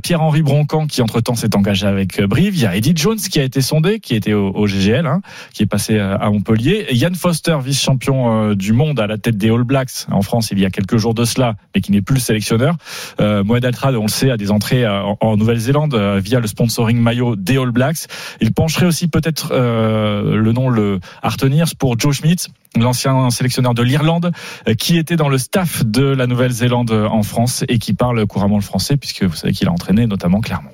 Pierre-Henri 0.03 0.41
Broncan 0.41 0.87
qui 0.87 1.01
entre-temps 1.01 1.35
s'est 1.35 1.55
engagé 1.55 1.87
avec 1.87 2.21
Brive. 2.21 2.55
Il 2.55 2.61
y 2.61 2.65
a 2.65 2.75
Eddie 2.75 2.93
Jones 2.95 3.17
qui 3.17 3.39
a 3.39 3.43
été 3.43 3.61
sondé, 3.61 3.99
qui 3.99 4.15
était 4.15 4.33
au, 4.33 4.65
GGL, 4.65 5.05
hein, 5.05 5.21
qui 5.53 5.63
est 5.63 5.67
passé 5.67 5.99
à 5.99 6.29
Montpellier. 6.29 6.85
Et 6.89 6.95
Yann 6.95 7.15
Foster, 7.15 7.57
vice-champion 7.63 8.53
du 8.53 8.73
monde 8.73 8.99
à 8.99 9.07
la 9.07 9.17
tête 9.17 9.37
des 9.37 9.49
All 9.49 9.63
Blacks 9.63 10.05
en 10.11 10.21
France 10.21 10.49
il 10.51 10.59
y 10.59 10.65
a 10.65 10.69
quelques 10.69 10.97
jours 11.01 11.13
de 11.13 11.25
cela, 11.25 11.55
mais 11.75 11.81
qui 11.81 11.91
n'est 11.91 12.01
plus 12.01 12.15
le 12.15 12.21
sélectionneur. 12.21 12.75
Euh, 13.19 13.43
Moed 13.43 13.65
Altrad, 13.65 13.95
on 13.95 14.03
le 14.03 14.09
sait, 14.09 14.31
a 14.31 14.37
des 14.37 14.51
entrées 14.51 14.85
euh, 14.85 15.01
en, 15.19 15.37
Nouvelle-Zélande 15.37 15.93
euh, 15.93 16.19
via 16.23 16.39
le 16.39 16.47
sponsoring 16.47 16.97
maillot 16.97 17.35
des 17.35 17.57
All 17.57 17.71
Blacks. 17.71 18.07
Il 18.39 18.53
pencherait 18.53 18.85
aussi 18.85 19.07
peut-être 19.07 19.49
euh, 19.51 20.35
le 20.35 20.51
nom 20.53 20.69
le 20.69 20.99
à 21.21 21.29
retenir 21.29 21.67
pour 21.77 21.99
Joe 21.99 22.15
Schmidt, 22.15 22.47
l'ancien 22.77 23.29
sélectionneur 23.29 23.73
de 23.73 23.83
l'Irlande, 23.83 24.31
qui 24.77 24.97
était 24.97 25.15
dans 25.15 25.29
le 25.29 25.37
staff 25.37 25.83
de 25.85 26.03
la 26.03 26.27
Nouvelle-Zélande 26.27 26.91
en 26.91 27.23
France 27.23 27.65
et 27.67 27.79
qui 27.79 27.93
parle 27.93 28.25
couramment 28.27 28.57
le 28.57 28.63
français, 28.63 28.97
puisque 28.97 29.23
vous 29.23 29.35
savez 29.35 29.53
qu'il 29.53 29.67
a 29.67 29.71
entraîné 29.71 30.07
notamment 30.07 30.39
Clermont. 30.39 30.71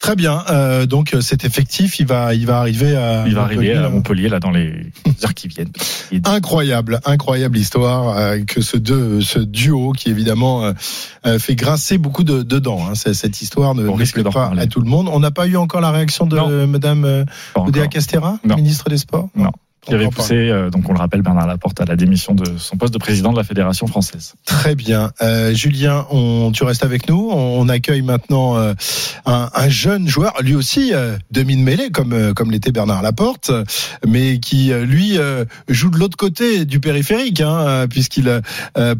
Très 0.00 0.16
bien. 0.16 0.44
Euh, 0.50 0.84
donc 0.84 1.16
cet 1.22 1.46
effectif, 1.46 1.98
il 1.98 2.06
va, 2.06 2.34
il 2.34 2.44
va 2.46 2.58
arriver 2.58 2.94
à. 2.94 3.24
Il 3.26 3.34
va 3.34 3.42
arriver 3.44 3.56
Montpellier, 3.68 3.78
à 3.78 3.80
là. 3.82 3.88
Montpellier 3.88 4.28
là 4.28 4.38
dans 4.40 4.50
les 4.50 4.92
heures 5.24 5.32
qui 5.34 5.48
viennent. 5.48 5.72
Incroyable, 6.24 7.00
incroyable 7.06 7.56
histoire 7.56 8.16
euh, 8.16 8.38
que 8.44 8.60
ce 8.60 8.76
deux, 8.76 9.22
ce 9.22 9.38
duo 9.38 9.92
qui 9.92 10.10
évidemment 10.10 10.62
euh, 10.64 10.72
euh, 11.24 11.38
fait 11.38 11.54
grincer 11.54 11.96
beaucoup 11.96 12.22
de, 12.22 12.42
de 12.42 12.58
dents. 12.58 12.86
Hein. 12.86 12.94
Cette 12.94 13.40
histoire 13.40 13.74
ne, 13.74 13.88
On 13.88 13.94
risque 13.94 14.22
pas 14.30 14.52
à 14.58 14.66
tout 14.66 14.80
le 14.80 14.88
monde. 14.88 15.08
On 15.10 15.20
n'a 15.20 15.30
pas 15.30 15.46
eu 15.46 15.56
encore 15.56 15.80
la 15.80 15.90
réaction 15.90 16.26
de 16.26 16.66
Madame 16.66 17.04
euh, 17.06 17.24
Oudéa 17.56 17.84
encore. 17.84 17.90
Castera, 17.94 18.38
Non. 18.44 18.56
ministre 18.56 18.90
des 18.90 18.98
Sports? 18.98 19.30
Non. 19.34 19.52
Qui 19.86 19.94
avait 19.94 20.08
poussé, 20.08 20.34
euh, 20.34 20.70
donc 20.70 20.88
on 20.88 20.92
le 20.92 20.98
rappelle, 20.98 21.22
Bernard 21.22 21.46
Laporte 21.46 21.80
à 21.80 21.84
la 21.84 21.96
démission 21.96 22.34
de 22.34 22.56
son 22.58 22.76
poste 22.76 22.94
de 22.94 22.98
président 22.98 23.32
de 23.32 23.36
la 23.36 23.44
Fédération 23.44 23.86
française. 23.86 24.34
Très 24.46 24.74
bien. 24.74 25.10
Euh, 25.22 25.54
Julien, 25.54 26.06
on, 26.10 26.52
tu 26.52 26.64
restes 26.64 26.84
avec 26.84 27.08
nous. 27.08 27.30
On 27.30 27.68
accueille 27.68 28.02
maintenant 28.02 28.56
euh, 28.56 28.74
un, 29.26 29.50
un 29.54 29.68
jeune 29.68 30.08
joueur, 30.08 30.34
lui 30.42 30.54
aussi 30.54 30.92
euh, 30.94 31.16
demi 31.30 31.56
de 31.56 31.62
mêlée, 31.62 31.90
comme, 31.90 32.34
comme 32.34 32.50
l'était 32.50 32.72
Bernard 32.72 33.02
Laporte, 33.02 33.50
mais 34.06 34.38
qui, 34.38 34.72
lui, 34.72 35.18
joue 35.68 35.90
de 35.90 35.98
l'autre 35.98 36.16
côté 36.16 36.64
du 36.64 36.80
périphérique, 36.80 37.40
hein, 37.40 37.86
puisqu'il 37.88 38.40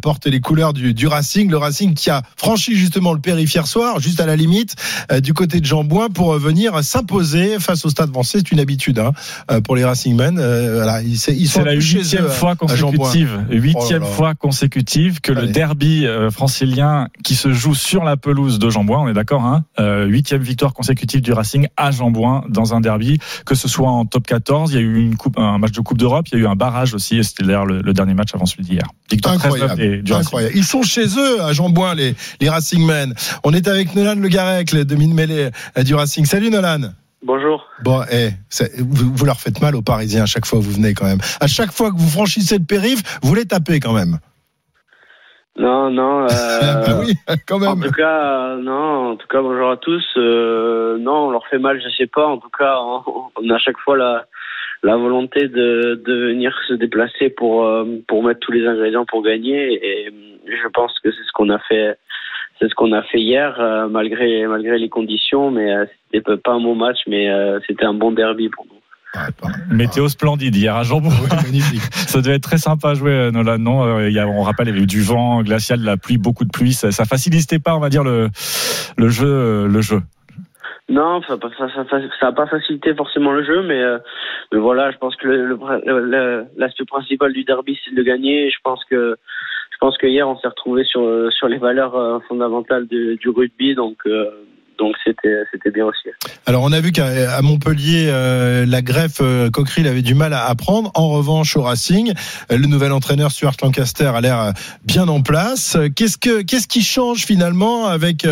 porte 0.02 0.26
les 0.26 0.40
couleurs 0.40 0.72
du, 0.72 0.94
du 0.94 1.06
Racing. 1.06 1.50
Le 1.50 1.56
Racing 1.56 1.94
qui 1.94 2.10
a 2.10 2.22
franchi 2.36 2.76
justement 2.76 3.12
le 3.12 3.20
périph' 3.20 3.54
hier 3.54 3.66
soir, 3.66 4.00
juste 4.00 4.20
à 4.20 4.26
la 4.26 4.36
limite, 4.36 4.74
du 5.22 5.34
côté 5.34 5.60
de 5.60 5.64
Jean-Bouin, 5.64 6.08
pour 6.08 6.34
euh, 6.34 6.38
venir 6.38 6.82
s'imposer 6.82 7.58
face 7.58 7.84
au 7.84 7.90
Stade 7.90 8.10
français. 8.10 8.38
C'est 8.38 8.52
une 8.52 8.60
habitude 8.60 8.98
hein, 8.98 9.12
pour 9.62 9.76
les 9.76 9.84
Racingmen. 9.84 10.38
Voilà, 10.74 11.02
ils, 11.02 11.12
ils 11.12 11.18
sont 11.18 11.60
C'est 11.60 11.64
la 11.64 11.72
huitième 11.74 12.28
fois 12.28 12.54
Jean-Bouin. 12.74 13.06
consécutive, 13.06 13.44
huitième 13.50 14.02
Oh 14.02 14.06
fois 14.06 14.34
consécutive 14.34 15.20
que 15.20 15.32
le 15.32 15.46
derby 15.46 16.06
euh, 16.06 16.30
francilien 16.30 17.08
qui 17.22 17.34
se 17.34 17.52
joue 17.52 17.74
sur 17.74 18.04
la 18.04 18.16
pelouse 18.16 18.58
de 18.58 18.70
Jean-Bouin, 18.70 19.00
on 19.00 19.08
est 19.08 19.14
d'accord, 19.14 19.44
hein, 19.44 19.64
euh, 19.78 20.06
huitième 20.06 20.42
victoire 20.42 20.72
consécutive 20.72 21.20
du 21.20 21.32
Racing 21.32 21.68
à 21.76 21.90
Jean-Bouin 21.90 22.44
dans 22.48 22.74
un 22.74 22.80
derby, 22.80 23.18
que 23.46 23.54
ce 23.54 23.68
soit 23.68 23.90
en 23.90 24.04
top 24.04 24.26
14, 24.26 24.72
il 24.72 24.74
y 24.74 24.78
a 24.78 24.80
eu 24.80 25.00
une 25.00 25.16
coupe, 25.16 25.38
un 25.38 25.58
match 25.58 25.72
de 25.72 25.80
Coupe 25.80 25.98
d'Europe, 25.98 26.26
il 26.32 26.38
y 26.38 26.40
a 26.40 26.44
eu 26.44 26.46
un 26.46 26.56
barrage 26.56 26.94
aussi, 26.94 27.22
c'était 27.24 27.44
d'ailleurs 27.44 27.66
le, 27.66 27.82
le 27.82 27.92
dernier 27.92 28.14
match 28.14 28.34
avant 28.34 28.46
celui 28.46 28.64
d'hier. 28.64 28.84
Victoire 29.10 29.36
13-9 29.36 29.44
et 29.44 29.44
Incroyable. 29.44 30.12
Incroyable. 30.12 30.54
Ils 30.56 30.64
sont 30.64 30.82
chez 30.82 31.06
eux 31.18 31.42
à 31.42 31.52
Jean-Bouin, 31.52 31.94
les, 31.94 32.14
les 32.40 32.48
Racing 32.48 32.84
Men. 32.84 33.14
On 33.44 33.52
est 33.52 33.68
avec 33.68 33.94
Nolan 33.94 34.14
Le 34.16 34.28
Garec, 34.28 34.72
le 34.72 34.84
demi 34.84 35.08
de 35.08 35.14
mêlée 35.14 35.50
euh, 35.78 35.82
du 35.82 35.94
Racing. 35.94 36.24
Salut 36.24 36.50
Nolan. 36.50 36.92
Bonjour. 37.24 37.66
Bon, 37.82 38.02
eh, 38.12 38.30
vous, 38.78 39.14
vous 39.14 39.24
leur 39.24 39.40
faites 39.40 39.60
mal 39.62 39.74
aux 39.74 39.82
Parisiens 39.82 40.24
à 40.24 40.26
chaque 40.26 40.44
fois 40.44 40.58
que 40.58 40.64
vous 40.64 40.72
venez 40.72 40.92
quand 40.92 41.06
même. 41.06 41.20
À 41.40 41.46
chaque 41.46 41.72
fois 41.72 41.90
que 41.90 41.96
vous 41.96 42.10
franchissez 42.10 42.58
le 42.58 42.64
périph', 42.64 43.02
vous 43.22 43.34
les 43.34 43.46
tapez 43.46 43.80
quand 43.80 43.94
même. 43.94 44.18
Non, 45.56 45.90
non. 45.90 46.26
Euh, 46.34 46.84
Ah 46.86 47.00
oui, 47.00 47.14
quand 47.46 47.58
même. 47.58 47.70
En 47.70 47.80
tout 47.80 47.90
cas, 47.92 48.24
euh, 48.24 48.56
non. 48.58 49.12
En 49.12 49.16
tout 49.16 49.26
cas, 49.26 49.40
bonjour 49.40 49.70
à 49.70 49.76
tous. 49.78 50.04
Euh, 50.16 50.98
non, 50.98 51.28
on 51.28 51.30
leur 51.30 51.46
fait 51.46 51.58
mal, 51.58 51.80
je 51.82 51.88
sais 51.96 52.06
pas. 52.06 52.26
En 52.26 52.38
tout 52.38 52.50
cas, 52.50 52.76
on, 52.78 53.02
on 53.36 53.50
a 53.50 53.54
à 53.54 53.58
chaque 53.58 53.78
fois 53.78 53.96
la 53.96 54.26
la 54.82 54.96
volonté 54.96 55.48
de, 55.48 56.00
de 56.04 56.26
venir 56.26 56.54
se 56.68 56.74
déplacer 56.74 57.30
pour 57.30 57.64
euh, 57.64 57.84
pour 58.06 58.22
mettre 58.22 58.40
tous 58.40 58.52
les 58.52 58.66
ingrédients 58.66 59.06
pour 59.06 59.22
gagner. 59.22 59.72
Et, 59.72 60.12
je 60.46 60.68
pense 60.68 60.92
que 61.00 61.10
c'est 61.10 61.22
ce 61.26 61.32
qu'on 61.32 61.48
a 61.48 61.58
fait. 61.58 61.96
C'est 62.58 62.68
ce 62.68 62.74
qu'on 62.74 62.92
a 62.92 63.02
fait 63.02 63.20
hier, 63.20 63.56
euh, 63.60 63.88
malgré 63.88 64.46
malgré 64.46 64.78
les 64.78 64.88
conditions. 64.88 65.50
Mais 65.50 65.72
euh, 65.74 65.84
c'était 66.12 66.36
pas 66.36 66.52
un 66.52 66.60
bon 66.60 66.74
match, 66.74 66.98
mais 67.06 67.28
euh, 67.30 67.58
c'était 67.66 67.84
un 67.84 67.94
bon 67.94 68.12
derby 68.12 68.48
pour 68.48 68.64
nous. 68.66 68.70
Météo 69.70 70.08
splendide 70.08 70.54
hier 70.56 70.74
à 70.74 70.82
Jambon. 70.82 71.10
ça 71.92 72.20
devait 72.20 72.34
être 72.36 72.42
très 72.42 72.58
sympa 72.58 72.90
à 72.90 72.94
jouer, 72.94 73.12
euh, 73.12 73.30
Nolan. 73.30 73.58
Non, 73.58 74.00
il 74.00 74.12
y 74.12 74.18
a, 74.18 74.26
on 74.26 74.42
rappelle, 74.42 74.66
il 74.68 74.70
y 74.70 74.74
avait 74.74 74.82
eu 74.82 74.86
du 74.86 75.02
vent 75.02 75.42
glacial, 75.42 75.80
de 75.80 75.86
la 75.86 75.96
pluie, 75.96 76.18
beaucoup 76.18 76.44
de 76.44 76.50
pluie. 76.50 76.72
Ça, 76.72 76.90
ça 76.90 77.04
facilitait 77.04 77.58
pas, 77.60 77.76
on 77.76 77.80
va 77.80 77.90
dire, 77.90 78.02
le, 78.04 78.28
le 78.96 79.08
jeu, 79.08 79.66
le 79.68 79.80
jeu. 79.80 80.00
Non, 80.88 81.22
ça 81.22 81.34
n'a 81.34 81.38
pas, 81.38 81.48
ça, 81.56 81.68
ça, 81.72 81.98
ça 82.20 82.26
a 82.26 82.32
pas 82.32 82.46
facilité 82.46 82.94
forcément 82.94 83.32
le 83.32 83.42
jeu, 83.44 83.62
mais, 83.66 83.80
euh, 83.80 83.98
mais 84.52 84.58
voilà, 84.58 84.90
je 84.90 84.98
pense 84.98 85.16
que 85.16 85.26
le- 85.26 85.46
le- 85.46 86.00
le- 86.00 86.44
l'aspect 86.58 86.84
principal 86.84 87.32
du 87.32 87.44
derby, 87.44 87.78
c'est 87.84 87.94
de 87.94 88.02
gagner. 88.02 88.50
Je 88.50 88.58
pense 88.62 88.84
que 88.90 89.16
pense 89.84 89.98
que 89.98 90.06
hier, 90.06 90.26
on 90.26 90.38
s'est 90.38 90.48
retrouvé 90.48 90.82
sur 90.84 91.02
euh, 91.02 91.30
sur 91.30 91.46
les 91.46 91.58
valeurs 91.58 91.94
euh, 91.94 92.18
fondamentales 92.26 92.86
du, 92.86 93.28
rugby, 93.28 93.74
donc 93.74 93.98
euh, 94.06 94.30
donc 94.78 94.94
c'était 95.04 95.70
bien 95.70 95.84
aussi. 95.84 96.08
Alors 96.46 96.62
on 96.62 96.72
a 96.72 96.80
vu 96.80 96.92
qu'à 96.92 97.40
Montpellier, 97.42 98.06
euh, 98.08 98.66
la 98.66 98.82
greffe 98.82 99.20
euh, 99.20 99.50
avait 99.78 100.02
du 100.02 100.14
mal 100.14 100.32
à 100.32 100.46
apprendre. 100.46 100.90
En 100.94 101.08
revanche, 101.10 101.56
au 101.56 101.62
Racing, 101.62 102.12
euh, 102.50 102.58
le 102.58 102.66
nouvel 102.66 102.92
entraîneur 102.92 103.30
Stuart 103.30 103.54
Lancaster 103.62 104.06
a 104.06 104.20
l'air 104.20 104.40
euh, 104.40 104.52
bien 104.84 105.08
en 105.08 105.22
place. 105.22 105.76
Qu'est-ce 105.94 106.18
que 106.18 106.42
qu'est-ce 106.42 106.68
qui 106.68 106.82
change 106.82 107.24
finalement 107.24 107.86
avec 107.86 108.26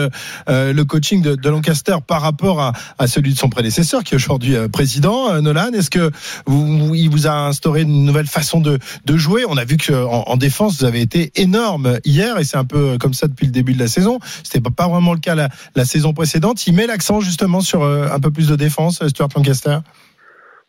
le 0.48 0.82
coaching 0.84 1.22
de, 1.22 1.48
Lancaster 1.48 1.96
par 2.06 2.22
rapport 2.22 2.60
à, 2.60 2.72
à 2.98 3.06
celui 3.06 3.32
de 3.32 3.38
son 3.38 3.48
prédécesseur, 3.48 4.04
qui 4.04 4.14
est 4.14 4.16
aujourd'hui 4.16 4.54
président 4.72 5.40
Nolan? 5.42 5.72
Est-ce 5.72 5.90
que 5.90 6.10
vous, 6.46 6.94
vous 6.94 7.26
a 7.26 7.32
instauré 7.48 7.82
une 7.82 8.04
nouvelle 8.04 8.26
façon 8.26 8.60
de, 8.60 8.78
de 9.04 9.16
jouer? 9.16 9.44
On 9.48 9.56
a 9.56 9.64
vu 9.64 9.76
que 9.76 9.92
en 9.92 10.36
défense, 10.36 10.78
vous 10.78 10.84
avez 10.84 11.00
été 11.00 11.32
énorme 11.36 11.98
hier, 12.04 12.38
et 12.38 12.44
c'est 12.44 12.56
un 12.56 12.64
peu 12.64 12.96
comme 12.98 13.14
ça 13.14 13.28
depuis 13.28 13.46
le 13.46 13.52
début 13.52 13.74
de 13.74 13.78
la 13.78 13.88
saison. 13.88 14.18
C'était 14.42 14.60
pas, 14.60 14.70
pas 14.70 14.88
vraiment 14.88 15.12
le 15.12 15.20
cas 15.20 15.34
la, 15.34 15.48
la 15.74 15.84
saison 15.84 16.14
précédente. 16.14 16.31
Il 16.66 16.74
met 16.74 16.86
l'accent 16.86 17.20
justement 17.20 17.60
sur 17.60 17.82
euh, 17.82 18.06
un 18.12 18.20
peu 18.20 18.30
plus 18.30 18.48
de 18.48 18.56
défense, 18.56 19.02
euh, 19.02 19.08
Stuart 19.08 19.28
Lancaster. 19.36 19.78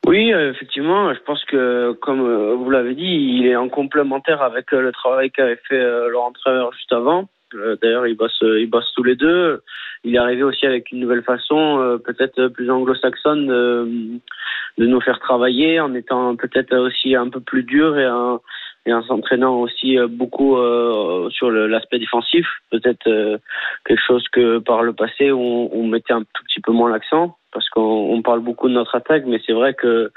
Oui, 0.05 0.33
euh, 0.33 0.51
effectivement, 0.51 1.13
je 1.13 1.19
pense 1.19 1.43
que, 1.45 1.93
comme 2.01 2.21
vous 2.55 2.69
l'avez 2.69 2.93
dit, 2.93 3.39
il 3.39 3.47
est 3.47 3.55
en 3.55 3.69
complémentaire 3.69 4.41
avec 4.41 4.71
le 4.71 4.91
travail 4.91 5.31
qu'avait 5.31 5.59
fait 5.67 5.79
leur 5.79 6.23
entraîneur 6.23 6.73
juste 6.73 6.91
avant. 6.91 7.29
D'ailleurs, 7.81 8.07
ils 8.07 8.17
bossent, 8.17 8.41
ils 8.41 8.69
bossent 8.69 8.91
tous 8.95 9.03
les 9.03 9.15
deux. 9.15 9.61
Il 10.03 10.15
est 10.15 10.17
arrivé 10.17 10.43
aussi 10.43 10.65
avec 10.65 10.91
une 10.91 10.99
nouvelle 10.99 11.23
façon, 11.23 11.99
peut-être 12.03 12.47
plus 12.47 12.69
anglo-saxonne, 12.69 13.47
de, 13.47 14.19
de 14.79 14.85
nous 14.87 14.99
faire 14.99 15.19
travailler, 15.19 15.79
en 15.79 15.93
étant 15.93 16.35
peut-être 16.35 16.75
aussi 16.75 17.15
un 17.15 17.29
peu 17.29 17.39
plus 17.39 17.63
dur 17.63 17.97
et 17.97 18.09
en, 18.09 18.41
et 18.85 18.93
en 18.93 19.03
s'entraînant 19.03 19.59
aussi 19.61 19.97
euh, 19.97 20.07
beaucoup 20.07 20.57
euh, 20.57 21.29
sur 21.29 21.49
l'aspect 21.51 21.99
défensif. 21.99 22.45
Peut-être 22.71 23.07
euh, 23.07 23.37
quelque 23.85 24.03
chose 24.05 24.27
que 24.29 24.59
par 24.59 24.83
le 24.83 24.93
passé 24.93 25.31
on, 25.31 25.73
on 25.73 25.87
mettait 25.87 26.13
un 26.13 26.21
tout 26.21 26.43
petit 26.47 26.61
peu 26.61 26.71
moins 26.71 26.89
l'accent 26.89 27.37
parce 27.51 27.69
qu'on 27.69 27.81
on 27.81 28.21
parle 28.21 28.39
beaucoup 28.39 28.67
de 28.67 28.73
notre 28.73 28.95
attaque, 28.95 29.25
mais 29.25 29.39
c'est 29.45 29.53
vrai 29.53 29.73
que 29.73 30.11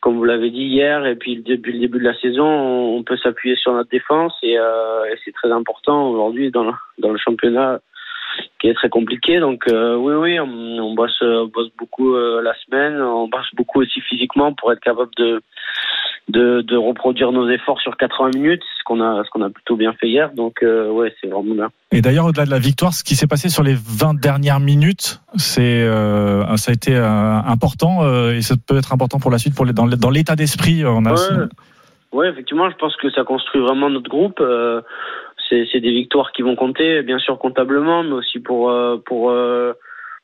comme 0.00 0.16
vous 0.16 0.24
l'avez 0.24 0.50
dit 0.50 0.64
hier 0.64 1.04
et 1.06 1.16
puis 1.16 1.42
depuis 1.42 1.72
le 1.72 1.80
début 1.80 1.98
de 1.98 2.04
la 2.04 2.18
saison, 2.18 2.46
on, 2.46 3.02
peut 3.02 3.16
s'appuyer 3.16 3.56
sur 3.56 3.72
notre 3.72 3.90
défense 3.90 4.32
et, 4.42 4.58
euh, 4.58 5.04
et 5.06 5.18
c'est 5.24 5.32
très 5.32 5.50
important 5.50 6.10
aujourd'hui 6.10 6.50
dans 6.50 6.72
dans 6.98 7.10
le 7.10 7.18
championnat 7.18 7.80
qui 8.60 8.68
est 8.68 8.74
très 8.74 8.88
compliqué. 8.88 9.40
Donc 9.40 9.62
euh, 9.68 9.96
oui, 9.96 10.14
oui, 10.14 10.40
on, 10.40 10.46
on 10.82 10.94
bosse, 10.94 11.18
on 11.22 11.46
bosse 11.46 11.70
beaucoup 11.78 12.14
euh, 12.14 12.42
la 12.42 12.54
semaine, 12.64 13.00
on 13.00 13.28
bosse 13.28 13.48
beaucoup 13.54 13.80
aussi 13.80 14.00
physiquement 14.02 14.52
pour 14.54 14.72
être 14.72 14.80
capable 14.80 15.10
de 15.16 15.40
de, 16.28 16.60
de 16.60 16.76
reproduire 16.76 17.32
nos 17.32 17.48
efforts 17.48 17.80
sur 17.80 17.96
80 17.96 18.32
minutes, 18.34 18.62
ce 18.78 18.84
qu'on 18.84 19.00
a 19.00 19.24
ce 19.24 19.30
qu'on 19.30 19.40
a 19.40 19.48
plutôt 19.48 19.76
bien 19.76 19.94
fait 19.94 20.08
hier. 20.08 20.30
Donc 20.34 20.62
euh, 20.62 20.90
ouais, 20.90 21.14
c'est 21.20 21.28
vraiment 21.28 21.54
bien. 21.54 21.68
Et 21.90 22.02
d'ailleurs, 22.02 22.26
au-delà 22.26 22.44
de 22.44 22.50
la 22.50 22.58
victoire, 22.58 22.92
ce 22.92 23.02
qui 23.02 23.14
s'est 23.14 23.26
passé 23.26 23.48
sur 23.48 23.62
les 23.62 23.74
20 23.74 24.20
dernières 24.20 24.60
minutes, 24.60 25.20
c'est, 25.36 25.82
euh, 25.82 26.44
ça 26.56 26.70
a 26.70 26.74
été 26.74 26.94
important 26.94 28.06
et 28.30 28.42
ça 28.42 28.56
peut 28.66 28.76
être 28.76 28.92
important 28.92 29.18
pour 29.18 29.30
la 29.30 29.38
suite, 29.38 29.54
pour 29.54 29.64
les, 29.64 29.72
dans, 29.72 29.86
l'état 30.10 30.36
d'esprit. 30.36 30.84
On 30.84 31.06
a 31.06 31.12
aussi- 31.12 31.32
Ouais. 31.32 31.46
Ouais, 32.10 32.30
effectivement, 32.30 32.70
je 32.70 32.76
pense 32.76 32.96
que 32.96 33.10
ça 33.10 33.22
construit 33.24 33.60
vraiment 33.60 33.90
notre 33.90 34.08
groupe. 34.08 34.40
Euh, 34.40 34.80
c'est 35.48 35.80
des 35.80 35.92
victoires 35.92 36.32
qui 36.32 36.42
vont 36.42 36.56
compter, 36.56 37.02
bien 37.02 37.18
sûr 37.18 37.38
comptablement, 37.38 38.02
mais 38.02 38.12
aussi 38.12 38.38
pour 38.38 38.70
euh, 38.70 39.02
pour 39.04 39.30
euh, 39.30 39.72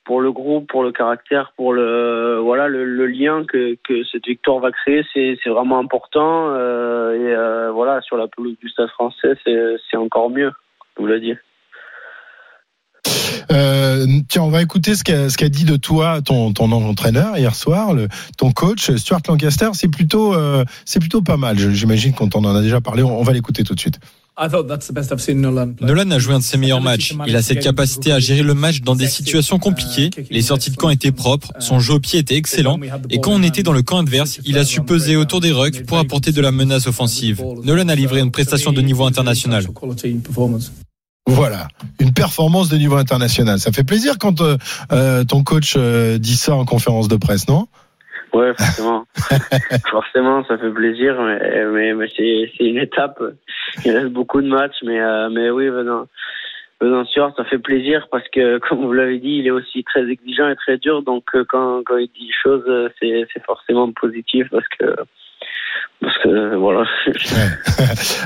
pour 0.05 0.21
le 0.21 0.33
groupe, 0.33 0.69
pour 0.69 0.83
le 0.83 0.93
caractère, 0.93 1.53
pour 1.57 1.73
le 1.73 2.39
voilà 2.43 2.69
le, 2.69 3.07
lien 3.07 3.45
que 3.45 3.77
que 3.87 4.05
cette 4.05 4.27
victoire 4.27 4.59
va 4.59 4.71
créer, 4.71 5.05
c'est 5.13 5.39
c'est 5.43 5.51
vraiment 5.51 5.79
important. 5.79 6.51
Euh, 6.51 7.69
et 7.69 7.73
voilà, 7.73 8.01
sur 8.03 8.17
la 8.17 8.29
pelouse 8.29 8.57
du 8.61 8.69
Stade 8.69 8.91
Français, 8.91 9.35
c'est 9.45 9.77
c'est 9.91 9.97
encore 9.97 10.31
mieux. 10.31 10.53
Je 10.97 11.03
vous 11.03 11.09
le 11.09 11.21
dis. 11.21 11.35
Tiens, 14.29 14.43
on 14.43 14.51
va 14.51 14.63
écouter 14.63 14.95
ce 14.95 15.05
qu'a 15.05 15.49
dit 15.49 15.65
de 15.65 15.77
toi 15.77 16.21
ton, 16.23 16.53
ton 16.53 16.73
entraîneur 16.73 17.37
hier 17.37 17.55
soir, 17.55 17.95
ton 18.37 18.51
coach 18.51 18.91
Stuart 18.97 19.21
Lancaster. 19.29 19.69
C'est 19.75 19.91
plutôt 19.91 20.35
c'est 20.85 20.99
plutôt 20.99 21.23
pas 21.23 21.37
mal. 21.37 21.57
J'imagine 21.57 22.15
qu'on 22.15 22.29
en 22.29 22.57
a 22.57 22.63
déjà 22.63 22.81
parlé. 22.81 23.03
On 23.03 23.23
va 23.23 23.33
l'écouter 23.33 23.63
tout 23.63 23.75
de 23.75 23.81
suite. 23.81 24.01
Nolan 25.81 26.11
a 26.11 26.19
joué 26.19 26.35
un 26.35 26.39
de 26.39 26.45
ses 26.45 26.59
meilleurs 26.59 26.81
matchs. 26.81 27.15
Il 27.27 27.37
a 27.37 27.43
cette 27.43 27.61
capacité 27.63 28.11
à 28.11 28.19
gérer 28.19 28.43
le 28.43 28.55
match 28.55 28.81
dans 28.81 28.97
des 28.97 29.07
situations 29.07 29.59
compliquées. 29.59 30.11
Les 30.31 30.43
sorties 30.43 30.71
de 30.71 30.77
camp 30.77 30.91
étaient 30.91 31.13
propres, 31.13 31.53
son 31.61 31.79
jeu 31.79 31.95
au 31.95 32.01
pied 32.01 32.19
était 32.19 32.37
excellent. 32.37 32.79
Et 33.11 33.21
quand 33.21 33.33
on 33.33 33.43
était 33.43 33.63
dans 33.63 33.73
le 33.73 33.83
camp 33.83 33.99
adverse, 33.99 34.41
il 34.45 34.59
a 34.59 34.65
su 34.65 34.81
peser 34.81 35.17
autour 35.17 35.41
des 35.41 35.53
rucks 35.53 35.87
pour 35.87 35.99
apporter 35.99 36.33
de 36.33 36.41
la 36.41 36.53
menace 36.53 36.87
offensive. 36.87 37.43
Nolan 37.63 37.89
a 37.89 37.95
livré 37.95 38.21
une 38.21 38.33
prestation 38.33 38.73
de 38.73 38.81
niveau 38.81 39.05
international. 39.05 39.67
Voilà, 41.27 41.69
une 42.01 42.13
performance 42.13 42.69
de 42.69 42.77
niveau 42.77 42.97
international. 42.97 43.59
Ça 43.59 43.73
fait 43.73 43.85
plaisir 43.85 44.19
quand 44.19 44.43
euh, 44.43 44.59
euh, 44.93 45.25
ton 45.25 45.43
coach 45.43 45.75
euh, 45.77 46.19
dit 46.19 46.37
ça 46.37 46.55
en 46.55 46.67
conférence 46.67 47.09
de 47.09 47.17
presse, 47.17 47.49
non? 47.49 47.67
Ouais, 48.35 48.53
forcément. 48.55 49.07
forcément, 49.91 50.45
ça 50.45 50.59
fait 50.59 50.71
plaisir, 50.71 51.15
mais, 51.23 51.67
mais, 51.67 51.95
mais 51.95 52.09
c'est, 52.17 52.51
c'est 52.59 52.65
une 52.65 52.79
étape. 52.79 53.23
Il 53.85 53.93
reste 53.93 54.09
beaucoup 54.13 54.43
de 54.43 54.49
matchs, 54.49 54.83
mais, 54.83 55.01
euh, 55.01 55.31
mais 55.31 55.51
oui, 55.51 55.69
venant, 55.69 56.09
venant 56.81 57.05
sûr, 57.05 57.33
ça 57.37 57.45
fait 57.45 57.61
plaisir 57.61 58.09
parce 58.11 58.29
que, 58.31 58.59
comme 58.69 58.85
vous 58.85 58.93
l'avez 58.93 59.21
dit, 59.21 59.37
il 59.39 59.47
est 59.47 59.53
aussi 59.53 59.85
très 59.85 60.09
exigeant 60.11 60.49
et 60.49 60.57
très 60.57 60.79
dur. 60.79 61.03
Donc, 61.03 61.25
euh, 61.37 61.45
quand, 61.49 61.83
quand 61.85 61.97
il 61.97 62.09
dit 62.09 62.31
choses, 62.43 62.65
euh, 62.67 62.89
c'est, 63.01 63.25
c'est 63.33 63.45
forcément 63.45 63.91
positif 63.93 64.49
parce 64.51 64.67
que, 64.81 64.97
parce 66.05 66.19
que 66.23 66.57
voilà. 66.57 66.85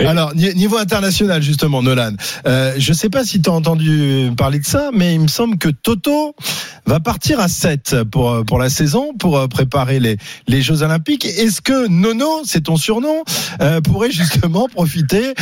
Alors, 0.09 0.35
ni- 0.35 0.55
niveau 0.55 0.79
international, 0.79 1.43
justement, 1.43 1.83
Nolan, 1.83 2.12
euh, 2.47 2.74
je 2.79 2.93
sais 2.93 3.09
pas 3.09 3.24
si 3.24 3.41
tu 3.41 3.49
as 3.49 3.53
entendu 3.53 4.31
parler 4.37 4.59
de 4.59 4.66
ça, 4.66 4.91
mais 4.93 5.14
il 5.14 5.20
me 5.20 5.29
semble 5.29 5.59
que 5.59 5.68
Toto 5.68 6.35
va 6.87 7.01
partir 7.01 7.39
à 7.41 7.49
7 7.49 8.05
pour, 8.11 8.31
euh, 8.31 8.43
pour 8.45 8.59
la 8.59 8.70
saison, 8.70 9.12
pour 9.18 9.39
euh, 9.39 9.47
préparer 9.47 10.01
les, 10.01 10.16
les 10.47 10.62
Jeux 10.62 10.83
Olympiques. 10.83 11.24
Est-ce 11.24 11.61
que 11.61 11.89
Nono, 11.89 12.43
c'est 12.45 12.62
ton 12.62 12.76
surnom, 12.76 13.22
pourrait 13.85 14.11
justement 14.11 14.68
profiter, 14.72 15.35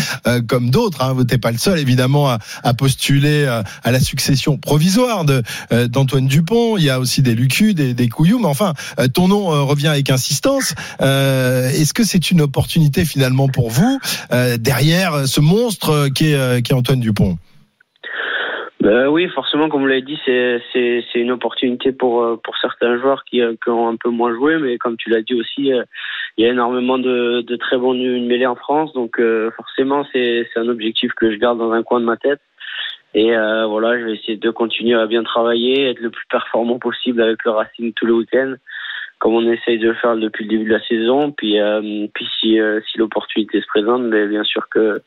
comme 0.49 0.71
d'autres, 0.71 1.03
hein, 1.03 1.17
t'es 1.27 1.39
pas 1.39 1.53
le 1.53 1.59
seul 1.59 1.79
évidemment 1.79 2.29
à, 2.29 2.75
postuler 2.75 3.47
à 3.47 3.91
la 3.91 4.01
succession 4.01 4.57
provisoire 4.59 5.25
de 5.25 5.43
d'Antoine 5.87 6.27
Dupont, 6.27 6.77
il 6.77 6.85
y 6.85 6.91
a 6.91 6.99
aussi 6.99 7.23
des 7.23 7.35
Lucu, 7.35 7.75
des, 7.75 7.95
des 7.95 8.09
mais 8.19 8.47
enfin, 8.47 8.73
ton 9.13 9.29
nom 9.29 9.67
revient 9.67 9.89
avec 9.89 10.11
insistance. 10.11 10.75
Est-ce 11.01 11.95
que 11.95 12.05
c'est 12.05 12.26
une 12.31 12.43
opportunité 12.43 13.05
finalement 13.05 13.49
pour 13.49 13.71
vous 13.71 13.99
euh, 14.33 14.57
derrière 14.59 15.15
euh, 15.15 15.25
ce 15.25 15.41
monstre 15.41 15.91
euh, 15.91 16.09
qui 16.09 16.33
est, 16.33 16.63
qui 16.63 16.73
est 16.73 16.75
Antoine 16.75 17.01
Dupont. 17.01 17.37
Ben 18.81 19.09
oui, 19.09 19.29
forcément, 19.35 19.69
comme 19.69 19.81
vous 19.81 19.87
l'avez 19.89 20.03
dit, 20.03 20.19
c'est 20.25 21.03
une 21.17 21.33
opportunité 21.33 21.91
pour 21.91 22.41
pour 22.45 22.57
certains 22.59 22.99
joueurs 23.01 23.25
qui, 23.25 23.41
qui 23.41 23.71
ont 23.71 23.89
un 23.89 23.97
peu 23.97 24.11
moins 24.11 24.33
joué, 24.33 24.59
mais 24.59 24.79
comme 24.79 24.97
tu 24.97 25.11
l'as 25.11 25.23
dit 25.23 25.35
aussi, 25.35 25.73
il 26.37 26.45
y 26.45 26.45
a 26.45 26.51
énormément 26.51 26.99
de 26.99 27.41
de 27.41 27.57
très 27.57 27.79
bons 27.79 27.95
mêlés 27.95 28.47
en 28.47 28.55
France, 28.55 28.93
donc 28.93 29.21
forcément 29.57 30.07
c'est 30.13 30.47
un 30.55 30.69
objectif 30.69 31.11
que 31.15 31.33
je 31.33 31.37
garde 31.37 31.59
dans 31.59 31.73
un 31.73 31.83
coin 31.83 31.99
de 31.99 32.05
ma 32.05 32.17
tête. 32.17 32.41
Et 33.15 33.31
voilà, 33.33 33.99
je 33.99 34.05
vais 34.05 34.15
essayer 34.15 34.37
de 34.37 34.51
continuer 34.51 34.95
à 34.95 35.07
bien 35.07 35.25
travailler, 35.25 35.89
être 35.89 36.01
le 36.01 36.11
plus 36.11 36.27
performant 36.31 36.79
possible 36.79 37.23
avec 37.23 37.43
le 37.45 37.53
Racing 37.53 37.93
tous 37.95 38.07
les 38.07 38.13
week-ends, 38.13 38.55
comme 39.19 39.35
on 39.35 39.51
essaye 39.51 39.79
de 39.79 39.89
le 39.89 39.95
faire 39.95 40.17
depuis 40.17 40.45
le 40.45 40.51
début 40.51 40.69
de 40.69 40.75
la 40.75 40.87
saison. 40.87 41.33
Puis, 41.33 41.61
euh, 41.61 42.07
puis 42.15 42.27
si, 42.41 42.61
euh, 42.61 42.81
si 42.91 42.99
l'opportunité 42.99 43.61
se 43.61 43.67
présente, 43.67 44.03
mais 44.03 44.27
bien 44.29 44.45
sûr 44.45 44.69
que, 44.71 45.03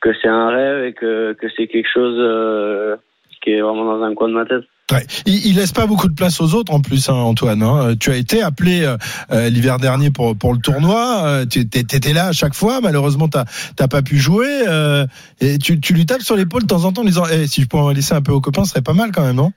que 0.00 0.10
c'est 0.20 0.28
un 0.28 0.50
rêve 0.50 0.84
et 0.84 0.92
que, 0.92 1.34
que 1.34 1.46
c'est 1.56 1.66
quelque 1.66 1.88
chose 1.92 2.16
euh, 2.18 2.96
qui 3.42 3.50
est 3.50 3.60
vraiment 3.60 3.84
dans 3.84 4.02
un 4.02 4.14
coin 4.14 4.28
de 4.28 4.34
ma 4.34 4.44
tête. 4.44 4.64
Ouais. 4.92 5.06
Il, 5.24 5.46
il 5.46 5.56
laisse 5.56 5.72
pas 5.72 5.86
beaucoup 5.86 6.08
de 6.08 6.14
place 6.14 6.42
aux 6.42 6.54
autres 6.54 6.70
en 6.70 6.80
plus, 6.80 7.08
hein, 7.08 7.14
Antoine. 7.14 7.62
Hein. 7.62 7.94
Tu 7.98 8.10
as 8.10 8.16
été 8.16 8.42
appelé 8.42 8.84
euh, 8.84 8.98
euh, 9.32 9.48
l'hiver 9.48 9.78
dernier 9.78 10.10
pour 10.10 10.36
pour 10.36 10.52
le 10.52 10.58
tournoi. 10.60 11.22
Euh, 11.24 11.46
tu 11.46 11.60
étais 11.60 12.12
là 12.12 12.26
à 12.26 12.32
chaque 12.32 12.54
fois. 12.54 12.82
Malheureusement, 12.82 13.28
t'as 13.28 13.44
t'as 13.76 13.88
pas 13.88 14.02
pu 14.02 14.18
jouer. 14.18 14.68
Euh, 14.68 15.06
et 15.40 15.56
tu, 15.56 15.80
tu 15.80 15.94
lui 15.94 16.04
tapes 16.04 16.20
sur 16.20 16.36
l'épaule 16.36 16.62
de 16.62 16.66
temps 16.66 16.84
en 16.84 16.92
temps 16.92 17.00
en 17.00 17.06
disant 17.06 17.24
eh, 17.32 17.46
si 17.46 17.62
je 17.62 17.66
pouvais 17.66 17.82
en 17.82 17.92
laisser 17.92 18.12
un 18.12 18.20
peu 18.20 18.32
aux 18.32 18.42
copains, 18.42 18.64
ce 18.64 18.72
serait 18.72 18.82
pas 18.82 18.92
mal 18.92 19.10
quand 19.10 19.24
même, 19.24 19.36
non? 19.36 19.52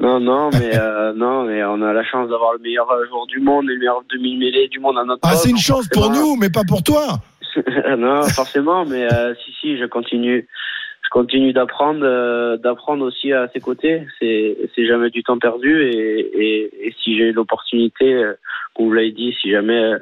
Non, 0.00 0.20
non, 0.20 0.50
mais 0.52 0.76
euh, 0.76 1.12
non, 1.16 1.44
mais 1.44 1.62
on 1.64 1.82
a 1.82 1.92
la 1.92 2.04
chance 2.04 2.28
d'avoir 2.28 2.54
le 2.54 2.58
meilleur 2.60 2.88
joueur 3.08 3.26
du 3.26 3.40
monde 3.40 3.64
et 3.70 3.74
le 3.74 3.78
meilleur 3.78 4.02
demi 4.12 4.36
mêlée 4.36 4.68
du 4.68 4.80
monde 4.80 4.98
à 4.98 5.04
notre 5.04 5.20
Ah, 5.22 5.34
c'est 5.34 5.50
une 5.50 5.58
chance 5.58 5.88
pour 5.88 6.10
nous, 6.10 6.36
mais 6.36 6.50
pas 6.50 6.64
pour 6.66 6.82
toi. 6.82 7.20
non, 7.98 8.22
forcément, 8.22 8.84
mais 8.84 9.12
euh, 9.12 9.34
si, 9.44 9.52
si, 9.60 9.78
je 9.78 9.84
continue, 9.84 10.48
je 11.02 11.08
continue 11.10 11.52
d'apprendre, 11.52 12.00
euh, 12.02 12.56
d'apprendre 12.56 13.04
aussi 13.04 13.32
à 13.32 13.48
ses 13.52 13.60
côtés. 13.60 14.06
C'est, 14.18 14.56
c'est 14.74 14.86
jamais 14.86 15.10
du 15.10 15.22
temps 15.22 15.38
perdu 15.38 15.82
et, 15.82 16.20
et, 16.20 16.86
et 16.88 16.94
si 17.02 17.16
j'ai 17.16 17.32
l'opportunité, 17.32 18.14
euh, 18.14 18.34
comme 18.74 18.86
vous 18.86 18.92
l'avez 18.92 19.12
dit, 19.12 19.34
si 19.40 19.50
jamais, 19.50 19.78
euh, 19.78 19.98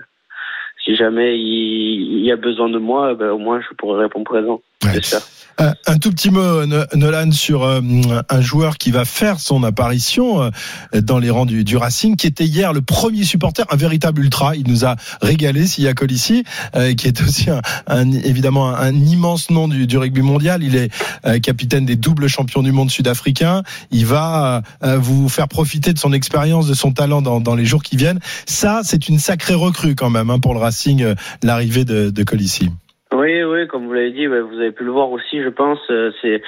si 0.84 0.94
jamais 0.94 1.36
il, 1.38 2.18
il 2.18 2.24
y 2.24 2.32
a 2.32 2.36
besoin 2.36 2.68
de 2.68 2.78
moi, 2.78 3.14
ben, 3.14 3.30
au 3.30 3.38
moins 3.38 3.60
je 3.60 3.74
pourrai 3.74 4.02
répondre 4.04 4.24
présent. 4.24 4.62
J'espère. 4.92 5.20
Un, 5.58 5.98
tout 5.98 6.10
petit 6.10 6.30
mot, 6.30 6.64
No- 6.64 6.84
Nolan, 6.94 7.32
sur 7.32 7.64
euh, 7.64 7.80
un 8.28 8.40
joueur 8.40 8.78
qui 8.78 8.90
va 8.90 9.04
faire 9.04 9.40
son 9.40 9.62
apparition 9.62 10.42
euh, 10.42 11.00
dans 11.02 11.18
les 11.18 11.28
rangs 11.28 11.44
du, 11.44 11.76
Racing, 11.76 12.16
qui 12.16 12.26
était 12.26 12.46
hier 12.46 12.72
le 12.72 12.80
premier 12.80 13.24
supporter, 13.24 13.64
un 13.70 13.76
véritable 13.76 14.22
ultra. 14.22 14.56
Il 14.56 14.66
nous 14.68 14.86
a 14.86 14.96
régalé, 15.20 15.66
Sia 15.66 15.92
Colissi, 15.92 16.44
euh, 16.76 16.94
qui 16.94 17.08
est 17.08 17.20
aussi 17.22 17.48
un, 17.86 18.12
évidemment 18.12 18.74
un, 18.74 18.94
immense 18.94 19.50
nom 19.50 19.68
du, 19.68 19.98
rugby 19.98 20.22
mondial. 20.22 20.62
Il 20.62 20.76
est 20.76 20.90
capitaine 21.40 21.84
des 21.84 21.96
doubles 21.96 22.28
champions 22.28 22.62
du 22.62 22.72
monde 22.72 22.90
sud-africain. 22.90 23.62
Il 23.90 24.06
va 24.06 24.62
vous 24.82 25.28
faire 25.28 25.48
profiter 25.48 25.92
de 25.92 25.98
son 25.98 26.12
expérience, 26.12 26.66
de 26.66 26.74
son 26.74 26.92
talent 26.92 27.22
dans, 27.22 27.54
les 27.54 27.66
jours 27.66 27.82
qui 27.82 27.96
viennent. 27.96 28.20
Ça, 28.46 28.80
c'est 28.84 29.08
une 29.08 29.18
sacrée 29.18 29.54
recrue 29.54 29.94
quand 29.94 30.10
même 30.10 30.30
hein, 30.30 30.38
pour 30.38 30.54
le 30.54 30.60
Racing, 30.60 31.14
l'arrivée 31.42 31.84
de, 31.84 32.10
de 32.10 32.22
Colissi. 32.22 32.70
Oui, 33.12 33.42
oui, 33.42 33.66
comme 33.66 33.86
vous 33.86 33.92
l'avez 33.92 34.12
dit, 34.12 34.26
vous 34.26 34.34
avez 34.60 34.70
pu 34.70 34.84
le 34.84 34.92
voir 34.92 35.10
aussi, 35.10 35.42
je 35.42 35.48
pense. 35.48 35.80
euh, 35.90 36.12
C'est 36.22 36.42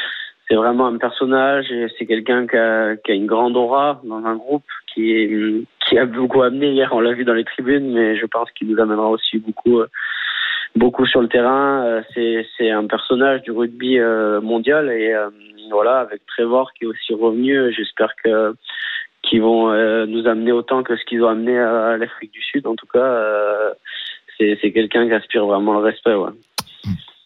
c'est 0.49 0.55
vraiment 0.57 0.87
un 0.87 0.99
personnage 0.99 1.71
et 1.73 1.87
c'est 1.97 2.05
quelqu'un 2.05 2.47
qui 2.47 2.57
a, 2.57 2.97
qui 2.97 3.13
a 3.13 3.15
une 3.15 3.27
grande 3.27 3.57
aura 3.57 4.01
dans 4.05 4.25
un 4.27 4.37
groupe 4.37 4.65
qui 4.93 5.13
est, 5.13 5.65
qui 5.89 5.99
a 5.99 6.05
beaucoup 6.05 6.43
amené 6.43 6.73
hier. 6.73 6.91
On 6.93 7.01
l'a 7.01 7.13
vu 7.13 7.25
dans 7.25 7.33
les 7.33 7.45
tribunes, 7.45 7.93
mais 7.93 8.17
je 8.17 8.27
pense 8.27 8.51
qu'il 8.53 8.69
nous 8.69 8.79
amènera 8.81 9.09
aussi 9.09 9.39
beaucoup 9.39 9.81
euh, 9.81 9.89
beaucoup 10.77 11.07
sur 11.07 11.21
le 11.23 11.29
terrain. 11.29 11.85
Euh, 11.85 12.03
C'est 12.57 12.71
un 12.71 12.87
personnage 12.87 13.43
du 13.43 13.51
rugby 13.51 13.99
mondial 14.43 14.91
et 14.91 15.15
voilà 15.71 16.01
avec 16.01 16.25
Trevor 16.27 16.73
qui 16.75 16.85
est 16.85 16.89
aussi 16.89 17.15
revenu. 17.15 17.73
J'espère 17.73 18.15
que 18.23 18.55
qu'ils 19.23 19.43
vont 19.43 19.73
nous 20.07 20.27
amener 20.27 20.53
autant 20.53 20.83
que 20.83 20.97
ce 20.97 21.05
qu'ils 21.05 21.23
ont 21.25 21.29
amené 21.29 21.59
à 21.59 21.97
l'Afrique 21.97 22.33
du 22.33 22.43
Sud. 22.43 22.67
En 22.67 22.75
tout 22.77 22.87
cas, 22.93 23.73
c'est 24.37 24.59
c'est 24.61 24.73
quelqu'un 24.73 25.07
qui 25.07 25.15
aspire 25.15 25.47
vraiment 25.47 25.75
le 25.75 25.85
respect. 25.85 26.15
Ouais. 26.15 26.31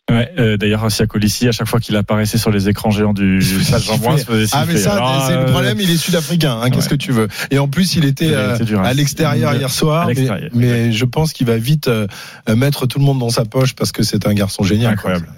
Ouais, 0.08 0.32
euh, 0.38 0.56
d'ailleurs, 0.56 0.86
Colissi, 1.08 1.48
à 1.48 1.52
chaque 1.52 1.66
fois 1.66 1.80
qu'il 1.80 1.96
apparaissait 1.96 2.38
sur 2.38 2.52
les 2.52 2.68
écrans 2.68 2.92
géants 2.92 3.12
du 3.12 3.42
stade 3.62 3.82
Jean 3.82 4.16
se 4.16 4.24
faisait 4.24 4.46
Ah 4.52 4.64
mais 4.64 4.76
ça, 4.76 4.94
Alors, 4.94 5.24
c'est 5.26 5.34
le 5.34 5.40
euh, 5.40 5.50
problème, 5.50 5.80
il 5.80 5.90
est 5.90 5.96
sud-africain. 5.96 6.60
Hein, 6.62 6.70
Qu'est-ce 6.70 6.88
que 6.88 6.94
tu 6.94 7.10
veux 7.10 7.26
Et 7.50 7.58
en 7.58 7.66
plus, 7.66 7.96
il 7.96 8.04
était, 8.04 8.30
euh, 8.30 8.56
du 8.58 8.76
à 8.76 8.94
l'extérieur 8.94 9.54
hier 9.54 9.70
soir. 9.70 10.08
Mais, 10.54 10.92
je 10.92 11.04
pense 11.04 11.32
qu'il 11.32 11.48
va 11.48 11.56
vite 11.56 11.88
euh, 11.88 12.06
mettre 12.54 12.86
tout 12.86 13.00
le 13.00 13.04
monde 13.04 13.18
dans 13.18 13.30
sa 13.30 13.44
poche 13.44 13.74
parce 13.74 13.90
que 13.90 14.04
c'est 14.04 14.28
un 14.28 14.34
garçon 14.34 14.62
génial. 14.62 14.92
Incroyable. 14.92 15.28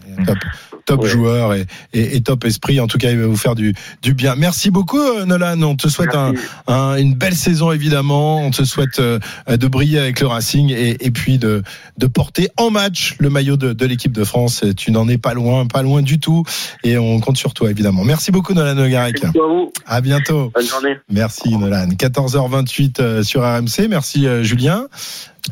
Top, 0.89 1.05
joueur 1.07 1.55
et, 1.55 1.67
et, 1.93 2.17
et 2.17 2.21
top 2.23 2.45
esprit. 2.45 2.81
En 2.81 2.87
tout 2.87 2.99
cas, 2.99 3.11
il 3.11 3.19
va 3.19 3.27
vous 3.27 3.37
faire 3.37 3.55
du, 3.55 3.75
du 4.03 4.15
bien. 4.15 4.35
Merci 4.37 4.71
beaucoup, 4.71 4.99
euh, 5.01 5.25
Nolan. 5.25 5.61
On 5.63 5.77
te 5.77 5.89
souhaite 5.89 6.15
un, 6.15 6.33
un- 6.67 6.97
une 6.97 7.15
belle 7.15 7.35
saison 7.37 7.73
évidemment. 7.73 8.41
On 8.41 8.51
te 8.51 8.65
souhaite 8.65 8.99
euh, 8.99 9.19
de 9.49 9.67
briller 9.67 9.99
avec 9.99 10.21
le 10.21 10.27
Racing 10.27 10.71
et, 10.73 11.05
et 11.05 11.11
puis 11.11 11.39
de, 11.39 11.63
de 11.99 12.07
porter 12.07 12.49
en 12.57 12.71
match 12.71 13.17
le 13.19 13.29
maillot 13.31 13.57
de, 13.57 13.73
de 13.73 13.87
l'équipe 13.87 14.13
de 14.13 14.25
France. 14.25 14.65
Tu 14.77 14.91
n'en 14.91 15.09
es 15.09 15.19
pas 15.19 15.35
loin, 15.35 15.67
pas 15.67 15.83
loin 15.83 16.03
du 16.03 16.19
tout. 16.19 16.43
Et 16.85 16.97
on 16.99 17.21
compte 17.21 17.37
sur 17.37 17.53
toi 17.55 17.71
évidemment. 17.71 18.05
Merci 18.05 18.31
beaucoup, 18.33 18.55
Nolan 18.55 18.75
Nogarek. 18.75 19.23
Merci 19.23 19.39
à 19.39 19.43
vous. 19.43 19.73
À 19.87 20.01
bientôt. 20.01 20.51
Bonne 20.55 20.67
journée. 20.67 20.97
Merci 21.11 21.57
Nolan. 21.57 21.89
14h28 21.89 22.95
euh, 23.01 23.23
sur 23.23 23.43
RMC. 23.43 23.89
Merci 23.89 24.27
Julien. 24.43 24.87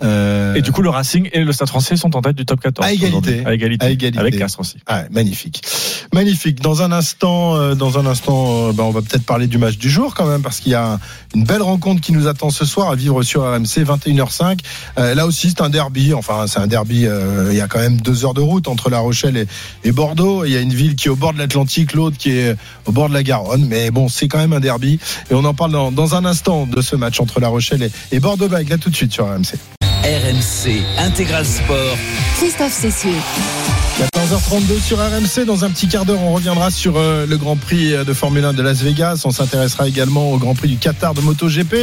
Euh, 0.03 0.55
Et 0.55 0.63
du 0.63 0.73
coup, 0.73 0.83
le 0.83 0.91
Racing 0.91 1.29
et 1.33 1.45
le 1.45 1.53
Stade 1.53 1.69
français 1.69 1.97
sont 1.97 2.15
en 2.17 2.23
tête 2.23 2.37
du 2.37 2.45
top 2.45 2.61
14. 2.61 2.87
à 2.87 2.93
égalité. 2.93 3.43
À 3.47 3.55
égalité. 3.55 3.87
À 3.87 3.91
égalité. 3.91 4.19
Avec 4.19 4.39
Castres 4.39 4.61
aussi. 4.61 4.77
Ah, 4.87 5.05
magnifique. 5.11 5.63
Magnifique. 6.13 6.61
Dans 6.61 6.83
un 6.83 6.93
instant, 6.93 7.57
euh, 7.57 7.75
dans 7.75 7.99
un 7.99 8.07
instant, 8.07 8.73
bah, 8.73 8.85
on 8.85 8.91
va 8.91 9.01
peut-être 9.03 9.25
parler 9.25 9.47
du 9.47 9.59
match 9.59 9.77
du 9.79 9.91
jour 9.91 10.15
quand 10.15 10.27
même 10.27 10.43
parce 10.43 10.61
qu'il 10.61 10.73
y 10.73 10.77
a 10.77 10.99
une 11.35 11.45
belle 11.45 11.63
rencontre 11.63 12.01
qui 12.01 12.13
nous 12.13 12.27
attend 12.27 12.51
ce 12.51 12.65
soir 12.65 12.91
à 12.91 12.95
vivre 12.95 13.23
sur 13.23 13.43
RMC 13.43 13.85
21h05. 13.85 14.59
Euh, 14.99 15.15
là 15.15 15.27
aussi, 15.27 15.51
c'est 15.51 15.61
un 15.61 15.71
derby. 15.71 16.15
Enfin, 16.15 16.47
c'est 16.47 16.59
un 16.61 16.67
derby. 16.67 17.07
euh, 17.07 17.49
il 17.51 17.57
y 17.57 17.61
a 17.61 17.67
quand 17.69 17.79
même 17.81 18.01
deux 18.01 18.25
heures 18.25 18.35
de 18.35 18.41
route 18.41 18.69
entre 18.69 18.91
La 18.91 18.99
Rochelle 18.99 19.37
et, 19.37 19.47
et 19.85 19.93
Bordeaux. 19.93 20.45
Il 20.45 20.53
y 20.53 20.57
a 20.57 20.61
une 20.61 20.73
ville 20.73 20.97
qui 20.97 21.09
est 21.09 21.11
au 21.11 21.17
bord 21.17 21.33
de 21.33 21.39
l'Atlantique, 21.39 21.93
l'autre 21.93 22.17
qui 22.17 22.31
est 22.31 22.57
au 22.87 22.93
bord 22.93 23.09
de 23.09 23.15
la 23.15 23.23
Garonne. 23.23 23.67
Mais 23.67 23.91
bon, 23.91 24.09
c'est 24.09 24.29
quand 24.29 24.39
même 24.39 24.53
un 24.53 24.61
derby. 24.61 24.99
Et 25.31 25.35
on 25.35 25.45
en 25.45 25.55
parle 25.55 25.73
dans, 25.73 25.93
dans 25.93 26.15
un 26.15 26.25
instant 26.25 26.67
de 26.67 26.81
ce 26.81 26.97
match 26.97 27.21
entre 27.21 27.41
La 27.41 27.49
Rochelle 27.49 27.83
et, 27.83 27.91
et 28.13 28.21
Bordeaux-Bègles. 28.21 28.71
Là 28.71 28.79
tout 28.79 28.91
de 28.91 28.97
suite 28.97 29.13
sur 29.13 29.27
RMC. 29.27 29.86
RMC 30.07 30.85
Intégral 30.99 31.45
Sport. 31.45 31.99
Christophe 32.37 32.73
Cessieux. 32.73 33.86
14h32 33.99 34.79
sur 34.79 34.99
RMC. 34.99 35.47
Dans 35.47 35.65
un 35.65 35.71
petit 35.71 35.89
quart 35.89 36.05
d'heure, 36.05 36.21
on 36.21 36.35
reviendra 36.35 36.71
sur 36.71 36.99
euh, 36.99 37.25
le 37.25 37.39
Grand 37.39 37.57
Prix 37.57 37.93
de 38.05 38.13
Formule 38.13 38.45
1 38.45 38.53
de 38.53 38.61
Las 38.61 38.83
Vegas. 38.83 39.23
On 39.25 39.31
s'intéressera 39.31 39.89
également 39.89 40.33
au 40.33 40.37
Grand 40.37 40.55
Prix 40.55 40.69
du 40.69 40.77
Qatar 40.77 41.15
de 41.15 41.23
MotoGP 41.23 41.75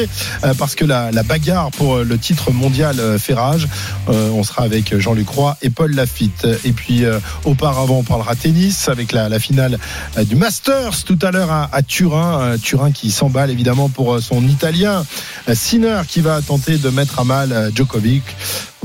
euh, 0.44 0.54
parce 0.54 0.76
que 0.76 0.86
la, 0.86 1.12
bagarre 1.24 1.72
pour 1.72 1.96
euh, 1.96 2.04
le 2.04 2.20
titre 2.20 2.52
mondial 2.52 3.00
euh, 3.00 3.18
fait 3.18 3.34
rage. 3.34 3.68
Euh, 4.10 4.30
on 4.30 4.44
sera 4.44 4.62
avec 4.62 4.96
Jean-Luc 5.00 5.28
Roy 5.30 5.58
et 5.64 5.72
Paul 5.72 5.92
Lafitte. 5.96 6.48
Et 6.64 6.72
puis 6.72 7.04
euh, 7.04 7.20
auparavant, 7.46 7.98
on 8.00 8.04
parlera 8.04 8.36
tennis 8.36 8.90
avec 8.90 9.12
la, 9.12 9.40
finale 9.40 9.80
euh, 10.18 10.24
du 10.24 10.36
Masters 10.36 11.04
tout 11.06 11.20
à 11.24 11.32
l'heure 11.32 11.52
à, 11.52 11.70
à 11.74 11.82
Turin. 11.82 12.42
Euh, 12.42 12.58
Turin 12.58 12.92
qui 12.92 13.10
s'emballe 13.10 13.50
évidemment 13.50 13.90
pour 13.90 14.14
euh, 14.14 14.22
son 14.22 14.48
Italien 14.48 15.04
euh, 15.50 15.56
Sinner 15.56 16.02
qui 16.08 16.22
va 16.22 16.42
tenter 16.42 16.78
de 16.78 16.90
mettre 16.90 17.20
à 17.20 17.24
mal 17.24 17.52
euh, 17.52 17.72
Djokovic. 17.74 18.24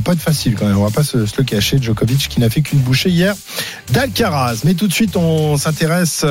Pas 0.04 0.12
être 0.12 0.20
facile 0.20 0.54
quand 0.54 0.66
même, 0.66 0.78
on 0.78 0.84
va 0.84 0.90
pas 0.90 1.02
se, 1.02 1.18
le 1.18 1.44
cacher. 1.44 1.78
Djokovic 1.80 2.28
qui 2.28 2.40
n'a 2.40 2.50
fait 2.50 2.62
qu'une 2.62 2.78
bouchée 2.78 3.10
hier 3.10 3.34
d'Alcaraz. 3.92 4.60
Mais 4.64 4.74
tout 4.74 4.88
de 4.88 4.92
suite, 4.92 5.16
on 5.16 5.56
s'intéresse 5.56 6.24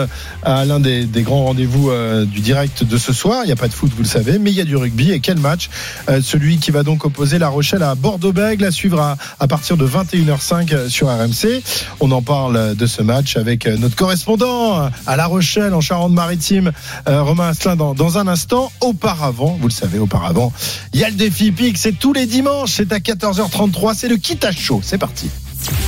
à 0.44 0.66
l'un 0.66 0.80
des, 0.80 1.08
grands 1.18 1.46
rendez-vous 1.46 1.90
euh, 1.90 2.26
du 2.26 2.40
direct 2.40 2.84
de 2.84 2.98
ce 2.98 3.14
soir. 3.14 3.42
Il 3.44 3.48
n'y 3.48 3.52
a 3.52 3.56
pas 3.56 3.68
de 3.68 3.74
foot, 3.74 3.92
vous 3.96 4.04
le 4.04 4.08
savez, 4.08 4.40
mais 4.40 4.52
il 4.52 4.56
y 4.56 4.62
a 4.62 4.66
du 4.66 4.76
rugby. 4.76 5.12
Et 5.12 5.20
quel 5.20 5.40
match 5.40 5.70
Euh, 6.10 6.22
Celui 6.22 6.58
qui 6.58 6.72
va 6.72 6.84
donc 6.84 7.06
opposer 7.06 7.40
La 7.40 7.50
Rochelle 7.50 7.84
à 7.84 7.96
Bordeaux-Bègles 7.96 8.66
à 8.66 8.72
suivre 8.72 9.16
à, 9.40 9.48
partir 9.48 9.78
de 9.78 9.88
21h05 9.88 10.90
sur 10.90 11.08
RMC. 11.08 11.62
On 12.00 12.12
en 12.12 12.22
parle 12.22 12.76
de 12.76 12.86
ce 12.86 13.02
match 13.02 13.38
avec 13.38 13.68
notre 13.68 13.96
correspondant 13.96 14.90
à 15.06 15.16
La 15.16 15.26
Rochelle 15.26 15.74
en 15.74 15.82
Charente-Maritime, 15.82 16.72
euh, 17.08 17.24
Romain 17.24 17.50
Asselin, 17.50 17.76
dans, 17.76 18.18
un 18.18 18.28
instant. 18.28 18.72
Auparavant, 18.82 19.58
vous 19.60 19.68
le 19.68 19.74
savez, 19.74 20.00
auparavant, 20.00 20.52
il 20.94 21.00
y 21.00 21.04
a 21.04 21.10
le 21.10 21.16
défi 21.16 21.52
PIC. 21.52 21.78
C'est 21.78 21.98
tous 21.98 22.14
les 22.14 22.26
dimanches, 22.26 22.74
c'est 22.74 22.92
à 22.92 23.00
14h33. 23.58 23.96
C'est 23.96 24.08
le 24.08 24.18
Kita 24.18 24.52
Show. 24.52 24.82
C'est 24.84 25.00
parti. 25.00 25.30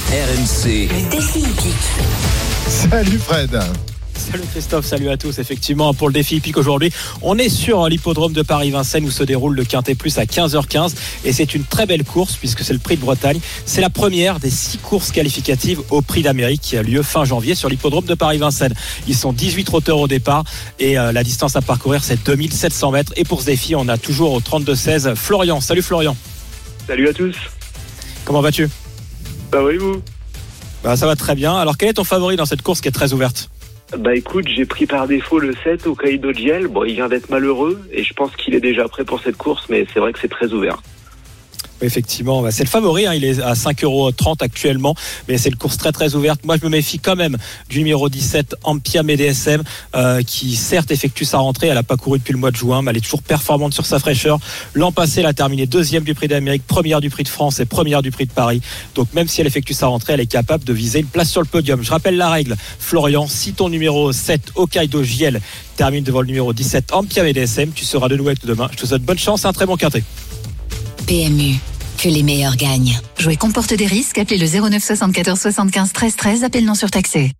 RMC. 0.09 0.89
Défi 1.11 1.39
hippique. 1.39 1.74
Salut 2.67 3.20
Fred. 3.20 3.59
Salut 4.15 4.43
Christophe, 4.51 4.86
salut 4.86 5.09
à 5.09 5.17
tous. 5.17 5.38
Effectivement, 5.38 5.93
pour 5.93 6.07
le 6.07 6.13
défi 6.13 6.38
hippique 6.38 6.57
aujourd'hui, 6.57 6.91
on 7.22 7.38
est 7.38 7.49
sur 7.49 7.88
l'hippodrome 7.88 8.34
de 8.34 8.41
Paris-Vincennes 8.41 9.05
où 9.05 9.11
se 9.11 9.24
déroule 9.24 9.55
le 9.55 9.63
Quintet 9.63 9.95
Plus 9.95 10.17
à 10.17 10.26
15h15 10.26 10.93
et 11.26 11.32
c'est 11.32 11.53
une 11.53 11.63
très 11.63 11.86
belle 11.86 12.03
course 12.03 12.36
puisque 12.38 12.63
c'est 12.63 12.74
le 12.74 12.80
prix 12.80 12.95
de 12.95 13.01
Bretagne. 13.01 13.39
C'est 13.65 13.82
la 13.82 13.89
première 13.89 14.39
des 14.39 14.49
six 14.49 14.78
courses 14.80 15.11
qualificatives 15.11 15.80
au 15.89 16.01
prix 16.01 16.24
d'Amérique 16.24 16.61
qui 16.61 16.76
a 16.76 16.84
lieu 16.84 17.03
fin 17.03 17.24
janvier 17.24 17.55
sur 17.55 17.70
l'hippodrome 17.70 18.05
de 18.05 18.15
Paris-Vincennes. 18.15 18.74
Ils 19.07 19.15
sont 19.15 19.32
18 19.32 19.63
trotteurs 19.63 19.99
au 19.99 20.07
départ 20.07 20.43
et 20.80 20.97
euh, 20.97 21.11
la 21.11 21.24
distance 21.24 21.55
à 21.55 21.61
parcourir 21.61 22.03
c'est 22.03 22.24
2700 22.24 22.91
mètres. 22.91 23.13
Et 23.15 23.24
pour 23.24 23.41
ce 23.41 23.45
défi, 23.45 23.76
on 23.76 23.88
a 23.88 23.97
toujours 23.97 24.34
au 24.34 24.41
32-16 24.41 25.15
Florian. 25.15 25.61
Salut 25.61 25.84
Florian. 25.84 26.17
Salut 26.88 27.07
à 27.07 27.13
tous. 27.13 27.36
Comment 28.30 28.42
vas-tu? 28.42 28.68
Bah 29.52 29.64
oui, 29.64 29.78
vous? 29.78 30.04
Bah, 30.84 30.96
Ça 30.96 31.08
va 31.08 31.16
très 31.16 31.34
bien. 31.34 31.56
Alors 31.56 31.78
quel 31.78 31.90
est 31.90 31.94
ton 31.94 32.04
favori 32.04 32.36
dans 32.36 32.46
cette 32.46 32.62
course 32.62 32.80
qui 32.80 32.88
est 32.88 32.92
très 32.92 33.12
ouverte? 33.12 33.50
Bah 33.98 34.14
écoute, 34.14 34.46
j'ai 34.48 34.68
pris 34.68 34.86
par 34.86 35.08
défaut 35.08 35.40
le 35.40 35.56
7 35.64 35.88
au 35.88 35.96
Caïdo 35.96 36.32
Giel. 36.32 36.68
Bon, 36.68 36.84
il 36.84 36.94
vient 36.94 37.10
d'être 37.10 37.32
malheureux 37.32 37.82
et 37.92 38.04
je 38.04 38.14
pense 38.14 38.30
qu'il 38.36 38.54
est 38.54 38.60
déjà 38.60 38.88
prêt 38.88 39.04
pour 39.04 39.20
cette 39.20 39.36
course, 39.36 39.66
mais 39.68 39.88
c'est 39.92 40.00
vrai 40.00 40.14
que 40.14 40.20
c'est 40.20 40.28
très 40.28 40.54
ouvert. 40.54 40.80
Effectivement, 41.82 42.42
bah, 42.42 42.52
c'est 42.52 42.64
le 42.64 42.70
favori. 42.70 43.06
hein. 43.08 43.14
Il 43.14 43.24
est 43.24 43.40
à 43.42 43.54
5,30 43.54 43.84
euros 43.86 44.12
actuellement, 44.42 44.96
mais 45.28 45.38
c'est 45.38 45.50
une 45.50 45.56
course 45.56 45.78
très 45.78 45.92
très 45.92 46.16
ouverte. 46.16 46.44
Moi, 46.44 46.58
je 46.60 46.66
me 46.66 46.70
méfie 46.70 47.00
quand 47.00 47.16
même 47.16 47.38
du 47.70 47.80
numéro 47.80 48.10
17, 48.10 48.56
Ampia 48.64 49.04
MDSM, 49.04 49.64
euh, 49.96 50.22
qui 50.24 50.56
certes 50.56 50.92
effectue 50.92 51.26
sa 51.26 51.40
rentrée. 51.40 51.68
Elle 51.68 51.76
n'a 51.76 51.84
pas 51.84 51.98
couru 51.98 52.20
depuis 52.20 52.34
le 52.34 52.40
mois 52.40 52.52
de 52.52 52.56
juin, 52.56 52.82
mais 52.82 52.92
elle 52.92 52.98
est 52.98 53.02
toujours 53.02 53.22
performante 53.24 53.74
sur 53.74 53.86
sa 53.86 54.00
fraîcheur. 54.00 54.40
L'an 54.74 54.92
passé, 54.92 55.22
elle 55.22 55.26
a 55.26 55.34
terminé 55.34 55.66
deuxième 55.66 56.04
du 56.04 56.14
Prix 56.14 56.28
d'Amérique, 56.28 56.66
première 56.68 57.02
du 57.02 57.10
Prix 57.10 57.24
de 57.24 57.30
France 57.30 57.60
et 57.60 57.66
première 57.66 58.02
du 58.02 58.12
Prix 58.12 58.26
de 58.26 58.32
Paris. 58.32 58.62
Donc 58.96 59.14
même 59.14 59.28
si 59.28 59.42
elle 59.42 59.48
effectue 59.48 59.74
sa 59.74 59.88
rentrée, 59.88 60.14
elle 60.14 60.20
est 60.20 60.26
capable 60.26 60.64
de 60.64 60.74
viser 60.74 61.00
une 61.00 61.08
place 61.08 61.30
sur 61.30 61.42
le 61.42 61.48
podium. 61.48 61.84
Je 61.84 61.90
rappelle 61.92 62.18
la 62.18 62.30
règle. 62.30 62.56
Florian, 62.80 63.28
si 63.28 63.54
ton 63.54 63.70
numéro 63.70 64.12
7, 64.12 64.52
Hokkaido 64.56 65.04
Giel, 65.04 65.42
termine 65.76 66.04
devant 66.04 66.22
le 66.22 66.28
numéro 66.28 66.52
17, 66.54 66.92
Ampia 66.94 67.24
MDSM, 67.24 67.72
tu 67.72 67.86
seras 67.86 68.10
de 68.10 68.16
nouveau 68.18 68.30
avec 68.30 68.46
demain. 68.46 68.68
Je 68.72 68.78
te 68.78 68.86
souhaite 68.86 69.04
bonne 69.04 69.18
chance 69.20 69.46
et 69.46 69.48
un 69.48 69.54
très 69.54 69.66
bon 69.66 69.78
quintet. 69.78 70.04
PMU. 71.10 71.55
Que 71.97 72.07
les 72.07 72.22
meilleurs 72.22 72.55
gagnent. 72.55 72.99
Jouer 73.18 73.36
comporte 73.36 73.74
des 73.74 73.88
risques. 73.88 74.20
Appelez 74.20 74.38
le 74.38 74.45
09 74.45 74.84
74 74.84 75.39
75 75.39 75.91
13 75.91 76.16
13. 76.16 76.43
Appel 76.43 76.64
non 76.64 76.76
surtaxé. 76.76 77.32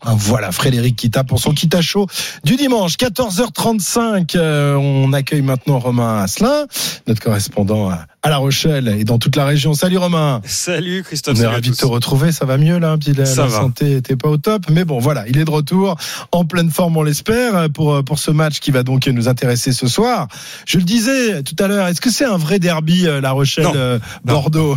Ah, 0.00 0.14
Voilà, 0.16 0.50
Frédéric 0.52 0.96
Kita 0.96 1.22
pour 1.22 1.38
son 1.38 1.52
Kita 1.52 1.82
Show 1.82 2.06
du 2.44 2.56
dimanche, 2.56 2.96
14h35. 2.96 4.36
Euh, 4.36 4.74
on 4.76 5.12
accueille 5.12 5.42
maintenant 5.42 5.78
Romain 5.80 6.22
Asselin, 6.22 6.66
notre 7.06 7.20
correspondant 7.20 7.90
à, 7.90 8.06
à 8.24 8.30
La 8.30 8.38
Rochelle 8.38 8.88
et 8.88 9.04
dans 9.04 9.18
toute 9.18 9.36
la 9.36 9.44
région. 9.44 9.74
Salut 9.74 9.98
Romain. 9.98 10.40
Salut 10.46 11.02
Christophe. 11.02 11.36
On 11.38 11.42
est 11.42 11.46
ravi 11.46 11.70
de 11.70 11.76
te 11.76 11.84
retrouver. 11.84 12.32
Ça 12.32 12.46
va 12.46 12.56
mieux 12.56 12.78
là, 12.78 12.96
la, 13.16 13.26
Ça 13.26 13.42
la 13.42 13.48
va. 13.48 13.60
santé 13.60 13.96
était 13.96 14.16
pas 14.16 14.30
au 14.30 14.38
top, 14.38 14.62
mais 14.70 14.86
bon 14.86 14.98
voilà, 14.98 15.28
il 15.28 15.36
est 15.36 15.44
de 15.44 15.50
retour 15.50 15.96
en 16.32 16.46
pleine 16.46 16.70
forme, 16.70 16.96
on 16.96 17.02
l'espère, 17.02 17.68
pour 17.70 18.02
pour 18.02 18.18
ce 18.18 18.30
match 18.30 18.60
qui 18.60 18.70
va 18.70 18.82
donc 18.82 19.06
nous 19.06 19.28
intéresser 19.28 19.72
ce 19.72 19.86
soir. 19.86 20.28
Je 20.66 20.78
le 20.78 20.84
disais 20.84 21.42
tout 21.42 21.56
à 21.62 21.68
l'heure, 21.68 21.86
est-ce 21.86 22.00
que 22.00 22.10
c'est 22.10 22.24
un 22.24 22.38
vrai 22.38 22.58
derby 22.58 23.06
euh, 23.06 23.20
La 23.20 23.32
Rochelle 23.32 23.66
euh, 23.76 23.98
Bordeaux? 24.24 24.74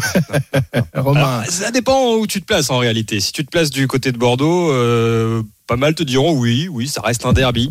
Romain. 0.93 1.21
Alors, 1.21 1.45
ça 1.47 1.71
dépend 1.71 2.15
où 2.15 2.27
tu 2.27 2.41
te 2.41 2.45
places 2.45 2.69
en 2.69 2.79
réalité. 2.79 3.21
Si 3.21 3.31
tu 3.31 3.45
te 3.45 3.49
places 3.49 3.69
du 3.69 3.87
côté 3.87 4.11
de 4.11 4.17
Bordeaux, 4.17 4.71
euh, 4.73 5.41
pas 5.67 5.75
mal 5.75 5.93
te 5.93 6.03
diront 6.03 6.31
oui, 6.31 6.67
oui, 6.71 6.87
ça 6.87 7.01
reste 7.01 7.25
un 7.25 7.33
derby. 7.33 7.69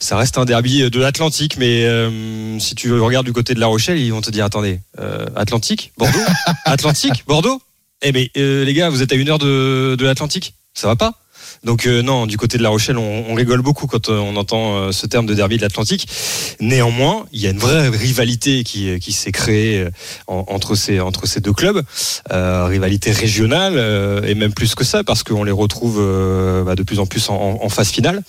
Ça 0.00 0.16
reste 0.16 0.38
un 0.38 0.44
derby 0.44 0.88
de 0.90 1.00
l'Atlantique, 1.00 1.56
mais 1.58 1.84
euh, 1.84 2.58
si 2.58 2.74
tu 2.74 2.92
regardes 2.98 3.26
du 3.26 3.32
côté 3.32 3.54
de 3.54 3.60
La 3.60 3.66
Rochelle, 3.66 3.98
ils 3.98 4.10
vont 4.10 4.22
te 4.22 4.30
dire 4.30 4.44
attendez, 4.44 4.80
euh, 4.98 5.26
Atlantique, 5.36 5.92
Bordeaux, 5.98 6.18
Atlantique, 6.64 7.24
Bordeaux? 7.26 7.60
Eh 8.00 8.12
ben 8.12 8.26
euh, 8.36 8.64
les 8.64 8.74
gars, 8.74 8.88
vous 8.88 9.02
êtes 9.02 9.12
à 9.12 9.16
une 9.16 9.28
heure 9.28 9.38
de, 9.38 9.96
de 9.98 10.04
l'Atlantique, 10.04 10.54
ça 10.72 10.86
va 10.86 10.96
pas? 10.96 11.14
Donc 11.64 11.86
euh, 11.86 12.02
non, 12.02 12.26
du 12.26 12.36
côté 12.36 12.58
de 12.58 12.62
La 12.62 12.68
Rochelle, 12.68 12.98
on, 12.98 13.34
rigole 13.34 13.62
beaucoup 13.62 13.86
quand 13.86 14.08
euh, 14.08 14.18
on 14.18 14.36
entend 14.36 14.76
euh, 14.76 14.92
ce 14.92 15.06
terme 15.06 15.26
de 15.26 15.34
derby 15.34 15.56
de 15.56 15.62
l'Atlantique. 15.62 16.08
Néanmoins, 16.60 17.26
il 17.32 17.40
y 17.40 17.46
a 17.46 17.50
une 17.50 17.58
vraie 17.58 17.88
rivalité 17.88 18.64
qui, 18.64 18.98
qui 18.98 19.12
s'est 19.12 19.32
créée 19.32 19.86
en- 20.26 20.44
entre 20.48 20.74
ces 20.74 21.00
entre 21.00 21.26
ces 21.26 21.40
deux 21.40 21.52
clubs, 21.52 21.82
rivalité 22.30 23.12
régionale 23.12 24.24
et 24.26 24.34
même 24.34 24.52
plus 24.52 24.74
que 24.74 24.84
ça 24.84 25.04
parce 25.04 25.22
qu'on 25.22 25.44
les 25.44 25.52
retrouve 25.52 26.00
bah, 26.64 26.74
de 26.74 26.82
plus 26.82 26.98
en 26.98 27.06
plus 27.06 27.28
en 27.30 27.68
phase 27.68 27.90
finale. 27.90 28.22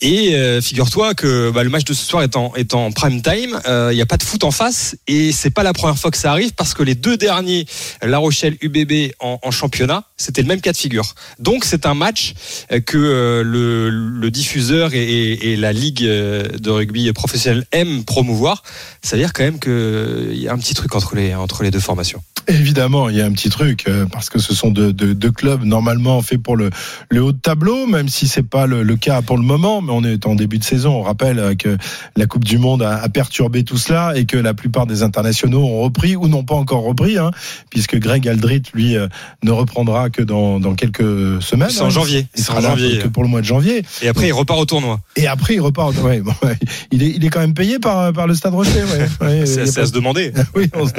Et 0.00 0.34
euh, 0.34 0.60
figure-toi 0.60 1.14
que 1.14 1.50
bah, 1.50 1.64
le 1.64 1.70
match 1.70 1.84
de 1.84 1.94
ce 1.94 2.04
soir 2.04 2.22
est 2.22 2.74
en, 2.74 2.92
prime 2.92 3.22
time. 3.22 3.58
Euh, 3.66 3.88
Il 3.92 3.96
n'y 3.96 4.02
a 4.02 4.06
pas 4.06 4.16
de 4.16 4.22
foot 4.22 4.44
en 4.44 4.50
face 4.50 4.96
et 5.06 5.32
c'est 5.32 5.50
pas 5.50 5.62
la 5.62 5.72
première 5.72 5.98
fois 5.98 6.10
que 6.10 6.18
ça 6.18 6.30
arrive 6.30 6.52
parce 6.54 6.74
que 6.74 6.82
les 6.82 6.94
deux 6.94 7.16
derniers, 7.16 7.66
La 8.02 8.18
Rochelle 8.18 8.56
UBB 8.60 9.12
en, 9.20 9.50
championnat, 9.50 10.04
c'était 10.16 10.42
le 10.42 10.48
même 10.48 10.60
cas 10.60 10.72
de 10.72 10.76
figure. 10.76 11.14
Donc 11.38 11.64
c'est 11.64 11.86
un 11.86 11.94
match 11.94 12.34
euh, 12.72 12.80
que 12.80 12.98
euh, 12.98 13.42
le, 13.42 14.30
diffuseur 14.30 14.90
et, 14.92 15.56
la 15.56 15.72
ligue 15.72 16.04
euh, 16.04 16.48
de 16.58 16.70
rugby 16.70 17.10
professionnel 17.12 17.64
aiment 17.72 18.04
promouvoir. 18.04 18.62
Ça 19.02 19.16
veut 19.16 19.22
dire 19.22 19.32
quand 19.32 19.44
même 19.44 19.60
qu'il 19.60 20.38
y 20.38 20.48
a 20.48 20.52
un 20.52 20.58
petit 20.58 20.74
truc 20.74 20.94
entre 20.94 21.14
les 21.14 21.34
entre 21.34 21.62
les 21.62 21.70
deux 21.70 21.80
formations. 21.80 22.22
Évidemment, 22.48 23.08
il 23.08 23.16
y 23.16 23.20
a 23.20 23.26
un 23.26 23.32
petit 23.32 23.50
truc 23.50 23.88
euh, 23.88 24.06
parce 24.06 24.30
que 24.30 24.38
ce 24.38 24.54
sont 24.54 24.70
deux, 24.70 24.92
clubs 25.32 25.64
normalement 25.64 26.22
faits 26.22 26.40
pour 26.40 26.56
le, 26.56 26.70
haut 27.14 27.32
de 27.32 27.38
tableau, 27.38 27.86
même 27.86 28.08
si 28.08 28.28
c'est 28.28 28.44
pas 28.44 28.66
le 28.66 28.96
cas 28.96 29.20
pour 29.20 29.36
le 29.36 29.42
moment. 29.42 29.82
Mais 29.86 29.92
on 29.92 30.04
est 30.04 30.26
en 30.26 30.34
début 30.34 30.58
de 30.58 30.64
saison. 30.64 30.96
On 30.96 31.02
rappelle 31.02 31.38
euh, 31.38 31.54
que 31.54 31.76
la 32.16 32.26
Coupe 32.26 32.44
du 32.44 32.58
Monde 32.58 32.82
a, 32.82 32.96
a 32.96 33.08
perturbé 33.08 33.64
tout 33.64 33.78
cela 33.78 34.12
et 34.16 34.26
que 34.26 34.36
la 34.36 34.54
plupart 34.54 34.86
des 34.86 35.02
internationaux 35.02 35.62
ont 35.64 35.80
repris 35.82 36.16
ou 36.16 36.28
n'ont 36.28 36.44
pas 36.44 36.54
encore 36.54 36.82
repris, 36.82 37.18
hein, 37.18 37.30
puisque 37.70 37.96
Greg 37.98 38.28
Aldrit 38.28 38.62
lui 38.74 38.96
euh, 38.96 39.08
ne 39.42 39.50
reprendra 39.50 40.10
que 40.10 40.22
dans, 40.22 40.60
dans 40.60 40.74
quelques 40.74 41.42
semaines. 41.42 41.70
C'est 41.70 41.82
en 41.82 41.86
hein. 41.86 41.90
janvier. 41.90 42.26
Il 42.36 42.42
sera 42.42 42.58
en 42.58 42.62
là 42.62 42.68
janvier. 42.70 42.98
que 42.98 43.08
pour 43.08 43.22
le 43.22 43.28
mois 43.28 43.40
de 43.40 43.46
janvier. 43.46 43.82
Et 44.02 44.08
après, 44.08 44.28
il 44.28 44.32
repart 44.32 44.60
au 44.60 44.66
tournoi. 44.66 45.00
Et 45.16 45.26
après, 45.26 45.54
il 45.54 45.60
repart. 45.60 45.94
Ouais, 46.02 46.20
bon, 46.20 46.32
ouais. 46.42 46.58
il, 46.90 47.02
est, 47.02 47.10
il 47.10 47.24
est 47.24 47.28
quand 47.28 47.40
même 47.40 47.54
payé 47.54 47.78
par, 47.78 48.12
par 48.12 48.26
le 48.26 48.34
Stade 48.34 48.54
Rocher. 48.54 48.84
Ouais. 49.20 49.46
C'est 49.46 49.74
pas- 49.74 49.82
à 49.82 49.86
se 49.86 49.92
demander. 49.92 50.32
oui, 50.54 50.68
on 50.74 50.86
se, 50.86 50.92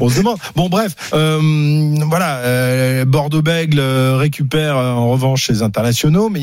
on 0.00 0.08
se 0.08 0.18
demande. 0.18 0.38
Bon, 0.56 0.68
bref, 0.68 0.94
euh, 1.14 1.94
voilà, 2.08 2.38
euh, 2.38 3.04
Bordeaux-Bègle 3.04 3.80
récupère 3.80 4.76
en 4.76 5.10
revanche 5.10 5.46
ses 5.46 5.62
internationaux, 5.62 6.28
mais 6.28 6.40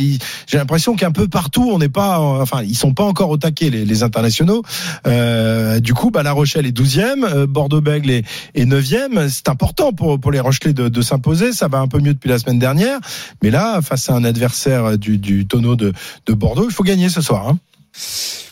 j'ai 0.47 0.57
l'impression 0.57 0.95
qu'un 0.95 1.11
peu 1.11 1.27
partout, 1.27 1.69
on 1.73 1.81
n'est 1.89 1.91
pas, 1.91 2.19
euh, 2.19 2.41
enfin, 2.41 2.61
ils 2.63 2.75
sont 2.75 2.93
pas 2.93 3.03
encore 3.03 3.29
au 3.29 3.37
taquet 3.37 3.69
les, 3.69 3.85
les 3.85 4.03
internationaux. 4.03 4.63
Euh, 5.07 5.79
du 5.79 5.93
coup, 5.93 6.11
bah, 6.11 6.23
La 6.23 6.31
Rochelle 6.31 6.65
est 6.65 6.77
12e, 6.77 7.25
euh, 7.25 7.47
Bordeaux-Bègle 7.47 8.11
est, 8.11 8.25
est 8.55 8.65
9e. 8.65 9.29
C'est 9.29 9.49
important 9.49 9.91
pour 9.91 10.19
pour 10.19 10.31
les 10.31 10.39
Rochelais 10.39 10.73
de, 10.73 10.87
de 10.87 11.01
s'imposer. 11.01 11.51
Ça 11.51 11.67
va 11.67 11.79
un 11.79 11.87
peu 11.87 11.99
mieux 11.99 12.13
depuis 12.13 12.29
la 12.29 12.39
semaine 12.39 12.59
dernière, 12.59 12.99
mais 13.41 13.49
là, 13.49 13.81
face 13.81 14.09
à 14.09 14.13
un 14.13 14.23
adversaire 14.23 14.97
du, 14.97 15.17
du 15.17 15.47
tonneau 15.47 15.75
de, 15.75 15.93
de 16.25 16.33
Bordeaux, 16.33 16.65
il 16.67 16.73
faut 16.73 16.83
gagner 16.83 17.09
ce 17.09 17.21
soir. 17.21 17.47
Hein. 17.47 17.57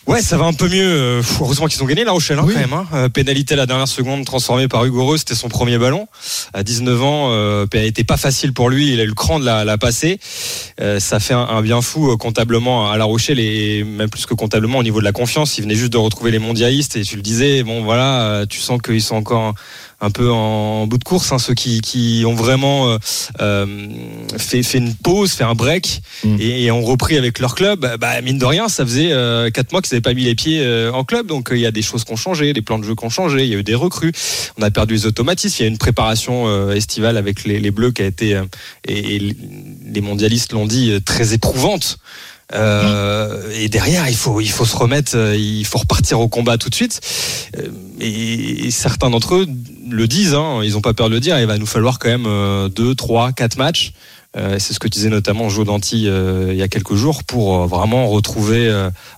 Ouais, 0.08 0.22
ça 0.22 0.38
va 0.38 0.46
un 0.46 0.54
peu 0.54 0.70
mieux. 0.70 0.88
Euh, 0.90 1.22
Heureusement 1.42 1.68
qu'ils 1.68 1.84
ont 1.84 1.86
gagné 1.86 2.06
La 2.06 2.14
Rochelle 2.14 2.40
hein, 2.40 2.46
quand 2.48 2.58
même. 2.58 2.72
Hein. 2.72 2.88
Euh, 2.94 3.10
pénalité 3.10 3.56
à 3.56 3.58
la 3.58 3.66
dernière 3.66 3.90
seconde 3.90 4.24
transformée 4.24 4.70
par 4.70 4.86
Hugo 4.86 5.06
Reux, 5.06 5.18
c'était 5.18 5.36
son 5.36 5.50
premier 5.50 5.78
ballon. 5.78 6.08
À 6.54 6.64
19 6.64 7.04
ans, 7.04 7.28
euh, 7.32 7.66
était 7.74 8.06
pas 8.06 8.16
facile 8.16 8.54
pour 8.54 8.70
lui. 8.70 8.94
Il 8.94 9.02
a 9.02 9.04
eu 9.04 9.08
le 9.08 9.14
cran 9.14 9.38
de 9.38 9.46
la, 9.46 9.66
la 9.66 9.78
passer. 9.78 10.20
Euh, 10.80 11.02
ça 11.02 11.20
fait 11.20 11.34
un, 11.34 11.42
un 11.42 11.62
bien 11.62 11.82
fou 11.82 12.16
comptablement 12.16 12.90
à 12.90 12.98
La 12.98 13.04
Rochelle 13.04 13.40
et 13.40 13.84
même 13.84 14.10
plus 14.10 14.26
que 14.26 14.34
comptablement 14.34 14.78
au 14.78 14.84
niveau 14.84 15.00
de 15.00 15.06
la 15.06 15.12
confiance. 15.12 15.58
Il 15.58 15.64
venait 15.64 15.76
juste 15.76 15.92
de 15.92 15.98
retrouver 15.98 16.32
les 16.32 16.40
mondialistes 16.40 16.96
et 16.96 17.02
tu 17.02 17.18
le 17.18 17.22
disais. 17.22 17.64
Bon, 17.64 17.84
voilà, 17.84 18.46
tu 18.48 18.62
sens 18.62 18.82
qu'ils 18.82 19.02
sont 19.02 19.16
encore 19.18 19.56
un 20.00 20.12
peu 20.12 20.32
en 20.32 20.86
bout 20.86 21.00
de 21.00 21.04
course, 21.04 21.32
hein, 21.32 21.40
ceux 21.40 21.56
qui, 21.56 21.82
qui 21.82 22.24
ont 22.28 22.36
vraiment 22.36 22.92
euh, 22.92 22.98
euh, 23.42 23.66
fait, 24.38 24.62
fait 24.62 24.78
une 24.78 24.94
pause, 24.94 25.32
fait 25.32 25.44
un 25.44 25.56
break 25.56 26.02
et, 26.40 26.66
et 26.66 26.72
ont 26.72 26.84
repris 26.84 27.18
avec 27.18 27.40
leur 27.40 27.56
club. 27.56 27.98
Bah, 28.00 28.22
mine 28.22 28.38
de 28.38 28.46
rien, 28.46 28.70
ça 28.70 28.86
faisait 28.86 29.12
euh, 29.12 29.50
quatre 29.50 29.72
mois 29.72 29.82
qu'ils 29.82 29.96
n'avaient 29.96 30.02
pas 30.02 30.14
mis 30.14 30.24
les 30.24 30.36
pieds 30.36 30.62
euh, 30.62 30.92
en 30.92 31.04
club, 31.04 31.26
donc 31.26 31.52
euh, 31.52 31.58
il 31.58 31.62
y 31.62 31.66
a 31.66 31.72
des 31.72 31.82
choses 31.82 32.04
qui 32.04 32.14
ont 32.14 32.18
changé, 32.18 32.54
des 32.54 32.62
plans 32.62 32.78
de 32.78 32.84
jeu 32.84 32.94
qui 32.94 33.06
ont 33.06 33.10
changé, 33.10 33.44
il 33.44 33.50
y 33.50 33.56
a 33.56 33.58
eu 33.58 33.64
des 33.64 33.76
recrues, 33.76 34.12
on 34.60 34.62
a 34.62 34.70
perdu 34.70 34.94
les 34.94 35.06
automatismes, 35.08 35.56
il 35.60 35.64
y 35.64 35.66
a 35.66 35.70
une 35.70 35.80
préparation 35.80 36.48
euh, 36.48 36.74
estivale 36.74 37.18
avec 37.18 37.44
les, 37.44 37.60
les 37.60 37.72
Bleus 37.72 37.92
qui 37.92 38.04
a 38.04 38.06
été, 38.06 38.36
euh, 38.36 38.44
et, 38.88 39.16
et 39.16 39.36
les 39.94 40.02
mondialistes 40.02 40.54
l'ont 40.54 40.68
dit, 40.68 40.92
euh, 40.92 41.00
très 41.00 41.34
éprouvante. 41.34 41.98
Euh, 42.54 43.52
et 43.54 43.68
derrière, 43.70 44.08
il 44.08 44.16
faut, 44.16 44.40
il 44.40 44.50
faut 44.50 44.66
se 44.66 44.76
remettre, 44.76 45.16
euh, 45.16 45.36
il 45.36 45.66
faut 45.66 45.80
repartir 45.80 46.20
au 46.20 46.28
combat 46.28 46.58
tout 46.58 46.70
de 46.70 46.76
suite. 46.76 47.02
Euh, 47.58 47.70
Et, 48.00 48.72
certains 48.72 49.10
d'entre 49.10 49.36
eux 49.36 49.48
le 49.90 50.08
disent, 50.08 50.34
hein, 50.34 50.62
ils 50.64 50.74
n'ont 50.74 50.82
pas 50.82 50.94
peur 50.94 51.10
de 51.10 51.16
le 51.16 51.20
dire. 51.20 51.40
Il 51.40 51.48
va 51.48 51.58
nous 51.58 51.66
falloir 51.66 52.00
quand 52.00 52.10
même 52.10 52.26
euh, 52.28 52.70
deux, 52.70 52.96
trois, 52.96 53.32
quatre 53.32 53.58
matchs. 53.58 53.92
Euh, 54.38 54.58
c'est 54.60 54.74
ce 54.74 54.80
que 54.80 54.88
disait 54.88 55.10
notamment 55.10 55.50
Joe 55.50 55.66
Danti 55.66 56.08
euh, 56.08 56.50
il 56.52 56.58
y 56.58 56.62
a 56.62 56.68
quelques 56.68 56.94
jours 56.94 57.24
pour 57.24 57.64
euh, 57.64 57.66
vraiment 57.66 58.08
retrouver 58.08 58.48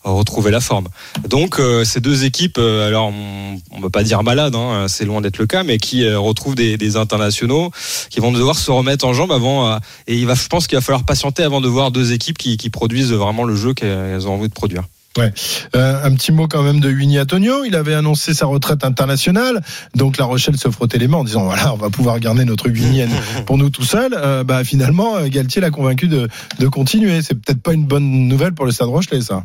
retrouver 0.03 0.51
la 0.51 0.59
forme. 0.59 0.87
Donc 1.27 1.61
ces 1.83 1.99
deux 1.99 2.23
équipes, 2.25 2.57
alors 2.57 3.07
on, 3.07 3.59
on 3.71 3.79
va 3.79 3.89
pas 3.89 4.03
dire 4.03 4.23
malades, 4.23 4.55
hein, 4.55 4.85
c'est 4.87 5.05
loin 5.05 5.21
d'être 5.21 5.37
le 5.37 5.45
cas, 5.45 5.63
mais 5.63 5.77
qui 5.77 6.09
retrouvent 6.13 6.55
des, 6.55 6.97
internationaux 6.97 7.71
qui 8.09 8.19
vont 8.19 8.31
devoir 8.31 8.57
se 8.57 8.71
remettre 8.71 9.05
en 9.05 9.13
jambes 9.13 9.31
avant. 9.31 9.77
et 10.07 10.15
il 10.15 10.25
va, 10.25 10.35
je 10.35 10.47
pense 10.47 10.67
qu'il 10.67 10.77
va 10.77 10.81
falloir 10.81 11.05
patienter 11.05 11.43
avant 11.43 11.61
de 11.61 11.67
voir 11.67 11.91
deux 11.91 12.13
équipes 12.13 12.37
qui, 12.37 12.57
qui 12.57 12.69
produisent 12.69 13.13
vraiment 13.13 13.43
le 13.43 13.55
jeu 13.55 13.73
qu'elles 13.73 14.27
ont 14.27 14.33
envie 14.33 14.49
de 14.49 14.53
produire. 14.53 14.83
Ouais. 15.19 15.33
Euh, 15.75 16.03
un 16.03 16.13
petit 16.15 16.31
mot 16.31 16.47
quand 16.47 16.63
même 16.63 16.79
de 16.79 16.89
Winnie 16.89 17.19
Antonio. 17.19 17.63
Il 17.65 17.75
avait 17.75 17.93
annoncé 17.93 18.33
sa 18.33 18.45
retraite 18.45 18.83
internationale. 18.83 19.61
Donc 19.95 20.17
La 20.17 20.25
Rochelle 20.25 20.57
se 20.57 20.69
frottait 20.69 20.97
les 20.97 21.07
mains 21.07 21.17
en 21.17 21.23
disant 21.23 21.43
voilà, 21.43 21.73
on 21.73 21.77
va 21.77 21.89
pouvoir 21.89 22.19
garder 22.19 22.45
notre 22.45 22.69
Winnie 22.69 23.03
pour 23.45 23.57
nous 23.57 23.69
tout 23.69 23.83
seul. 23.83 24.13
Euh, 24.15 24.43
bah 24.43 24.63
finalement, 24.63 25.17
euh, 25.17 25.27
Galtier 25.27 25.61
l'a 25.61 25.71
convaincu 25.71 26.07
de, 26.07 26.27
de 26.59 26.67
continuer. 26.67 27.21
C'est 27.21 27.35
peut-être 27.35 27.61
pas 27.61 27.73
une 27.73 27.85
bonne 27.85 28.27
nouvelle 28.27 28.53
pour 28.53 28.65
le 28.65 28.71
Stade 28.71 28.87
Rochelet, 28.87 29.21
ça. 29.21 29.43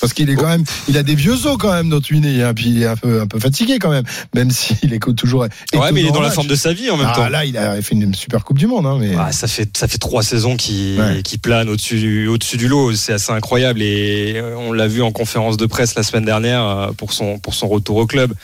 Parce 0.00 0.12
qu'il 0.12 0.28
est 0.28 0.34
quand 0.34 0.48
même, 0.48 0.64
il 0.88 0.98
a 0.98 1.02
des 1.02 1.14
vieux 1.14 1.46
os 1.46 1.56
quand 1.58 1.72
même 1.72 1.88
notre 1.88 2.10
Winnie, 2.12 2.42
hein, 2.42 2.52
puis 2.54 2.66
il 2.66 2.82
est 2.82 2.86
un 2.86 2.96
peu, 2.96 3.20
un 3.20 3.26
peu 3.26 3.38
fatigué 3.38 3.78
quand 3.78 3.90
même, 3.90 4.04
même 4.34 4.50
s'il 4.50 4.92
écoute 4.92 5.16
toujours. 5.16 5.42
Ouais, 5.74 5.92
mais 5.92 6.00
il 6.00 6.06
est 6.08 6.12
dans 6.12 6.20
la 6.20 6.30
forme 6.30 6.48
de 6.48 6.54
sa 6.54 6.72
vie 6.72 6.90
en 6.90 6.96
même 6.96 7.06
Ah, 7.10 7.14
temps. 7.14 7.28
Là, 7.28 7.44
il 7.44 7.56
a 7.56 7.80
fait 7.80 7.94
une 7.94 8.14
super 8.14 8.44
Coupe 8.44 8.58
du 8.58 8.66
Monde, 8.66 8.86
hein, 8.86 8.98
mais. 9.00 9.14
Ah, 9.18 9.32
ça 9.32 9.46
fait 9.46 9.76
ça 9.76 9.88
fait 9.88 9.98
trois 9.98 10.22
saisons 10.22 10.56
qui 10.56 10.98
qui 11.24 11.38
planent 11.38 11.68
au-dessus 11.68 11.98
du, 11.98 12.28
au-dessus 12.28 12.56
du 12.56 12.68
lot. 12.68 12.92
C'est 12.94 13.12
assez 13.12 13.32
incroyable 13.32 13.82
et 13.82 14.34
euh, 14.36 14.56
on 14.56 14.72
l'a 14.72 14.88
vu 14.88 15.02
en 15.02 15.12
conférence 15.12 15.56
de 15.56 15.66
presse 15.66 15.94
la 15.94 16.02
semaine 16.02 16.24
dernière 16.24 16.62
euh, 16.64 16.92
pour 16.92 17.12
son 17.12 17.38
pour 17.38 17.54
son 17.54 17.68
retour 17.68 17.96
au 17.96 18.06
club. 18.06 18.34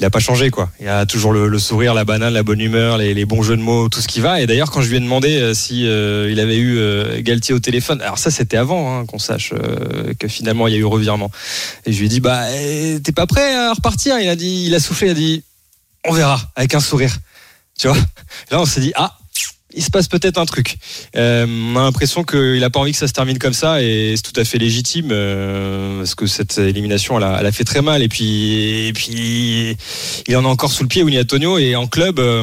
Il 0.00 0.06
a 0.06 0.10
pas 0.10 0.18
changé 0.18 0.48
quoi. 0.48 0.70
Il 0.80 0.88
a 0.88 1.04
toujours 1.04 1.32
le, 1.32 1.58
sourire, 1.58 1.92
la 1.92 2.06
banane, 2.06 2.32
la 2.32 2.42
bonne 2.42 2.60
humeur, 2.60 2.96
les, 2.96 3.12
les 3.12 3.26
bons 3.26 3.42
jeux 3.42 3.56
de 3.56 3.60
mots, 3.60 3.90
tout 3.90 4.00
ce 4.00 4.08
qui 4.08 4.20
va. 4.20 4.40
Et 4.40 4.46
d'ailleurs, 4.46 4.70
quand 4.70 4.80
je 4.80 4.88
lui 4.88 4.96
ai 4.96 5.00
demandé 5.00 5.36
euh, 5.36 5.52
si 5.52 5.86
euh, 5.86 6.30
il 6.30 6.40
avait 6.40 6.56
eu 6.56 6.78
euh, 6.78 7.20
Galtier 7.20 7.54
au 7.54 7.58
téléphone, 7.58 8.00
alors 8.00 8.16
ça 8.16 8.30
c'était 8.30 8.56
avant 8.56 9.00
hein, 9.00 9.04
qu'on 9.04 9.18
sache 9.18 9.52
euh, 9.52 10.14
que 10.18 10.26
finalement 10.26 10.66
il 10.68 10.72
y 10.72 10.76
a 10.76 10.78
eu 10.78 10.86
revirement. 10.86 11.30
Et 11.84 11.92
je 11.92 11.98
lui 11.98 12.06
ai 12.06 12.08
dit 12.08 12.20
bah 12.20 12.50
eh, 12.50 12.98
t'es 13.04 13.12
pas 13.12 13.26
prêt 13.26 13.54
à 13.54 13.74
repartir? 13.74 14.18
Il 14.18 14.28
a 14.30 14.36
dit, 14.36 14.64
il 14.66 14.74
a 14.74 14.80
soufflé, 14.80 15.08
il 15.08 15.10
a 15.10 15.14
dit 15.14 15.44
on 16.06 16.14
verra 16.14 16.40
avec 16.56 16.74
un 16.74 16.80
sourire. 16.80 17.14
Tu 17.78 17.86
vois? 17.86 17.98
Là, 18.50 18.58
on 18.58 18.64
s'est 18.64 18.80
dit 18.80 18.92
ah. 18.96 19.19
Il 19.74 19.82
se 19.84 19.90
passe 19.90 20.08
peut-être 20.08 20.38
un 20.38 20.46
truc. 20.46 20.76
Euh, 21.16 21.46
on 21.46 21.76
a 21.76 21.82
l'impression 21.82 22.24
qu'il 22.24 22.62
a 22.64 22.70
pas 22.70 22.80
envie 22.80 22.92
que 22.92 22.98
ça 22.98 23.06
se 23.08 23.12
termine 23.12 23.38
comme 23.38 23.52
ça 23.52 23.82
et 23.82 24.14
c'est 24.16 24.22
tout 24.22 24.38
à 24.40 24.44
fait 24.44 24.58
légitime 24.58 25.10
euh, 25.12 25.98
parce 25.98 26.14
que 26.14 26.26
cette 26.26 26.58
élimination 26.58 27.16
elle 27.18 27.24
a, 27.24 27.36
elle 27.40 27.46
a, 27.46 27.52
fait 27.52 27.64
très 27.64 27.82
mal 27.82 28.02
et 28.02 28.08
puis 28.08 28.86
et 28.88 28.92
puis 28.92 29.76
il 30.26 30.36
en 30.36 30.44
a 30.44 30.48
encore 30.48 30.72
sous 30.72 30.82
le 30.82 30.88
pied 30.88 31.02
Winnie 31.02 31.20
Antonio 31.20 31.58
et 31.58 31.76
en 31.76 31.86
club 31.86 32.18
euh, 32.18 32.42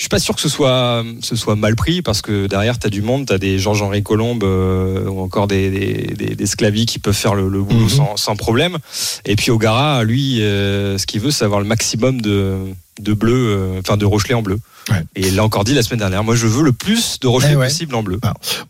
je 0.00 0.04
suis 0.04 0.08
pas 0.08 0.18
sûr 0.18 0.34
que 0.34 0.40
ce 0.40 0.48
soit, 0.48 1.04
ce 1.20 1.36
soit 1.36 1.56
mal 1.56 1.76
pris 1.76 2.00
parce 2.00 2.22
que 2.22 2.46
derrière, 2.46 2.78
tu 2.78 2.86
as 2.86 2.90
du 2.90 3.02
monde, 3.02 3.26
tu 3.26 3.34
as 3.34 3.38
des 3.38 3.58
Georges-Henri 3.58 4.02
Colombe 4.02 4.44
euh, 4.44 5.04
ou 5.04 5.20
encore 5.20 5.46
des, 5.46 5.68
des, 5.68 6.14
des, 6.14 6.34
des 6.34 6.46
Sclavi 6.46 6.86
qui 6.86 6.98
peuvent 6.98 7.12
faire 7.12 7.34
le, 7.34 7.50
le 7.50 7.60
boulot 7.62 7.82
Mhm. 7.82 7.88
sans, 7.90 8.16
sans 8.16 8.34
problème. 8.34 8.78
Et 9.26 9.36
puis 9.36 9.50
Ogara, 9.50 10.02
lui, 10.02 10.40
euh, 10.40 10.96
ce 10.96 11.04
qu'il 11.04 11.20
veut, 11.20 11.30
c'est 11.30 11.44
avoir 11.44 11.60
le 11.60 11.66
maximum 11.66 12.22
de, 12.22 12.56
de 12.98 13.12
bleu, 13.12 13.34
euh, 13.34 13.80
enfin 13.80 13.98
de 13.98 14.06
Rochelet 14.06 14.32
en 14.32 14.40
bleu. 14.40 14.58
Et 15.16 15.28
il 15.28 15.36
l'a 15.36 15.44
encore 15.44 15.64
dit 15.64 15.74
la 15.74 15.82
semaine 15.82 16.00
dernière. 16.00 16.24
Moi, 16.24 16.34
je 16.34 16.46
veux 16.46 16.62
le 16.62 16.72
plus 16.72 17.18
de 17.20 17.26
Rochelet 17.28 17.52
Eh 17.52 17.56
ouais. 17.56 17.66
possible 17.66 17.94
en 17.94 18.02
bleu. 18.02 18.18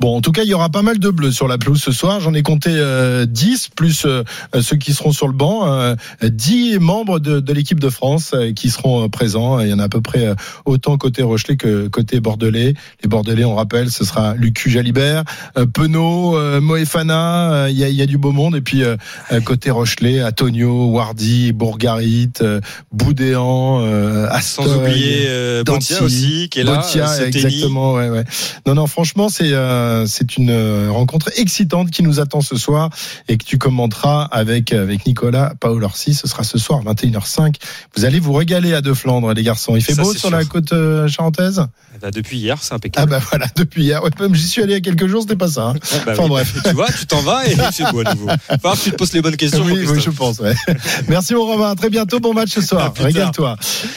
Bon, 0.00 0.16
en 0.16 0.20
tout 0.20 0.32
cas, 0.32 0.42
il 0.42 0.48
y 0.48 0.54
aura 0.54 0.68
pas 0.68 0.82
mal 0.82 0.98
de 0.98 1.10
bleus 1.10 1.32
sur 1.32 1.48
la 1.48 1.58
pelouse 1.58 1.80
ce 1.82 1.92
soir. 1.92 2.20
J'en 2.20 2.34
ai 2.34 2.42
compté 2.42 2.70
euh, 2.72 3.26
10, 3.26 3.68
plus 3.74 4.04
euh, 4.06 4.22
ceux 4.60 4.76
qui 4.76 4.92
seront 4.94 5.12
sur 5.12 5.26
le 5.28 5.32
banc. 5.34 5.66
Euh, 5.66 5.94
10 6.22 6.78
membres 6.78 7.18
de, 7.18 7.40
de 7.40 7.52
l'équipe 7.52 7.80
de 7.80 7.88
France 7.90 8.32
euh, 8.34 8.52
qui 8.52 8.70
seront 8.70 9.04
euh, 9.04 9.08
présents. 9.08 9.60
Il 9.60 9.68
y 9.68 9.72
en 9.72 9.78
a 9.78 9.84
à 9.84 9.88
peu 9.88 10.00
près 10.00 10.26
euh, 10.26 10.34
autant 10.64 10.96
côté 10.98 11.22
Rochelet 11.22 11.56
que 11.56 11.88
côté 11.88 12.20
Bordelais. 12.20 12.74
Les 13.02 13.08
Bordelais, 13.08 13.44
on 13.44 13.54
rappelle, 13.54 13.90
ce 13.90 14.04
sera 14.04 14.34
Lucu 14.34 14.70
Jalibert, 14.70 15.24
euh, 15.58 15.66
Penaud, 15.66 16.36
euh, 16.36 16.60
Moefana. 16.60 17.52
euh, 17.64 17.70
Il 17.70 17.78
y, 17.78 17.84
a, 17.84 17.88
il 17.88 17.94
y 17.94 18.02
a 18.02 18.06
du 18.06 18.18
beau 18.18 18.32
monde. 18.32 18.56
Et 18.56 18.60
puis, 18.60 18.82
euh, 18.84 18.96
euh, 19.32 19.40
côté 19.40 19.70
Rochelet, 19.70 20.22
Antonio, 20.22 20.86
Wardy, 20.90 21.52
Bourgarit, 21.52 22.30
euh, 22.42 22.60
Boudéan, 22.92 23.80
euh, 23.82 24.28
Sans 24.40 24.66
oublier 24.76 25.26
euh, 25.28 25.62
Botia 25.64 25.98
Danti, 25.98 26.09
aussi, 26.10 26.48
qui 26.50 26.60
est 26.60 26.64
là. 26.64 26.76
Botia, 26.76 27.08
euh, 27.10 27.26
exactement, 27.26 27.94
ouais, 27.94 28.08
ouais. 28.08 28.24
Non, 28.66 28.74
non, 28.74 28.86
franchement, 28.86 29.28
c'est 29.28 29.52
euh, 29.52 30.06
c'est 30.06 30.36
une 30.36 30.50
euh, 30.50 30.88
rencontre 30.90 31.30
excitante 31.36 31.90
qui 31.90 32.02
nous 32.02 32.20
attend 32.20 32.40
ce 32.40 32.56
soir 32.56 32.90
et 33.28 33.36
que 33.36 33.44
tu 33.44 33.58
commenteras 33.58 34.22
avec 34.30 34.72
avec 34.72 35.06
Nicolas 35.06 35.52
Paolorsi. 35.60 36.14
Ce 36.14 36.26
sera 36.28 36.42
ce 36.44 36.58
soir 36.58 36.80
21h05. 36.84 37.54
Vous 37.96 38.04
allez 38.04 38.20
vous 38.20 38.32
régaler 38.32 38.74
à 38.74 38.80
De 38.80 38.92
Flandre, 38.94 39.32
les 39.32 39.42
garçons. 39.42 39.76
Il 39.76 39.82
fait 39.82 39.94
Ça, 39.94 40.02
beau 40.02 40.12
sur 40.12 40.20
sûr. 40.28 40.30
la 40.30 40.44
côte 40.44 40.72
euh, 40.72 41.08
charentaise? 41.08 41.62
Ben, 42.00 42.10
depuis 42.10 42.38
hier, 42.38 42.56
c'est 42.62 42.72
Ah 42.72 42.76
impeccable. 42.76 43.10
bah 43.10 43.20
voilà, 43.30 43.46
depuis 43.56 43.84
hier. 43.84 44.02
Ouais, 44.02 44.10
même 44.20 44.34
j'y 44.34 44.46
suis 44.48 44.62
allé 44.62 44.72
il 44.72 44.76
y 44.76 44.78
a 44.78 44.80
quelques 44.80 45.06
jours, 45.06 45.22
c'était 45.22 45.36
pas 45.36 45.48
ça. 45.48 45.68
hein. 45.68 45.74
Bah 46.06 46.12
enfin 46.12 46.22
oui. 46.24 46.28
bref. 46.30 46.54
Tu 46.64 46.72
vois, 46.74 46.86
tu 46.90 47.06
t'en 47.06 47.20
vas 47.20 47.46
et 47.46 47.54
c'est 47.72 47.90
beau 47.92 48.00
à 48.06 48.14
nouveau. 48.14 48.28
Que 48.80 48.84
tu 48.84 48.90
te 48.92 48.96
poses 48.96 49.12
les 49.12 49.20
bonnes 49.22 49.36
questions. 49.36 49.62
Oui, 49.64 49.84
oui, 49.86 50.00
je 50.00 50.10
pense. 50.10 50.38
ouais. 50.38 50.54
Merci 51.08 51.34
mon 51.34 51.44
Romain. 51.44 51.70
À 51.70 51.74
très 51.74 51.90
bientôt. 51.90 52.20
Bon 52.20 52.32
match 52.32 52.50
ce 52.50 52.60
soir. 52.62 52.92
Régale-toi. 52.98 53.56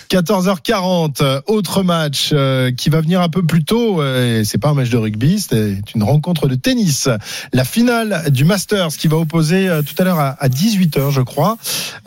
14h40. 0.09 1.21
euh, 1.21 1.41
Autre 1.47 1.83
match 1.83 1.92
euh, 2.31 2.71
qui 2.71 2.89
va 2.89 3.01
venir 3.01 3.21
un 3.21 3.29
peu 3.29 3.43
plus 3.43 3.63
tôt. 3.63 4.01
euh, 4.01 4.43
c'est 4.43 4.57
pas 4.57 4.69
un 4.69 4.73
match 4.73 4.89
de 4.89 4.97
rugby, 4.97 5.39
c'est 5.39 5.77
une 5.95 6.03
rencontre 6.03 6.47
de 6.47 6.55
tennis. 6.55 7.09
La 7.51 7.63
finale 7.63 8.31
du 8.31 8.45
Masters 8.45 8.89
qui 8.89 9.07
va 9.07 9.17
opposer 9.17 9.67
euh, 9.67 9.81
tout 9.81 9.95
à 9.97 10.03
l'heure 10.03 10.19
à, 10.19 10.47
18h, 10.47 11.11
je 11.11 11.21
crois, 11.21 11.57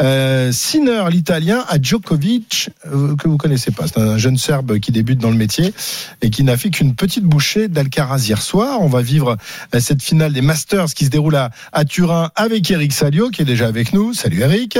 euh, 0.00 0.52
Sinner, 0.52 1.04
l'italien, 1.10 1.64
à 1.68 1.80
Djokovic, 1.80 2.70
que 2.84 3.28
vous 3.28 3.36
connaissez 3.36 3.70
pas. 3.70 3.86
C'est 3.86 3.98
un 3.98 4.18
jeune 4.18 4.38
Serbe 4.38 4.78
qui 4.78 4.92
débute 4.92 5.18
dans 5.18 5.30
le 5.30 5.36
métier 5.36 5.72
et 6.22 6.30
qui 6.30 6.44
n'a 6.44 6.56
fait 6.56 6.70
qu'une 6.70 6.94
petite 6.94 7.24
bouchée 7.24 7.68
d'Alcaraz 7.68 8.26
hier 8.26 8.40
soir. 8.40 8.80
On 8.80 8.88
va 8.88 9.02
vivre 9.02 9.36
cette 9.78 10.02
finale 10.02 10.32
des 10.32 10.42
Masters 10.42 10.86
qui 10.94 11.06
se 11.06 11.10
déroule 11.10 11.36
à, 11.36 11.50
à 11.72 11.84
Turin 11.84 12.30
avec 12.36 12.70
Eric 12.70 12.92
Salio 12.92 13.30
qui 13.30 13.42
est 13.42 13.46
déjà 13.46 13.66
avec 13.66 13.92
nous. 13.92 14.12
Salut 14.12 14.40
Eric. 14.40 14.78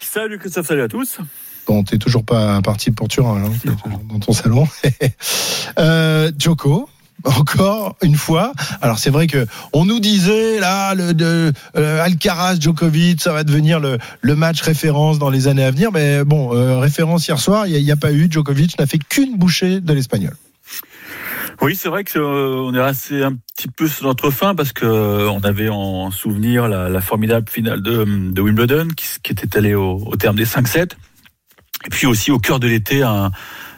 Salut 0.00 0.38
Christophe, 0.38 0.66
salut 0.66 0.82
à 0.82 0.88
tous. 0.88 1.18
Bon, 1.66 1.84
t'es 1.84 1.98
toujours 1.98 2.24
pas 2.24 2.60
parti 2.60 2.90
pour 2.90 3.08
Turin, 3.08 3.44
hein, 3.44 3.72
dans 4.10 4.18
ton 4.18 4.32
salon. 4.32 4.66
euh, 5.78 6.30
Joko. 6.38 6.88
Encore 7.24 7.96
une 8.02 8.16
fois. 8.16 8.52
Alors 8.80 8.98
c'est 8.98 9.10
vrai 9.10 9.28
que 9.28 9.46
on 9.72 9.84
nous 9.84 10.00
disait 10.00 10.58
là 10.58 10.94
le 10.94 11.14
de 11.14 11.52
euh, 11.76 12.02
Alcaraz 12.02 12.56
Djokovic 12.58 13.20
ça 13.20 13.32
va 13.32 13.44
devenir 13.44 13.78
le, 13.78 13.98
le 14.22 14.34
match 14.34 14.60
référence 14.62 15.20
dans 15.20 15.30
les 15.30 15.46
années 15.46 15.62
à 15.62 15.70
venir 15.70 15.92
mais 15.92 16.24
bon 16.24 16.52
euh, 16.52 16.80
référence 16.80 17.28
hier 17.28 17.38
soir 17.38 17.68
il 17.68 17.80
n'y 17.80 17.92
a, 17.92 17.96
pas 17.96 18.12
eu 18.12 18.26
Djokovic 18.28 18.76
n'a 18.76 18.86
fait 18.86 18.98
qu'une 18.98 19.36
bouchée 19.36 19.80
de 19.80 19.92
l'espagnol. 19.92 20.34
Oui, 21.60 21.76
c'est 21.76 21.88
vrai 21.88 22.02
que 22.02 22.18
euh, 22.18 22.56
on 22.56 22.74
est 22.74 22.82
resté 22.82 23.22
un 23.22 23.34
petit 23.56 23.68
peu 23.68 23.86
sur 23.86 24.06
notre 24.06 24.30
fin 24.30 24.56
parce 24.56 24.72
que 24.72 25.28
on 25.28 25.40
avait 25.40 25.68
en 25.68 26.10
souvenir 26.10 26.66
la, 26.66 26.88
la 26.88 27.00
formidable 27.00 27.48
finale 27.48 27.82
de, 27.82 28.04
de 28.32 28.40
Wimbledon 28.40 28.88
qui, 28.96 29.06
qui 29.22 29.32
était 29.32 29.56
allée 29.56 29.74
au, 29.74 29.98
au 29.98 30.16
terme 30.16 30.34
des 30.34 30.46
5-7 30.46 30.92
et 31.86 31.90
puis 31.90 32.06
aussi 32.06 32.30
au 32.30 32.38
cœur 32.38 32.60
de 32.60 32.68
l'été 32.68 33.02
un 33.02 33.30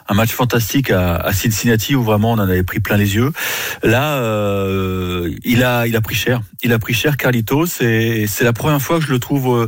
un 0.07 0.13
match 0.13 0.31
fantastique 0.31 0.91
à, 0.91 1.15
à, 1.15 1.33
Cincinnati 1.33 1.95
où 1.95 2.03
vraiment 2.03 2.33
on 2.33 2.35
en 2.35 2.39
avait 2.39 2.63
pris 2.63 2.79
plein 2.79 2.97
les 2.97 3.15
yeux. 3.15 3.31
Là, 3.83 4.17
euh, 4.17 5.31
il 5.43 5.63
a 5.63 5.87
il 5.87 5.95
a 5.95 6.01
pris 6.01 6.15
cher. 6.15 6.41
Il 6.63 6.73
a 6.73 6.79
pris 6.79 6.93
cher 6.93 7.17
Carlitos 7.17 7.81
et 7.81 8.25
c'est 8.27 8.43
la 8.43 8.53
première 8.53 8.81
fois 8.81 8.99
que 8.99 9.05
je 9.05 9.11
le 9.11 9.19
trouve 9.19 9.63
euh, 9.63 9.67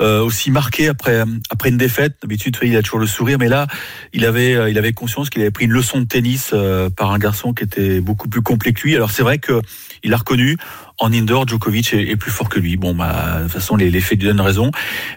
euh, 0.00 0.22
aussi 0.22 0.50
marqué 0.50 0.88
après 0.88 1.24
après 1.50 1.68
une 1.68 1.76
défaite. 1.76 2.16
D'habitude, 2.22 2.56
il 2.62 2.74
a 2.76 2.82
toujours 2.82 3.00
le 3.00 3.06
sourire, 3.06 3.36
mais 3.38 3.48
là, 3.48 3.66
il 4.14 4.24
avait 4.24 4.54
euh, 4.54 4.70
il 4.70 4.78
avait 4.78 4.94
conscience 4.94 5.28
qu'il 5.28 5.42
avait 5.42 5.50
pris 5.50 5.66
une 5.66 5.72
leçon 5.72 6.00
de 6.00 6.06
tennis 6.06 6.52
euh, 6.54 6.88
par 6.88 7.12
un 7.12 7.18
garçon 7.18 7.52
qui 7.52 7.64
était 7.64 8.00
beaucoup 8.00 8.28
plus 8.28 8.40
complet 8.40 8.72
que 8.72 8.80
lui. 8.80 8.96
Alors 8.96 9.10
c'est 9.10 9.22
vrai 9.22 9.38
que 9.38 9.60
il 10.02 10.14
a 10.14 10.16
reconnu 10.16 10.56
en 11.00 11.12
indoor, 11.12 11.48
Djokovic 11.48 11.94
est, 11.94 12.16
plus 12.16 12.30
fort 12.30 12.48
que 12.48 12.60
lui. 12.60 12.76
Bon, 12.76 12.94
bah, 12.94 13.38
de 13.38 13.42
toute 13.44 13.52
façon, 13.52 13.74
les, 13.76 13.90
les 13.90 14.00
faits 14.00 14.20
lui 14.20 14.28
donnent 14.28 14.40
raison. 14.40 14.70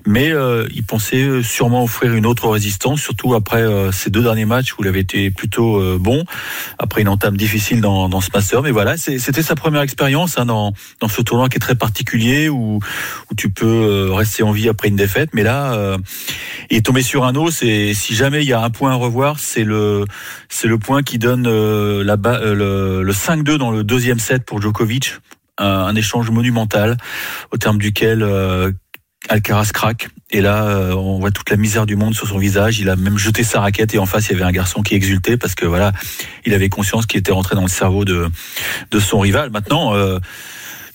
Mais 0.05 0.31
euh, 0.31 0.67
il 0.73 0.83
pensait 0.83 1.43
sûrement 1.43 1.83
offrir 1.83 2.13
une 2.13 2.25
autre 2.25 2.47
résistance, 2.47 3.01
surtout 3.01 3.35
après 3.35 3.61
euh, 3.61 3.91
ces 3.91 4.09
deux 4.09 4.23
derniers 4.23 4.45
matchs 4.45 4.73
où 4.73 4.77
il 4.81 4.87
avait 4.87 5.01
été 5.01 5.29
plutôt 5.29 5.77
euh, 5.77 5.97
bon, 5.99 6.23
après 6.79 7.01
une 7.01 7.09
entame 7.09 7.35
difficile 7.35 7.81
dans, 7.81 8.07
dans 8.07 8.21
ce 8.21 8.29
master. 8.33 8.61
Mais 8.61 8.71
voilà, 8.71 8.95
c'était 8.97 9.43
sa 9.43 9.55
première 9.55 9.81
expérience 9.81 10.37
hein, 10.37 10.45
dans, 10.45 10.73
dans 11.01 11.09
ce 11.09 11.21
tournoi 11.21 11.49
qui 11.49 11.57
est 11.57 11.59
très 11.59 11.75
particulier, 11.75 12.47
où, 12.49 12.79
où 13.29 13.35
tu 13.35 13.49
peux 13.49 13.65
euh, 13.65 14.13
rester 14.13 14.43
en 14.43 14.51
vie 14.51 14.69
après 14.69 14.87
une 14.87 14.95
défaite. 14.95 15.31
Mais 15.33 15.43
là, 15.43 15.73
euh, 15.73 15.97
il 16.69 16.77
est 16.77 16.85
tombé 16.85 17.01
sur 17.01 17.25
un 17.25 17.35
os. 17.35 17.61
Et 17.61 17.93
si 17.93 18.15
jamais 18.15 18.41
il 18.41 18.47
y 18.47 18.53
a 18.53 18.61
un 18.61 18.69
point 18.69 18.91
à 18.91 18.95
revoir, 18.95 19.39
c'est 19.39 19.63
le, 19.63 20.05
c'est 20.49 20.67
le 20.67 20.77
point 20.77 21.03
qui 21.03 21.17
donne 21.17 21.45
euh, 21.47 22.03
la, 22.03 22.15
le, 22.15 23.03
le 23.03 23.13
5-2 23.13 23.57
dans 23.57 23.71
le 23.71 23.83
deuxième 23.83 24.19
set 24.19 24.45
pour 24.45 24.61
Djokovic 24.61 25.19
un, 25.57 25.95
échange 25.95 26.29
monumental 26.29 26.97
au 27.51 27.57
terme 27.57 27.77
duquel 27.77 28.23
euh, 28.23 28.71
Alcaraz 29.29 29.71
craque. 29.73 30.09
Et 30.31 30.41
là, 30.41 30.65
euh, 30.65 30.93
on 30.93 31.19
voit 31.19 31.31
toute 31.31 31.49
la 31.49 31.55
misère 31.55 31.85
du 31.85 31.95
monde 31.95 32.13
sur 32.13 32.27
son 32.27 32.37
visage. 32.37 32.79
Il 32.79 32.89
a 32.89 32.95
même 32.95 33.17
jeté 33.17 33.43
sa 33.43 33.61
raquette 33.61 33.93
et 33.93 33.99
en 33.99 34.05
face, 34.05 34.27
il 34.29 34.33
y 34.33 34.35
avait 34.35 34.43
un 34.43 34.51
garçon 34.51 34.81
qui 34.81 34.95
exultait 34.95 35.37
parce 35.37 35.55
que 35.55 35.65
voilà, 35.65 35.93
il 36.45 36.53
avait 36.53 36.69
conscience 36.69 37.05
qu'il 37.05 37.19
était 37.19 37.31
rentré 37.31 37.55
dans 37.55 37.61
le 37.61 37.67
cerveau 37.67 38.03
de, 38.03 38.29
de 38.91 38.99
son 38.99 39.19
rival. 39.19 39.49
Maintenant, 39.51 39.95
euh, 39.95 40.19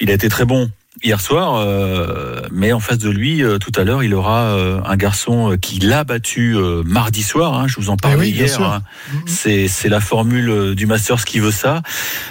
il 0.01 0.11
a 0.11 0.15
été 0.15 0.29
très 0.29 0.45
bon 0.45 0.71
hier 1.03 1.21
soir, 1.21 1.57
euh, 1.57 2.43
mais 2.51 2.73
en 2.73 2.81
face 2.81 2.99
de 2.99 3.11
lui, 3.11 3.43
euh, 3.43 3.59
tout 3.59 3.73
à 3.77 3.85
l'heure, 3.85 4.03
il 4.03 4.15
aura 4.15 4.57
euh, 4.57 4.81
un 4.85 4.97
garçon 4.97 5.57
qui 5.61 5.79
l'a 5.81 6.05
battu 6.05 6.57
mardi 6.85 7.23
soir. 7.23 7.55
Hein, 7.55 7.67
je 7.69 7.77
vous 7.77 7.91
en 7.91 7.97
parlais 7.97 8.19
oui, 8.19 8.31
hier. 8.31 8.63
Hein. 8.63 8.83
C'est 9.27 9.69
c'est 9.69 9.89
la 9.89 10.01
formule 10.01 10.75
du 10.75 10.87
Masters 10.87 11.25
qui 11.25 11.39
veut 11.39 11.53
ça. 11.53 11.83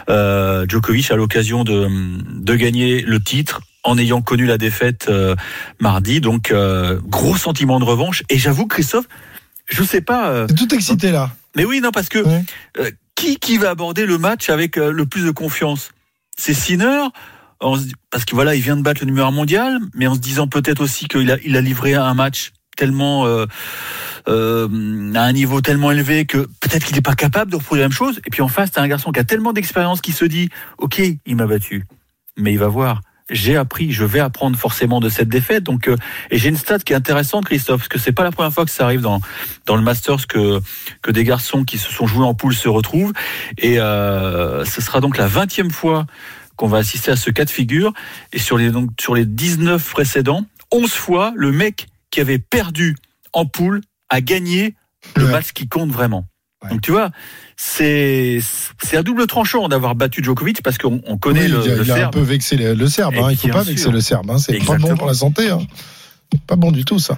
Djokovic 0.08 1.12
a 1.12 1.16
l'occasion 1.16 1.64
de 1.64 1.88
de 2.34 2.56
gagner 2.56 3.02
le 3.02 3.20
titre 3.20 3.62
en 3.84 3.98
ayant 3.98 4.22
connu 4.22 4.46
la 4.46 4.58
défaite 4.58 5.10
mardi. 5.80 6.22
Donc 6.22 6.54
gros 7.04 7.38
sentiment 7.38 7.80
de 7.80 7.86
revanche. 7.86 8.24
Et 8.30 8.38
j'avoue, 8.38 8.68
Christophe, 8.68 9.06
je 9.68 9.84
sais 9.84 10.02
pas. 10.02 10.30
euh, 10.30 10.48
tout 10.48 10.74
excité 10.74 11.12
là. 11.12 11.32
Mais 11.56 11.66
oui, 11.66 11.82
non, 11.82 11.92
parce 11.92 12.10
que 12.10 12.20
ouais. 12.20 12.44
Qui 13.16 13.38
qui 13.38 13.58
va 13.58 13.72
aborder 13.72 14.06
le 14.06 14.18
match 14.20 14.50
avec 14.50 14.76
le 14.76 15.06
plus 15.06 15.26
de 15.26 15.32
confiance? 15.32 15.90
C'est 16.38 16.54
Sinner 16.54 17.06
parce 17.60 18.26
que 18.26 18.36
voilà, 18.36 18.56
il 18.56 18.62
vient 18.62 18.78
de 18.78 18.82
battre 18.82 19.02
le 19.02 19.08
numéro 19.08 19.28
1 19.28 19.32
mondial, 19.32 19.80
mais 19.94 20.08
en 20.08 20.16
se 20.16 20.20
disant 20.20 20.48
peut-être 20.48 20.82
aussi 20.82 21.08
qu'il 21.08 21.32
a, 21.32 21.38
il 21.44 21.58
a 21.58 21.62
livré 21.62 21.96
un 21.96 22.14
match 22.14 22.52
tellement 22.76 23.26
euh, 23.26 23.46
euh, 24.30 25.14
à 25.16 25.22
un 25.22 25.32
niveau 25.34 25.60
tellement 25.62 25.92
élevé 25.92 26.26
que 26.26 26.48
peut-être 26.60 26.86
qu'il 26.86 26.96
n'est 26.96 27.02
pas 27.02 27.16
capable 27.16 27.52
de 27.52 27.58
reproduire 27.58 27.84
la 27.84 27.90
même 27.90 27.98
chose. 27.98 28.22
Et 28.26 28.30
puis 28.30 28.42
en 28.42 28.48
face, 28.48 28.72
t'as 28.72 28.82
un 28.82 28.88
garçon 28.88 29.12
qui 29.12 29.20
a 29.20 29.26
tellement 29.26 29.52
d'expérience 29.52 30.00
qui 30.00 30.14
se 30.14 30.24
dit, 30.24 30.50
ok, 30.78 31.02
il 31.26 31.36
m'a 31.36 31.48
battu, 31.48 31.86
mais 32.38 32.54
il 32.54 32.60
va 32.60 32.68
voir. 32.68 33.02
J'ai 33.30 33.58
appris, 33.58 33.92
je 33.92 34.06
vais 34.06 34.22
apprendre 34.22 34.58
forcément 34.58 35.02
de 35.02 35.10
cette 35.10 35.28
défaite. 35.28 35.64
Donc, 35.64 35.90
euh, 35.90 35.98
et 36.32 36.38
j'ai 36.38 36.48
une 36.48 36.56
stat 36.56 36.80
qui 36.80 36.94
est 36.94 36.96
intéressante, 36.96 37.44
Christophe, 37.46 37.82
parce 37.82 37.90
que 37.90 38.00
c'est 38.00 38.14
pas 38.14 38.24
la 38.24 38.32
première 38.32 38.54
fois 38.54 38.64
que 38.64 38.72
ça 38.72 38.86
arrive 38.86 39.02
dans 39.02 39.20
dans 39.66 39.76
le 39.76 39.82
Masters 39.82 40.28
que 40.28 40.62
que 41.02 41.12
des 41.12 41.26
garçons 41.26 41.66
qui 41.66 41.78
se 41.78 41.92
sont 41.92 42.08
joués 42.08 42.26
en 42.26 42.34
poule 42.34 42.56
se 42.56 42.70
retrouvent. 42.70 43.12
Et 43.58 43.82
euh, 43.82 44.64
ce 44.64 44.82
sera 44.82 45.02
donc 45.02 45.18
la 45.18 45.28
vingtième 45.28 45.72
fois 45.72 46.06
qu'on 46.58 46.68
va 46.68 46.80
assister 46.80 47.12
à 47.12 47.16
ce 47.16 47.30
cas 47.30 47.46
de 47.46 47.50
figure. 47.50 47.94
Et 48.34 48.40
sur 48.40 48.58
les, 48.58 48.72
donc, 48.72 48.90
sur 49.00 49.16
les 49.16 49.26
19 49.26 49.92
précédents, 49.92 50.46
11 50.72 50.92
fois, 50.92 51.34
le 51.36 51.52
mec 51.52 51.88
qui 52.12 52.20
avait 52.20 52.40
perdu 52.40 52.98
en 53.34 53.46
poule 53.46 53.82
a 54.10 54.22
gagné 54.22 54.76
le 55.16 55.26
ouais. 55.26 55.32
match 55.32 55.54
qui 55.54 55.68
compte 55.68 55.92
vraiment. 55.92 56.26
Ouais. 56.64 56.72
Donc 56.72 56.82
tu 56.82 56.92
vois, 56.92 57.12
c'est 57.56 58.40
c'est 58.84 58.98
à 58.98 59.04
double 59.04 59.28
tranchant 59.28 59.70
d'avoir 59.70 59.94
battu 59.94 60.24
Djokovic 60.24 60.64
parce 60.64 60.80
qu'on 60.80 61.02
on 61.06 61.18
connaît 61.18 61.44
oui, 61.44 61.50
le, 61.50 61.62
il 61.66 61.72
a, 61.72 61.76
le 61.76 61.84
il 61.84 61.92
a 61.92 61.96
Serbe. 61.96 62.08
un 62.08 62.20
peu 62.20 62.26
vexé 62.26 62.58
le, 62.58 62.74
le 62.74 62.88
Serbe. 62.88 63.16
Hein. 63.16 63.28
Il 63.30 63.38
faut 63.38 63.48
pas 63.50 63.64
sûr. 63.64 63.72
vexer 63.72 63.92
le 63.92 64.02
Serbe. 64.02 64.32
Hein. 64.32 64.40
C'est 64.40 64.58
pas 64.66 64.78
bon 64.78 64.98
pour 64.98 65.08
la 65.08 65.14
santé. 65.14 65.50
Hein. 65.50 65.60
Pas 66.46 66.56
bon 66.56 66.72
du 66.72 66.86
tout 66.86 67.00
ça. 67.00 67.18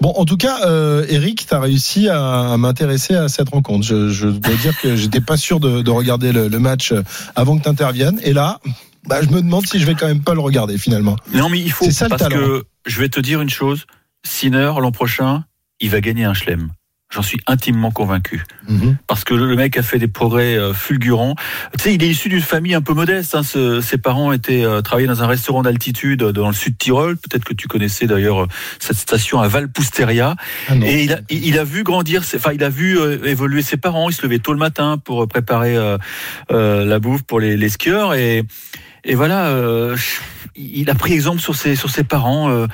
Bon, 0.00 0.12
en 0.16 0.24
tout 0.24 0.36
cas, 0.36 0.66
euh, 0.66 1.04
Eric, 1.08 1.46
tu 1.46 1.54
as 1.54 1.60
réussi 1.60 2.08
à, 2.08 2.52
à 2.52 2.56
m'intéresser 2.56 3.14
à 3.14 3.28
cette 3.28 3.48
rencontre. 3.50 3.86
Je, 3.86 4.08
je 4.08 4.28
dois 4.28 4.54
dire 4.56 4.78
que 4.80 4.96
j'étais 4.96 5.20
pas 5.20 5.36
sûr 5.36 5.60
de, 5.60 5.82
de 5.82 5.90
regarder 5.90 6.32
le, 6.32 6.48
le 6.48 6.58
match 6.58 6.92
avant 7.36 7.56
que 7.58 7.62
tu 7.62 7.68
interviennes. 7.68 8.20
Et 8.22 8.32
là, 8.32 8.60
bah, 9.06 9.20
je 9.22 9.28
me 9.28 9.42
demande 9.42 9.66
si 9.66 9.78
je 9.78 9.86
vais 9.86 9.94
quand 9.94 10.06
même 10.06 10.22
pas 10.22 10.34
le 10.34 10.40
regarder 10.40 10.78
finalement. 10.78 11.16
Non, 11.32 11.48
mais 11.48 11.60
il 11.60 11.72
faut 11.72 11.90
ça 11.90 12.08
parce 12.08 12.28
que 12.28 12.64
je 12.86 13.00
vais 13.00 13.08
te 13.08 13.20
dire 13.20 13.40
une 13.40 13.50
chose. 13.50 13.86
Sinner 14.26 14.72
l'an 14.80 14.92
prochain, 14.92 15.44
il 15.80 15.90
va 15.90 16.00
gagner 16.00 16.24
un 16.24 16.34
chelem. 16.34 16.70
J'en 17.14 17.22
suis 17.22 17.38
intimement 17.46 17.92
convaincu. 17.92 18.44
Mhm. 18.68 18.96
Parce 19.06 19.22
que 19.22 19.34
le 19.34 19.54
mec 19.54 19.76
a 19.76 19.82
fait 19.82 19.98
des 20.00 20.08
progrès 20.08 20.56
euh, 20.56 20.74
fulgurants. 20.74 21.36
Tu 21.78 21.84
sais, 21.84 21.94
il 21.94 22.02
est 22.02 22.08
issu 22.08 22.28
d'une 22.28 22.40
famille 22.42 22.74
un 22.74 22.82
peu 22.82 22.92
modeste. 22.92 23.36
Hein. 23.36 23.44
Ce- 23.44 23.80
ses 23.80 23.98
parents 23.98 24.32
étaient 24.32 24.64
euh, 24.64 24.80
travaillaient 24.82 25.06
dans 25.08 25.22
un 25.22 25.28
restaurant 25.28 25.62
d'altitude 25.62 26.22
euh, 26.22 26.32
dans 26.32 26.48
le 26.48 26.54
sud 26.54 26.76
Tyrol. 26.76 27.16
Peut-être 27.16 27.44
que 27.44 27.54
tu 27.54 27.68
connaissais 27.68 28.06
d'ailleurs 28.08 28.42
euh, 28.42 28.48
cette 28.80 28.96
station 28.96 29.40
à 29.40 29.46
Valpusteria. 29.46 30.34
Ah. 30.68 30.74
Et 30.82 31.04
il 31.04 31.12
a, 31.12 31.20
il 31.30 31.46
il 31.46 31.58
a 31.58 31.62
vu 31.64 31.84
grandir, 31.84 32.22
enfin, 32.34 32.50
il 32.52 32.64
a 32.64 32.68
vu 32.68 32.98
euh, 32.98 33.24
évoluer 33.24 33.62
ses 33.62 33.76
parents. 33.76 34.10
Il 34.10 34.12
se 34.12 34.22
levait 34.22 34.40
tôt 34.40 34.52
le 34.52 34.58
matin 34.58 34.98
pour 34.98 35.28
préparer 35.28 35.76
euh, 35.76 35.98
la 36.84 36.98
bouffe 36.98 37.22
pour 37.22 37.38
les, 37.38 37.56
les 37.56 37.68
skieurs. 37.68 38.14
Et, 38.14 38.42
et 39.04 39.14
voilà, 39.14 39.54
il 40.56 40.90
a 40.90 40.94
pris 40.94 41.12
exemple 41.12 41.40
sur 41.40 41.54
ses, 41.54 41.76
sur 41.76 41.90
ses 41.90 42.04
parents. 42.04 42.66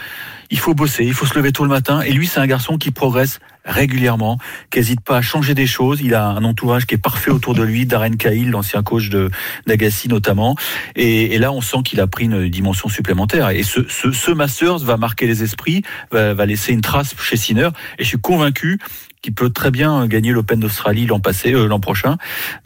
il 0.50 0.58
faut 0.58 0.74
bosser, 0.74 1.04
il 1.04 1.12
faut 1.14 1.26
se 1.26 1.34
lever 1.34 1.52
tôt 1.52 1.64
le 1.64 1.70
matin. 1.70 2.00
Et 2.02 2.12
lui, 2.12 2.26
c'est 2.26 2.40
un 2.40 2.46
garçon 2.46 2.78
qui 2.78 2.90
progresse 2.90 3.40
régulièrement, 3.64 4.38
qui 4.70 4.78
n'hésite 4.78 5.00
pas 5.00 5.18
à 5.18 5.22
changer 5.22 5.54
des 5.54 5.66
choses. 5.66 6.00
Il 6.00 6.14
a 6.14 6.26
un 6.26 6.44
entourage 6.44 6.86
qui 6.86 6.94
est 6.94 6.98
parfait 6.98 7.30
autour 7.30 7.54
de 7.54 7.62
lui, 7.62 7.86
Darren 7.86 8.16
Cahill, 8.16 8.50
l'ancien 8.50 8.82
coach 8.82 9.08
de 9.08 9.30
d'Agassi 9.66 10.08
notamment. 10.08 10.56
Et, 10.96 11.34
et 11.34 11.38
là, 11.38 11.52
on 11.52 11.60
sent 11.60 11.78
qu'il 11.84 12.00
a 12.00 12.06
pris 12.06 12.24
une 12.24 12.48
dimension 12.48 12.88
supplémentaire. 12.88 13.50
Et 13.50 13.62
ce, 13.62 13.86
ce, 13.88 14.12
ce 14.12 14.30
Masters 14.30 14.78
va 14.78 14.96
marquer 14.96 15.26
les 15.26 15.42
esprits, 15.42 15.82
va, 16.10 16.34
va 16.34 16.46
laisser 16.46 16.72
une 16.72 16.80
trace 16.80 17.14
chez 17.20 17.36
Sinner. 17.36 17.68
Et 17.98 18.04
je 18.04 18.08
suis 18.08 18.20
convaincu 18.20 18.78
qu'il 19.22 19.34
peut 19.34 19.50
très 19.50 19.70
bien 19.70 20.06
gagner 20.06 20.32
l'Open 20.32 20.60
d'Australie 20.60 21.06
l'an 21.06 21.20
passé, 21.20 21.52
euh, 21.52 21.66
l'an 21.66 21.80
prochain. 21.80 22.16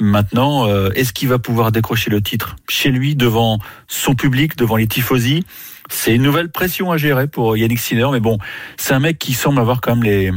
Maintenant, 0.01 0.69
euh, 0.69 0.91
est-ce 0.95 1.13
qu'il 1.13 1.29
va 1.29 1.39
pouvoir 1.39 1.73
décrocher 1.73 2.11
le 2.11 2.21
titre 2.21 2.57
chez 2.69 2.91
lui, 2.91 3.17
devant 3.17 3.59
son 3.89 4.15
public, 4.15 4.57
devant 4.57 4.77
les 4.77 4.87
tifosi? 4.87 5.45
C'est 5.91 6.15
une 6.15 6.23
nouvelle 6.23 6.51
pression 6.51 6.91
à 6.91 6.97
gérer 6.97 7.27
pour 7.27 7.57
Yannick 7.57 7.79
Sinner, 7.79 8.09
mais 8.13 8.21
bon, 8.21 8.39
c'est 8.77 8.95
un 8.95 9.01
mec 9.01 9.19
qui 9.19 9.35
semble 9.35 9.61
avoir 9.61 9.81
quand 9.81 9.97
même 9.97 10.05
les, 10.05 10.31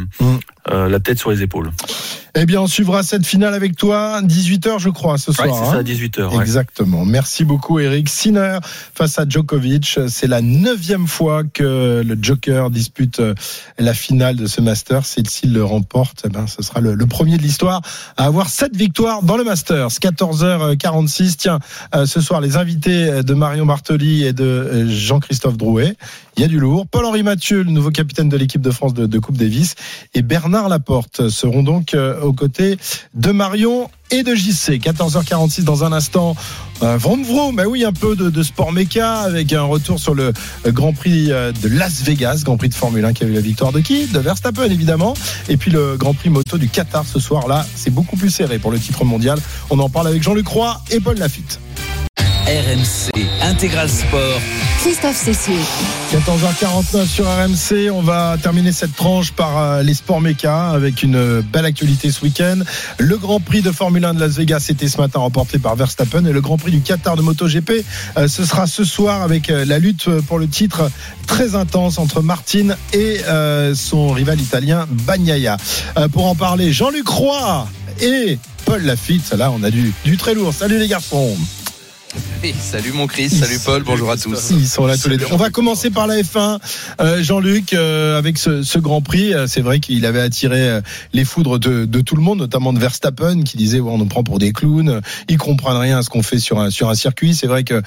euh, 0.72 0.90
la 0.90 1.00
tête 1.00 1.20
sur 1.20 1.32
les 1.32 1.42
épaules. 1.42 1.72
Eh 2.40 2.46
bien, 2.46 2.62
on 2.62 2.68
suivra 2.68 3.02
cette 3.02 3.26
finale 3.26 3.56
avec 3.56 3.76
toi, 3.76 4.22
18h 4.22 4.78
je 4.78 4.90
crois, 4.90 5.18
ce 5.18 5.32
soir. 5.32 5.48
Ouais, 5.48 5.54
c'est 5.54 5.76
hein. 5.76 5.80
à 5.80 5.84
18h. 5.84 6.36
ouais. 6.36 6.42
Exactement. 6.44 7.04
Merci 7.04 7.46
beaucoup, 7.46 7.80
Eric. 7.80 8.10
Sinner 8.10 8.60
face 8.94 9.18
à 9.18 9.26
Djokovic. 9.28 10.00
C'est 10.08 10.28
la 10.28 10.42
neuvième 10.42 11.08
fois 11.08 11.44
que 11.44 12.04
le 12.06 12.18
Joker 12.22 12.70
dispute 12.70 13.20
euh, 13.22 13.34
la 13.80 13.96
finale 13.96 14.36
de 14.36 14.46
ce 14.46 14.62
Masters. 14.62 15.04
Et 15.18 15.24
s'il 15.28 15.54
le 15.54 15.64
remporte, 15.64 16.24
eh 16.26 16.30
ben, 16.30 16.46
ce 16.46 16.62
sera 16.62 16.80
le, 16.80 16.94
le 16.94 17.06
premier 17.08 17.38
de 17.38 17.42
l'histoire 17.42 17.82
à 18.18 18.26
avoir 18.26 18.50
sept 18.50 18.76
victoires 18.76 19.24
dans 19.24 19.38
le 19.38 19.44
Masters. 19.44 19.88
14h46. 19.88 21.38
Tiens, 21.38 21.60
euh, 21.96 22.06
ce 22.06 22.22
soir, 22.22 22.40
les 22.40 22.56
invités 22.56 23.24
de 23.24 23.34
Marion 23.34 23.66
Bartoli 23.66 24.26
et 24.26 24.34
de 24.34 24.88
Jean-Christophe 24.88 25.58
Drouet. 25.58 25.96
Il 26.36 26.42
y 26.42 26.44
a 26.44 26.48
du 26.48 26.60
lourd. 26.60 26.86
Paul-Henri 26.86 27.24
Mathieu, 27.24 27.64
le 27.64 27.72
nouveau 27.72 27.90
capitaine 27.90 28.30
de 28.30 28.38
l'équipe 28.38 28.62
de 28.62 28.70
France 28.70 28.94
de, 28.94 29.08
de 29.08 29.20
Coupe 29.20 29.38
Davis, 29.38 29.74
et 30.14 30.22
Bernard 30.22 30.57
Laporte 30.68 31.30
seront 31.30 31.62
donc 31.62 31.94
euh, 31.94 32.20
aux 32.22 32.34
côtés 32.34 32.78
de 33.14 33.32
Marion 33.32 33.90
et 34.12 34.24
de 34.24 34.34
JC. 34.34 34.80
14h46 34.80 35.64
dans 35.64 35.84
un 35.84 35.92
instant. 35.92 36.36
Euh, 36.84 36.98
vroom 36.98 37.24
mais 37.56 37.66
oui, 37.66 37.84
un 37.84 37.94
peu 37.94 38.16
de, 38.16 38.44
sport 38.44 38.72
méca 38.72 39.22
avec 39.22 39.52
un 39.54 39.64
retour 39.64 40.00
sur 40.00 40.14
le 40.14 40.32
euh, 40.66 40.72
Grand 40.72 40.94
Prix 40.94 41.32
euh, 41.32 41.52
de 41.52 41.68
Las 41.68 42.04
Vegas, 42.04 42.42
Grand 42.44 42.58
Prix 42.58 42.70
de 42.70 42.76
Formule 42.76 43.04
1 43.04 43.14
qui 43.14 43.24
a 43.24 43.28
eu 43.28 43.34
la 43.34 43.42
victoire 43.42 43.72
de 43.72 43.80
qui 43.80 44.06
De 44.06 44.20
Verstappen 44.20 44.70
évidemment. 44.70 45.16
Et 45.50 45.58
puis 45.58 45.72
le 45.72 45.98
Grand 45.98 46.14
Prix 46.14 46.30
moto 46.30 46.58
du 46.58 46.70
Qatar 46.70 47.06
ce 47.06 47.20
soir-là, 47.20 47.66
c'est 47.76 47.90
beaucoup 47.90 48.16
plus 48.16 48.30
serré 48.30 48.60
pour 48.60 48.72
le 48.72 48.80
titre 48.80 49.06
mondial. 49.06 49.40
On 49.70 49.80
en 49.80 49.90
parle 49.90 50.08
avec 50.08 50.22
Jean-Luc 50.22 50.48
Roy 50.48 50.80
et 50.92 51.00
Paul 51.00 51.18
Lafitte. 51.18 51.60
RMC 52.48 53.12
Intégral 53.42 53.90
Sport. 53.90 54.40
Christophe 54.80 55.18
Cessieux. 55.18 55.60
14h49 56.14 57.06
sur 57.06 57.26
RMC, 57.26 57.92
on 57.92 58.02
va 58.02 58.38
terminer 58.42 58.72
cette 58.72 58.96
tranche 58.96 59.34
par 59.34 59.58
euh, 59.58 59.84
les 59.84 59.94
sports 59.94 60.22
méca 60.22 60.70
avec 60.70 61.04
une 61.04 61.18
euh, 61.18 61.42
belle 61.42 61.66
actualité 61.66 62.10
ce 62.10 62.22
week-end. 62.22 62.60
Le 63.00 63.18
Grand 63.18 63.42
Prix 63.42 63.62
de 63.64 63.74
Formule 63.74 64.06
1 64.06 64.14
de 64.14 64.22
Las 64.22 64.38
Vegas 64.38 64.68
était 64.70 64.88
ce 64.88 64.98
matin 64.98 65.20
remporté 65.20 65.60
par 65.60 65.76
Verstappen 65.76 66.24
et 66.24 66.32
le 66.32 66.40
Grand 66.40 66.58
Prix 66.58 66.72
du 66.72 66.80
Qatar 66.80 67.18
de 67.18 67.22
MotoGP 67.22 67.84
euh, 68.16 68.30
ce 68.30 68.46
sera 68.46 68.66
ce 68.66 68.86
soir 68.86 69.24
avec 69.24 69.50
la 69.50 69.78
lutte 69.78 70.10
pour 70.22 70.40
le 70.40 70.48
titre 70.48 70.90
très 71.28 71.54
intense 71.54 71.98
entre 71.98 72.22
Martin 72.22 72.78
et 72.94 73.18
son 73.76 74.12
rival 74.12 74.40
italien 74.40 74.88
Bagnaia. 75.06 75.58
Pour 76.14 76.28
en 76.28 76.36
parler, 76.36 76.72
Jean-Luc 76.72 77.10
Roy 77.10 77.68
et 78.00 78.40
Paul 78.64 78.84
Lafitte, 78.84 79.34
là 79.34 79.52
on 79.52 79.64
a 79.64 79.70
du, 79.70 79.92
du 80.06 80.16
très 80.16 80.34
lourd. 80.34 80.54
Salut 80.54 80.80
les 80.80 80.88
garçons. 80.88 81.36
Salut 82.62 82.94
mon 82.94 83.08
Chris, 83.08 83.30
salut 83.30 83.60
Paul, 83.64 83.84
bonjour 83.84 84.10
à 84.10 84.18
tous. 84.18 84.52
Ils 84.52 84.68
sont 84.68 84.86
là 84.86 84.98
tous 84.98 85.10
les 85.10 85.18
deux. 85.18 85.26
On 85.32 85.38
va 85.38 85.50
commencer 85.50 85.90
par 85.90 86.08
la 86.08 86.22
F1. 86.22 86.60
Euh, 87.02 87.22
Jean-Luc, 87.22 87.74
euh, 87.74 88.18
avec 88.18 88.38
ce, 88.38 88.64
ce 88.64 88.80
Grand 88.80 89.02
Prix, 89.02 89.34
euh, 89.34 89.48
c'est 89.48 89.62
vrai 89.62 89.80
qu'il 89.80 90.06
avait 90.06 90.22
attiré 90.22 90.80
les 91.14 91.26
foudres 91.26 91.60
de, 91.60 91.86
de 91.86 92.02
tout 92.02 92.16
le 92.16 92.22
monde, 92.22 92.40
notamment 92.40 92.72
de 92.72 92.80
Verstappen, 92.80 93.44
qui 93.44 93.58
disait 93.58 93.80
ouais, 93.80 93.92
on 93.92 93.98
nous 93.98 94.06
prend 94.06 94.24
pour 94.24 94.40
des 94.40 94.54
clowns, 94.54 95.02
ils 95.28 95.38
comprennent 95.38 95.78
rien 95.78 95.98
à 95.98 96.02
ce 96.04 96.10
qu'on 96.10 96.24
fait 96.24 96.40
sur 96.40 96.60
un 96.60 96.70
sur 96.70 96.90
un 96.90 96.96
circuit. 96.96 97.36
C'est 97.36 97.48
vrai 97.48 97.64
que 97.64 97.82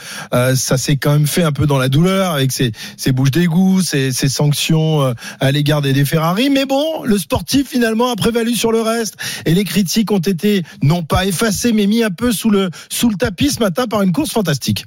ça 0.55 0.76
s'est 0.76 0.97
quand 0.97 1.12
même 1.12 1.26
fait 1.26 1.42
un 1.42 1.52
peu 1.52 1.66
dans 1.66 1.78
la 1.78 1.88
douleur 1.88 2.32
avec 2.32 2.52
ces 2.52 2.72
ces 2.97 3.12
bouches 3.12 3.30
d'égout, 3.30 3.80
ces, 3.82 4.12
ces 4.12 4.28
sanctions 4.28 5.14
à 5.40 5.52
l'égard 5.52 5.80
des, 5.80 5.92
des 5.92 6.05
Ferrari. 6.05 6.51
Mais 6.51 6.66
bon, 6.66 7.05
le 7.05 7.16
sportif 7.18 7.68
finalement 7.68 8.10
a 8.12 8.16
prévalu 8.16 8.55
sur 8.55 8.72
le 8.72 8.82
reste 8.82 9.14
et 9.47 9.55
les 9.55 9.64
critiques 9.64 10.10
ont 10.10 10.18
été 10.18 10.64
non 10.82 11.02
pas 11.02 11.24
effacées 11.24 11.72
mais 11.72 11.86
mis 11.86 12.02
un 12.02 12.10
peu 12.10 12.32
sous 12.32 12.51
le 12.51 12.70
sous 12.90 13.09
le 13.09 13.16
tapis 13.16 13.51
ce 13.51 13.60
matin 13.60 13.86
par 13.86 14.02
une 14.02 14.10
course 14.12 14.32
fantastique. 14.32 14.85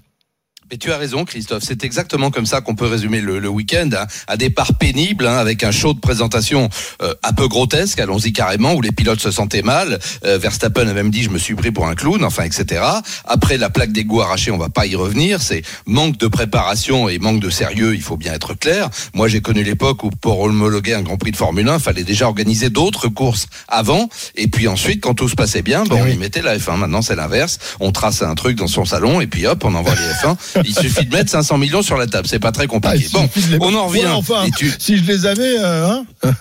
Et 0.74 0.78
tu 0.80 0.92
as 0.92 0.98
raison, 0.98 1.24
Christophe. 1.24 1.62
C'est 1.64 1.84
exactement 1.84 2.32
comme 2.32 2.48
ça 2.48 2.60
qu'on 2.62 2.74
peut 2.74 2.88
résumer 2.88 3.22
le, 3.22 3.38
le 3.38 3.48
week-end. 3.48 3.92
hein. 3.96 4.08
Un 4.28 4.38
départ 4.38 4.74
pénible, 4.74 5.28
hein, 5.28 5.38
avec 5.38 5.64
un 5.64 5.70
show 5.70 5.94
de 5.94 6.00
présentation 6.00 6.68
euh, 7.04 7.14
un 7.22 7.32
peu 7.32 7.48
grotesque, 7.48 8.00
allons-y 8.00 8.34
carrément, 8.34 8.74
où 8.74 8.82
les 8.82 8.92
pilotes 8.92 9.20
se 9.20 9.30
sentaient 9.30 9.62
mal. 9.62 10.00
Euh, 10.26 10.40
Verstappen 10.40 10.88
a 10.88 10.94
même 10.94 11.12
dit, 11.12 11.22
je 11.22 11.30
me 11.30 11.38
suis 11.38 11.54
pris 11.54 11.70
pour 11.70 11.86
un 11.86 11.94
clown, 11.94 12.24
enfin, 12.24 12.46
etc. 12.46 12.82
Après 13.26 13.60
la 13.60 13.70
plaque 13.70 13.92
d'égout 13.92 14.22
arrachée, 14.22 14.50
on 14.50 14.58
va 14.58 14.70
pas 14.70 14.88
y 14.88 14.96
revenir. 14.96 15.44
C'est 15.44 15.62
manque 15.86 16.18
de 16.18 16.26
préparation 16.26 17.08
et 17.08 17.20
manque 17.20 17.40
de 17.40 17.52
sérieux, 17.52 17.94
il 17.94 18.02
faut 18.02 18.18
bien 18.18 18.34
être 18.34 18.56
clair. 18.56 18.90
Moi, 19.14 19.28
j'ai 19.28 19.42
connu 19.42 19.62
l'époque 19.64 20.04
où 20.04 20.10
pour 20.10 20.40
homologuer 20.40 20.96
un 20.96 21.04
Grand 21.04 21.18
Prix 21.18 21.34
de 21.34 21.38
Formule 21.38 21.70
1, 21.70 21.78
fallait 21.78 22.04
déjà 22.04 22.26
organiser 22.26 22.72
d'autres 22.72 23.10
courses 23.10 23.46
avant. 23.68 24.10
Et 24.34 24.48
puis 24.48 24.68
ensuite, 24.68 25.02
quand 25.02 25.14
tout 25.14 25.30
se 25.30 25.36
passait 25.36 25.62
bien, 25.62 25.84
ben, 25.84 26.00
on 26.02 26.08
y 26.08 26.18
mettait 26.18 26.42
la 26.42 26.58
F1. 26.58 26.78
Maintenant, 26.78 27.04
c'est 27.04 27.16
l'inverse. 27.16 27.60
On 27.80 27.92
trace 27.92 28.24
un 28.24 28.34
truc 28.34 28.58
dans 28.58 28.66
son 28.66 28.86
salon 28.86 29.22
et 29.22 29.28
puis 29.28 29.46
hop, 29.46 29.64
on 29.66 29.76
envoie 29.76 29.94
les 29.94 30.14
F1. 30.14 30.63
Il 30.66 30.76
suffit 30.76 31.06
de 31.06 31.16
mettre 31.16 31.30
500 31.32 31.58
millions 31.58 31.82
sur 31.82 31.98
la 31.98 32.08
table. 32.08 32.28
C'est 32.30 32.40
pas 32.40 32.52
très 32.52 32.68
compliqué. 32.68 33.08
bon, 33.14 33.30
on 33.60 33.74
en 33.76 33.88
revient. 33.88 34.02
Ouais, 34.02 34.08
enfin, 34.12 34.44
Et 34.46 34.52
tu- 34.52 34.72
si 34.80 34.98
je 34.98 35.04
les 35.04 35.26
avais, 35.26 35.58
euh, 35.60 35.88
hein 35.88 36.06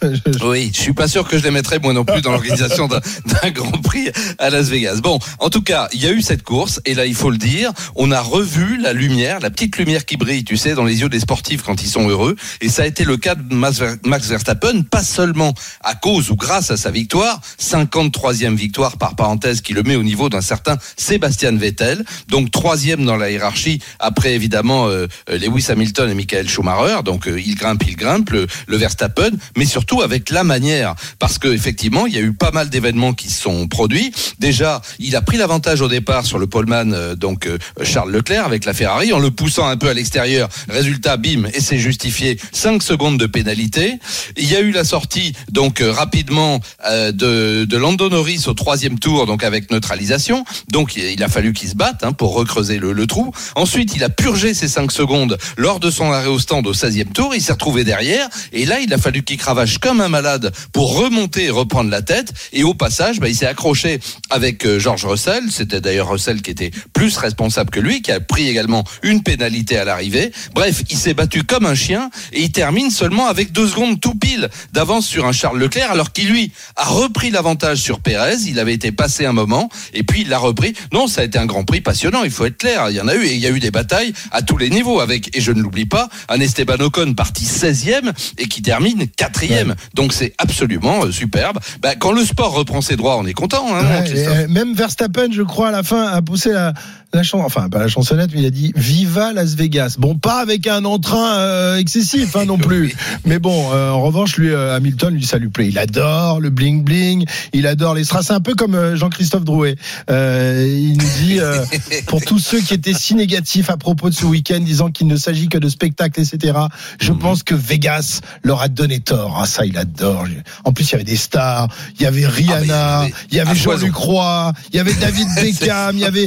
oui, 0.45 0.71
je 0.75 0.81
suis 0.81 0.93
pas 0.93 1.09
sûr 1.09 1.27
que 1.29 1.39
je 1.39 1.43
les 1.43 1.51
mettrais 1.51 1.79
moi 1.79 1.93
non 1.93 2.05
plus 2.05 2.21
dans 2.23 2.31
l'organisation 2.33 2.89
d'un 2.89 3.51
Grand 3.51 3.81
Prix 3.83 4.09
à 4.39 4.51
Las 4.51 4.69
Vegas. 4.69 5.01
Bon, 5.03 5.19
en 5.39 5.51
tout 5.51 5.63
cas, 5.63 5.89
il 5.93 6.03
y 6.03 6.07
a 6.07 6.11
eu 6.13 6.23
cette 6.23 6.43
course 6.43 6.81
et 6.85 6.95
là, 6.95 7.07
il 7.07 7.15
faut 7.15 7.31
le 7.31 7.39
dire, 7.39 7.73
on 7.97 8.11
a 8.11 8.21
revu 8.21 8.79
la 8.81 8.93
lumière, 8.93 9.41
la 9.41 9.51
petite 9.51 9.77
lumière 9.77 10.05
qui 10.05 10.17
brille, 10.17 10.45
tu 10.45 10.57
sais, 10.57 10.75
dans 10.75 10.85
les 10.85 11.01
yeux 11.01 11.09
des 11.09 11.21
sportifs 11.21 11.63
quand 11.63 11.83
ils 11.83 11.89
sont 11.89 12.09
heureux. 12.09 12.37
Et 12.61 12.69
ça 12.69 12.83
a 12.83 12.87
été 12.87 13.05
le 13.05 13.17
cas 13.17 13.35
de 13.35 13.55
Max 13.55 14.29
Verstappen, 14.29 14.83
pas 14.83 15.03
seulement 15.03 15.55
à 15.83 15.95
cause 15.95 16.31
ou 16.31 16.37
grâce 16.37 16.71
à 16.71 16.77
sa 16.77 16.91
victoire, 16.91 17.41
53e 17.59 18.55
victoire 18.55 18.97
par 18.97 19.17
parenthèse 19.17 19.61
qui 19.61 19.73
le 19.73 19.83
met 19.83 19.97
au 19.97 20.03
niveau 20.03 20.29
d'un 20.29 20.41
certain 20.41 20.77
Sébastien 20.97 21.53
Vettel, 21.53 22.05
donc 22.29 22.51
troisième 22.51 23.05
dans 23.05 23.17
la 23.17 23.31
hiérarchie 23.31 23.81
après 24.13 24.35
évidemment 24.35 24.89
euh, 24.89 25.07
Lewis 25.27 25.69
Hamilton 25.71 26.11
et 26.11 26.15
Michael 26.15 26.47
Schumacher. 26.47 27.03
Donc 27.03 27.27
euh, 27.27 27.41
il 27.41 27.55
grimpe, 27.55 27.83
il 27.89 27.97
grimpe 27.97 28.29
le, 28.29 28.47
Verstappen, 28.77 29.31
mais 29.57 29.65
surtout 29.65 30.03
avec 30.03 30.29
la 30.29 30.45
manière, 30.45 30.95
parce 31.19 31.39
que 31.39 31.49
effectivement 31.49 32.07
il 32.07 32.13
y 32.13 32.19
a 32.19 32.21
eu 32.21 32.35
pas 32.35 32.51
mal 32.51 32.69
d'événements 32.69 33.15
qui 33.15 33.31
se 33.31 33.41
sont 33.41 33.67
produits. 33.69 34.13
Déjà, 34.39 34.83
il 34.99 35.17
a 35.17 35.23
pris 35.23 35.39
l'avantage 35.39 35.81
au 35.81 35.89
départ 35.89 36.27
sur 36.27 36.39
le 36.39 36.47
poleman, 36.47 36.93
euh, 36.93 37.15
donc 37.15 37.47
euh, 37.47 37.57
Charles 37.83 38.13
Leclerc 38.13 38.45
avec 38.45 38.67
la 38.67 38.75
Ferrari, 38.75 39.15
en 39.15 39.19
le 39.19 39.31
poussant 39.31 39.67
un 39.67 39.79
peu 39.79 39.89
à 39.89 39.95
l'extérieur. 39.95 40.51
Résultat, 40.69 41.17
bim, 41.17 41.45
et 41.55 41.61
c'est 41.61 41.79
justifié 41.79 42.39
5 42.53 42.83
secondes 42.83 43.19
de 43.19 43.27
pénalité. 43.27 43.99
Il 44.37 44.51
y 44.51 44.57
a 44.57 44.61
eu 44.61 44.73
la 44.73 44.85
sortie 44.85 45.33
donc 45.51 45.81
euh, 45.81 45.93
rapidement 45.93 46.61
euh, 46.87 47.13
de, 47.13 47.65
de 47.65 47.77
Lando 47.77 48.09
Norris 48.09 48.45
au 48.47 48.55
troisième 48.55 48.99
tour, 48.99 49.27
donc 49.27 49.45
avec 49.45 49.71
neutralisation. 49.71 50.45
Donc 50.69 50.97
il 50.97 51.23
a 51.23 51.29
fallu 51.29 51.53
qu'il 51.53 51.69
se 51.69 51.77
batte 51.77 52.03
hein, 52.05 52.13
pour 52.13 52.35
recreuser 52.35 52.79
le, 52.79 52.93
le 52.93 53.07
trou. 53.07 53.33
Ensuite, 53.55 53.92
il 53.95 54.05
a 54.05 54.09
purgé 54.09 54.55
ses 54.55 54.69
5 54.69 54.91
secondes 54.93 55.39
lors 55.57 55.81
de 55.81 55.91
son 55.91 56.13
arrêt 56.13 56.29
au 56.29 56.39
stand 56.39 56.67
au 56.67 56.73
16e 56.73 57.13
tour. 57.13 57.35
Il 57.35 57.43
s'est 57.43 57.53
retrouvé 57.53 57.85
derrière. 57.85 58.29
Et 58.53 58.65
là, 58.65 58.81
il 58.81 58.93
a 58.93 58.99
fallu 58.99 59.23
qu'il 59.23 59.37
cravache 59.37 59.79
comme 59.79 60.01
un 60.01 60.09
malade 60.09 60.53
pour 60.73 60.97
remonter 60.97 61.45
et 61.45 61.51
reprendre 61.51 61.91
la 61.91 62.03
tête. 62.03 62.33
Et 62.53 62.65
au 62.65 62.75
passage, 62.75 63.21
bah, 63.21 63.29
il 63.29 63.37
s'est 63.37 63.47
accroché 63.47 64.01
avec 64.31 64.65
euh, 64.67 64.79
George 64.79 65.05
Russell. 65.05 65.45
C'était 65.51 65.81
d'ailleurs 65.81 66.11
Russell 66.11 66.43
qui 66.43 66.51
était 66.51 66.71
plus 66.93 67.17
responsable 67.17 67.71
que 67.71 67.81
lui, 67.81 68.03
qui 68.03 68.13
a 68.13 68.21
pris 68.21 68.49
également 68.49 68.85
une 69.03 69.23
pénalité 69.23 69.79
à 69.79 69.85
l'arrivée. 69.85 70.33
Bref, 70.55 70.83
il 70.91 70.97
s'est 70.97 71.15
battu 71.15 71.45
comme 71.45 71.67
un 71.67 71.75
chien 71.75 72.11
et 72.33 72.43
il 72.43 72.53
termine 72.53 72.91
seulement 72.91 73.27
avec 73.27 73.53
deux 73.53 73.69
secondes 73.69 74.01
tout 74.01 74.15
pile 74.15 74.49
d'avance 74.73 75.07
sur 75.07 75.27
un 75.27 75.33
Charles 75.33 75.59
Leclerc, 75.59 75.91
alors 75.91 76.13
qu'il 76.13 76.29
lui 76.29 76.53
a 76.77 76.85
repris 76.85 77.31
l'avantage 77.31 77.79
sur 77.79 78.01
Pérez. 78.01 78.37
Il 78.47 78.59
avait 78.59 78.75
été 78.75 78.93
passé 78.93 79.27
un 79.27 79.33
moment 79.33 79.69
et 79.95 80.03
puis 80.03 80.23
il 80.23 80.29
l'a 80.29 80.39
repris. 80.39 80.75
Non, 80.93 81.07
ça 81.07 81.21
a 81.21 81.25
été 81.25 81.39
un 81.39 81.47
Grand 81.47 81.65
Prix 81.65 81.81
passionnant. 81.81 82.25
Il 82.25 82.31
faut 82.31 82.47
être 82.47 82.59
clair. 82.59 82.91
Il 82.91 82.97
y 82.97 83.01
en 83.01 83.09
a 83.09 83.15
eu 83.15 83.25
et 83.25 83.35
il 83.35 83.41
y 83.41 83.47
a 83.47 83.51
eu 83.51 83.61
des 83.61 83.71
batailles 83.71 83.82
à 84.31 84.43
tous 84.43 84.57
les 84.57 84.71
niveaux 84.71 85.01
avec 85.01 85.37
et 85.37 85.41
je 85.41 85.53
ne 85.53 85.61
l'oublie 85.61 85.87
pas 85.87 86.09
un 86.29 86.41
Esteban 86.41 86.81
Ocon 86.81 87.15
parti 87.15 87.45
16e 87.45 88.13
et 88.39 88.47
qui 88.47 88.63
termine 88.63 89.05
4e. 89.05 89.75
Donc 89.95 90.13
c'est 90.13 90.35
absolument 90.39 91.05
euh, 91.05 91.13
superbe. 91.13 91.59
Bah, 91.81 91.95
quand 91.95 92.13
le 92.13 92.25
sport 92.25 92.53
reprend 92.53 92.81
ses 92.81 92.97
droits, 92.97 93.17
on 93.19 93.27
est 93.27 93.33
content. 93.33 93.65
Hein, 93.75 93.83
Ouais, 93.83 94.05
Christophe 94.05 94.35
et, 94.35 94.45
euh, 94.45 94.49
même 94.49 94.75
Verstappen, 94.75 95.29
je 95.33 95.43
crois, 95.43 95.69
à 95.69 95.73
la 95.73 95.83
fin, 95.83 96.07
a 96.07 96.23
poussé 96.23 96.53
la, 96.53 96.73
la 97.15 97.23
chanson, 97.23 97.45
enfin 97.45 97.69
pas 97.69 97.79
la 97.79 97.89
chansonnette, 97.89 98.31
mais 98.35 98.41
il 98.41 98.47
a 98.47 98.51
dit 98.51 98.73
Viva 98.77 99.33
Las 99.33 99.55
Vegas. 99.55 99.97
Bon, 99.99 100.17
pas 100.17 100.41
avec 100.41 100.67
un 100.67 100.85
entrain 100.85 101.39
euh, 101.39 101.77
excessif 101.77 102.37
hein, 102.37 102.45
non 102.47 102.59
plus. 102.63 102.95
Mais 103.25 103.39
bon, 103.39 103.73
euh, 103.73 103.91
en 103.91 104.03
revanche, 104.03 104.37
lui, 104.37 104.51
euh, 104.51 104.75
Hamilton, 104.75 105.15
lui, 105.15 105.25
ça 105.25 105.39
lui 105.39 105.49
plaît. 105.49 105.69
Il 105.69 105.79
adore 105.79 106.41
le 106.41 106.51
bling 106.51 106.83
bling, 106.83 107.27
il 107.53 107.67
adore 107.67 107.95
les 107.95 108.05
strass. 108.05 108.27
C'est 108.27 108.33
un 108.33 108.41
peu 108.41 108.55
comme 108.55 108.75
euh, 108.75 108.97
Jean-Christophe 108.97 109.45
Drouet. 109.45 109.77
Euh, 110.11 110.67
il 110.67 110.99
nous 110.99 111.25
dit 111.25 111.41
euh, 111.41 111.65
pour 112.07 112.23
tous 112.23 112.39
ceux 112.39 112.61
qui 112.61 112.75
étaient 112.75 112.95
si 112.95 113.15
négatifs 113.15 113.71
à 113.71 113.77
propos 113.77 114.11
de 114.11 114.15
ce 114.15 114.25
week-end, 114.25 114.61
disant 114.61 114.91
qu'il 114.91 115.07
ne 115.07 115.17
s'agit 115.17 115.49
que 115.49 115.59
de 115.59 115.69
spectacle, 115.69 116.21
etc. 116.21 116.59
Je 117.01 117.13
pense 117.13 117.43
que 117.43 117.55
Vegas 117.55 118.21
leur 118.43 118.63
a 118.63 118.69
donné 118.69 119.01
tort. 119.01 119.39
Ah 119.41 119.47
ça, 119.47 119.65
il 119.65 119.77
adore. 119.77 120.27
En 120.65 120.73
plus, 120.73 120.85
il 120.89 120.93
y 120.93 120.95
avait 120.95 121.05
des 121.05 121.17
stars, 121.17 121.69
il 121.97 122.03
y 122.03 122.07
avait 122.07 122.27
Rihanna, 122.27 123.07
il 123.31 123.37
y 123.37 123.41
avait 123.41 123.55
foison. 123.55 123.81
Jean-Luc 123.81 123.95
Roy, 123.95 124.53
il 124.73 124.77
y 124.77 124.81
avait 124.81 124.95
David 124.95 125.29
Beckham, 125.37 125.97
il 125.97 126.01
y 126.01 126.05
avait 126.05 126.27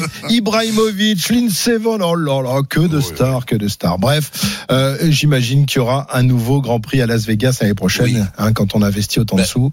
Ibrahimovic, 0.75 1.69
Vonn. 1.81 2.01
Oh 2.03 2.15
là 2.15 2.41
là, 2.41 2.61
que 2.67 2.79
de 2.81 2.99
stars, 2.99 3.45
que 3.45 3.55
de 3.55 3.67
stars. 3.67 3.97
Bref, 3.99 4.31
euh, 4.71 4.97
j'imagine 5.09 5.65
qu'il 5.65 5.77
y 5.77 5.79
aura 5.79 6.07
un 6.13 6.23
nouveau 6.23 6.61
Grand 6.61 6.79
Prix 6.79 7.01
à 7.01 7.05
Las 7.07 7.25
Vegas 7.25 7.57
l'année 7.61 7.73
prochaine, 7.73 8.29
hein, 8.37 8.53
quand 8.53 8.75
on 8.75 8.81
investit 8.81 9.19
autant 9.19 9.37
de 9.37 9.43
sous. 9.43 9.71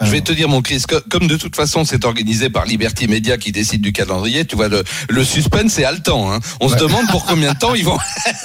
Je 0.00 0.06
vais 0.10 0.20
te 0.20 0.32
dire, 0.32 0.48
mon 0.48 0.62
Chris, 0.62 0.82
que- 0.86 1.02
comme 1.08 1.26
de 1.26 1.36
toute 1.36 1.56
façon 1.56 1.84
c'est 1.84 2.04
organisé 2.04 2.50
par 2.50 2.64
Liberty 2.66 3.08
Media 3.08 3.38
qui 3.38 3.50
décide 3.52 3.80
du 3.80 3.92
calendrier, 3.92 4.44
tu 4.44 4.56
vois, 4.56 4.68
le, 4.68 4.82
le 5.08 5.24
suspense 5.24 5.78
est 5.78 5.84
haletant. 5.84 6.32
Hein. 6.32 6.40
On 6.60 6.68
se 6.68 6.76
demande 6.76 7.06
pour 7.10 7.24
combien 7.24 7.52
de 7.54 7.58
temps 7.58 7.74
ils 7.74 7.84
vont. 7.84 7.98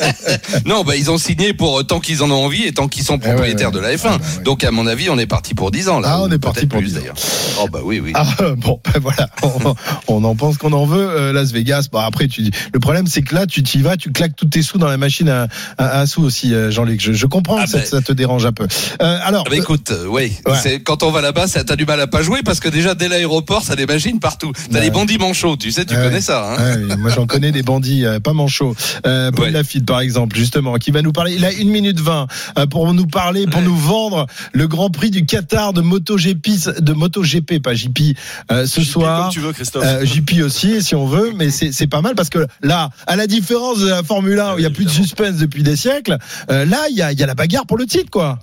non, 0.66 0.84
bah 0.84 0.96
ils 0.96 1.12
ont 1.12 1.18
signé 1.18 1.54
pour 1.54 1.80
euh, 1.80 1.84
tant 1.84 2.00
qu'ils 2.00 2.24
en 2.24 2.32
ont 2.32 2.46
envie 2.46 2.64
et 2.64 2.74
tant 2.74 2.88
qu'ils 2.88 3.04
sont 3.04 3.20
propriétaires 3.20 3.72
de 3.72 3.80
la 3.80 3.96
F1. 3.96 4.44
Donc 4.44 4.64
à 4.64 4.72
mon 4.72 4.88
avis, 4.88 5.10
on 5.10 5.18
est 5.18 5.26
parti 5.28 5.54
pour 5.54 5.72
10 5.72 5.90
ans 5.90 6.00
là. 6.00 6.10
Ah, 6.14 6.22
on 6.24 6.32
est 6.32 6.40
parti 6.40 6.66
pour 6.66 6.80
plus, 6.80 6.88
10 6.90 6.98
ans. 6.98 7.00
d'ailleurs. 7.02 7.16
Oh 7.62 7.68
bah 7.72 7.80
oui, 7.84 8.00
oui. 8.00 8.12
Ah 8.16 8.26
bon, 8.58 8.80
ben 8.86 9.00
voilà, 9.02 9.30
on, 9.44 9.76
on 10.08 10.24
en 10.24 10.36
pense 10.36 10.58
qu'on 10.58 10.74
en 10.74 10.86
veut. 10.86 11.10
euh, 11.10 11.34
Las 11.34 11.52
Vegas. 11.52 11.88
Bon 11.92 12.00
après, 12.00 12.28
tu 12.28 12.42
dis. 12.42 12.52
Le 12.74 12.80
problème, 12.80 13.08
c'est 13.08 13.22
que 13.22 13.36
là, 13.36 13.46
tu 13.46 13.64
t'y 13.64 13.82
vas, 13.82 13.98
tu 13.98 14.12
claques 14.12 14.36
tous 14.36 14.46
tes 14.46 14.62
sous 14.62 14.78
dans 14.78 14.88
la 14.88 14.98
machine 14.98 15.28
à, 15.30 15.48
à, 15.78 16.00
à 16.00 16.06
sous 16.06 16.24
aussi, 16.24 16.54
euh, 16.54 16.72
Jean-Luc. 16.72 17.02
Je, 17.02 17.14
je 17.14 17.26
comprends 17.26 17.64
que 17.64 17.70
ça, 17.70 17.80
ben. 17.80 17.86
ça 17.86 18.02
te 18.02 18.14
dérange 18.14 18.46
un 18.46 18.52
peu. 18.54 18.68
Euh, 19.02 19.20
alors, 19.24 19.44
Ah 19.48 19.50
bah 19.50 19.56
écoute, 19.58 19.92
euh, 19.92 20.06
oui, 20.08 20.32
Ouais. 20.48 20.54
c'est 20.62 20.80
quand 20.82 21.04
on 21.04 21.12
va 21.12 21.22
là-bas, 21.22 21.46
t'as 21.48 21.76
du 21.76 21.86
mal 21.86 22.00
à 22.00 22.08
pas 22.08 22.22
jouer 22.22 22.42
parce 22.44 22.60
que 22.60 22.70
déjà 22.70 22.96
dès 22.96 23.08
l'aéroport, 23.10 23.64
ça 23.64 23.76
des 23.76 23.86
machines 23.86 24.20
partout. 24.20 24.52
T'as 24.72 24.78
Ouais. 24.80 24.86
les 24.86 24.92
bandits 24.92 25.18
manchots, 25.18 25.58
tu 25.58 25.72
sais, 25.72 25.86
tu 25.86 25.96
Ouais. 25.96 26.04
connais 26.04 26.22
ça. 26.22 26.54
Hein 26.58 26.58
Ouais, 26.78 26.86
oui, 26.90 26.96
moi 26.98 27.12
j'en 27.14 27.26
connais 27.28 27.52
des 27.52 27.64
bandits, 27.64 28.06
euh, 28.06 28.20
pas 28.20 28.34
manchots. 28.34 28.76
Euh, 29.06 29.32
Paul 29.32 29.50
Lafitte 29.50 29.86
par 29.86 30.00
exemple, 30.00 30.36
justement, 30.38 30.76
qui 30.76 30.92
va 30.92 31.02
nous 31.02 31.12
parler. 31.12 31.34
Il 31.36 31.44
a 31.46 31.52
une 31.52 31.70
minute 31.70 32.00
20 32.00 32.28
euh, 32.58 32.66
pour 32.68 32.94
nous 32.94 33.08
parler, 33.08 33.48
pour 33.48 33.62
nous 33.62 33.76
vendre 33.76 34.28
le 34.54 34.68
Grand 34.68 34.90
Prix 34.90 35.12
du 35.12 35.26
Qatar 35.26 35.74
de 35.74 35.82
MotoGP, 35.82 36.80
de 36.80 36.94
MotoGP, 36.94 37.60
pas 37.62 37.74
JP, 37.74 38.16
euh, 38.52 38.66
ce 38.66 38.82
soir. 38.82 39.24
comme 39.24 39.34
tu 39.34 39.40
veux, 39.40 39.54
Christophe. 39.54 39.84
Euh, 39.86 40.06
JP 40.06 40.42
aussi, 40.44 40.82
si 40.82 40.96
on 40.96 41.06
veut, 41.06 41.32
mais 41.36 41.50
c'est 41.50 41.81
c'est 41.82 41.88
pas 41.88 42.02
mal 42.02 42.14
parce 42.14 42.30
que 42.30 42.46
là, 42.62 42.92
à 43.08 43.16
la 43.16 43.26
différence 43.26 43.80
de 43.80 43.90
la 43.90 44.04
Formule 44.04 44.40
1 44.40 44.54
où 44.54 44.60
il 44.60 44.62
y 44.62 44.68
a 44.68 44.70
plus 44.70 44.86
de 44.86 44.92
suspense 44.92 45.38
depuis 45.38 45.64
des 45.64 45.76
siècles, 45.76 46.20
euh, 46.52 46.64
là 46.64 46.78
il 46.92 46.96
y 46.96 47.02
a, 47.02 47.12
il 47.12 47.20
y 47.20 47.24
a 47.24 47.26
la 47.26 47.34
bagarre 47.34 47.66
pour 47.66 47.76
le 47.76 47.88
titre, 47.88 48.12
quoi. 48.12 48.38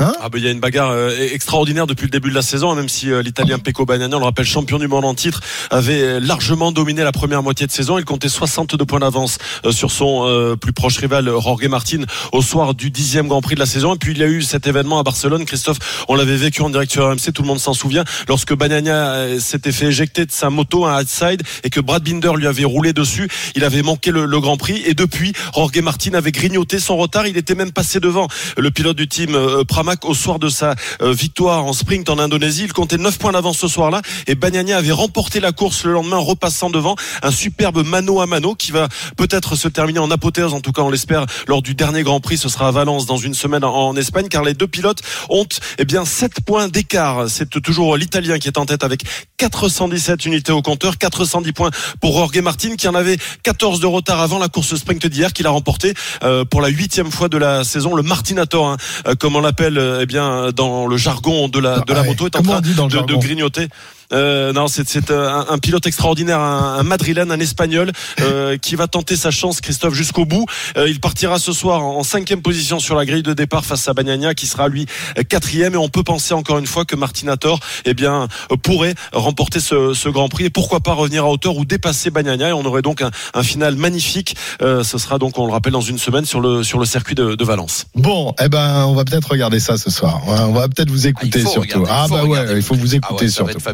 Hein 0.00 0.12
Ah 0.20 0.28
ben 0.28 0.38
il 0.38 0.44
y 0.44 0.48
a 0.48 0.50
une 0.50 0.58
bagarre 0.58 0.90
euh, 0.90 1.16
extraordinaire 1.32 1.86
depuis 1.86 2.06
le 2.06 2.10
début 2.10 2.28
de 2.28 2.34
la 2.34 2.42
saison, 2.42 2.72
hein, 2.72 2.74
même 2.74 2.88
si 2.88 3.12
euh, 3.12 3.22
l'Italien 3.22 3.60
Pecco 3.60 3.86
Bagnaia, 3.86 4.16
on 4.16 4.18
le 4.18 4.24
rappelle 4.24 4.44
champion 4.44 4.78
du 4.78 4.88
monde 4.88 5.04
en 5.04 5.14
titre, 5.14 5.40
avait 5.70 6.02
euh, 6.02 6.20
largement 6.20 6.72
dominé 6.72 7.04
la 7.04 7.12
première 7.12 7.44
moitié 7.44 7.68
de 7.68 7.70
saison. 7.70 7.96
Il 7.96 8.04
comptait 8.04 8.28
62 8.28 8.84
points 8.84 8.98
d'avance 8.98 9.38
euh, 9.64 9.70
sur 9.70 9.92
son 9.92 10.26
euh, 10.26 10.56
plus 10.56 10.72
proche 10.72 10.98
rival 10.98 11.30
Jorge 11.40 11.66
Martin 11.68 12.02
au 12.32 12.42
soir 12.42 12.74
du 12.74 12.90
dixième 12.90 13.28
Grand 13.28 13.40
Prix 13.40 13.54
de 13.54 13.60
la 13.60 13.66
saison. 13.66 13.94
Et 13.94 13.98
puis 13.98 14.12
il 14.12 14.18
y 14.18 14.24
a 14.24 14.26
eu 14.26 14.42
cet 14.42 14.66
événement 14.66 14.98
à 14.98 15.04
Barcelone, 15.04 15.44
Christophe, 15.44 15.78
on 16.08 16.16
l'avait 16.16 16.36
vécu 16.36 16.62
en 16.62 16.70
direct 16.70 16.90
sur 16.90 17.08
RMC, 17.08 17.32
tout 17.32 17.42
le 17.42 17.48
monde 17.48 17.60
s'en 17.60 17.72
souvient, 17.72 18.02
lorsque 18.26 18.52
Bagnaia 18.52 18.94
euh, 18.94 19.38
s'était 19.38 19.70
fait 19.70 19.86
éjecter 19.86 20.26
de 20.26 20.32
sa 20.32 20.50
moto 20.50 20.86
un 20.86 21.02
outside 21.02 21.42
et 21.62 21.70
que 21.70 21.78
Brad 21.78 22.02
Binder 22.02 22.32
lui 22.36 22.48
avait 22.48 22.64
roulé 22.64 22.92
dessus. 22.92 23.28
Il 23.54 23.62
avait 23.62 23.82
manqué 23.82 24.10
le, 24.10 24.24
le 24.24 24.40
Grand 24.40 24.56
Prix 24.56 24.82
et 24.86 24.94
depuis, 24.94 25.34
Jorge 25.54 25.78
Martin 25.78 26.14
avait 26.14 26.32
grignoté 26.32 26.80
son 26.80 26.96
retard. 26.96 27.28
Il 27.28 27.36
était 27.36 27.54
même 27.54 27.70
passé 27.70 28.00
devant 28.00 28.26
le 28.56 28.70
pilote 28.72 28.96
du 28.96 29.06
team 29.06 29.36
euh, 29.36 29.62
Pramac 29.84 30.06
au 30.06 30.14
soir 30.14 30.38
de 30.38 30.48
sa 30.48 30.74
euh, 31.02 31.12
victoire 31.12 31.66
en 31.66 31.74
sprint 31.74 32.08
en 32.08 32.18
Indonésie. 32.18 32.64
Il 32.64 32.72
comptait 32.72 32.96
9 32.96 33.18
points 33.18 33.32
d'avance 33.32 33.58
ce 33.58 33.68
soir-là 33.68 34.00
et 34.26 34.34
Bagnaia 34.34 34.78
avait 34.78 34.92
remporté 34.92 35.40
la 35.40 35.52
course 35.52 35.84
le 35.84 35.92
lendemain 35.92 36.16
en 36.16 36.24
repassant 36.24 36.70
devant 36.70 36.96
un 37.22 37.30
superbe 37.30 37.84
mano 37.84 38.22
à 38.22 38.26
mano 38.26 38.54
qui 38.54 38.72
va 38.72 38.88
peut-être 39.18 39.56
se 39.56 39.68
terminer 39.68 39.98
en 39.98 40.10
apothéose, 40.10 40.54
en 40.54 40.62
tout 40.62 40.72
cas 40.72 40.80
on 40.80 40.88
l'espère, 40.88 41.26
lors 41.48 41.60
du 41.60 41.74
dernier 41.74 42.02
Grand 42.02 42.20
Prix. 42.20 42.38
Ce 42.38 42.48
sera 42.48 42.68
à 42.68 42.70
Valence 42.70 43.04
dans 43.04 43.18
une 43.18 43.34
semaine 43.34 43.62
en, 43.62 43.94
Espagne 43.94 44.28
car 44.28 44.42
les 44.42 44.54
deux 44.54 44.66
pilotes 44.66 45.02
ont 45.28 45.46
eh 45.76 45.84
bien 45.84 46.06
7 46.06 46.40
points 46.40 46.68
d'écart. 46.68 47.28
C'est 47.28 47.60
toujours 47.60 47.98
l'Italien 47.98 48.38
qui 48.38 48.48
est 48.48 48.56
en 48.56 48.64
tête 48.64 48.84
avec 48.84 49.02
417 49.36 50.24
unités 50.24 50.52
au 50.52 50.62
compteur, 50.62 50.96
410 50.96 51.52
points 51.52 51.70
pour 52.00 52.16
Jorge 52.16 52.38
Martin 52.38 52.76
qui 52.76 52.88
en 52.88 52.94
avait 52.94 53.18
14 53.42 53.80
de 53.80 53.86
retard 53.86 54.22
avant 54.22 54.38
la 54.38 54.48
course 54.48 54.76
sprint 54.76 55.06
d'hier 55.06 55.34
qu'il 55.34 55.46
a 55.46 55.50
remporté 55.50 55.92
euh, 56.22 56.46
pour 56.46 56.62
la 56.62 56.68
huitième 56.68 57.10
fois 57.10 57.28
de 57.28 57.36
la 57.36 57.64
saison. 57.64 57.94
Le 57.94 58.02
Martinator, 58.02 58.66
hein, 58.66 58.76
euh, 59.06 59.14
comme 59.14 59.36
on 59.36 59.42
l'appelle 59.42 59.73
eh 59.78 60.06
bien 60.06 60.50
dans 60.52 60.86
le 60.86 60.96
jargon 60.96 61.48
de 61.48 61.58
la 61.58 61.80
de 61.80 61.92
la 61.92 62.00
Ah, 62.00 62.02
ouais. 62.02 62.08
moto, 62.08 62.26
est 62.26 62.36
en 62.36 62.42
train 62.42 62.60
de, 62.60 63.14
grignoter. 63.16 63.68
Euh, 64.12 64.52
non, 64.52 64.68
c'est 64.68 64.88
c'est 64.88 65.10
un, 65.10 65.46
un 65.48 65.58
pilote 65.58 65.86
extraordinaire, 65.86 66.40
un, 66.40 66.78
un 66.78 66.82
madrilène, 66.82 67.30
un 67.30 67.40
espagnol 67.40 67.92
euh, 68.20 68.56
qui 68.58 68.76
va 68.76 68.86
tenter 68.86 69.16
sa 69.16 69.30
chance, 69.30 69.60
Christophe, 69.60 69.94
jusqu'au 69.94 70.24
bout. 70.24 70.46
Euh, 70.76 70.88
il 70.88 71.00
partira 71.00 71.38
ce 71.38 71.52
soir 71.52 71.82
en, 71.82 72.02
cinquième 72.04 72.42
position 72.42 72.78
sur 72.80 72.94
la 72.96 73.06
grille 73.06 73.22
de 73.22 73.32
départ 73.32 73.64
face 73.64 73.88
à 73.88 73.94
Bagnaia, 73.94 74.34
qui 74.34 74.46
sera 74.46 74.68
lui 74.68 74.86
euh, 75.18 75.22
quatrième. 75.22 75.74
Et 75.74 75.78
on 75.78 75.88
peut 75.88 76.02
penser 76.02 76.34
encore 76.34 76.58
une 76.58 76.66
fois 76.66 76.84
que 76.84 76.96
Martinator, 76.96 77.58
eh 77.86 77.94
bien, 77.94 78.28
euh, 78.52 78.56
pourrait 78.56 78.94
remporter 79.12 79.60
ce, 79.60 79.94
ce 79.94 80.08
Grand 80.08 80.28
Prix 80.28 80.44
et 80.44 80.50
pourquoi 80.50 80.80
pas 80.80 80.92
revenir 80.92 81.24
à 81.24 81.28
hauteur 81.30 81.56
ou 81.56 81.64
dépasser 81.64 82.10
Bagnaia. 82.10 82.50
Et 82.50 82.52
on 82.52 82.64
aurait 82.64 82.82
donc 82.82 83.02
un, 83.02 83.10
un 83.32 83.42
final 83.42 83.76
magnifique. 83.76 84.36
Euh, 84.62 84.84
ce 84.84 84.98
sera 84.98 85.18
donc, 85.18 85.38
on 85.38 85.46
le 85.46 85.52
rappelle, 85.52 85.72
dans 85.72 85.80
une 85.80 85.98
semaine 85.98 86.24
sur 86.24 86.40
le 86.40 86.62
sur 86.62 86.78
le 86.78 86.84
circuit 86.84 87.14
de, 87.14 87.34
de 87.34 87.44
Valence. 87.44 87.86
Bon, 87.94 88.34
eh 88.42 88.48
ben, 88.48 88.84
on 88.86 88.94
va 88.94 89.04
peut-être 89.04 89.30
regarder 89.30 89.60
ça 89.60 89.76
ce 89.78 89.90
soir. 89.90 90.20
On 90.26 90.52
va 90.52 90.68
peut-être 90.68 90.90
vous 90.90 91.06
écouter 91.06 91.40
faut 91.40 91.50
surtout. 91.50 91.80
regarder, 91.82 91.90
ah 91.90 92.04
il 92.06 92.08
faut 92.08 92.14
bah 92.16 92.24
ouais, 92.24 92.56
il 92.56 92.62
faut 92.62 92.74
vous 92.74 92.92
Ah 92.92 92.96
écouter 92.96 93.24
ouais, 93.24 93.30
ça 93.30 93.44
va 93.44 93.52
surtout. 93.52 93.70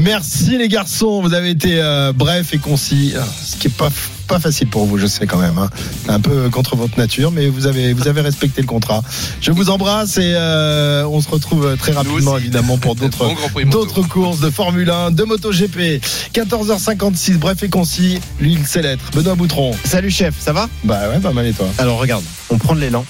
Merci 0.00 0.58
les 0.58 0.68
garçons, 0.68 1.20
vous 1.22 1.34
avez 1.34 1.50
été 1.50 1.80
euh, 1.80 2.12
bref 2.14 2.52
et 2.54 2.58
concis, 2.58 3.14
ce 3.44 3.56
qui 3.56 3.68
est 3.68 3.76
pas 3.76 3.90
pas 4.30 4.38
facile 4.38 4.68
pour 4.68 4.86
vous, 4.86 4.96
je 4.96 5.06
sais 5.06 5.26
quand 5.26 5.38
même. 5.38 5.58
Hein. 5.58 5.68
Un 6.08 6.20
peu 6.20 6.48
contre 6.50 6.76
votre 6.76 6.96
nature, 6.96 7.32
mais 7.32 7.48
vous 7.48 7.66
avez 7.66 7.92
vous 7.92 8.06
avez 8.06 8.20
respecté 8.20 8.60
le 8.60 8.66
contrat. 8.68 9.02
Je 9.40 9.50
vous 9.50 9.70
embrasse 9.70 10.18
et 10.18 10.34
euh, 10.36 11.04
on 11.06 11.20
se 11.20 11.28
retrouve 11.28 11.76
très 11.76 11.90
rapidement 11.90 12.38
évidemment 12.38 12.78
pour 12.78 12.94
d'autres 12.96 13.26
Bon 13.26 13.70
d'autres 13.70 14.02
courses 14.02 14.38
de 14.38 14.50
Formule 14.50 14.88
1, 14.88 15.10
de 15.10 15.24
MotoGP. 15.24 16.00
14h56, 16.32 17.38
bref 17.38 17.62
et 17.64 17.68
concis. 17.68 18.20
Lui, 18.40 18.52
il 18.52 18.66
sait 18.66 18.82
l'être. 18.82 19.10
Benoît 19.12 19.34
Boutron. 19.34 19.72
Salut 19.84 20.10
chef, 20.10 20.34
ça 20.38 20.52
va? 20.52 20.68
Bah 20.84 21.08
ouais, 21.08 21.18
pas 21.18 21.32
mal 21.32 21.46
et 21.46 21.52
toi? 21.52 21.66
Alors 21.78 21.98
regarde, 21.98 22.22
on 22.50 22.58
prend 22.58 22.76
de 22.76 22.80
l'élan. 22.80 23.04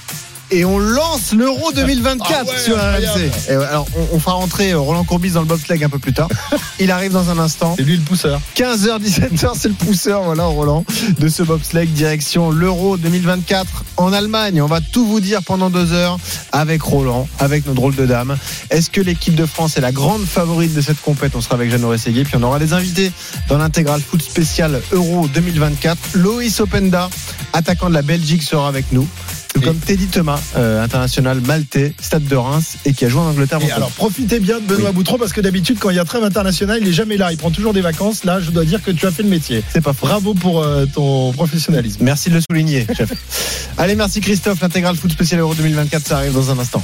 Et 0.53 0.65
on 0.65 0.79
lance 0.79 1.33
l'Euro 1.33 1.73
2024 1.73 2.29
Ah 2.31 2.45
ouais, 2.45 2.59
sur. 2.59 2.77
RMC. 2.77 3.31
Et 3.49 3.53
alors, 3.53 3.87
on, 3.97 4.17
on 4.17 4.19
fera 4.21 4.33
rentrer 4.33 4.73
euh, 4.73 4.81
Roland 4.81 5.05
Courbis 5.05 5.31
dans 5.31 5.41
le 5.41 5.47
bobsleigh 5.47 5.85
un 5.85 5.89
peu 5.89 5.99
plus 5.99 6.13
tard. 6.13 6.29
Il 6.81 6.91
arrive 6.91 7.13
dans 7.13 7.31
un 7.31 7.39
instant. 7.39 7.75
C'est 7.77 7.85
lui 7.85 7.97
le 7.97 8.03
pousseur. 8.03 8.41
15h, 8.57 9.01
17h, 9.01 9.53
c'est 9.55 9.69
le 9.69 9.75
pousseur, 9.75 10.23
voilà, 10.23 10.45
Roland, 10.45 10.85
de 11.19 11.29
ce 11.29 11.43
bobsleigh 11.43 11.87
direction 11.87 12.51
l'Euro 12.51 12.97
2024 12.97 13.85
en 13.97 14.13
Allemagne. 14.13 14.61
On 14.61 14.67
va 14.67 14.81
tout 14.81 15.07
vous 15.07 15.21
dire 15.21 15.43
pendant 15.43 15.71
deux 15.71 15.93
heures 15.93 16.19
avec 16.53 16.83
Roland, 16.83 17.29
avec 17.39 17.67
nos 17.67 17.75
drôles 17.75 17.95
de 17.95 18.07
dames. 18.07 18.37
Est-ce 18.71 18.91
que 18.91 19.01
l'équipe 19.01 19.35
de 19.37 19.47
France 19.47 19.77
est 19.77 19.81
la 19.81 19.93
grande 19.93 20.25
favorite 20.25 20.75
de 20.75 20.81
cette 20.81 21.01
compète? 21.01 21.37
On 21.37 21.41
sera 21.41 21.55
avec 21.55 21.71
Jeannot 21.71 21.91
Rességuier, 21.91 22.25
puis 22.25 22.35
on 22.37 22.43
aura 22.43 22.59
des 22.59 22.73
invités 22.73 23.13
dans 23.49 23.59
l'intégral 23.59 24.01
foot 24.01 24.23
spécial 24.23 24.81
Euro 24.93 25.29
2024. 25.29 25.99
Loïs 26.15 26.59
Openda, 26.61 27.09
attaquant 27.53 27.89
de 27.89 27.95
la 27.95 28.03
Belgique, 28.03 28.43
sera 28.43 28.67
avec 28.69 28.87
nous. 28.91 29.07
Comme 29.53 29.77
Teddy 29.79 30.07
Thomas, 30.07 30.41
euh, 30.57 30.83
international 30.83 31.41
maltais, 31.41 31.93
Stade 32.01 32.25
de 32.25 32.37
Reims, 32.37 32.77
et 32.85 32.93
qui 32.93 33.05
a 33.05 33.09
joué 33.09 33.21
en 33.21 33.27
Angleterre. 33.27 33.59
Et 33.67 33.71
alors 33.71 33.91
profitez 33.91 34.39
bien 34.41 34.59
de 34.61 34.65
Benoît 34.65 34.93
Boutron 34.93 35.19
parce 35.19 35.33
que 35.33 35.41
d'habitude 35.41 35.79
quand 35.79 35.91
il 35.91 35.97
y 35.97 35.99
a 35.99 36.05
trêve 36.05 36.25
international 36.25 36.79
il 36.81 36.89
est 36.89 36.93
jamais 36.93 37.17
là, 37.17 37.33
il 37.33 37.39
prend 37.39 37.51
toujours 37.51 37.73
des 37.73 37.81
vacances. 37.81 38.25
Là 38.25 38.41
je 38.41 38.51
dois 38.51 38.65
dire 38.65 38.83
que 38.83 38.91
tu 38.91 39.07
as 39.07 39.11
fait 39.11 39.23
le 39.23 39.29
métier. 39.29 39.63
C'est 39.73 39.81
pas 39.81 39.93
faux. 39.93 40.07
Bravo 40.07 40.35
pour 40.35 40.63
euh, 40.63 40.87
ton 40.87 41.33
professionnalisme. 41.33 42.03
Merci 42.03 42.31
de 42.31 42.37
le 42.37 42.41
souligner, 42.49 42.87
chef. 42.97 43.13
Allez, 43.79 43.97
merci 43.97 44.21
Christophe. 44.21 44.61
L'intégral 44.61 44.97
foot 44.97 45.11
spécial 45.11 45.41
Euro 45.41 45.55
2024, 45.55 46.07
ça 46.07 46.17
arrive 46.19 46.33
dans 46.33 46.51
un 46.51 46.59
instant. 46.59 46.83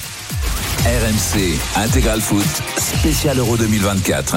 RMC 0.86 1.58
Intégral 1.76 2.20
Foot 2.20 2.46
spécial 2.78 3.38
Euro 3.38 3.56
2024. 3.56 4.36